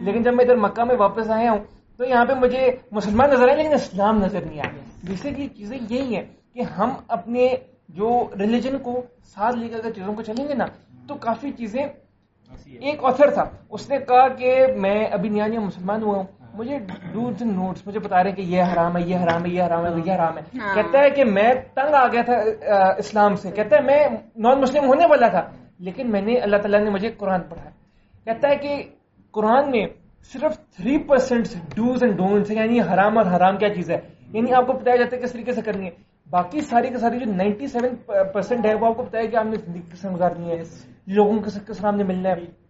لیکن 0.01 0.23
جب 0.23 0.35
میں 0.35 0.45
ادھر 0.45 0.57
مکہ 0.57 0.85
میں 0.85 0.97
واپس 0.99 1.31
آیا 1.31 1.51
ہوں 1.51 1.65
تو 2.01 2.05
یہاں 2.05 2.25
پہ 2.25 2.35
مجھے 2.35 2.71
مسلمان 2.93 3.31
نظر 3.31 3.49
آئے 3.49 3.57
لیکن 3.57 3.73
اسلام 3.75 4.23
نظر 4.25 4.45
نہیں 4.45 4.61
آیا 4.61 4.73
بیسکلی 5.05 5.49
چیزیں 5.49 5.79
یہی 5.81 6.15
ہیں 6.17 6.25
کہ 6.55 6.63
ہم 6.79 6.91
اپنے 7.09 7.49
جو 7.91 8.09
ریلیجن 8.39 8.79
کو 8.79 9.01
ساتھ 9.27 9.57
لے 9.57 9.69
کر 9.71 9.91
چیزوں 9.91 10.15
کو 10.15 10.23
چلیں 10.23 10.47
گے 10.49 10.55
نا 10.55 10.67
تو 11.09 11.15
کافی 11.21 11.53
چیزیں 11.53 11.83
ہے 11.83 11.89
ایک 12.81 13.05
آتھر 13.05 13.31
تھا 13.31 13.45
اس 13.71 13.89
نے 13.91 13.99
کہا 13.99 14.27
کہ 14.29 14.55
میں 14.77 15.05
ابھی 15.07 15.29
نیا 15.29 15.47
نیا 15.47 15.61
مسلمان 15.61 16.03
ہوا 16.03 16.17
ہوں 16.17 16.27
مجھے 16.59 16.79
ڈوز 17.13 17.43
نوٹس 17.43 17.87
مجھے 17.87 18.01
بتا 18.01 18.23
رہے 18.23 18.31
ہیں 18.31 18.37
کہ 18.37 18.43
یہ 18.43 18.63
حرام 18.63 18.97
ہے 18.97 19.03
یہ 19.03 19.17
حرام 19.17 19.45
ہے 19.45 19.51
یہ 19.51 19.63
حرام 19.63 19.87
ہے 19.87 19.91
یہ 20.07 20.13
حرام 20.13 20.39
ہے۔ 20.39 20.59
ہاں۔ 20.59 20.75
کہتا 20.75 20.99
ہے 20.99 21.11
کہ 21.11 21.25
میں 21.25 21.53
تنگ 21.75 21.95
آ 21.95 22.07
گیا 22.07 22.23
تھا 22.23 22.35
اسلام 22.99 23.35
سے۔ 23.35 23.51
کہتا 23.51 23.77
ہے 23.77 23.83
میں 23.83 24.09
نان 24.37 24.61
مسلم 24.61 24.85
ہونے 24.85 25.07
والا 25.07 25.29
تھا 25.29 25.51
لیکن 25.79 26.11
میں 26.11 26.21
نے 26.21 26.35
اللہ 26.37 26.57
تعالیٰ 26.57 26.81
نے 26.81 26.91
مجھے 26.91 27.09
قرآن 27.09 27.41
پڑھایا۔ 27.43 27.71
کہتا 28.25 28.49
ہے 28.49 28.57
کہ 28.57 28.83
قرآن 29.31 29.71
میں 29.71 29.87
صرف 30.33 30.59
three 30.77 30.99
percent 30.99 31.47
dos 31.77 32.03
and 32.03 32.17
don'ts 32.17 32.51
یعنی 32.51 32.81
حرام 32.81 33.19
اور 33.19 33.27
حرام 33.27 33.57
کیا 33.57 33.75
چیز 33.75 33.91
ہے؟ 33.91 33.99
یعنی 34.33 34.55
آپ 34.55 34.67
کو 34.67 34.73
بتایا 34.73 34.97
جاتا 34.97 35.17
ہے 35.17 35.23
کس 35.23 35.33
طریقے 35.33 35.53
سے 35.53 35.63
کرنی 35.63 35.85
ہے۔ 35.87 35.91
باقی 36.31 36.61
ساری 36.61 36.89
کی 36.89 36.97
ساری 36.97 37.19
جو 37.19 37.33
نائنٹی 37.33 37.67
سیون 37.67 37.97
پرسینٹ 38.35 38.67
ہے 38.67 38.75
وہ 38.75 38.87
آپ 38.87 38.97
کو 38.97 39.03
بتایا 39.03 39.31
کہ 39.31 39.37
آپ 39.37 39.45
نے 39.45 39.57
زندگی 39.57 39.83
کس 39.93 40.01
طرح 40.01 40.15
گزارنی 40.15 40.51
ہے 40.51 40.57
لوگوں 41.07 41.39
کے 41.39 41.61
کس 41.69 41.79
طرح 41.79 41.91
نے 41.91 42.05
ملنا 42.05 42.31
ہے۔ 42.31 42.68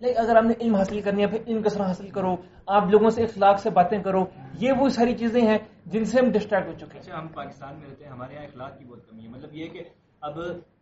لائک 0.00 0.18
اگر 0.18 0.36
آپ 0.36 0.44
نے 0.44 0.54
علم 0.60 0.74
حاصل 0.74 1.00
کرنی 1.00 1.22
ہے 1.22 1.26
پھر 1.26 1.38
علم 1.46 1.62
کس 1.62 1.74
طرح 1.74 1.86
حاصل 1.86 2.10
کرو؟ 2.10 2.36
آپ 2.66 2.88
لوگوں 2.90 3.10
سے 3.10 3.22
اخلاق 3.22 3.58
سے 3.60 3.70
باتیں 3.70 4.02
کرو۔ 4.02 4.24
یہ 4.58 4.72
وہ 4.72 4.88
ساری 4.88 5.14
چیزیں 5.14 5.40
ہیں 5.40 5.58
جن 5.86 6.04
سے 6.04 6.20
ہم 6.20 6.32
ڈسٹریکٹ 6.32 6.66
ہو 6.66 6.72
چکے 6.72 6.86
ہیں۔ 6.92 7.00
اچھا 7.00 7.18
ہم 7.18 7.28
پاکستان 7.28 7.78
میں 7.78 7.90
رہتے 7.90 8.04
ہیں 8.04 8.12
ہمارے 8.12 8.34
یہاں 8.34 8.44
اخلاق 8.44 8.78
کی 8.78 8.84
بہت 8.84 9.10
کمی 9.10 9.22
ہے۔ 9.22 9.28
مطلب 9.28 9.54
یہ 9.54 9.66
کہ 9.66 9.82
اب 10.20 10.34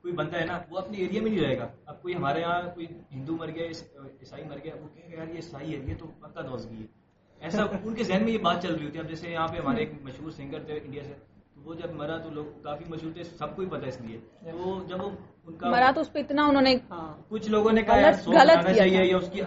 کوئی 0.02 0.12
بندہ 0.14 0.38
ہے 0.38 0.44
نا 0.44 0.58
وہ 0.70 0.78
اپنے 0.78 0.96
ایریا 0.98 1.22
میں 1.22 1.30
نہیں 1.30 1.40
رہے 1.40 1.58
گا۔ 1.58 1.68
اب 1.86 2.02
کوئی 2.02 2.14
ہمارے 2.14 2.40
یہاں 2.40 2.62
کوئی 2.74 2.86
ہندو 3.12 3.36
مر 3.36 3.48
گیا 3.48 3.66
عیس- 3.66 4.04
عیسائی 4.20 4.44
مر 4.44 4.56
گیا 4.64 4.74
وہ 4.82 4.88
کہے 4.94 5.12
گا 5.12 5.20
یار 5.20 5.28
یہ 5.28 5.36
عیسائی 5.36 5.74
ہے 5.74 5.80
یہ 5.86 5.94
تو 5.98 6.06
پکا 6.06 6.40
دوزگی 6.40 6.82
ہے۔ 6.82 6.86
ایسا 7.40 7.62
ان 7.84 7.94
کے 7.94 8.04
ذہن 8.04 8.24
میں 8.24 8.32
یہ 8.32 8.38
بات 8.38 8.62
چل 8.62 8.74
رہی 8.74 8.86
ہوتی 8.86 8.98
ہے۔ 8.98 9.02
اب 9.02 9.08
جیسے 9.08 9.30
یہاں 9.30 9.48
پہ 9.48 9.58
ہمارے 9.58 9.80
ایک 9.80 9.92
مشہور 10.02 10.30
سنگر 10.30 10.58
تھے 10.58 10.74
انڈیا 10.74 11.02
سے 11.04 11.14
وہ 11.64 11.74
جب 11.74 11.92
مرا 11.92 12.16
تو 12.18 12.30
لوگ 12.30 12.44
کافی 12.62 12.84
مشہور 12.88 13.12
تھے 13.12 13.22
سب 13.22 13.56
کو 13.56 13.62
ہی 13.62 13.68
پتا 13.68 13.86
اس 13.86 14.00
لیے۔ 14.00 14.18
تو 14.52 14.84
جب 14.88 15.02
وہ 15.02 15.10
مرا 15.48 15.90
تو 15.94 16.00
اس 16.00 16.12
پہ 16.12 16.18
اتنا 16.18 16.44
انہوں 16.44 16.62
نے 16.62 16.76
ہاں 16.90 17.14
کچھ 17.28 17.50
لوگوں 17.50 17.72
نے 17.72 17.82
کہا 17.82 17.94
غلط- 18.26 18.74
چاہیے۔ 18.74 19.04
یا 19.04 19.16
اس 19.16 19.30
کی 19.30 19.42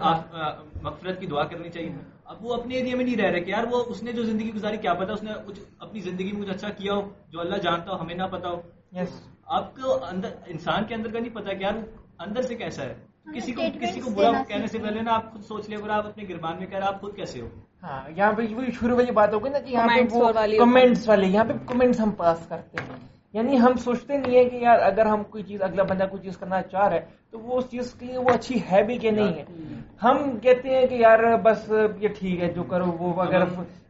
مغفرت 0.82 1.20
کی 1.20 1.28
دعا 1.28 1.44
کرنی 1.44 1.70
چاہیے۔ 1.70 1.90
اب 2.26 2.46
وہ 2.46 2.54
اپنے 2.54 2.76
ایریا 2.76 2.96
میں 2.96 3.06
نہیں 3.06 3.18
رہ 3.18 3.32
رہے 3.32 3.40
کہ 3.40 3.52
یار 3.52 3.64
وہ 3.72 3.84
اس 3.88 4.04
نے 4.04 4.12
جو 4.12 4.24
زندگی 4.24 4.54
گزاری 4.54 4.78
کیا 4.78 4.94
پتا 4.94 5.14
اس 5.14 5.24
نے 5.24 5.32
کچھ 5.46 5.60
اپنی 5.80 6.00
زندگی 6.00 6.32
میں 6.32 6.42
کچھ 6.42 6.50
اچھا 6.50 6.70
کیا 6.70 6.94
ہو 6.94 7.10
جو 7.30 7.40
اللہ 7.42 7.56
جانتا 7.56 7.92
ہو 7.92 8.02
ہمیں 8.02 8.16
نہ 8.16 8.24
پتا 8.32 8.50
ہو۔ 8.50 8.62
یس 8.92 9.30
آپ 9.46 9.76
کو 9.76 10.06
اندر 10.06 10.30
انسان 10.48 10.86
کے 10.86 10.96
اندر 10.96 11.12
کا 11.12 11.20
نہیں 11.20 11.36
پتا 11.36 11.54
کہ 11.54 11.64
یار 11.64 11.74
اندر 12.20 12.42
سے 12.42 12.56
کیسا 12.56 12.84
ہے۔ 12.84 12.94
کسی 13.36 13.52
کو 13.52 13.62
کسی 13.82 14.00
کو 14.00 14.12
برا 14.12 14.44
کہنے 14.48 14.68
سے۔ 14.68 14.78
پہلے 14.80 15.02
نا 15.02 15.14
آپ 15.14 15.32
خود 15.32 15.42
سوچ 15.42 15.70
لیں 15.70 15.78
اگر 15.78 15.90
آپ 15.90 16.08
اپنے 16.08 16.24
گربان 16.30 16.58
میں 16.60 16.68
کہہ 16.68 16.78
رہے 16.80 16.88
آپ 16.88 17.02
خود 17.02 17.16
کیسے 17.16 17.42
ہو؟ 17.42 17.48
ہاں 17.84 18.10
یہاں 18.18 18.34
پہ 18.34 18.42
شروع 18.72 18.96
والی 18.96 19.12
بات 19.12 19.34
ہوگی 19.34 19.50
نا 19.50 19.60
کہ 19.60 19.72
یہاں 19.72 19.88
Comments 19.88 20.10
پہ 20.10 20.18
کمنٹس 20.58 21.10
والے 21.10 21.28
یہاں 21.28 21.44
پہ 21.44 21.54
کمنٹس 21.68 22.00
ہم 22.00 22.12
پاس 22.12 22.48
کرتے 22.48 22.78
ہیں۔ 22.82 23.11
یعنی 23.34 23.60
ہم 23.60 23.76
سوچتے 23.78 24.18
نہیں 24.18 24.36
ہے 24.36 24.44
کہ 24.46 24.56
یار 24.56 24.80
اگر 24.82 25.06
ہم 25.06 25.24
کوئی 25.26 25.44
چیز 25.44 25.62
اگلا 25.62 25.84
بندہ 25.84 26.06
کوئی 26.06 26.22
چیز 26.24 26.38
کرنا 26.38 26.62
چاہ 26.64 26.88
رہا 26.88 26.96
ہے 26.96 27.06
تو 27.32 27.40
وہ 27.40 27.58
اس 27.58 27.70
چیز 27.72 27.94
کے 27.94 28.06
لیے 28.06 28.18
وہ 28.18 28.34
اچھی 28.34 28.60
ہے 28.72 28.82
بھی 28.84 28.98
کہ 28.98 29.12
نہیں 29.12 29.34
ہے۔ 29.34 29.44
ہم 30.04 30.40
کہتے 30.40 30.70
ہیں 30.70 30.86
کہ 30.88 30.96
یار 30.96 31.20
بس 31.44 31.72
یہ 32.00 32.08
ٹھیک 32.20 32.40
ہے 32.40 32.52
جو 32.54 32.64
کرو 32.64 32.92
وہ 33.00 33.14
اگر 33.22 33.42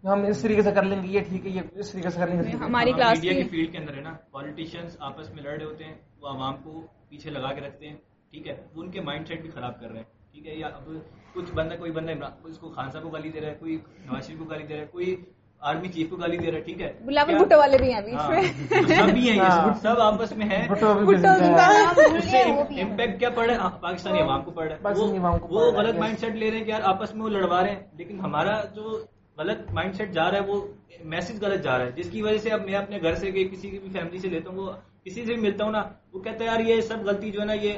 ہم 0.05 0.23
اس 0.25 0.41
طریقے 0.41 0.61
سے 0.61 0.71
کر 0.71 0.83
لیں 0.83 1.01
گے 1.03 1.07
یہ 1.07 1.21
ٹھیک 1.29 1.45
ہے 1.45 1.51
یہ 1.51 1.61
اس 1.75 1.91
طریقے 1.91 2.09
سے 2.09 2.19
کر 2.19 2.27
لیں 2.27 2.41
گے 2.41 2.57
ہماری 2.57 2.91
کلاس 2.91 3.21
کی 3.21 3.43
فیلڈ 3.49 3.71
کے 3.71 3.77
اندر 3.77 3.95
ہے 3.95 4.01
نا 4.01 4.13
پالیٹیشینس 4.31 4.97
آپس 5.01 5.33
میں 5.33 5.43
لڑ 5.43 5.51
رہے 5.51 5.65
ہوتے 5.65 5.83
ہیں 5.83 5.93
وہ 6.21 6.27
عوام 6.27 6.55
کو 6.63 6.81
پیچھے 7.09 7.29
لگا 7.29 7.53
کے 7.53 7.61
رکھتے 7.61 7.89
ہیں 7.89 7.95
ٹھیک 8.33 8.47
ہے؟ 8.47 8.55
وہ 8.75 8.83
ان 8.83 8.91
کے 8.91 9.01
مائنڈ 9.01 9.27
سیٹ 9.27 9.41
بھی 9.41 9.49
خراب 9.49 9.79
کر 9.79 9.89
رہے 9.89 9.97
ہیں 9.97 10.09
ٹھیک 10.33 10.47
ہے؟ 10.47 10.55
یا 10.55 10.67
اب 10.69 10.89
کچھ 11.33 11.51
بندہ 11.53 11.75
کوئی 11.75 11.91
بندہ 11.91 12.11
اس 12.43 12.57
کو 12.57 12.69
خان 12.69 12.89
صاحب 12.91 13.03
کو 13.03 13.09
گالی 13.09 13.29
دے 13.29 13.41
رہا 13.41 13.49
ہے 13.49 13.55
کوئی 13.55 13.77
نواز 14.05 14.27
شریف 14.27 14.39
کو 14.39 14.45
گالی 14.45 14.65
دے 14.65 14.73
رہا 14.73 14.81
ہے 14.81 14.87
کوئی 14.87 15.15
آرمی 15.62 15.88
چیف 15.88 16.09
کو 16.09 16.16
گالی 16.16 16.38
دے 16.38 16.51
رہا 16.51 16.57
ہے 16.57 16.64
ٹھیک 16.64 16.82
ہے؟ 16.82 16.93
بلاول 17.05 17.36
بھٹو 17.36 17.57
والے 17.57 17.78
بھی 17.78 17.93
ہیں 17.93 18.01
بیچ 18.01 18.14
ہاں، 18.14 18.30
میں۔ 18.30 18.41
سب 18.70 19.14
بھی 19.14 19.30
ہیں 19.30 19.38
یہ 19.38 19.41
ہاں۔ 19.41 19.74
سب- 19.74 20.01
آپس 20.01 20.32
میں 20.32 20.45
ہیں۔ 20.45 20.68
اس 20.70 22.32
سے۔ 22.32 22.41
امپیکٹ 22.82 23.20
کیا 23.20 23.30
پڑ 23.30 23.49
رہا 23.49 23.70
ہے۔ 23.70 23.80
پاکستانی 23.82 24.22
عوام 24.22 24.43
کو 24.43 24.51
پڑ 24.51 24.68
رہا 24.68 24.76
ہے 24.76 24.97
وہ- 25.49 25.74
غلط۔ 25.74 25.95
مائنڈ 25.95 26.20
سیٹ 26.20 26.36
لے 26.36 26.51
رہے 26.51 26.57
ہیں 26.57 26.66
کہ 26.66 26.70
یار 26.70 26.82
آپس 26.84 27.14
میں 27.14 27.24
وہ 27.24 27.30
لڑوا 27.30 27.62
رہے 27.62 27.72
ہیں۔ 27.72 27.84
لیکن 27.93 28.20
ہمارا 28.20 28.64
جو 28.64 29.05
غلط 29.38 29.72
مائنڈ 29.72 29.95
سیٹ 29.95 30.12
جا 30.12 30.32
رہا 30.32 30.38
ہے 30.38 30.51
وہ 30.51 30.62
میسج 31.03 31.45
غلط 31.45 31.62
جا 31.62 31.78
رہا 31.78 31.86
ہے۔ 31.86 31.91
جس 31.91 32.12
کی 32.12 32.22
وجہ 32.22 32.38
سے 32.38 32.49
اب 32.49 32.62
میں 32.66 32.74
اپنے 32.74 32.97
گھر 33.01 33.16
سے 33.16 33.32
کہ 33.32 33.47
کسی 33.47 33.70
کی 33.70 33.80
بھی 33.80 33.89
فیملی 33.89 34.18
سے 34.18 34.28
لیتا 34.28 34.49
ہوں 34.49 34.57
وہ 34.57 34.72
کسی 35.03 35.26
سے 35.26 35.34
بھی 35.34 35.41
ملتا 35.41 35.66
ہوں 35.66 35.72
نا 35.72 35.82
وہ 36.14 36.20
کہتا 36.20 36.39
ہے 36.39 36.49
یار 36.49 36.59
یہ 36.59 36.82
سب 36.82 36.97
غلطی 37.05 37.32
جو 37.32 37.39
ہے 37.41 37.45
نا 37.45 37.53
یہ 37.53 37.74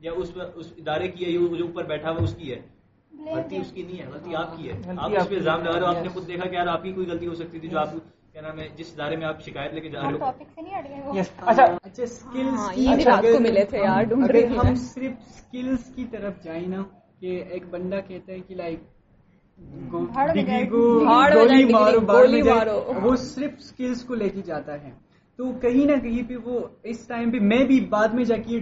یا 0.00 0.12
اس 0.16 0.32
اس 0.54 0.72
ادارے 0.76 1.08
کی 1.08 1.24
ہے 1.24 1.56
جو 1.56 1.66
اوپر 1.66 1.84
بیٹھا 1.84 2.10
ہوا 2.10 2.22
اس 2.22 2.34
کی 2.34 2.52
ہے۔ 2.52 2.81
غلطی. 3.12 3.56
اس 3.56 3.70
کی 3.72 3.82
نہیں 3.82 3.98
ہے 3.98 4.06
غلطی 4.08 4.34
آپ 4.36 4.56
کی 4.56 4.68
ہے 4.68 4.74
غلطی 4.78 4.98
آپ 4.98 5.16
اس 5.16 5.28
پہ 5.28 5.34
الزام 5.36 5.62
لگا 5.62 5.72
رہے 5.72 5.80
ہو 5.80 5.86
آپ 5.86 6.02
نے. 6.02 6.08
خود 6.08 6.26
دیکھا 6.28 6.48
کہ 6.48 6.54
یار 6.54 6.66
آپ 6.68 6.82
کی 6.82 6.92
کوئی 6.92 7.06
غلطی 7.06 7.26
ہو 7.26 7.34
سکتی 7.34 7.58
تھی 7.60 7.68
جو 7.68 7.78
آپ 7.78 7.92
کیا 8.32 8.42
نام 8.42 8.58
ہے 8.58 8.68
جس 8.76 8.92
ادارے 8.92 9.16
میں 9.16 9.26
آپ 9.26 9.40
شکایت 9.42 9.72
لے 9.74 9.80
کے 9.80 9.88
جا 9.90 10.00
رہے 10.00 10.12
ہو 10.12 10.18
ٹاپک 10.18 10.48
سے 10.54 10.62
نہیں 10.62 10.78
ہٹ 10.78 10.88
گئے 10.88 11.00
وہ 11.02 11.14
Yes. 11.14 11.26
اچھا 11.42 11.64
اچھا 11.82 12.04
ہاں، 12.36 13.40
ملے 13.40 13.64
تھے 13.64 13.78
یار، 13.78 14.04
ہم۔ 14.58 14.74
صرف 14.76 15.12
اسکلز 15.26 15.94
کی 15.94 16.04
طرف 16.10 16.42
جائیں 16.44 16.66
نا 16.68 16.82
کہ 17.20 17.42
ایک 17.50 17.64
بندہ 17.70 18.00
کہتا 18.08 18.32
ہے 18.32 18.40
کہ 18.40 18.54
لائک۔ 18.54 18.80
وہ 23.02 23.14
صرف 23.16 23.52
اسکلز 23.58 24.04
کو 24.04 24.14
لے 24.14 24.28
کے 24.28 24.40
جاتا 24.44 24.80
ہے 24.82 24.90
تو 25.38 25.52
کہیں 25.60 25.84
نہ 25.86 25.96
کہیں 26.02 26.22
پہ 26.28 26.36
وہ 26.44 26.58
اس 26.84 27.06
ٹائم 27.06 27.30
پہ 27.30 27.38
میں 27.42 27.64
بھی 27.64 27.80
بعد 27.88 28.08
میں 28.08 28.24
جا 28.24 28.36
کے 28.36 28.54
یہ 28.54 28.60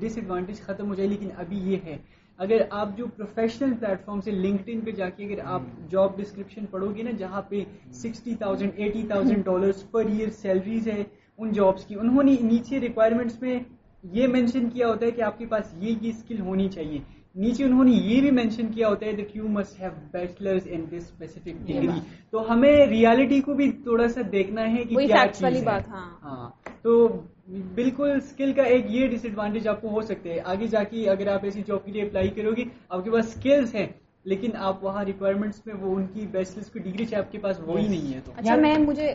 ڈس 0.00 0.16
ایڈوانٹیج 0.16 0.60
ختم 0.60 0.88
ہو 0.88 0.94
جائے 0.94 1.08
لیکن 1.08 1.28
ابھی 1.36 1.58
یہ 1.64 1.78
ہے 1.84 1.96
اگر 2.42 2.62
آپ 2.70 2.96
جو 2.96 3.06
پروفیشنل 3.16 3.74
پلیٹ 3.80 4.04
فارم 4.04 4.20
سے 4.20 4.30
لنکڈ 4.30 4.70
ان 4.72 4.80
پہ 4.80 4.90
جا 4.90 5.08
کے 5.08 5.24
اگر 5.24 5.40
آپ 5.46 5.62
جاب 5.90 6.16
ڈسکرپشن 6.16 6.66
پڑھو 6.70 6.94
گے 6.96 7.02
نا 7.02 7.10
جہاں 7.18 7.42
پہ 7.42 7.62
sixty 7.92 8.34
thousand 8.34 8.72
eighty 8.76 9.02
thousand 9.06 9.44
dollars 9.44 9.90
per 9.90 10.06
year 10.06 10.30
salaries 10.30 10.88
ہے 10.88 11.02
ان 11.38 11.52
جابس 11.52 11.84
کی 11.84 11.94
انہوں 11.94 12.22
نے 12.22 12.36
نیچے 12.42 12.80
ریکوائرمنٹس 12.80 13.40
میں 13.42 13.58
یہ 14.04 14.26
مینشن 14.26 14.68
کیا 14.70 14.88
ہوتا 14.88 15.06
ہے 15.06 15.10
کہ 15.10 15.22
آپ 15.22 15.38
کے 15.38 15.46
پاس 15.46 15.74
یہ 15.78 15.94
یہ 16.00 16.08
اسکل 16.10 16.40
ہونی 16.40 16.68
چاہیے۔ 16.68 16.98
نیچے 17.34 17.64
انہوں 17.64 17.84
نے 17.84 17.92
یہ 17.92 18.20
بھی 18.20 18.30
مینشن 18.30 18.66
کیا 18.72 18.88
ہوتا 18.88 19.06
ہے 19.06 19.12
that 19.12 19.36
you 19.36 19.48
must 19.48 19.80
have 19.80 19.90
bachelors 20.10 20.66
in 20.66 20.84
this 20.90 21.04
specific 21.04 21.66
degree 21.66 22.00
تو 22.30 22.52
ہمیں 22.52 22.86
ریالٹی 22.86 23.40
کو 23.40 23.54
بھی 23.54 23.70
تھوڑا 23.82 24.08
سا 24.08 24.20
دیکھنا 24.32 24.62
ہے 24.72 24.84
کہ 24.84 24.96
کیا 24.96 25.24
چیز 25.32 25.68
ہے۔ 25.68 25.78
ہاں۔ 25.88 26.08
ہاں۔ 26.22 26.50
تو 26.82 27.08
بالکل 27.52 28.10
اسکل 28.16 28.52
کا 28.52 28.62
ایک 28.62 28.84
یہ 28.88 29.06
ڈس 29.06 29.24
ایڈوانٹیج 29.24 29.68
آپ 29.68 29.80
کو 29.80 29.88
ہو 29.88 30.00
سکتے 30.00 30.32
ہیں۔ 30.32 30.40
آگے 30.44 30.66
جا 30.66 30.82
کے 30.82 31.10
اگر 31.10 31.26
آپ 31.28 31.44
ایسی 31.44 31.62
جاب 31.66 31.84
کے 31.84 31.92
لیے 31.92 32.02
اپلائی 32.02 32.28
کرو 32.28 32.50
گی 32.56 32.64
آپ 32.88 33.04
کے 33.04 33.10
پاس 33.10 33.26
اسکلس 33.26 33.74
ہیں 33.74 33.86
لیکن 34.24 34.50
آپ 34.58 34.84
وہاں 34.84 35.04
ریکوائرمنٹس 35.04 35.66
میں 35.66 35.74
وہ 35.74 35.96
ان 35.96 36.06
کی 36.06 36.26
بیچلرس 36.26 36.70
کی 36.70 36.78
ڈگری 36.78 37.04
چاہے 37.04 37.22
آپ 37.22 37.32
کے 37.32 37.38
پاس 37.38 37.60
وہی 37.60 37.86
نہیں 37.88 38.14
ہے 38.14 38.20
تو۔ 38.24 38.32
اچھا 38.36 38.56
میں 38.56 38.74
مجھے 38.78 39.14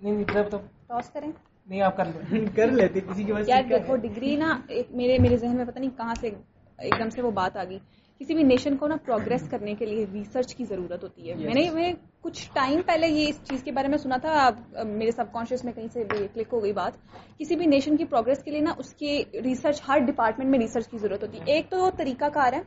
نہیں 0.00 0.24
بتاؤ 0.24 0.60
ٹاس 0.86 1.10
کریں۔ 1.10 1.30
نہیں 1.66 1.82
آپ 1.82 1.96
کر 1.96 2.04
لیں۔ 2.04 2.44
کر 2.56 2.70
لیتے 2.70 3.00
کسی 3.00 3.24
کے 3.24 3.32
پاس 3.32 3.48
یار۔ 3.48 3.62
دیکھو 3.68 3.96
ڈگری 3.96 4.36
نا 4.36 4.58
ایک 4.68 4.86
میرے 4.90 5.18
میرے 5.18 5.36
ذہن 5.36 5.56
میں 5.56 5.64
پتہ 5.64 5.78
نہیں 5.78 5.90
کہاں 5.96 6.14
سے 6.20 6.30
ایک 6.78 6.94
دم 6.98 7.10
سے 7.10 7.22
وہ 7.22 7.30
بات 7.30 7.56
آ 7.56 7.64
گئی۔ 7.64 7.78
کسی 8.20 8.34
بھی 8.34 8.42
نیشن 8.42 8.76
کو 8.76 8.86
نا 8.86 8.96
پروگرس 8.96 9.48
کرنے 9.50 9.74
کے 9.74 9.86
لیے 9.86 10.06
ریسرچ 10.12 10.54
کی 10.54 10.64
ضرورت 10.64 11.02
ہوتی 11.02 11.30
ہے. 11.30 11.34
میں 11.34 11.54
نے 11.54 11.70
میں 11.70 11.92
کچھ 12.20 12.50
ٹائم 12.52 12.80
پہلے 12.86 13.08
یہ 13.08 13.28
اس 13.28 13.40
چیز 13.44 13.62
کے 13.62 13.72
بارے 13.72 13.88
میں 13.88 13.98
سنا 13.98 14.16
تھا 14.16 14.50
میرے 14.84 15.10
سب 15.10 15.32
کانشیس 15.32 15.64
میں 15.64 15.72
کہیں 15.72 15.86
سے 15.92 16.04
کلک 16.04 16.48
ہو 16.52 16.62
گئی 16.62 16.72
بات۔ 16.72 16.92
کسی 17.38 17.56
بھی 17.56 17.66
نیشن 17.66 17.96
کی 17.96 18.04
پروگرس 18.04 18.42
کے 18.44 18.50
لیے 18.50 18.60
نا 18.60 18.74
اس 18.78 18.94
کی 18.94 19.22
ریسرچ 19.44 19.82
ہر 19.88 19.98
ڈپارٹمنٹ 19.98 20.50
میں 20.50 20.58
ریسرچ 20.58 20.88
کی 20.88 20.98
ضرورت 20.98 21.22
ہوتی 21.22 21.38
ہے۔ 21.38 21.44
ایک 21.46 21.70
تو 21.70 21.76
وہ 21.78 21.90
طریقہ 21.96 22.24
کار 22.24 22.52
ہے۔ 22.52 22.60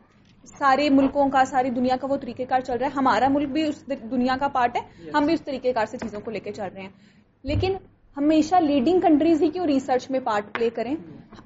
سارے 0.59 0.89
ملکوں 0.89 1.29
کا 1.29 1.45
ساری 1.45 1.69
دنیا 1.69 1.95
کا 2.01 2.07
وہ 2.09 2.17
طریقہ 2.17 2.43
کار 2.49 2.59
چل 2.59 2.73
رہا 2.73 2.87
ہے۔ 2.87 2.91
ہمارا 2.95 3.27
ملک 3.29 3.49
بھی 3.49 3.63
اس 3.63 3.89
دنیا 4.11 4.37
کا 4.39 4.47
پارٹ 4.47 4.75
ہے۔ 4.75 5.09
ہم 5.15 5.25
بھی 5.25 5.33
اس 5.33 5.41
طریقے 5.41 5.73
کار 5.73 5.85
سے 5.85 5.97
چیزوں 5.97 6.19
کو 6.19 6.31
لے 6.31 6.39
کے 6.39 6.51
چل 6.51 6.67
رہے 6.73 6.81
ہیں۔ 6.81 6.89
لیکن 7.43 7.73
ہمیشہ 8.17 8.55
لیڈنگ 8.55 8.99
کنٹریز 8.99 9.41
ہی 9.41 9.49
کیوں 9.49 9.65
ریسرچ 9.65 10.09
میں 10.11 10.19
پارٹ 10.23 10.53
پلے 10.53 10.69
کریں؟ 10.69 10.95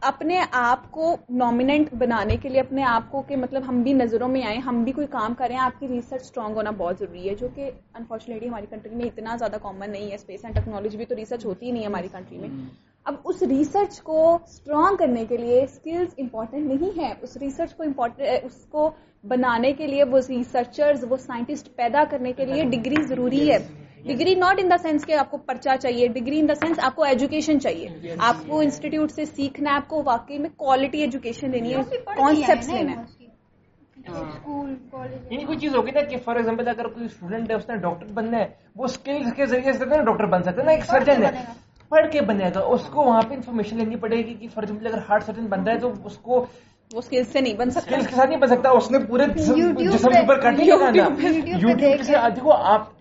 اپنے 0.01 0.39
آپ 0.51 0.91
کو 0.91 1.15
نامنٹ 1.30 1.93
بنانے 1.93 2.36
کے 2.38 2.49
لیے 2.49 2.59
اپنے 2.59 2.84
آپ 2.84 3.11
کو 3.11 3.22
کہ 3.22 3.36
مطلب 3.36 3.61
ہم 3.68 3.82
بھی 3.84 3.93
نظروں 3.93 4.28
میں 4.28 4.41
آئیں 4.43 4.59
ہم 4.59 4.84
بھی 4.84 4.91
کوئی 4.91 5.07
کام 5.07 5.34
کریں 5.38 5.55
آپ 5.57 5.80
کی 5.80 5.88
ریسرچ 5.88 6.22
اسٹرانگ 6.22 6.55
ہونا 6.55 6.72
بہت 6.78 6.99
ضروری 6.99 7.30
ہے 7.30 7.36
جو 7.36 7.47
کہ 7.55 7.70
انفارچونیٹلی 7.93 8.49
ہماری 8.49 8.65
کنٹری 8.70 8.95
میں 8.95 9.05
اتنا 9.05 9.36
زیادہ 9.36 9.57
کامن 9.61 9.91
نہیں 9.91 10.09
ہے 10.09 10.15
اسپیس 10.15 10.45
اینڈ 10.45 10.55
ٹیکنالوجی 10.55 10.97
بھی 10.97 11.05
تو 11.05 11.15
ریسرچ 11.15 11.45
ہوتی 11.45 11.65
ہی 11.65 11.72
نہیں 11.72 11.84
ہے 11.84 11.88
ہماری 11.88 12.07
کنٹری 12.11 12.38
میں۔ 12.38 12.49
اب 13.05 13.15
اس 13.24 13.43
ریسرچ 13.43 14.01
کو 14.01 14.36
اسٹرانگ 14.36 14.95
کرنے 14.95 15.26
کے 15.26 15.38
لیے 15.38 15.63
اسکلز 15.63 16.13
امپورٹنٹ 16.18 16.72
نہیں 16.74 16.99
ہے 16.99 17.13
اس 17.22 17.38
ریسرچ 17.38 17.76
کو 17.76 17.84
امپورٹنٹ 17.84 18.43
اس 18.43 18.65
کو 18.72 18.89
بنانے 19.24 19.74
کے 19.74 19.88
لیے 19.88 20.03
وہ 20.03 20.20
ریسرچرز 20.30 21.05
وہ 21.09 21.18
سائنٹسٹ 21.18 21.76
پیدا 21.76 22.03
کرنے 22.09 22.34
کے 22.34 22.45
لیے 22.45 22.63
ڈگری 22.72 23.03
ضروری 23.07 23.51
ہے۔ 23.51 23.57
Degree 24.08 24.36
not 24.36 24.60
in 24.60 24.70
the 24.70 24.78
sense 24.78 25.05
کہ 25.05 25.16
آپ 25.16 25.32
کو 25.32 25.38
پرچا 25.45 25.76
چاہیے 25.78 26.08
ڈگری 26.10 26.39
ان 26.39 26.47
دا 26.47 26.55
سینس 26.55 26.80
آپ 26.84 26.95
کو 26.95 27.03
ایجوکیشن 27.03 27.60
چاہیے 27.60 28.16
آپ 28.22 28.47
کو 28.47 28.60
انسٹیٹیوٹ 28.60 29.12
سے 29.12 29.26
سیکھنا 29.28 29.70
ہے 29.70 29.76
آپ 29.76 29.88
کو 29.88 30.01
واقعی 30.05 30.38
میں 30.38 30.49
کوالٹی 30.58 31.01
ایجوکیشن 31.01 31.53
دینی 31.53 31.76
ہے 31.76 31.84
کانسیپٹ 32.08 32.70
لینا 32.70 32.91
ہے 32.93 33.26
یعنی 34.08 35.43
کوئی 35.43 35.58
چیز 35.58 35.76
ہوگی 35.76 35.91
نا 35.91 36.01
کہ 36.01 36.18
فار 36.26 36.36
ایگزامپل 36.36 36.68
اگر 36.68 36.88
کوئی 36.88 37.05
اسٹوڈنٹ 37.05 37.49
ہے 37.51 37.55
اس 37.55 37.68
نے 37.70 37.76
ڈاکٹر 37.78 38.12
بننا 38.14 38.38
ہے 38.38 38.47
وہ 38.76 38.86
اسکل 38.86 39.30
کے 39.36 39.45
ذریعے 39.45 39.74
سے 39.74 39.86
نا 39.86 40.01
ڈاکٹر 40.03 40.26
بن 40.28 40.43
سکتا 40.43 40.62
ہے 40.62 40.66
نا 40.66 40.72
ایک 40.72 40.86
سرجن 40.86 41.24
ہے 41.26 41.32
پڑھ 41.91 42.12
کے 42.12 42.22
بنے 42.22 42.49
گا 42.55 42.60
اس 42.68 42.86
کو 42.86 43.03
وہاں 43.03 43.22
پہ 43.22 43.34
انفارمیشن 43.34 43.78
لینی 43.78 43.95
پڑے 43.97 44.18
گی 44.18 44.34
کہ 44.34 44.47
فار 44.53 44.64
ایگزامپل 44.64 44.88
اگر 44.88 45.01
ہارٹ 45.10 45.24
سرجن 45.24 45.45
بن 45.47 45.64
رہا 45.64 45.74
ہے 45.74 45.80
تو 45.80 45.91
اس 46.05 46.18
کو 46.20 46.45
وہ 46.91 46.99
اسکل 46.99 47.24
سے 47.24 47.41
نہیں 47.41 47.53
بن 47.55 47.70
سکتا 47.70 47.95
اسکل 47.95 48.05
کے 48.05 48.16
ساتھ 48.16 48.30
نہیں 48.30 48.39
بن 48.39 48.47
سکتا 48.47 48.70
اس 48.72 48.91
نے 48.91 48.99
پورے 49.05 49.26
جسم 49.28 50.10
کے 50.10 50.20
اوپر 50.20 50.39
کٹ 50.39 50.58
نہیں 50.58 50.68
لگانا 50.68 51.08
یوٹیوب 51.60 52.03
سے 52.03 52.14
دیکھو 52.36 52.51
آپ 52.51 52.97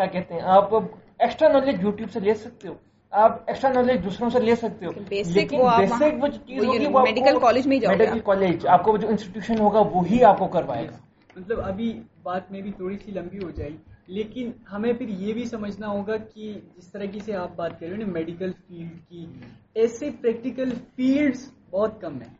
کیا 0.00 0.06
کہتے 0.10 0.34
ہیں 0.34 0.42
آپ 0.50 0.74
ایکسٹرا 0.74 1.48
نالج 1.48 1.82
یوٹیوب 1.82 2.10
سے 2.10 2.20
لے 2.20 2.34
سکتے 2.34 2.68
ہو 2.68 2.74
آپ 3.12 3.38
ایکسٹرا 3.46 3.72
نالج 3.72 4.04
دوسروں 4.04 4.30
سے 4.30 4.40
لے 4.40 4.54
سکتے 4.56 4.86
ہو 4.86 4.90
بیسک 5.08 5.52
وہ 5.54 6.28
چیز 6.46 6.64
ہوگی 6.64 6.86
کو- 6.86 7.40
college 7.40 7.66
میں 7.66 7.76
ہی 7.76 7.80
جاؤ 7.80 7.92
گے 7.92 7.96
میڈیکل۔ 7.96 8.20
کالج 8.24 8.66
آپ 8.66 8.84
کو 8.84 8.96
جو 8.96 9.08
انسٹیٹیوشن 9.08 9.60
ہوگا 9.60 9.80
وہی 9.92 10.22
آپ 10.24 10.38
کو 10.38 10.46
کروائے 10.48 10.86
گا 10.86 10.96
مطلب 11.36 11.60
ابھی 11.62 11.92
بات 12.22 12.50
میں 12.52 12.60
بھی 12.60 12.72
تھوڑی 12.72 12.96
سی 13.04 13.12
لمبی 13.12 13.38
ہو 13.38 13.50
جائے 13.50 13.70
گی 13.70 13.76
لیکن 14.08 14.50
ہمیں 14.72 14.92
پھر 14.92 15.08
یہ 15.08 15.32
بھی 15.32 15.44
سمجھنا 15.44 15.88
ہوگا 15.88 16.16
کہ 16.34 16.52
جس 16.76 16.90
طرح 16.92 17.04
کی 17.04 17.20
سے 17.20 17.34
آپ 17.34 17.56
بات 17.56 17.78
کر 17.80 17.86
رہے 17.86 17.96
ہو 17.96 18.00
نا 18.00 18.12
میڈیکل 18.12 18.52
فیلڈ 18.68 19.08
کی 19.08 19.26
ایسے 19.74 20.10
پریکٹیکل 20.20 20.70
فیلڈز 20.96 21.48
بہت 21.70 22.00
کم 22.00 22.20
ہیں 22.22 22.34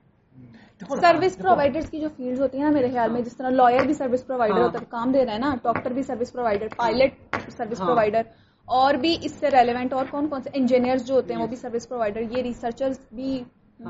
سروس 0.80 1.36
پرووائڈرز 1.38 1.90
کی 1.90 2.00
جو 2.00 2.08
فیلڈز 2.16 2.40
ہوتی 2.40 2.58
ہیں 2.58 2.64
نا 2.64 2.70
میرے 2.70 2.88
خیال 2.90 3.10
میں 3.10 3.20
جس 3.22 3.36
طرح 3.36 3.50
لائر 3.50 3.86
بھی 3.86 3.94
سروس 3.94 4.26
پرووائڈر 4.26 4.56
ہاں۔ 4.56 4.64
ہوتا 4.64 4.78
ہے 4.78 4.84
کام 4.88 5.12
دے 5.12 5.24
رہا 5.24 5.32
ہے 5.32 5.38
نا 5.38 5.54
ڈاکٹر 5.62 5.90
بھی 5.90 6.02
service 6.02 6.32
provider 6.32 6.68
pilot 6.76 7.36
service. 7.56 7.78
Provider 7.78 8.22
اور 8.68 8.94
بھی 8.94 9.16
اس 9.22 9.32
سے 9.32 9.50
ریلیونٹ 9.50 9.92
اور 9.92 10.04
کون 10.10 10.28
کون 10.28 10.42
سے 10.42 10.50
انجینئرز 10.52 11.06
جو 11.06 11.14
ہوتے 11.14 11.34
ہیں 11.34 11.40
وہ 11.40 11.46
بھی 11.46 11.56
سروس 11.56 11.88
پرووائڈر 11.88 12.20
یہ 12.20 12.42
ریسرچرز 12.42 12.98
بھی۔ 13.12 13.42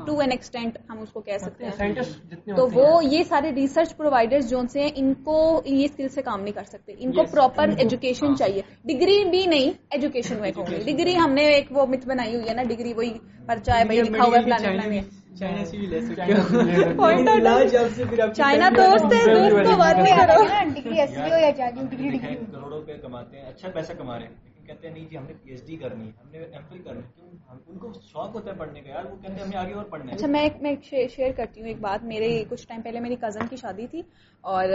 ٹو 0.05 0.19
این 0.19 0.31
ایکسٹینٹ 0.31 0.77
ہم 0.89 0.99
اس 0.99 1.09
کو 1.11 1.21
کہہ 1.21 1.37
سکتے 1.37 1.65
ہیں۔ 1.65 1.71
تو 2.55 2.67
وہ 2.73 3.05
یہ 3.05 3.23
سارے 3.23 3.51
ریسرچ 3.55 3.97
پرووائڈرز 3.97 4.49
جو 4.49 4.61
سے 4.73 4.81
ہیں 4.81 4.89
ان 4.95 5.13
کو 5.13 5.61
یہ 5.65 5.85
اسکل 5.85 6.09
سے 6.09 6.21
کام 6.21 6.41
نہیں 6.41 6.53
کر 6.53 6.63
سکتے۔ 6.63 6.93
ان 6.97 7.11
کو. 7.11 7.23
پراپر 7.31 7.65
کو- 7.65 7.75
ایجوکیشن 7.77 8.27
ہاں۔ 8.27 8.35
چاہیے۔ 8.35 8.61
ڈگری 8.83 9.29
بھی 9.29 9.45
نہیں 9.45 9.71
ایجوکیشن 9.91 10.35
میں 10.41 10.51
کہوں 10.51 10.65
گی۔ 10.65 10.75
Education. 10.75 10.97
ڈگری 10.97 11.17
ہم 11.17 11.33
نے 11.33 11.41
ایک 11.41 11.65
وہ 11.71 11.85
مت 11.85 12.07
بنائی 12.07 12.35
ہوئی 12.35 12.49
ہے 12.49 12.53
نا 12.53 12.63
ڈگری 12.63 12.93
وہی 12.93 13.13
پرچا 13.45 13.79
ہے 13.79 13.85
بھائی 13.85 14.01
لکھا 14.01 14.25
ہوا 14.25 14.37
ہے 14.37 14.43
فلانے 14.43 15.01
چائنا 18.35 18.69
دوست 18.69 19.05
ہے 19.05 19.49
دوست 19.49 19.71
تو 19.71 19.77
بات. 19.77 19.95
نہیں 19.97 20.17
کرو۔ 20.17 20.43
ڈگری 20.73 21.01
اصلی 21.01 21.23
ہو 21.23 21.39
یا 21.39 21.69
ڈگری 21.91 22.17
کروڑوں 22.17 22.79
روپے 22.79 22.93
کماتے 22.93 23.37
ہیں 23.37 23.45
اچھا 23.45 23.69
پیسہ 23.69 23.93
کما 23.93 24.19
رہے 24.19 24.27
ہیں۔ 24.27 24.50
کہتے 24.71 24.87
ہیں، 24.87 24.93
نہیں 24.93 25.07
جی 25.09 25.17
ہم 25.17 25.25
نے 25.27 25.33
پی 25.43 25.51
ایچ 25.51 25.65
ڈی 25.67 25.75
کرنی 25.77 26.05
ہے، 26.05 26.11
ہم 26.21 26.27
نے 26.31 26.39
ایم 26.39 26.61
فل 26.69 26.81
کرنی 26.83 27.01
ہے 27.01 27.29
ان 27.67 27.77
کو 27.77 27.91
شوق 28.03 28.35
ہوتا 28.35 28.51
ہے 28.51 28.55
پڑھنے 28.57 28.81
کا، 28.81 28.89
یار، 28.89 29.05
وہ 29.05 29.15
کہتے 29.21 29.33
ہیں 29.33 29.41
ہمیں 29.41 29.57
آگے 29.57 29.73
اور 29.73 29.85
پڑھنا 29.85 30.11
ہے۔ 30.11 30.15
اچھا 30.15 30.27
میں 30.27 30.47
میں 30.61 30.75
شیئر 31.15 31.31
کرتی 31.37 31.61
ہوں 31.61 31.67
ایک 31.67 31.79
بات، 31.81 32.03
میرے 32.03 32.29
کچھ 32.49 32.67
ٹائم 32.67 32.81
پہلے 32.81 32.99
میری 32.99 33.15
کزن 33.21 33.47
کی 33.49 33.55
شادی 33.55 33.87
تھی 33.87 34.01
اور 34.43 34.69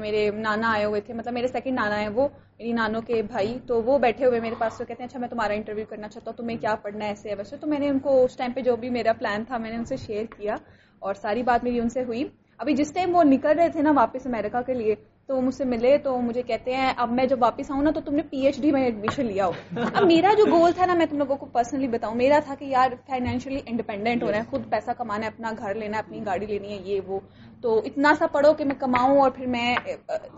میرے 0.00 0.28
نانا 0.36 0.72
آئے 0.72 0.84
ہوئے 0.84 1.00
تھے 1.00 1.14
مطلب 1.14 1.34
میرے 1.34 1.48
سیکنڈ 1.48 1.74
نانا 1.74 2.00
ہیں 2.00 2.08
وہ، 2.14 2.28
میری 2.58 2.72
نانوں 2.72 3.00
کے 3.02 3.22
بھائی، 3.22 3.58
تو 3.66 3.82
وہ 3.82 3.98
بیٹھے 3.98 4.26
ہوئے 4.26 4.40
میرے 4.40 4.54
پاس 4.58 4.78
تو 4.78 4.84
کہتے 4.84 5.02
ہیں 5.02 5.08
اچھا 5.08 5.20
میں 5.20 5.28
تمہارا 5.28 5.54
انٹرویو 5.54 5.86
کرنا 5.88 6.08
چاہتا 6.08 6.30
ہوں، 6.30 6.36
تمہیں 6.36 6.56
کیا 6.56 6.74
پڑھنا 6.82 7.04
ہے 7.04 7.10
ایسے 7.10 7.30
ہے 7.30 7.34
ویسے، 7.34 7.56
تو 7.56 7.66
میں 7.66 7.78
نے 7.78 7.88
ان 7.88 7.98
کو 7.98 8.22
اس 8.24 8.36
ٹائم 8.36 8.52
پہ 8.52 8.60
جو 8.60 8.76
بھی 8.76 8.90
میرا 8.90 9.12
پلان 9.18 9.44
تھا، 9.44 9.58
میں 9.58 9.70
نے 9.70 9.76
ان 9.76 9.84
سے 9.84 9.96
شیئر 9.96 10.24
کیا 10.36 10.56
اور 11.02 11.14
ساری 11.14 11.42
بات 11.42 11.64
میری 11.64 11.80
ان 11.80 11.88
سے 11.88 12.04
ہوئی۔ 12.04 12.24
ابھی 12.58 12.74
جس 12.74 12.92
ٹائم 12.92 13.14
وہ 13.16 13.22
نکل 13.24 13.58
رہے 13.58 13.68
تھے 13.68 13.82
نا 13.82 13.92
واپس 13.96 14.26
امریکہ 14.26 14.62
کے 14.66 14.74
لیے 14.74 14.94
تو 15.28 15.36
وہ 15.36 15.40
مجھ 15.40 15.54
سے 15.54 15.64
ملے 15.64 15.98
تو 15.98 16.20
مجھے 16.20 16.42
کہتے 16.42 16.74
ہیں، 16.74 16.92
اب 16.96 17.12
میں 17.12 17.26
جب 17.26 17.38
واپس 17.40 17.70
آؤں 17.70 17.82
نا 17.82 17.90
تو 17.90 18.00
تم 18.00 18.14
نے 18.14 18.22
پی 18.22 18.38
ایچ 18.38 18.60
ڈی 18.60 18.72
میں 18.72 18.82
ایڈمیشن 18.82 19.26
لیا 19.26 19.46
ہو۔ 19.46 19.52
اب 19.94 20.06
میرا 20.06 20.32
جو 20.38 20.44
گول 20.50 20.72
تھا 20.72 20.86
نا، 20.86 20.94
میں 20.94 21.06
تم 21.06 21.18
لوگوں 21.18 21.36
کو 21.36 21.46
پرسنلی 21.46 21.88
بتاؤں، 21.88 22.14
میرا 22.14 22.38
تھا 22.44 22.54
کہ 22.58 22.64
یار 22.64 22.90
فائنینشلی 23.06 23.60
انڈیپینڈنٹ 23.66 24.22
ہونا 24.22 24.36
ہے 24.36 24.42
خود 24.50 24.70
پیسہ 24.70 24.90
کمانا 24.98 25.26
ہے، 25.26 25.30
اپنا 25.34 25.50
گھر 25.58 25.74
لینا 25.74 25.96
ہے، 25.96 26.02
اپنی 26.06 26.26
گاڑی 26.26 26.46
لینی 26.46 26.68
ہے، 26.68 26.78
یہ 26.84 27.00
وہ۔ 27.06 27.20
تو 27.60 27.78
اتنا 27.84 28.12
سا 28.18 28.26
پڑھو 28.26 28.52
کہ 28.52 28.64
میں 28.64 28.74
کماؤں 28.74 29.20
اور 29.20 29.30
پھر 29.30 29.46
میں 29.46 29.74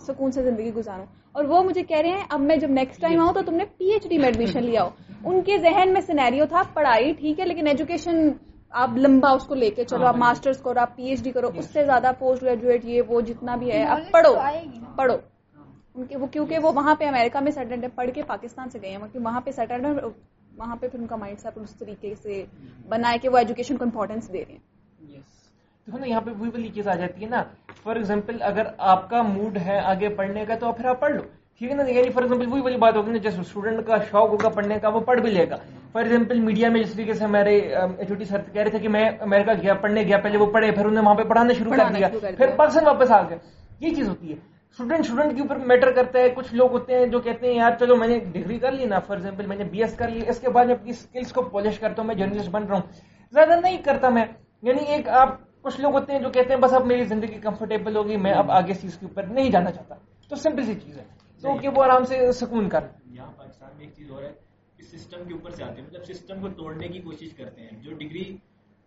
سکون 0.00 0.30
سے 0.30 0.42
زندگی 0.42 0.74
گزاروں۔ 0.74 1.06
اور 1.32 1.44
وہ 1.44 1.62
مجھے 1.62 1.82
کہہ 1.82 1.98
رہے 1.98 2.08
ہیں، 2.08 2.24
اب 2.30 2.40
میں 2.40 2.56
جب 2.56 2.70
نیکسٹ 2.70 3.00
ٹائم 3.00 3.20
آؤں 3.20 3.32
تو 3.32 3.40
تم 3.46 3.54
نے 3.54 3.64
پی 3.64 3.84
ایچ 3.92 4.08
ڈی 4.08 4.18
میں 4.18 4.26
ایڈمیشن 4.26 4.64
لیا 4.64 4.82
ہو۔ 4.82 4.90
ان 5.24 5.42
کے 5.42 5.58
ذہن 5.58 5.92
میں 5.92 6.00
سینیریو 6.00 6.44
تھا، 6.46 6.62
پڑھائی 6.74 7.12
ٹھیک 7.12 7.40
ہے، 7.40 7.44
لیکن 7.44 7.66
ایجوکیشن 7.66 8.30
آپ 8.74 8.90
لمبا 8.96 9.30
اس 9.30 9.44
کو 9.44 9.54
لے 9.54 9.70
کے 9.70 9.84
چلو 9.84 10.06
آپ 10.06 10.16
ماسٹرز 10.16 10.60
کرو 10.60 10.80
آپ 10.80 10.96
پی 10.96 11.04
ایچ 11.04 11.22
ڈی 11.22 11.30
کرو 11.30 11.50
اس 11.54 11.66
سے 11.72 11.84
زیادہ 11.84 12.10
پوسٹ 12.18 12.42
گریجویٹ 12.42 12.84
یہ 12.84 13.02
وہ 13.08 13.20
جتنا 13.20 13.56
بھی 13.56 13.72
ہے 13.72 13.84
آپ 13.84 14.10
پڑھو 14.10 14.34
تو۔ 14.34 14.40
پڑھو 14.96 15.16
ان 15.94 16.04
کے 16.04 16.16
وہ 16.16 16.26
کیونکہ 16.26 16.58
وہ 16.58 16.72
وہاں 16.72 16.94
پہ 16.94 17.08
امریکہ 17.08 17.40
میں 17.40 17.52
سیٹلڈ 17.52 17.84
پڑھ 17.94 18.10
کے 18.14 18.22
پاکستان 18.22 18.70
سے 18.70 18.78
گئے 18.82 18.90
ہیں 18.90 18.98
وہاں 19.14 19.40
پہ 19.40 19.50
سیٹلڈ 19.50 19.86
وہاں 20.56 20.76
پہ 20.76 20.88
پھر 20.88 20.98
ان 21.00 21.06
کا 21.06 21.16
مائنڈ 21.16 21.40
سیٹ 21.40 21.58
اس 21.58 21.74
طریقے 21.74 22.14
سے 22.22 22.44
بنا 22.88 23.12
ہے 23.12 23.18
کہ 23.18 23.28
وہ 23.28 23.38
ایجوکیشن 23.38 23.76
کو 23.76 23.84
امپورٹینس 23.84 24.32
دے 24.32 24.44
رہے 24.48 24.52
ہیں. 24.52 25.18
دیکھو 25.86 25.98
نا 25.98 26.06
یہاں 26.06 26.20
پہ 26.20 26.30
وہی 26.38 26.50
والی 26.50 26.68
چیز 26.68 26.88
آ 26.88 26.94
جاتی 26.94 27.24
ہے 27.24 27.28
نا۔ 27.30 27.42
فار 27.82 27.96
ایگزامپل 27.96 28.42
اگر 28.42 28.66
آپ 28.78 29.10
کا 29.10 29.22
موڈ 29.22 29.56
ہے 29.56 29.78
آگے 29.84 30.08
پڑھنے 30.08 30.44
کا 30.44 30.54
تو 30.54 30.72
پھر 30.72 30.84
آپ 30.84 31.00
پڑھ 31.00 31.12
لو۔ 31.12 31.22
ٹھیک 31.60 31.70
ہے 31.70 31.76
نا 31.76 31.82
یعنی 31.84 32.10
فار 32.10 32.22
ایگزامپل 32.22 32.46
وہی 32.48 32.60
والی 32.62 32.76
بات 32.76 32.96
ہوگی 32.96 33.10
نا 33.12 33.18
جیسے 33.18 33.40
اسٹوڈنٹ 33.40 33.86
کا 33.86 33.96
شوق 34.10 34.28
ہوگا 34.30 34.48
پڑھنے 34.48 34.78
کا 34.78 34.88
وہ 34.88 35.00
پڑھ 35.00 35.20
بھی 35.20 35.30
لے 35.30 35.44
گا 35.50 35.56
فار 35.92 36.04
ایگزامپل 36.04 36.38
میڈیا 36.40 36.68
میں 36.68 36.82
جس 36.82 36.92
طریقے 36.92 37.12
سے 37.12 37.24
ہمارے 37.24 37.56
ایچ 37.58 38.10
او 38.10 38.14
ٹی 38.14 38.24
سر 38.24 38.42
کہہ 38.52 38.62
رہے 38.62 38.70
تھے 38.70 38.78
کہ 38.78 38.88
میں 38.88 39.04
امریکہ 39.20 39.52
گیا 39.62 39.74
پڑھنے 39.74 40.02
گیا 40.02 40.18
پہلے 40.18 40.38
وہ 40.38 40.46
پڑھے 40.46 40.70
پھر 40.70 40.86
انہیں 40.86 41.04
وہاں 41.04 41.14
پہ 41.14 41.22
پڑھانا 41.22 41.52
شروع 41.52 41.72
کر 41.72 41.92
دیا 41.96 42.08
پھر۔ 42.36 42.54
پاکستان 42.56 42.86
واپس 42.86 43.10
آ 43.10 43.20
گئے 43.28 43.38
یہ 43.80 43.94
چیز 43.94 44.08
ہوتی 44.08 44.30
ہے 44.30 44.34
اسٹوڈنٹ 44.34 45.00
اسٹوڈنٹ 45.00 45.34
کے 45.36 45.42
اوپر 45.42 45.56
میٹر 45.66 45.90
کرتا 45.90 46.18
ہے 46.18 46.28
کچھ 46.28 46.54
لوگ 46.54 46.72
ہوتے 46.72 46.98
ہیں 46.98 47.06
جو 47.06 47.20
کہتے 47.20 47.46
ہیں 47.46 47.54
یار 47.54 47.78
چلو 47.80 47.96
میں 47.96 48.08
نے 48.08 48.18
ڈگری 48.32 48.58
کر 48.58 48.72
لی 48.72 48.84
نا 48.86 48.98
فار 48.98 49.16
ایگزامپل 49.16 49.46
میں 49.46 49.56
نے 49.56 49.64
بی 49.64 49.82
ایس 49.82 49.96
کر 49.96 50.08
لی 50.08 50.22
اس 50.28 50.40
کے 50.40 50.50
بعد 50.50 50.64
میں 50.64 50.74
اپنی 50.74 50.90
اسکلس 50.90 51.32
کو 51.32 51.42
پالش 51.50 51.78
کرتا 51.78 52.02
ہوں 52.02 52.06
میں 52.06 52.14
جرنلسٹ 52.14 52.50
بن 52.50 52.66
رہا 52.66 52.76
ہوں 52.76 53.00
زیادہ 53.32 53.60
نہیں 53.60 53.76
کرتا 53.84 54.08
میں 54.08 54.24
یعنی 54.62 54.84
ایک 54.86 55.08
آپ 55.18 55.38
کچھ 55.62 55.80
لوگ 55.80 55.94
ہوتے 55.94 56.12
ہیں 56.12 56.20
جو 56.20 56.30
کہتے 56.30 56.54
ہیں 56.54 56.60
بس 56.60 56.74
اب 56.74 56.86
میری 56.86 57.04
زندگی 57.04 57.40
کمفرٹیبل 57.40 57.96
ہوگی 57.96 58.16
میں 58.16 58.32
اب 58.32 58.50
آگے 58.50 58.74
چیز 58.74 58.98
کے 58.98 59.06
اوپر 59.06 59.26
نہیں 59.28 59.50
جانا 59.50 59.70
چاہتا 59.70 59.94
تو 60.30 60.36
سمپل 60.36 60.64
سی 60.64 60.74
چیز 60.74 60.98
ہے 60.98 61.19
تو 61.42 61.56
کہ 61.58 61.68
وہ 61.68 61.82
آرام 61.82 62.04
سے 62.04 62.32
سکون 62.32 62.68
کر۔ 62.68 62.80
یہاں 63.06 63.32
پاکستان 63.36 63.70
میں 63.76 63.84
ایک 63.86 63.94
چیز 63.96 64.10
اور 64.10 64.22
ہے 64.22 64.32
کہ 64.76 64.82
سسٹم 64.82 65.24
کے 65.28 65.34
اوپر 65.34 65.50
سے 65.50 65.64
آتے 65.64 65.80
ہیں۔ 65.80 65.88
مطلب 65.88 66.04
سسٹم 66.04 66.40
کو 66.40 66.48
توڑنے 66.48 66.88
کی 66.88 67.00
کوشش 67.00 67.32
کرتے 67.36 67.60
ہیں۔ 67.60 67.82
جو 67.82 67.92
ڈگری 67.94 68.36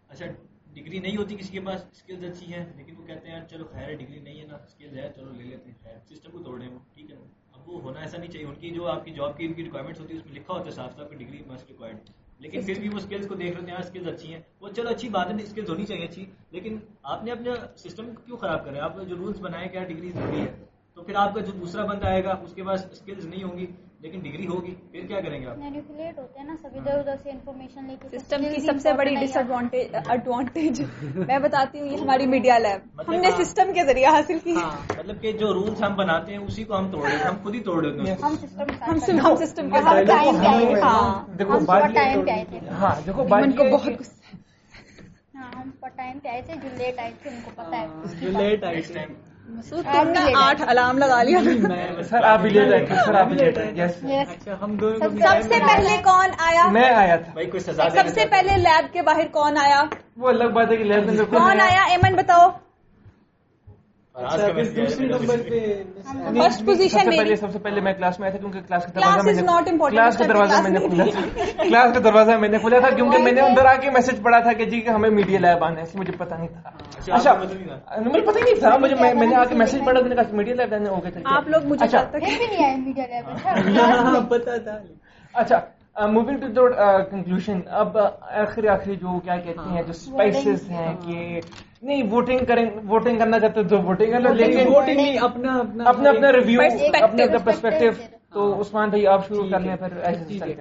اچھا 0.10 0.26
ڈگری 0.74 0.99
نہیں 0.99 1.18
ہوتی 1.18 1.36
کسی 1.36 1.51
کے 1.51 1.60
پاس 1.60 1.86
اسکلز 1.91 2.24
اچھی 2.24 2.54
ہیں 2.54 2.66
لیکن 2.76 2.93
وہ 2.97 3.06
کہتے 3.08 3.30
ہیں 3.32 3.39
چلو 3.49 3.66
خیر 3.72 3.89
ہے 3.89 3.95
ڈگری 3.95 4.20
نہیں 4.20 4.41
ہے 4.41 4.45
نا 4.45 4.56
اسکلز 4.56 4.97
ہے 4.97 5.12
چلو 5.16 5.32
لے 5.32 5.43
لیتے 5.43 5.70
ہیں۔ 5.70 5.78
خیر 5.84 6.16
سسٹم 6.16 6.32
کو 6.32 6.43
توڑ 6.43 6.60
رہے 6.60 6.68
ہیں 6.68 6.74
وہ 6.74 6.80
ٹھیک 6.93 7.12
ہے۔ 7.12 7.16
نا 7.16 7.26
اب 7.54 7.70
وہ 7.70 7.82
ہونا 7.82 7.99
ایسا 7.99 8.18
نہیں 8.18 8.32
چاہیے۔ 8.32 8.47
ان 8.47 8.56
کی 8.56 8.70
جو 8.70 8.88
آپ 8.88 9.06
کی 9.06 9.12
جاب 9.12 9.38
کی 9.38 9.45
ان 9.45 9.54
کی 9.54 9.64
ریکوائرمنٹس 9.64 9.99
ہوتی 10.01 10.14
ہے 10.14 10.20
اس 10.20 10.26
میں 10.26 10.36
لکھا 10.36 10.54
ہوتا 10.54 10.66
ہے 10.66 10.72
صاف 10.72 10.95
صاف 10.95 11.10
کہ 11.10 11.18
ڈگری 11.18 11.43
مسٹ 11.47 11.70
ریکوائرڈ 11.70 11.97
لیکن 12.39 12.62
پھر 12.62 12.80
بھی 12.80 12.89
وہ 12.89 12.97
اسکلز 12.97 13.28
کو 13.28 13.36
دیکھ 13.36 13.60
رہے 13.60 13.72
ہیں 13.72 13.78
اسکلز 13.78 14.08
اچھی 14.08 14.34
ہیں۔ 14.34 14.41
وہ 14.62 14.70
چلو 14.70 14.89
اچھی 14.89 15.10
بات 15.10 15.28
ہے 15.28 15.43
اسکلز 15.43 15.70
ہونی 15.70 15.86
چاہیے 15.86 16.06
اچھی۔ 16.06 16.26
لیکن 16.51 16.78
آپ 17.04 17.24
نے 17.24 17.32
اپنا 17.32 17.51
سسٹم 17.78 18.16
کیوں 18.26 18.38
خراب 18.38 18.66
کرے 18.66 18.80
آپ 18.80 18.97
نے 18.97 19.06
جو 19.06 19.16
رولس 19.16 19.39
بنائے 19.39 19.68
کہ 19.68 19.80
ڈگری 19.80 20.12
ضروری 20.12 20.41
ہے۔ 20.41 20.66
تو 20.98 21.04
پھر 21.04 21.16
آپ 21.18 21.34
کا 21.34 21.41
جو 21.41 21.52
دوسرا 21.54 21.86
بندہ 21.86 22.06
آئے 22.08 22.24
گا 22.24 22.32
اس 22.44 22.54
کے 22.54 22.64
پاس 22.64 22.86
اسکلز 22.91 23.26
نہیں 23.26 23.44
ہوں 23.44 23.58
گی 23.58 23.66
لیکن 24.02 24.20
ڈگری 24.22 24.48
ہوگی 24.48 24.74
پھر 24.91 25.06
کیا 25.08 25.20
کریں 25.22 25.39
گے 25.41 25.46
آپ؟ 25.48 25.58
مینیپولیٹ 25.58 26.18
ہوتے 26.20 26.39
ہیں 26.39 26.46
نا 26.48 26.56
سب 26.62 26.76
ادھر 26.76 26.98
ادھر 27.00 27.16
سے 27.24 27.30
انفارمیشن 27.30 27.86
لے 27.86 27.96
کے 28.02 28.18
سسٹم 28.18 28.44
کی 28.46 28.60
سب 28.62 28.80
سے 28.82 28.94
بڑی 28.94 29.16
ڈس 29.16 29.38
ایڈوانٹیج 29.38 29.96
ایڈوانٹیج 30.08 30.82
میں 31.28 31.38
بتاتی 31.39 31.80
ہوں 31.80 31.88
یہ 31.88 31.98
ہماری 31.98 32.26
میڈیا 32.28 32.58
لیب 32.60 33.02
ہم 33.02 33.16
نے 33.18 33.32
سسٹم 33.38 33.72
کے 33.74 33.86
ذریعے 33.86 34.06
حاصل 34.08 34.39
کی۔ 34.44 34.56
ہاں 34.56 34.72
مطلب 34.89 35.22
کہ 35.22 35.32
جو 35.34 35.54
رولس 35.54 35.82
ہم 35.84 35.96
بناتے 35.96 36.32
ہیں 36.32 36.39
اسی 36.41 36.64
کو 36.64 36.78
ہم 36.78 36.91
توڑ 36.91 37.04
رہے 37.04 37.16
ہیں 37.16 37.24
ہم 37.24 37.36
خود 37.44 37.56
ہی 37.56 37.60
توڑ 37.62 37.82
دیتے 37.84 38.10
ہیں۔ 38.10 38.16
ہم 38.24 38.36
سسٹم 38.38 39.20
ہم 39.20 39.36
سسٹم 39.38 39.70
کے 39.70 39.78
ہم 39.78 39.84
ساتھ 39.86 40.08
ٹائم 40.08 40.38
پہ 40.38 40.48
آئے 40.48 40.66
تھے 40.66 40.82
ہاں۔ 40.82 41.38
دیکھو 41.39 41.60
بات 41.66 41.84
ٹائم 41.96 42.26
پہ 42.26 42.32
آئے 42.32 42.46
تھے 42.50 42.60
ہاں 42.80 42.96
دیکھو 43.06 43.24
بات 43.26 43.44
ان 43.44 43.52
کو 43.54 43.64
بہت 43.72 44.00
غصہ 44.00 44.36
ہاں 45.36 45.52
ہم 45.56 45.70
ٹائم 45.96 46.20
پہ 46.20 46.30
آئے 46.30 46.41
تھے 46.41 46.56
جو 46.58 46.76
لیٹ 46.78 47.00
آئے 47.00 47.12
تھے 47.22 47.30
ان 47.30 47.39
کو 47.46 47.52
پتا 47.56 47.78
ہے۔ 47.78 47.86
ہاں، 47.88 48.20
جو 48.22 48.30
لیٹ 48.34 48.64
آئی 48.66 48.78
Next 48.78 48.98
آٹھ 50.36 50.62
الارم 50.68 50.98
لگا 50.98 51.24
لیا۔ 51.24 51.39
سر 52.04 52.24
آپ 52.24 52.39
بھی 52.39 52.50
لیٹ 52.50 52.74
آئے 52.74 52.86
تھے 52.86 52.96
سر 53.06 53.14
آپ 53.14 53.26
بھی 53.26 53.36
لیٹ 53.36 53.58
آئے. 53.58 53.82
اچھا 54.22 54.56
سب 55.00 55.44
سے۔ 55.44 55.50
پہلے 55.50 55.98
کون 56.04 56.30
آیا؟ 56.38 56.68
میں 56.68 56.89
آیا 56.89 57.16
تھا۔ 57.16 57.32
سب 57.89 58.08
سے 58.08 58.26
پہلے 58.32 58.58
لیب 58.58 58.94
کے 58.94 59.02
باہر 59.02 59.28
کون 59.32 59.58
آیا؟ 59.58 59.82
وہ 60.18 60.30
الگ 60.30 60.44
بات 60.44 60.72
ہے 60.72 60.78
کہ 60.78 60.84
لیب 60.84 61.06
میں 61.06 61.26
کون 61.26 61.62
آیا؟ 61.62 61.84
ایمن 61.89 62.16
بتاؤ 62.16 62.48
اچھا 62.48 62.50
پھر 62.50 62.52
دوسرے 62.52 62.62
نمبر 63.70 63.98
پہ 63.98 64.03
فرسٹ 64.16 64.39
سب 66.53 66.66
پوزیشن 66.66 66.99
سے 66.99 67.05
پہلے 67.05 67.18
میری 67.18 67.36
سب 67.36 67.51
سے 67.51 67.59
پہلے 67.59 67.82
میں 67.82 67.93
کلاس 67.93 68.20
میں 68.20 68.28
آیا 68.28 68.32
تھا 68.32 68.39
کیونکہ 68.39 68.59
کلاس 68.68 68.84
کا 68.86 68.91
Class 68.91 69.14
دروازہ 69.14 69.26
میں 69.26 69.34
is 69.34 69.39
not 69.39 69.64
نے 69.64 69.72
important. 69.72 69.95
کلاس 69.95 70.18
کا 70.18 70.26
دروازہ 70.28 70.61
میں 70.61 70.72
نے 70.72 70.80
class 70.86 71.11
کھولا۔ 71.11 71.64
کلاس 71.64 71.93
کا 71.93 71.99
دروازہ 72.03 72.32
میں 72.32 72.49
نے 72.49 72.57
کھولا 72.57 72.80
تھا 72.80 72.89
کیونکہ 72.89 73.18
میں 73.18 73.32
نے 73.32 73.41
اندر 73.41 73.66
آ 73.66 73.76
کے 73.76 73.89
میسج 73.89 74.22
پڑھا 74.24 74.39
تھا 74.39 74.53
کہ 74.53 74.66
جی 74.66 74.82
کہ 74.82 74.89
ہمیں 74.89 75.09
میڈیا 75.09 75.39
لیب 75.39 75.64
آنا 75.64 75.78
ہے 75.78 75.82
اس 75.82 75.95
لیے 75.95 75.99
مجھے 75.99 76.14
پتا 76.18 76.38
نہیں 76.38 76.47
تھا۔ 76.47 76.70
اچھا 76.97 77.16
اچھا 77.16 77.34
مجھے 77.34 78.22
پتہ 78.22 78.38
ہی 78.38 78.43
نہیں 78.43 78.59
تھا۔ 78.59 78.78
مجھے 78.78 78.95
میں 78.95 79.28
نے 79.28 79.36
آ 79.36 79.43
کے 79.43 79.55
میسج 79.55 79.80
پڑھا 79.86 80.01
میں 80.01 80.09
نے 80.09 80.16
کہا 80.16 80.36
میڈیا 80.36 80.55
لیب 80.55 80.74
آنا 80.74 80.89
ہو 80.89 81.03
گیا 81.03 81.36
آپ 81.36 81.47
لوگ 81.47 81.66
مجھے 81.66 81.86
اچھا۔ 81.86 82.03
لیب 82.14 82.99
ہاں 83.45 84.22
پتا 84.30 84.57
تھا۔ 84.57 84.78
اچھا 85.34 85.59
موونگ 85.96 86.39
ٹو 86.39 86.68
دا 86.70 86.98
کنکلوژن 87.02 87.60
اب 87.72 87.98
آخری 87.98 88.68
آخری 88.68 88.96
جو 88.96 89.20
کیا 89.20 89.38
کہتے 89.38 89.70
ہیں 89.70 89.82
جو 89.84 89.89
اسپائسز 89.89 90.70
ہیں 90.70 90.94
کہ 91.06 91.39
نہیں 91.82 92.04
ووٹنگ 92.12 92.46
کریں 92.46 92.66
ووٹنگ 92.86 93.20
کرنا 93.20 93.39
چاہتے 93.39 93.64
تو 93.64 93.82
ووٹنگ 93.82 94.12
کر 94.12 94.20
لو 94.20 94.34
لیکن 94.34 94.68
ووٹنگ 94.68 94.96
نہیں 94.96 95.18
اپنا 95.20 95.58
اپنا 95.86 96.10
اپنا 96.10 96.32
ریویو. 96.32 96.62
اپنا 97.04 97.38
پرسپیکٹو 97.38 97.91
تو 98.34 98.52
ہاں۔ 98.54 98.60
عثمان 98.60 98.89
بھائی 98.89 99.08
آپ 99.08 99.28
شروع 99.28 99.50
کر 99.50 99.60
لیں 99.60 99.76
پھر 99.76 99.98
ایسے 99.98 100.54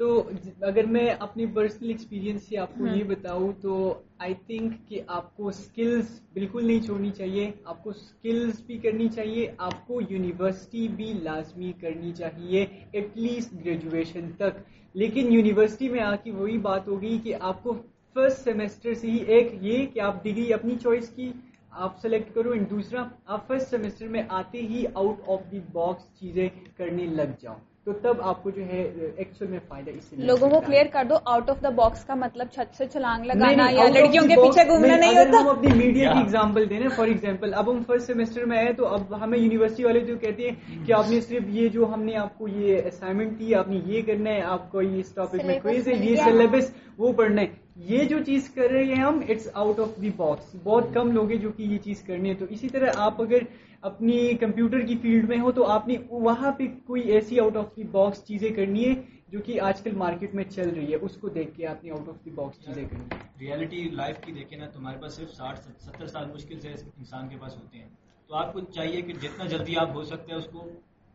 تو 0.00 0.22
اگر 0.62 0.86
میں 0.86 1.08
اپنی 1.18 1.46
پرسنل 1.46 1.88
ایکسپیرینس 1.88 2.48
سے 2.48 2.58
آپ 2.58 2.68
کو 2.78 2.84
ہاں۔ 2.84 2.96
یہ 2.96 3.04
بتاؤں 3.04 3.52
تو 3.62 3.94
آئی 4.18 4.34
تھنک 4.46 4.72
کہ 4.88 5.00
آپ 5.06 5.36
کو 5.36 5.50
سکلز 5.50 6.20
بالکل 6.32 6.66
نہیں 6.66 6.80
چھوڑنی 6.80 7.10
چاہیے. 7.10 7.50
آپ 7.64 7.82
کو 7.84 7.92
سکلز 7.92 8.60
بھی 8.60 8.78
کرنی 8.78 9.08
چاہیے. 9.08 9.46
آپ 9.58 9.86
کو 9.86 10.00
یونیورسٹی 10.10 10.88
بھی 10.88 11.12
لازمی 11.22 11.72
کرنی 11.80 12.12
چاہیے 12.12 12.66
ایٹ 12.92 13.16
لیسٹ 13.16 13.54
گریجویشن 13.64 14.30
تک. 14.38 14.58
لیکن 14.94 15.32
یونیورسٹی 15.32 15.88
میں 15.88 16.00
آ 16.00 16.14
کے 16.16 16.30
وہی 16.30 16.58
بات 16.58 16.88
ہوگی 16.88 17.18
کہ 17.24 17.34
آپ 17.40 17.62
کو 17.62 17.74
فرسٹ 18.14 18.44
سیمسٹر 18.44 18.94
سے 18.94 19.10
ہی 19.10 19.16
ایک 19.16 19.52
یہ 19.60 19.86
کہ 19.86 20.00
آپ 20.00 20.24
ڈگری 20.24 20.52
اپنی 20.52 20.74
چوائس 20.82 21.08
کی 21.08 21.32
آپ 21.70 22.00
سلیکٹ 22.00 22.34
کرو 22.34 22.50
اینڈ 22.50 22.70
دوسرا، 22.70 23.04
آپ 23.26 23.46
فرسٹ 23.46 23.70
سیمسٹر 23.70 24.08
میں 24.08 24.22
آتے 24.28 24.62
ہی 24.62 24.84
آؤٹ 24.94 25.28
آف 25.28 25.50
دی 25.52 25.60
باکس 25.72 26.20
چیزیں 26.20 26.48
کرنے 26.76 27.06
لگ 27.06 27.40
جاؤ۔ 27.40 27.54
تو 27.86 27.92
تب 28.00 28.20
آپ 28.22 28.42
کو 28.42 28.50
جو 28.50 28.62
ہے 28.64 28.80
ایکچوئل 29.16 29.50
میں 29.50 29.58
فائدہ 29.68 29.90
اس 29.90 30.04
سے 30.04 30.16
لوگوں 30.20 30.48
کو۔ 30.50 30.60
کلیئر 30.60 30.86
کر 30.92 31.04
دو 31.04 31.16
آؤٹ 31.26 31.48
آف 31.50 31.62
دا 31.62 31.68
باکس 31.74 32.04
کا 32.04 32.14
مطلب 32.16 32.48
چھت 32.52 32.76
سے 32.76 32.86
چھلانگ 32.86 33.24
لگانا 33.24 33.68
یا 33.70 33.84
لڑکیوں 33.90 34.26
کے 34.28 34.36
پیچھے 34.36 34.66
گھومنا 34.66 34.96
نہیں 34.96 35.10
اگر 35.12 35.28
ہم 35.28 35.34
ہوتا 35.36 35.50
اپنی 35.52 35.72
میڈیا 35.76 36.12
کی 36.12 36.18
اگزامپل 36.18 36.68
دیں 36.70 36.88
فار 36.96 37.06
ایگزامپل 37.06 37.54
اب 37.54 37.70
ہم 37.70 37.82
فرسٹ 37.86 38.06
سیمسٹر 38.06 38.44
میں 38.44 38.58
آئے 38.58 38.72
تو 38.72 38.86
اب 38.88 39.14
ہمیں 39.22 39.38
یونیورسٹی 39.38 39.84
والے 39.84 40.00
جو 40.02 40.16
کہتے 40.18 40.48
ہیں 40.48 40.84
کہ 40.86 40.92
آپ 40.92 41.10
نے 41.10 41.20
صرف 41.22 41.48
یہ 41.52 41.68
جو 41.70 41.92
ہم 41.94 42.02
نے 42.02 42.16
آپ 42.18 42.36
کو 42.38 42.48
یہ 42.50 42.82
اسائنمنٹ 42.84 43.38
دی 43.38 43.54
آپ 43.54 43.68
نے 43.68 43.80
یہ 43.86 44.02
کرنا 44.06 44.30
ہے 44.30 44.42
آپ 44.50 44.70
کو 44.72 44.82
یہ 44.82 45.00
اس 45.00 45.12
ٹاپک 45.14 45.34
میں 45.36 45.42
Syllabus 45.44 45.62
کوئز 45.62 45.88
ہے 45.88 45.94
مل 45.94 46.08
یہ۔ 46.08 46.16
سلیبس 46.24 46.70
وہ 46.98 47.12
پڑھنا 47.12 47.42
ہے 47.42 47.46
یہ 47.88 48.04
جو 48.04 48.16
چیز 48.26 48.50
کر 48.54 48.70
رہے 48.70 48.84
ہیں 48.84 49.02
ہم 49.02 49.20
it's 49.28 49.48
out 49.52 49.78
of 49.80 50.00
the 50.02 50.10
box 50.16 50.56
بہت 50.62 50.84
کم 50.94 51.10
لوگ 51.12 51.30
ہیں 51.30 51.38
جو 51.38 51.52
کہ 51.52 51.62
یہ 51.62 51.78
چیز 51.78 52.02
کرنی 52.02 52.28
ہے 52.28 52.34
تو 52.34 52.46
اسی 52.50 52.68
طرح 52.68 52.90
آپ 52.96 53.20
اگر 53.22 53.38
اپنی 53.80 54.34
کمپیوٹر 54.34 54.80
کی 54.80 54.96
فیلڈ 54.96 55.28
میں 55.28 55.38
ہو 55.40 55.52
تو 55.52 55.66
آپ 55.66 55.88
نے 55.88 55.94
وہاں 56.10 56.52
پہ 56.52 56.66
کوئی 56.86 57.02
ایسی 57.02 57.40
آؤٹ 57.40 57.56
آف 57.56 57.76
دی 57.76 57.82
باکس 57.82 58.24
چیزیں 58.24 58.48
کرنی 58.50 58.84
ہے 58.84 58.94
جو 59.28 59.40
کہ 59.40 59.60
آج 59.60 59.80
کل 59.80 59.94
مارکیٹ 59.96 60.34
میں 60.34 60.44
چل 60.44 60.68
رہی 60.68 60.90
ہے۔ 60.92 60.96
اس 60.96 61.16
کو 61.16 61.28
دیکھ 61.28 61.56
کے 61.56 61.66
آپ 61.66 61.84
نے 61.84 61.90
آؤٹ 61.90 62.08
آف 62.08 62.24
دی 62.24 62.30
باکس 62.30 62.64
چیزیں 62.66 62.84
کرنی 62.84 63.04
ہے 63.04 63.18
ریالٹی 63.40 63.88
لائف 63.90 64.16
کی 64.24 64.32
دیکھیں 64.32 64.58
نا، 64.58 64.66
تمہارے 64.66 64.98
پاس 65.00 65.14
صرف 65.14 65.34
ساٹھ 65.34 65.60
ستر 65.60 66.06
سال 66.06 66.30
مشکل 66.32 66.60
سے 66.60 66.68
انسان 66.68 67.28
کے 67.28 67.36
پاس 67.40 67.56
ہوتے 67.56 67.78
ہیں۔ 67.78 67.88
تو 68.28 68.34
آپ 68.34 68.52
کو 68.52 68.60
چاہیے 68.60 69.00
کہ 69.02 69.12
جتنا 69.12 69.44
جلدی 69.46 69.76
آپ 69.76 69.94
ہو 69.94 70.02
سکتے 70.02 70.32
ہیں 70.32 70.38
اس 70.38 70.48
کو 70.52 70.68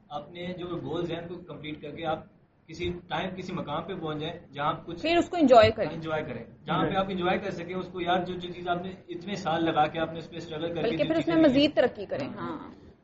اپنے 0.09 0.47
جو 0.57 0.66
گولز 0.84 1.11
ہیں 1.11 1.20
ان 1.20 1.28
کو 1.28 1.36
کمپلیٹ 1.47 1.82
کر 1.82 1.91
کے 1.91 2.05
آپ 2.05 2.24
کسی 2.68 2.89
ٹائم 3.07 3.36
کسی 3.36 3.53
مقام 3.53 3.84
پہ 3.84 3.93
پہنچ 3.95 4.20
جائیں 4.20 4.39
جہاں 4.53 4.74
کچھ 4.86 5.01
پھر 5.01 5.18
اس 5.18 5.30
کو 5.30 5.38
انجوائے 5.38 5.72
کریں۔ 5.72 5.89
انجوائے 5.89 6.24
کریں۔ 6.24 6.43
جہاں 6.66 6.86
پہ 6.86 6.95
آپ 6.95 7.05
انجوائے 7.09 7.38
کر 7.39 7.51
سکیں 7.51 7.76
اس 7.76 7.88
کو 7.91 8.01
یار 8.01 8.24
جو 8.24 8.34
جو 8.34 8.51
چیز 8.51 8.68
آپ 8.68 8.82
نے 8.82 8.91
اتنے 9.07 9.36
سال 9.36 9.66
لگا 9.66 9.88
کے 9.88 9.99
آپ 9.99 10.13
نے 10.13 10.20
اس 10.20 10.30
پہ 10.30 10.36
اسٹرگل 10.36 10.76
کر 10.76 10.89
کے 10.89 11.03
پھر 11.03 11.16
اس 11.16 11.28
میں 11.28 11.36
مزید 11.36 11.76
ترقی 11.76 12.05
کریں۔ 12.05 12.28
ہاں۔ 12.28 12.57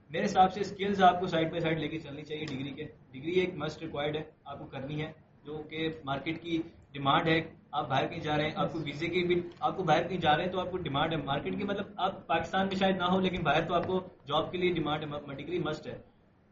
میرے 0.10 0.26
حساب 0.26 0.54
سے 0.54 0.60
اسکلز 0.60 1.04
آپ 1.04 1.20
کو 1.20 1.26
سائڈ 1.26 1.48
بائی 1.48 1.60
سائڈ 1.60 1.80
لے 1.80 1.88
کے 1.88 2.00
چلنی 2.00 2.22
چاہیے 2.24 2.46
ڈگری 2.46 2.72
کے۔ 2.72 2.84
ڈگری 3.12 3.32
ایک 3.32 3.54
مسٹ 3.56 3.82
ریکوائرڈ 3.82 4.16
ہے 4.16 4.22
آپ 4.46 4.60
کو 4.60 4.66
کرنی 4.66 5.02
ہے۔ 5.02 5.12
جو 5.46 5.58
کہ 5.70 5.90
مارکیٹ 6.06 6.42
کی 6.42 6.62
ڈیمانڈ 6.92 7.28
ہے 7.28 7.42
آپ 7.72 7.90
باہر 7.90 8.08
کہیں 8.08 8.20
جا 8.20 8.38
رہے 8.38 8.44
ہیں 8.44 8.52
آپ 8.56 8.74
کو 8.74 8.80
ویزے 8.80 9.08
کی 9.08 9.24
بھی 9.24 9.42
آپ 9.60 9.78
کو 9.78 9.84
باہر 9.84 10.08
کہیں 10.08 10.20
جا 10.20 10.38
رہے 10.38 10.44
ہیں 10.44 10.52
تو 10.52 10.60
آپ 10.60 10.72
کو 10.72 10.78
ڈیمانڈ 10.78 11.14
ہے۔ 11.14 11.18
مارکیٹ 11.18 11.58
کی 11.58 11.64
مطلب 11.64 11.86
آپ 11.98 12.28
پاکستان 12.28 12.68
میں 12.68 12.76
شاید 12.76 12.98
نہ 12.98 13.04
ہو 13.04 13.20
لیکن 13.20 13.44
باہر 13.44 13.68
تو 13.68 13.74
آپ 13.74 13.88
کو 13.88 14.00
جاب 14.28 14.52
کے 14.52 14.58
لیے 14.58 14.74
ڈیمانڈ 14.74 15.04
ہے 15.04 15.36
ڈگری 15.36 15.60
مسٹ 15.60 15.88
ہے۔ 15.88 15.98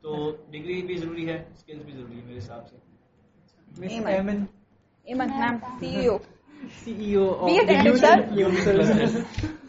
تو 0.02 0.36
ڈگری 0.50 0.82
بھی 0.82 0.98
ضروری 0.98 1.30
ہے 1.30 1.46
اسکلز 1.54 1.86
بھی 1.86 1.94
ضروری 1.94 2.20
ہے 2.20 2.26
میرے 2.26 2.38
حساب 2.38 2.68
سے۔ 2.70 2.89
ایمن۔ 3.78 4.44
ایمن 5.08 5.30
میم 5.32 5.56
سی 5.80 6.08
او 6.08 6.18
سی 6.80 6.92
ای 6.94 7.14
او. 7.16 7.26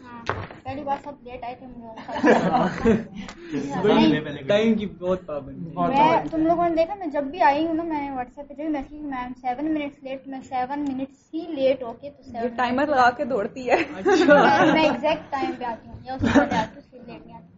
ہاں 0.03 0.21
پہلی 0.63 0.83
بار 0.83 0.97
سب 1.03 1.23
لیٹ 1.23 1.43
آئے 1.43 1.55
تھے 1.55 1.65
مجھے 1.67 1.89
نہیں 3.93 4.47
ٹائم 4.47 4.73
کی 4.75 4.85
بہت 4.99 5.25
پابندی 5.25 5.69
بہت 5.71 5.89
میں 5.91 6.29
تم 6.31 6.41
لوگوں 6.41 6.67
نے 6.69 6.75
دیکھا 6.75 6.95
میں 6.95 7.07
جب 7.07 7.23
بھی 7.25 7.41
آئی 7.43 7.65
ہوں 7.65 7.73
نا 7.73 7.83
میں 7.83 8.01
نے 8.01 8.11
واٹس 8.11 8.37
ایپ 8.37 8.47
پہ 8.49 8.53
جب 8.53 8.57
بھی 8.59 8.69
message 8.69 8.93
ma'am 9.05 9.33
seven 9.41 9.73
minutes 9.73 10.03
late 10.03 10.27
میں 10.27 10.39
سیون 10.49 10.85
منٹس 10.89 11.33
ہی 11.33 11.45
لیٹ 11.51 11.83
ہو 11.83 11.93
کے 11.93 12.09
تو 12.09 12.23
سیون 12.23 12.55
ٹائمر 12.57 12.87
لگا 12.87 13.09
کے 13.17 13.25
دوڑتی 13.25 13.69
ہے 13.69 13.77
میں 13.95 14.83
ایگزیکٹ 14.83 15.31
ٹائم 15.31 15.51
پہ 15.59 15.65
آتی 15.65 15.89
ہوں 15.89 15.97
یا 16.03 16.13
اس 16.13 16.21
سے 16.21 16.27
پہلے 16.29 16.55
آتی 16.55 16.69
ہوں 16.69 16.77
اس 16.77 16.93
لیے 16.93 17.01
لیٹ 17.03 17.25
نہیں 17.25 17.35
آتی 17.35 17.49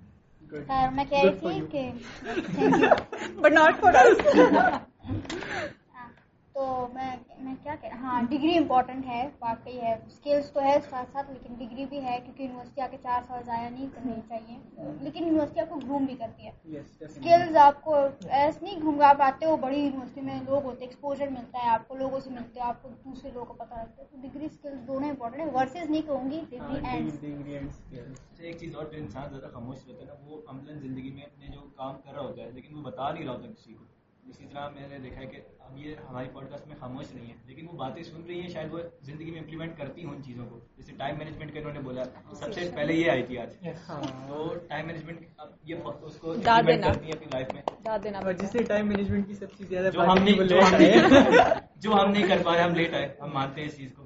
خیر 0.67 0.89
میں 0.91 1.05
کہہ 1.05 1.23
رہی 1.23 1.59
تھی 1.59 1.59
کہ 1.71 1.81
بٹ 3.37 3.51
ناٹ 3.51 3.79
فار 3.79 3.93
تو 6.55 6.63
میں 6.93 7.09
میں 7.39 7.53
کیا 7.63 7.75
کہہ 7.81 7.93
ہاں 8.01 8.21
ڈگری 8.29 8.57
امپورٹنٹ 8.57 9.05
ہے 9.05 9.21
واقعی 9.39 9.79
ہے 9.81 9.93
اسکلس 10.07 10.51
تو 10.51 10.61
ہے 10.61 10.75
ساتھ 10.89 11.09
ساتھ 11.11 11.31
لیکن 11.31 11.53
ڈگری 11.57 11.85
بھی 11.85 12.03
ہے 12.03 12.17
کیونکہ 12.23 12.43
یونیورسٹی 12.43 12.81
آ 12.81 12.87
کے 12.91 12.97
چار 13.03 13.21
سال 13.27 13.43
ضائع 13.45 13.69
نہیں 13.69 13.87
کرنی 13.93 14.19
چاہیے۔ 14.27 14.57
لیکن 15.01 15.23
یونیورسٹی 15.23 15.59
آپ 15.59 15.69
کو 15.69 15.79
گروم 15.79 16.05
بھی 16.05 16.15
کرتی 16.15 16.45
ہے۔ 16.45 16.51
یس 16.69 17.01
اسکلز 17.01 17.55
آپ 17.57 17.83
کو 17.83 17.95
ایسے 18.31 18.59
نہیں 18.61 18.81
گھوم 18.81 19.01
آپ 19.01 19.21
آتے 19.21 19.45
ہو 19.45 19.55
بڑی 19.57 19.79
یونیورسٹی 19.79 20.21
میں 20.21 20.39
لوگ 20.45 20.63
ہوتے 20.63 20.85
ایکسپوجر 20.85 21.27
ملتا 21.29 21.63
ہے 21.63 21.69
آپ 21.69 21.87
کو 21.87 21.95
لوگوں 21.95 22.19
سے 22.19 22.29
ملتے 22.29 22.59
ہیں 22.59 22.67
آپ 22.67 22.81
کو 22.81 22.89
دوسرے 23.05 23.31
لوگوں 23.31 23.45
کو 23.45 23.53
پتہ 23.53 23.73
لگتا 23.73 24.01
ہے۔ 24.01 24.07
تو 24.11 24.17
ڈگری 24.21 24.45
اسکلز 24.45 24.87
دونوں 24.87 25.09
امپورٹنٹ 25.09 25.41
ہے 25.41 25.49
ورسز 25.53 25.89
نہیں 25.89 26.01
کہوں 26.01 26.29
گی 26.31 26.41
ڈگری 26.51 27.53
اینڈ 27.53 27.93
ایک 28.39 28.57
چیز 28.57 28.75
اور 28.75 28.85
جو 28.85 28.97
انسان 28.97 29.29
زیادہ 29.29 29.51
خاموش 29.53 29.87
رہتا 29.87 30.01
ہے 30.01 30.07
نا 30.07 30.13
وہ 30.25 30.41
عملاً 30.47 30.79
زندگی 30.79 31.11
میں 31.11 31.23
اپنے 31.23 31.47
جو 31.47 31.67
کام 31.75 31.95
کر 32.05 32.13
رہا 32.13 32.21
ہوتا 32.21 32.41
ہے 32.43 32.51
لیکن 32.51 32.75
وہ 32.75 32.81
بتا 32.81 33.11
نہیں 33.11 33.25
رہا 33.25 33.33
ہوتا 33.33 33.47
کسی 33.47 33.73
کو۔ 33.73 33.83
اسی 34.29 34.45
طرح 34.53 34.69
میں 34.69 34.87
نے 34.87 34.97
دیکھا 34.99 35.21
ہے 35.21 35.25
کہ 35.25 35.41
اب 35.59 35.77
یہ 35.77 35.95
ہماری 36.09 36.27
پوڈ 36.33 36.49
کاسٹ 36.49 36.67
میں 36.67 36.75
خاموش 36.79 37.05
نہیں 37.13 37.29
ہے۔ 37.29 37.33
لیکن 37.45 37.65
وہ 37.67 37.77
باتیں 37.77 38.03
سن 38.03 38.23
رہی 38.27 38.41
ہیں 38.41 38.47
شاید 38.47 38.73
وہ 38.73 38.79
زندگی 39.01 39.31
میں 39.31 39.39
امپلیمنٹ 39.39 39.77
کرتی 39.77 40.03
ہوں 40.05 40.15
ان 40.15 40.23
چیزوں 40.23 40.45
کو۔ 40.49 40.59
جیسے 40.77 40.91
ٹائم 40.97 41.17
مینجمنٹ 41.17 41.53
کا 41.53 41.59
انہوں 41.59 41.73
نے 41.73 41.79
بولا 41.79 42.03
سب 42.35 42.53
سے 42.53 42.71
پہلے 42.75 42.93
یہ 42.93 43.11
آئی 43.11 43.23
تھی 43.23 43.37
آج۔ 43.37 43.49
تو 44.27 44.55
ٹائم 44.69 44.87
مینجمنٹ 44.87 45.19
اب 45.37 45.47
یہ 45.63 45.75
اس 46.01 46.15
کو۔ 46.15 46.33
کرتی 46.81 47.05
ہے 47.07 47.11
اپنی 47.11 47.27
لائف 47.33 47.53
میں۔ 47.53 47.61
یاد 47.85 47.99
دینا 48.03 48.17
اور 48.17 48.33
جس 48.33 48.51
سے 48.51 48.63
ٹائم 48.63 48.87
مینجمنٹ 48.87 49.27
کی 49.27 49.33
سب 49.33 49.53
سے 49.57 49.63
زیادہ 49.69 49.89
جو 49.93 50.01
ہم 50.01 50.23
نہیں 50.23 50.47
جو 50.47 50.59
ہم 50.59 50.75
نہیں 50.75 50.93
جو 51.75 51.91
ہم 51.91 52.11
نہیں 52.11 52.27
کر 52.27 52.41
پا 52.45 52.53
رہے 52.53 52.61
ہم 52.61 52.75
لیٹ 52.75 52.93
آئے۔ 52.93 53.15
ہم 53.21 53.29
مانتے 53.33 53.61
ہیں 53.61 53.67
اس 53.67 53.77
چیز 53.77 53.93
کو۔ 53.93 54.03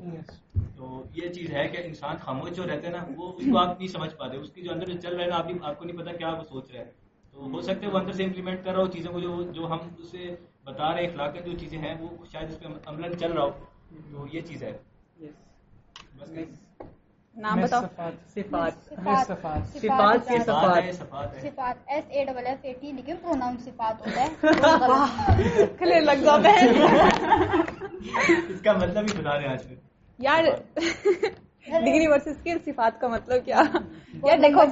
تو 0.75 1.03
یہ 1.13 1.29
چیز 1.29 1.53
ہے 1.53 1.67
کہ 1.67 1.77
انسان 1.85 2.15
خاموش 2.17 2.49
جو 2.51 2.63
رہتے 2.63 2.87
ہیں 2.87 2.93
نا 2.93 3.05
وہ 3.15 3.33
اس 3.37 3.43
کو 3.51 3.57
آپ 3.57 3.77
نہیں 3.77 3.87
سمجھ 3.87 4.15
پاتے۔ 4.15 4.37
اس 4.37 4.49
کی 4.51 4.61
جو 4.61 4.71
اندر 4.71 4.85
جو 4.85 5.01
چل 5.01 5.15
رہا 5.15 5.25
ہے 5.25 5.29
نا 5.29 5.37
آپ 5.61 5.79
کو 5.79 5.85
نہیں 5.85 5.97
پتا 5.97 6.11
کیا 6.11 6.29
وہ 6.29 6.43
سوچ 6.43 6.71
رہا 6.71 6.81
ہے۔ 6.81 7.06
تو 7.37 7.49
ہو 7.51 7.61
سکتا 7.61 7.85
ہے 7.85 7.91
وہ 7.91 7.97
اندر 7.99 8.11
سے 8.11 8.23
امپلیمنٹ 8.23 8.63
کر 8.65 8.71
رہا 8.71 8.81
ہو 8.81 8.87
چیزوں 8.87 9.11
کو 9.13 9.19
جو 9.19 9.41
جو 9.51 9.67
ہم 9.67 9.77
اسے 9.97 10.23
بتا 10.63 10.93
رہے 10.93 11.01
ہیں 11.01 11.09
اخلاقیات 11.09 11.45
جو 11.45 11.57
چیزیں 11.57 11.77
ہیں 11.79 11.93
وہ 11.99 12.07
شاید 12.31 12.49
اس 12.49 12.59
پہ 12.59 12.67
عملاً 12.85 13.13
چل 13.17 13.31
رہا 13.31 13.43
ہو۔ 13.43 13.51
تو 14.11 14.25
یہ 14.31 14.41
چیز 14.41 14.63
ہے۔ 14.63 14.71
بس 16.17 16.29
نام 17.35 17.61
بتاؤ۔ 17.61 17.81
صفات 17.81 18.73
صفات 18.85 19.27
صفات 19.27 19.73
کے 19.73 19.79
صفات 19.79 20.29
ہے 20.29 20.37
صفات 20.39 20.93
صفات۔ 20.93 21.35
ہے 21.35 21.39
صفات 21.41 21.77
S 21.87 22.05
A 22.09 22.23
double 22.25 22.45
F 22.45 22.59
A 22.61 22.73
T 22.73 22.91
لیکن 22.91 23.15
پروناؤن 23.21 23.57
صفات 23.57 24.07
ہوتا 24.07 24.21
ہے۔ 24.21 25.65
کھلے 25.77 25.99
لگ 25.99 26.23
جاؤ 26.23 26.39
بہن 26.39 26.81
اس 28.49 28.61
کا 28.61 28.73
مطلب 28.73 29.03
ہی 29.03 29.17
بتا 29.17 29.37
رہے 29.37 29.47
ہیں 29.47 29.53
آج 29.53 29.73
یار 30.19 30.43
ڈگری 31.67 32.07
ورسز 32.07 32.37
کی 32.43 32.53
صفات 32.65 32.99
کا 33.01 33.07
مطلب 33.07 33.45
کیا؟ 33.45 33.61
یار 34.23 34.37
دیکھو 34.37 34.63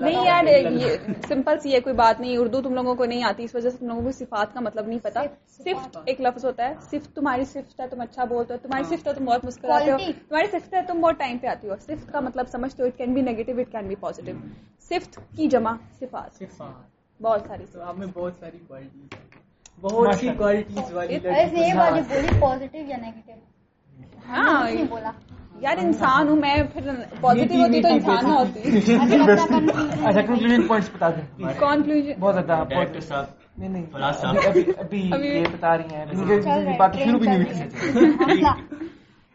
نہیں۔ 0.00 0.24
یار 0.24 0.44
یہ 0.44 0.96
سمپل 1.28 1.58
سی 1.58 1.74
ہے 1.74 1.80
کوئی 1.80 1.94
بات 1.94 2.20
نہیں 2.20 2.36
اردو 2.36 2.62
تم 2.62 2.74
لوگوں 2.74 2.94
کو 2.94 3.04
نہیں 3.04 3.24
آتی 3.24 3.44
اس 3.44 3.54
وجہ 3.54 3.70
سے 3.70 3.76
تم 3.76 3.86
لوگوں 3.88 4.02
کو 4.02 4.12
صفات 4.12 4.54
کا 4.54 4.60
مطلب 4.60 4.88
نہیں 4.88 4.98
پتا۔ 5.02 5.22
صفت 5.58 5.98
ایک 6.06 6.20
لفظ 6.20 6.44
ہوتا 6.44 6.68
ہے 6.68 6.74
صفت 6.80 7.14
تمہاری 7.14 7.44
صفت 7.44 7.80
ہے 7.80 7.88
تم 7.88 8.00
اچھا 8.00 8.24
بولتے 8.24 8.54
ہو 8.54 8.58
تمہاری 8.62 8.84
صفت 8.84 9.08
ہے 9.08 9.12
تم 9.12 9.24
بہت 9.24 9.44
مسکراتے 9.44 9.90
ہو. 9.90 9.96
تمہاری 10.28 10.46
صفت 10.50 10.74
ہے 10.74 10.80
تم 10.86 11.00
بہت 11.00 11.18
ٹائم 11.18 11.38
پہ 11.38 11.46
آتی 11.46 11.68
ہو۔ 11.68 11.74
صفت 11.80 12.12
کا 12.12 12.20
مطلب 12.20 12.48
سمجھتے 12.48 12.82
ہو 12.82 12.88
it 12.88 12.98
can 12.98 13.14
be 13.14 13.20
negative 13.20 13.58
it 13.60 13.72
can 13.72 13.88
be 13.88 13.94
positive 14.00 14.32
صفت 14.90 15.18
کی 15.36 15.46
جمع 15.46 15.72
صفات۔ 16.00 16.42
بہت 17.20 17.42
ساری 17.48 17.64
بہت 18.14 18.32
ساری 18.40 18.58
کوالٹیز 18.68 19.18
بہت 19.80 20.14
سی 20.14 20.28
کوالٹیز 20.36 20.92
والی 20.92 21.18
پازیٹیو 22.40 22.84
یا 22.86 22.96
نیگیٹو 22.96 23.32
ہاں 24.28 24.64
نہیں 24.64 24.84
بولا۔ 24.88 25.10
یار 25.60 25.76
انسان 25.82 26.28
ہوں 26.28 26.36
میں 26.36 26.54
پھر 26.72 26.90
پازیٹیو 27.20 27.60
ہوتی 27.60 27.82
تو 27.82 27.88
انسان 27.88 28.24
نہ 28.24 28.32
ہوتی۔ 28.32 28.60
اچھا 28.96 29.44
confusion 29.44 30.06
اچھا 30.06 30.20
کنکلوژن 30.22 30.66
پوائنٹس 30.66 30.90
بتا 30.94 31.08
دیں۔ 31.10 31.48
کنکلوژن 31.58 32.12
بہت 32.20 32.34
زیادہ 32.34 33.24
نہیں 33.58 33.68
نہیں۔ 33.68 33.86
ابھی 34.78 35.00
یہ 35.00 35.46
بتا 35.52 35.76
رہی 35.76 35.94
ہیں۔ 35.94 36.76
بات 36.78 36.94
شروع 36.94 37.18
بھی 37.18 37.28
نہیں 37.28 37.44
ہوئی۔ 37.44 38.12
اپنا 38.14 38.52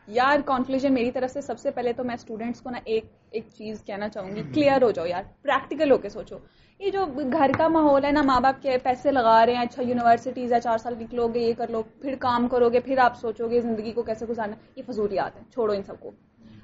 یار 0.08 0.40
کنکلوژن 0.46 0.94
میری 0.94 1.12
طرف 1.12 1.32
سے 1.32 1.42
سب 1.42 1.60
سے 1.60 1.72
پہلے 1.72 1.94
تو 1.94 2.04
میں 2.04 2.16
اسٹوڈینٹس 2.16 2.62
کو 2.62 2.70
نا 2.70 2.80
ایک 2.86 3.04
ایک 3.32 3.44
چیز 3.58 3.84
کہنا 3.86 4.10
چاہوں 4.10 4.36
گی۔ 4.36 4.42
کلیئر 4.54 4.82
ہو 4.82 4.92
جاؤ 4.92 5.06
یار 5.06 5.24
پریکٹیکل 5.42 5.92
ہو 5.92 5.98
کے 5.98 6.10
سوچو۔ 6.10 6.38
یہ 6.84 6.92
جو 6.92 7.06
گھر 7.32 7.52
کا 7.58 7.68
ماحول 7.68 8.06
ہے 8.06 8.12
نا، 8.12 8.22
ماں 8.22 8.40
باپ 8.40 8.62
کے 8.62 8.78
پیسے 8.84 9.12
لگا 9.12 9.46
رہے 9.46 9.54
ہیں 9.54 9.62
اچھا 9.62 9.84
یونیورسٹیز 9.84 10.54
ہے، 10.54 10.60
چار 10.60 10.78
سال 10.78 10.94
نکلو 11.00 11.28
گے، 11.28 11.40
یہ 11.40 11.54
کر 11.58 11.68
لو، 11.68 11.82
پھر 12.02 12.16
کام 12.20 12.48
کرو 12.48 12.70
گے، 12.70 12.80
پھر 12.80 12.98
آپ 12.98 13.16
سوچو 13.16 13.50
گے 13.50 13.60
زندگی 13.60 13.92
کو 13.92 14.04
کیسے 14.04 14.26
گزارنا 14.26 14.56
یہ 14.76 14.84
فضولیات 14.88 15.36
ہیں، 15.38 15.44
چھوڑو 15.52 15.74
ان 15.74 15.84
سب 15.84 16.00
کو۔ 16.00 16.12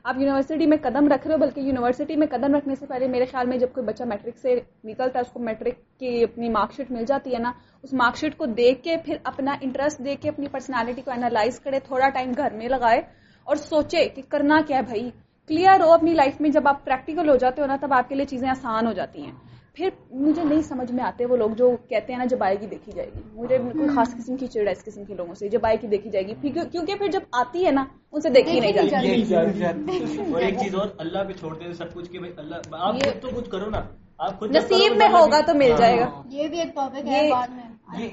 آپ 0.04 0.16
یونیورسٹی 0.18 0.66
میں 0.66 0.78
قدم 0.82 1.08
رکھ 1.08 1.28
رہے 1.28 1.36
ہو، 1.36 1.40
بلکہ 1.40 1.60
یونیورسٹی 1.60 2.16
میں 2.16 2.28
قدم 2.32 2.56
رکھنے 2.56 2.76
سے 2.76 2.86
پہلے 2.86 3.08
میرے 3.08 3.26
خیال 3.26 3.48
میں 3.48 3.58
جب 3.58 3.68
کوئی 3.74 3.86
بچہ 3.88 4.04
میٹرک 4.04 4.38
سے 4.38 4.56
نکلتا 4.84 5.20
ہے، 5.20 5.24
اس 5.28 5.32
کو 5.32 5.40
میٹرک 5.40 6.00
کی 6.00 6.24
اپنی 6.24 6.50
مارک 6.50 6.74
شیٹ 6.74 6.92
مل 6.92 7.06
جاتی 7.06 7.34
ہے 7.34 7.40
نا، 7.40 7.52
اس 7.84 7.94
مارک 7.94 8.18
شیٹ 8.18 8.38
کو 8.38 8.46
دیکھ 8.46 8.84
کے 8.84 8.98
پھر 8.98 9.18
اپنا 9.24 9.56
انٹرسٹ 9.62 10.06
دیکھ 10.06 10.22
کے 10.22 10.30
اپنی 10.30 10.48
پرسنالٹی 10.48 11.02
کو 11.02 11.12
انالائز 11.12 11.60
کرے، 11.60 11.80
تھوڑا 11.80 12.10
ٹائم 12.10 12.32
گھر 12.38 12.54
میں 12.54 12.70
لگائے 12.70 13.02
اور 13.44 13.56
سوچے 13.56 14.10
کہ 14.10 14.22
کرنا 14.30 14.62
کیا 14.68 14.78
ہے 14.78 14.82
بھائی۔ 14.82 15.10
کلیئر 15.48 15.82
ہو 15.82 15.92
اپنی 15.92 16.14
لائف 16.14 16.42
میں، 16.42 16.50
جب 16.50 16.68
آپ 16.68 16.86
پریکٹیکل 16.86 17.30
ہو 17.30 17.36
جاتے 17.36 17.62
ہو 17.62 17.68
نا، 17.68 17.76
تب 17.82 17.94
آپ 17.94 18.10
کے 18.10 18.16
لیے 18.16 18.26
چیزیں 18.26 18.50
آسان 18.50 18.88
ہو 18.88 18.94
جاتی 18.94 19.26
ہیں۔ 19.26 19.49
پھر 19.80 19.90
مجھے 20.12 20.44
نہیں 20.44 20.62
سمجھ 20.62 20.92
میں 20.92 21.04
آتے 21.04 21.26
وہ 21.26 21.38
لوگ 21.38 21.50
جو 21.50 21.78
کہتے 21.90 22.14
ہیں 22.14 22.18
نا 22.20 22.26
جب 22.26 22.44
آئے 22.44 22.56
گی 22.62 22.66
دیکھی 22.66 22.92
جائے 22.96 23.10
گی۔ 23.16 23.20
مجھے 23.34 23.58
کوئی 23.58 23.88
خاص 23.96 24.16
قسم 24.16 24.36
کی 24.36 24.48
چڑ 24.48 24.68
ہے 24.68 24.72
اس 24.72 24.84
قسم 24.86 25.04
کے 25.04 25.14
لوگوں 25.14 25.34
سے 25.34 25.50
جب 25.50 25.60
آئے 25.64 25.76
گی 25.82 25.88
دیکھی 25.88 26.10
جائے 26.10 26.28
گی۔ 26.28 26.34
کیونکہ 26.72 26.96
پھر 26.96 27.08
جب 27.08 27.20
آتی 27.32 27.66
ہے 27.66 27.72
نا 27.72 27.86
ان 28.12 28.22
سے 28.22 28.30
دیکھی 28.30 28.60
نہیں 28.60 28.72
جاتی۔ 28.72 29.34
اور 30.34 30.42
ایک 30.42 30.58
چیز 30.60 30.76
اور 30.76 30.88
اللہ 30.98 31.20
پہ 31.28 31.34
چھوڑ 31.34 31.58
دیں 31.58 31.74
سب 31.74 31.94
کچھ 31.94 32.12
کہ 32.12 32.18
اللہ 32.38 32.56
آپ 32.72 32.96
تو 33.22 33.28
کچھ 33.36 33.50
کرو 33.50 33.70
نا۔ 33.70 33.82
نصیب 34.42 34.98
میں 34.98 35.08
ہوگا 35.08 35.42
تو 35.42 35.54
مل 35.54 35.72
جائے 35.78 36.00
گا۔ 36.00 36.06
ہاں۔ 36.06 36.24
یہ 36.30 36.48
بھی 36.48 36.60
ایک 36.60 36.76
ٹاپک 36.76 37.08
ہے 37.08 37.30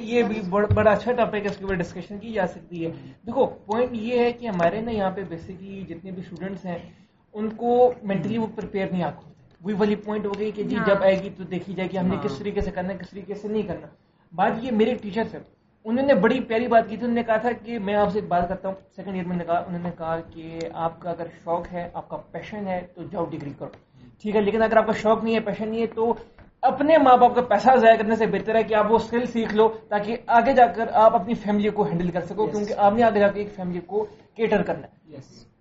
یہ- 0.00 0.28
بھی 0.28 0.40
بڑا 0.50 0.74
بڑا 0.74 0.90
اچھا 0.90 1.12
ٹاپک 1.12 1.34
ہے 1.34 1.46
اس 1.46 1.56
کے 1.56 1.64
اوپر 1.64 1.74
ڈسکشن 1.74 2.18
کی 2.18 2.32
جا 2.32 2.46
سکتی 2.46 2.86
ہے۔ 2.86 2.90
دیکھو 3.26 3.46
پوائنٹ 3.46 3.90
یہ 3.92 4.18
ہے 4.18 4.32
کہ 4.32 4.46
ہمارے 4.46 4.80
نا 4.80 4.90
یہاں 4.90 5.10
پہ 5.10 5.20
بیسکلی 5.28 5.82
جتنے 5.88 6.10
بھی 6.10 6.22
اسٹوڈنٹس 6.22 6.66
ہیں 6.66 6.78
ان 7.34 7.48
کو 7.48 7.92
مینٹلی 8.02 8.38
وہ 8.38 8.46
پریپیئر 8.54 8.86
نہیں 8.90 9.02
آتے 9.02 9.36
وہی 9.66 9.74
والی 9.74 9.94
پوائنٹ 9.96 10.26
ہو 10.26 10.32
گئی 10.38 10.50
کہ 10.50 10.62
جی 10.62 10.76
ہاں۔ 10.76 10.86
جب 10.86 11.02
آئے 11.02 11.14
گی 11.22 11.30
تو 11.30 11.44
دیکھی 11.44 11.74
جائے 11.74 11.88
کہ 11.88 11.96
ہم 11.96 12.06
نے 12.06 12.16
ہاں۔ 12.16 12.22
کس 12.22 12.38
طریقے 12.38 12.60
سے 12.60 12.70
کرنا 12.70 12.92
ہے 12.92 12.98
کس 12.98 13.10
طریقے 13.10 13.34
سے 13.34 13.48
نہیں 13.48 13.62
کرنا 13.62 13.86
بات 14.32 14.52
یہ 14.62 14.70
میرے 14.70 14.94
ٹیچر 14.94 15.22
سے 15.30 15.38
انہوں 15.86 16.06
نے 16.06 16.14
بڑی 16.14 16.38
پیاری 16.40 16.66
بات 16.68 16.88
کی 16.88 16.96
تھی 16.96 17.04
انہوں 17.04 17.14
نے 17.14 17.22
کہا 17.22 17.36
تھا 17.36 17.50
کہ 17.64 17.78
میں 17.78 17.94
آپ 17.94 18.12
سے 18.12 18.18
ایک 18.18 18.28
بات 18.28 18.48
کرتا 18.48 18.68
ہوں 18.68 18.74
سیکنڈ 18.96 19.14
ایئر 19.14 19.26
میں 19.26 19.36
نے 19.36 19.44
کہا 19.44 19.58
انہوں 19.58 19.82
نے 19.82 19.90
کہا 19.98 20.16
کہ 20.34 20.58
آپ 20.84 21.00
کا 21.00 21.10
اگر 21.10 21.26
شوق 21.44 21.72
ہے 21.72 21.88
آپ 21.92 22.08
کا 22.08 22.16
پیشن 22.30 22.66
ہے 22.68 22.80
تو 22.94 23.02
جاؤ 23.12 23.24
ڈگری 23.24 23.52
کرو 23.58 23.68
ٹھیک 24.22 24.36
ہے 24.36 24.40
لیکن 24.40 24.62
اگر 24.62 24.76
آپ 24.76 24.86
کا 24.86 24.92
شوق 24.92 25.24
نہیں 25.24 25.34
ہے 25.34 25.40
پیشن 25.40 25.68
نہیں 25.68 25.80
ہے 25.80 25.86
تو 25.86 26.12
اپنے 26.62 26.98
ماں 26.98 27.16
باپ 27.16 27.34
کا 27.34 27.40
پیسہ 27.40 27.76
ضائع 27.76 27.96
کرنے 27.96 28.16
سے 28.16 28.26
بہتر 28.26 28.54
ہے 28.54 28.62
کہ 28.62 28.74
آپ 28.74 28.90
وہ 28.90 28.96
اسکل 28.96 29.26
سیکھ 29.26 29.54
لو 29.54 29.68
تاکہ 29.88 30.16
آگے 30.36 30.52
جا 30.52 30.66
کر 30.66 30.88
آپ 30.96 31.14
اپنی 31.14 31.34
فیملی 31.34 31.68
کو 31.68 31.82
ہینڈل 31.82 32.10
کر 32.10 32.24
سکو. 32.26 32.46
کیونکہ 32.46 32.74
آپ 32.76 32.92
نے 32.92 33.02
آگے 33.02 33.20
جا 33.20 33.28
کے 33.28 33.40
ایک 33.40 33.54
فیملی 33.56 33.80
کو 33.86 34.06
کیٹر 34.34 34.62
کرنا 34.62 34.86
ہے. 34.86 35.20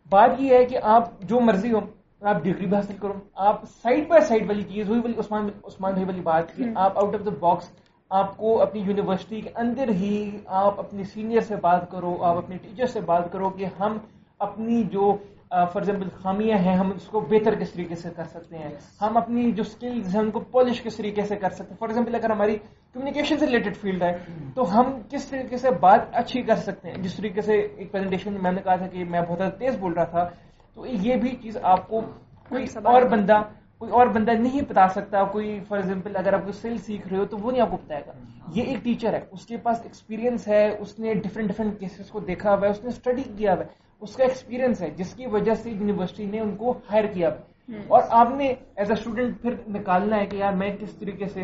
بات 0.10 0.40
یہ 0.40 0.56
ہے 0.56 0.66
کہ 0.66 0.78
آپ 0.84 1.10
جو 1.22 1.40
مرضی 1.40 1.72
ہو 1.72 1.80
آپ 2.22 2.44
ڈگری 2.44 2.66
بھی 2.66 2.76
حاصل 2.76 2.96
کرو۔ 3.02 3.14
آپ 3.46 3.64
سائڈ 3.66 4.08
بائی 4.08 4.22
سائڈ 4.22 4.48
والی 4.48 4.64
چیز 4.64 4.90
ہوئی 4.90 5.00
والی 5.00 5.14
عثمان 5.20 5.50
عثمان 5.64 5.94
بھائی 5.94 6.06
والی 6.06 6.22
بات 6.22 6.56
کہ 6.56 6.64
آپ 6.76 6.98
آؤٹ 6.98 7.16
آف 7.16 7.26
دا 7.26 7.32
باکس 7.40 7.70
آپ 8.12 8.36
کو 8.38 8.62
اپنی 8.62 8.82
یونیورسٹی 8.82 9.42
کے 9.42 9.50
اندر 9.56 9.90
ہی 9.92 10.16
آپ 10.56 10.80
اپنی 10.80 11.04
سینئر 11.04 11.42
سے 11.42 11.56
بات 11.56 11.90
کرو 11.92 12.16
آپ 12.24 12.38
اپنے 12.38 12.58
ٹیچر 12.58 12.86
سے 12.86 13.02
بات 13.02 13.32
کرو 13.32 13.50
کہ 13.50 13.66
ہم 13.80 13.98
اپنی 14.40 14.84
جو 14.84 15.16
فار 15.50 15.76
ایگزامپل 15.76 16.10
خامیاں 16.14 16.58
ہیں 16.58 16.76
ہم 16.76 16.92
اس 16.92 17.08
کو 17.08 17.20
بہتر 17.20 17.56
کس 17.56 17.72
طریقے 17.72 17.96
سے 17.96 18.10
کر 18.16 18.24
سکتے 18.24 18.58
ہیں؟ 18.58 18.70
ہم 19.02 19.18
اپنی 19.18 19.52
جو 19.52 19.62
اسکلز 19.62 20.16
ہیں 20.16 20.22
ان 20.22 20.32
کو 20.32 20.40
پالش 20.52 20.82
کس 20.82 20.98
طریقے 20.98 21.22
سے 21.22 21.36
کر 21.36 21.50
سکتے 21.50 21.70
ہیں؟ 21.70 21.78
فار 21.80 21.90
ایگزامپل 21.90 22.16
اگر 22.16 22.32
ہماری 22.32 22.56
کمیونیکیشن 22.56 23.38
سے 23.38 23.46
ریلیٹڈ 23.46 23.78
فیلڈ 23.78 24.04
ہے 24.04 24.12
تو 24.56 24.64
ہم 24.74 24.92
کس 25.10 25.26
طریقے 25.26 25.58
سے 25.58 25.72
بات 25.72 26.02
اچھی 26.14 26.42
کر 26.42 26.56
سکتے 26.56 26.90
ہیں؟ 26.90 27.02
جس 27.04 27.16
طریقے 27.16 27.42
سے 27.42 27.54
ایک 27.54 27.92
پریزنٹیشن 27.92 28.34
میں 28.34 28.42
میں 28.42 28.52
نے 28.52 28.62
کہا 28.62 28.76
تھا 28.76 28.88
کہ 28.88 29.04
میں 29.04 29.22
بہت 29.22 29.38
زیادہ 29.38 29.56
تیز 29.56 29.78
بول 29.80 29.94
رہا 29.94 30.04
تھا 30.04 30.28
تو 30.76 30.86
یہ 30.86 31.16
بھی 31.16 31.36
چیز 31.42 31.58
آپ 31.64 31.88
کو 31.88 32.02
کوئی 32.50 32.66
سب 32.66 32.88
اور۔ 32.88 33.02
بندہ 33.02 33.42
کوئی 33.78 33.92
اور 33.92 34.08
بندہ 34.08 34.32
نہیں 34.32 34.62
بتا 34.70 34.88
سکتا۔ 34.88 35.24
کوئی 35.24 35.60
فار 35.68 35.78
ایگزامپل 35.78 36.16
اگر 36.16 36.34
آپ 36.34 36.40
کوئی 36.42 36.54
سیل 36.54 36.78
سیکھ 36.78 37.08
رہے 37.08 37.18
ہو 37.18 37.26
تو 37.26 37.38
وہ 37.38 37.52
نہیں 37.52 37.62
آپ 37.62 37.72
کو 37.72 37.78
بتائے 37.78 38.02
گا۔ 38.08 38.12
یہ 38.56 38.64
ایک 38.64 38.84
ٹیچر 38.84 39.14
ہے۔ 39.14 39.20
اس 39.32 39.46
کے 39.46 39.58
پاس 39.58 39.82
ایکسپیرینس 39.84 40.48
ہے۔ 40.48 40.76
اس 40.80 41.00
نے 41.00 41.14
ڈفرینٹ 41.14 41.50
ڈفرینٹ 41.50 41.80
کیسز 41.80 42.10
کو 42.10 42.20
دیکھا 42.20 42.50
ہوا 42.50 42.62
ہے۔ 42.64 42.70
اس 42.70 42.84
نے 42.84 42.90
اسٹڈی 42.90 43.24
کیا 43.38 43.54
ہوا 43.54 43.64
ہے۔ 43.64 43.68
اس 44.02 44.16
کا 44.16 44.24
ایکسپیرینس 44.24 44.82
ہے۔ 44.82 44.90
جس 44.90 45.14
کی 45.14 45.26
وجہ 45.28 45.54
سے 45.54 45.70
یونیورسٹی 45.70 46.26
نے 46.26 46.40
ان 46.40 46.56
کو 46.56 46.72
ہائر 46.72 47.06
کیا 47.06 47.30
ہوا 47.30 47.38
ہے۔ 47.38 47.78
اور 47.88 48.02
آپ 48.10 48.28
نے 48.38 48.48
ایز 48.76 48.92
اے 48.92 48.94
اسٹوڈنٹ 48.94 49.42
پھر 49.42 49.56
نکالنا 49.68 50.18
ہے 50.18 50.26
کہ 50.26 50.36
یار 50.36 50.54
میں 50.54 50.78
کس 50.80 50.94
طریقے 50.94 51.26
سے 51.26 51.42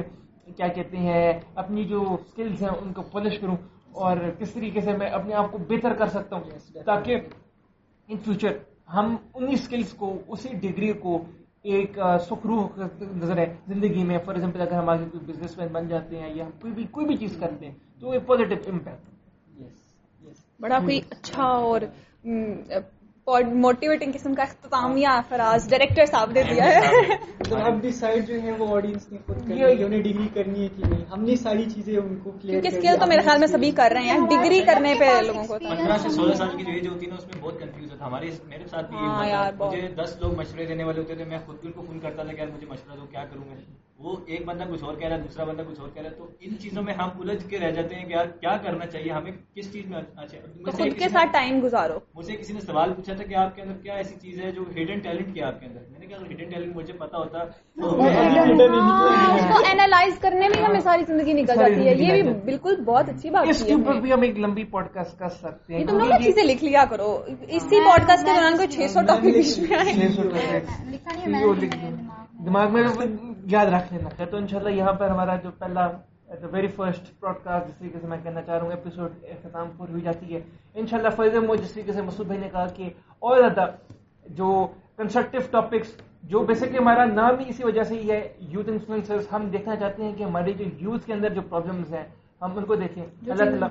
کیا 0.56 0.68
کہتے 0.68 0.98
ہیں 0.98 1.40
اپنی 1.56 1.84
جو 1.84 2.02
اسکلز 2.14 2.62
ہیں 2.62 2.70
ان 2.70 2.94
کو 2.94 3.02
پالش 3.02 3.40
کروں 3.40 3.56
اور 3.92 4.18
کس 4.40 4.54
طریقے 4.54 4.82
سے 4.82 4.92
میں 4.92 5.08
اپنے 5.08 5.34
آپ 5.34 5.52
کو 5.52 5.58
بہتر 5.58 5.94
کر 5.94 6.06
سکتا 6.06 6.36
ہوں 6.36 6.44
تاکہ 6.86 7.16
ان 8.08 8.18
فیوچر 8.18 8.52
ہم 8.92 9.16
انہی 9.34 9.54
اسکلس 9.54 9.94
کو 9.94 10.18
اسی 10.28 10.50
ڈگری 10.62 10.92
کو 11.02 11.18
ایک 11.66 11.98
سخروح 12.30 12.80
نظر 13.02 13.38
ہے 13.38 13.46
زندگی 13.68 14.04
میں 14.04 14.18
فار 14.26 14.36
ایگزامپل 14.36 14.62
اگر 14.62 14.78
ہم 14.78 14.90
آگے 14.90 15.06
کوئی 15.12 15.26
بزنس 15.26 15.58
مین 15.58 15.68
بن 15.72 15.88
جاتے 15.88 16.20
ہیں 16.20 16.30
یا 16.30 16.46
ہم 16.46 16.52
کوئی 16.62 16.74
بھی 16.74 16.86
کوئی 16.92 17.06
بھی 17.06 17.18
چیز 17.18 17.38
کرتے 17.40 17.66
ہیں 17.66 17.74
تو 18.02 18.12
ایک 18.12 18.26
پازیٹیو 18.28 18.72
امپیکٹ. 18.72 19.10
بڑا 20.60 20.80
کوئی 20.80 21.00
اچھا 21.12 21.44
اور 21.44 21.82
موٹیویٹنگ 23.40 24.12
قسم 24.12 24.34
کا 24.34 24.44
اختتامیہ 24.44 25.08
فراز 25.30 25.70
ڈائریکٹر 25.70 26.06
صاحب 26.06 26.32
نے 26.32 26.44
دیا 26.44 26.66
ہے۔ 26.66 27.16
تو 27.50 27.56
اب 27.56 27.82
ڈیسائڈ 27.82 28.28
جو 28.28 28.42
ہے 28.42 28.52
وہ 28.52 28.76
آڈینس 28.76 29.12
نے 29.12 29.18
خود 29.26 29.38
کرنی 29.48 29.62
ہے 29.62 29.84
انہیں 29.86 30.02
ڈگری 30.02 30.28
کرنی 30.34 30.64
ہے 30.64 30.68
کہ 30.68 30.86
نہیں۔ 30.86 31.06
ہم 31.12 31.24
نے 31.24 31.36
ساری 31.36 31.66
چیزیں 31.76 31.98
ان 31.98 32.16
کو 32.16 32.32
کلیئر 32.32 32.62
کیونکہ 32.62 32.78
اسکل 32.78 33.00
تو 33.00 33.08
میرے 33.08 33.22
خیال 33.22 33.40
میں 33.40 33.48
سبھی 33.48 33.72
کر 33.72 33.90
رہے 33.94 34.02
ہیں۔ 34.02 34.20
ڈگری 34.30 34.62
کرنے 34.62 34.94
پہ 35.00 35.10
لوگوں 35.22 35.44
کو 35.44 35.60
پندرہ 35.60 35.98
سے 35.98 36.10
سولہ 36.10 36.34
سال 36.34 36.58
کی 36.58 36.64
جو 36.64 36.72
ایج 36.72 36.88
ہوتی 36.88 37.06
ہے 37.06 37.12
نا 37.12 37.16
اس 37.16 37.26
میں 37.26 37.42
بہت 37.42 37.60
کنفیوز 37.60 37.92
ہوتا 37.92 38.06
ہمارے 38.06 38.30
میرے 38.48 38.68
ساتھ 38.68 38.90
بھی 38.90 38.98
ہاں 38.98 39.52
مجھے 39.60 39.88
دس 40.04 40.18
لوگ 40.22 40.38
مشورے 40.38 40.66
دینے 40.66 40.84
والے 40.84 41.00
ہوتے 41.00 41.16
تھے 41.16 41.26
میں 41.26 41.38
خود 41.46 41.60
بھی 41.60 41.68
ان 41.68 41.74
کو 41.74 41.82
فون 41.82 42.00
کرتا 42.00 42.24
تھا 42.24 42.34
کہ 42.34 42.40
یار 42.40 42.48
مجھے 42.48 42.68
مشورہ 42.68 42.96
دو 42.96 43.06
کیا 43.06 43.26
کروں 43.26 43.44
میں؟ 43.50 43.56
وہ 44.04 44.16
ایک 44.26 44.46
بندہ 44.46 44.64
کچھ 44.72 44.84
اور 44.84 44.96
کہہ 44.96 45.08
رہا 45.08 45.16
ہے 45.16 45.22
دوسرا 45.22 45.44
بندہ 45.44 45.62
کچھ 45.70 45.80
اور 45.80 45.90
کہہ 45.94 46.02
رہا 46.02 46.10
ہے 46.10 46.16
تو 46.16 46.28
ان 46.40 46.58
چیزوں 46.58 46.84
میں 46.84 46.94
ہم 46.94 47.10
الجھ 47.20 47.50
کے 47.50 47.60
رہ 47.60 47.72
جاتے 47.72 47.96
ہیں 47.96 48.06
کہ 48.06 48.14
یار 48.14 48.26
کیا 48.26 48.58
کرنا 48.58 48.86
چاہیے 48.86 49.12
ہمیں 49.12 49.32
کس 49.56 49.74
چیز 49.74 49.86
میں 49.86 49.98
اچھا 49.98 50.22
مجھے 50.22 50.64
خود 50.64 50.74
کسی 50.74 50.90
کے 50.90 51.00
نے- 51.00 51.12
ساتھ 51.12 51.30
ٹائم 51.32 51.60
گزارو۔ 51.64 52.00
مجھ 52.16 52.26
سے 52.26 52.34
کسی 52.34 52.54
نے 52.54 52.62
سوال 52.62 52.94
پوچھا 52.94 53.14
تھا 53.14 53.24
کہ 53.24 53.36
آپ 53.36 53.56
کے 53.56 53.62
اندر 53.62 53.74
کیا 53.84 53.94
ایسی 53.94 54.16
چیز 54.16 54.42
ہے 54.42 54.52
جو 54.52 54.62
ہڈن 54.62 55.00
ٹیلنٹ 55.00 55.34
کیا 55.34 55.48
آپ 55.48 55.60
کے 55.60 55.66
اندر؟ 55.66 55.80
میں 55.90 56.00
نے 56.00 56.06
کہا 56.06 56.18
ہڈن 56.18 56.50
ٹیلنٹ 56.50 56.76
مجھے 56.76 56.94
پتا 56.94 57.18
ہوتا 57.18 57.40
اس 59.36 59.44
کو 59.44 59.64
اینالائز 59.68 60.20
کرنے 60.20 60.48
میں 60.48 60.64
ہمیں 60.64 60.80
ساری 60.80 61.04
زندگی 61.08 61.34
نکل 61.34 61.54
جاتی 61.60 61.88
ہے۔ 61.88 61.92
یہ 61.92 61.96
بھی 61.96 62.30
ہے۔ 62.30 62.34
بالکل 62.46 62.76
بہت 62.86 63.10
اچھی 63.10 63.30
بات 63.30 63.46
اس 63.50 63.58
کی 63.58 63.64
کے 63.64 63.74
ہے 63.74 63.82
اوپر 63.82 64.00
بھی 64.00 64.14
ہم 64.14 64.22
ایک 64.22 64.40
لمبی 64.40 64.64
پوڈ 64.64 64.88
کاسٹ 64.94 65.20
کر 65.20 65.30
سکتے 65.30 65.74
ہیں۔ 65.74 65.86
تم 65.86 65.98
لوگ 65.98 66.24
چیزیں 66.24 66.44
لکھ 66.44 66.64
لیا 66.64 66.86
کرو۔ 66.90 67.24
اسی 67.48 67.80
پوڈ 67.80 68.08
کاسٹ 68.08 68.26
کے 68.26 68.32
دوران 68.34 68.56
کوئی 68.58 68.68
چھ 68.68 68.92
سو 68.92 69.00
ٹاپک 69.08 69.24
بیچ 69.24 69.60
میں 69.60 69.78
آئے۔ 69.78 69.94
ہے 71.66 71.90
دماغ 72.46 72.74
میں۔ 72.74 72.84
یاد 73.52 73.66
رکھ 73.66 73.94
لینا۔ 73.94 74.10
ہے 74.20 74.26
تو 74.26 74.38
انشاءاللہ 74.38 74.70
یہاں 74.70 74.94
پر 74.94 75.10
ہمارا 75.10 75.36
جو 75.36 75.50
پہلا 75.60 75.88
ویری 76.52 76.68
فرسٹ 76.68 77.06
براڈ 77.20 77.36
کاسٹ 77.44 77.68
جس 77.68 77.76
طریقے 77.76 78.00
سے 78.00 78.08
میں 78.08 78.18
کہنا 78.24 78.42
چاہ 78.42 78.56
رہا 78.56 78.64
ہوں 78.64 78.72
ایپیسوڈ 78.72 79.12
اختتام 79.24 79.70
پر 79.78 79.90
ہوئی 79.90 80.02
جاتی 80.02 80.36
ہے۔ 80.36 80.40
انشاءاللہ 80.74 81.10
فیض 81.10 81.36
مو 81.36 81.56
جس 81.56 81.72
طریقے 81.72 81.92
سے 81.92 82.02
مسعود 82.02 82.28
بھائی 82.28 82.40
نے 82.42 82.50
کہا 82.52 82.66
کہ 82.76 82.90
اور 83.20 83.38
زیادہ 83.38 83.66
جو 84.30 84.68
کنسٹرکٹیو 84.98 85.42
ٹاپکس 85.52 85.90
جو 86.24 86.40
بیسکلی 86.40 86.78
ہمارا 86.78 87.06
نام 87.06 87.40
ہی 87.40 87.46
اسی 87.48 87.64
وجہ 87.66 87.84
سے 87.84 87.96
ہی 87.96 88.12
ہے 88.12 88.22
یوتھ 88.40 88.70
انفلوئنسرز 88.70 89.28
ہم 89.32 89.50
دیکھنا 89.50 89.76
چاہتے 89.76 90.04
ہیں 90.04 90.14
کہ 90.16 90.24
ہماری 90.24 90.54
جو 90.54 90.66
یوتھ 90.80 91.06
کے 91.06 91.14
اندر 91.14 91.30
جو 91.30 91.42
پرابلمس 91.42 91.94
ہیں 91.94 92.04
ہم 92.42 92.58
ان 92.58 92.66
کو 92.66 92.76
دیکھیں۔ 92.76 93.04
اللہ 93.04 93.34
تعالیٰ 93.34 93.68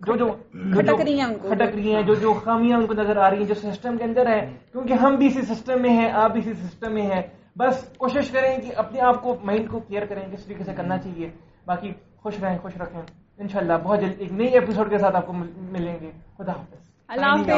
جو 0.00 0.16
جو 0.16 0.26
کھٹک 0.52 1.00
رہی 1.00 1.20
ہیں۔ 1.20 1.26
کھٹک 1.42 1.74
رہی 1.74 1.94
ہیں 1.94 2.02
جو 2.02 2.14
جو 2.14 2.32
خامیاں 2.32 2.78
ان 2.78 2.86
کو 2.86 2.94
نظر 2.94 3.16
آ 3.16 3.30
رہی 3.30 3.38
ہیں 3.38 3.46
جو 3.46 3.54
سسٹم 3.54 3.96
کے 3.96 4.04
اندر 4.04 4.26
ہے 4.26 4.40
کیونکہ 4.72 4.92
ہم 4.92 5.16
بھی 5.16 5.26
اسی 5.26 5.42
سسٹم 5.42 5.82
میں 5.82 5.90
ہیں 5.90 6.10
آپ 6.12 6.32
بھی 6.32 6.40
اسی 6.40 6.54
سسٹم 6.54 6.92
میں 6.94 7.02
ہیں۔ 7.02 7.22
بس 7.56 7.84
کوشش 7.98 8.30
کریں 8.30 8.58
کہ 8.58 8.72
اپنے 8.76 9.00
آپ 9.00 9.22
کو 9.22 9.36
مائنڈ 9.44 9.70
کو 9.70 9.80
کلیئر 9.80 10.06
کریں 10.06 10.22
کس 10.32 10.44
طریقے 10.44 10.64
سے 10.64 10.72
کرنا 10.76 10.98
چاہیے۔ 10.98 11.30
باقی 11.66 11.92
خوش 12.16 12.34
رہیں 12.42 12.58
خوش 12.58 12.76
رکھیں۔ 12.76 13.02
انشاءاللہ 13.38 13.72
بہت 13.84 14.00
جلد 14.00 14.12
ایک 14.18 14.32
نئی 14.32 14.48
ایپیسوڈ 14.48 14.90
کے 14.90 14.98
ساتھ 14.98 15.16
آپ 15.16 15.26
کو 15.26 15.32
مل- 15.32 15.50
ملیں 15.56 15.96
گے۔ 16.00 16.10
خدا 16.38 16.52
حافظ۔ 16.52 16.90
اللہ 17.08 17.26
حافظ۔ 17.26 17.50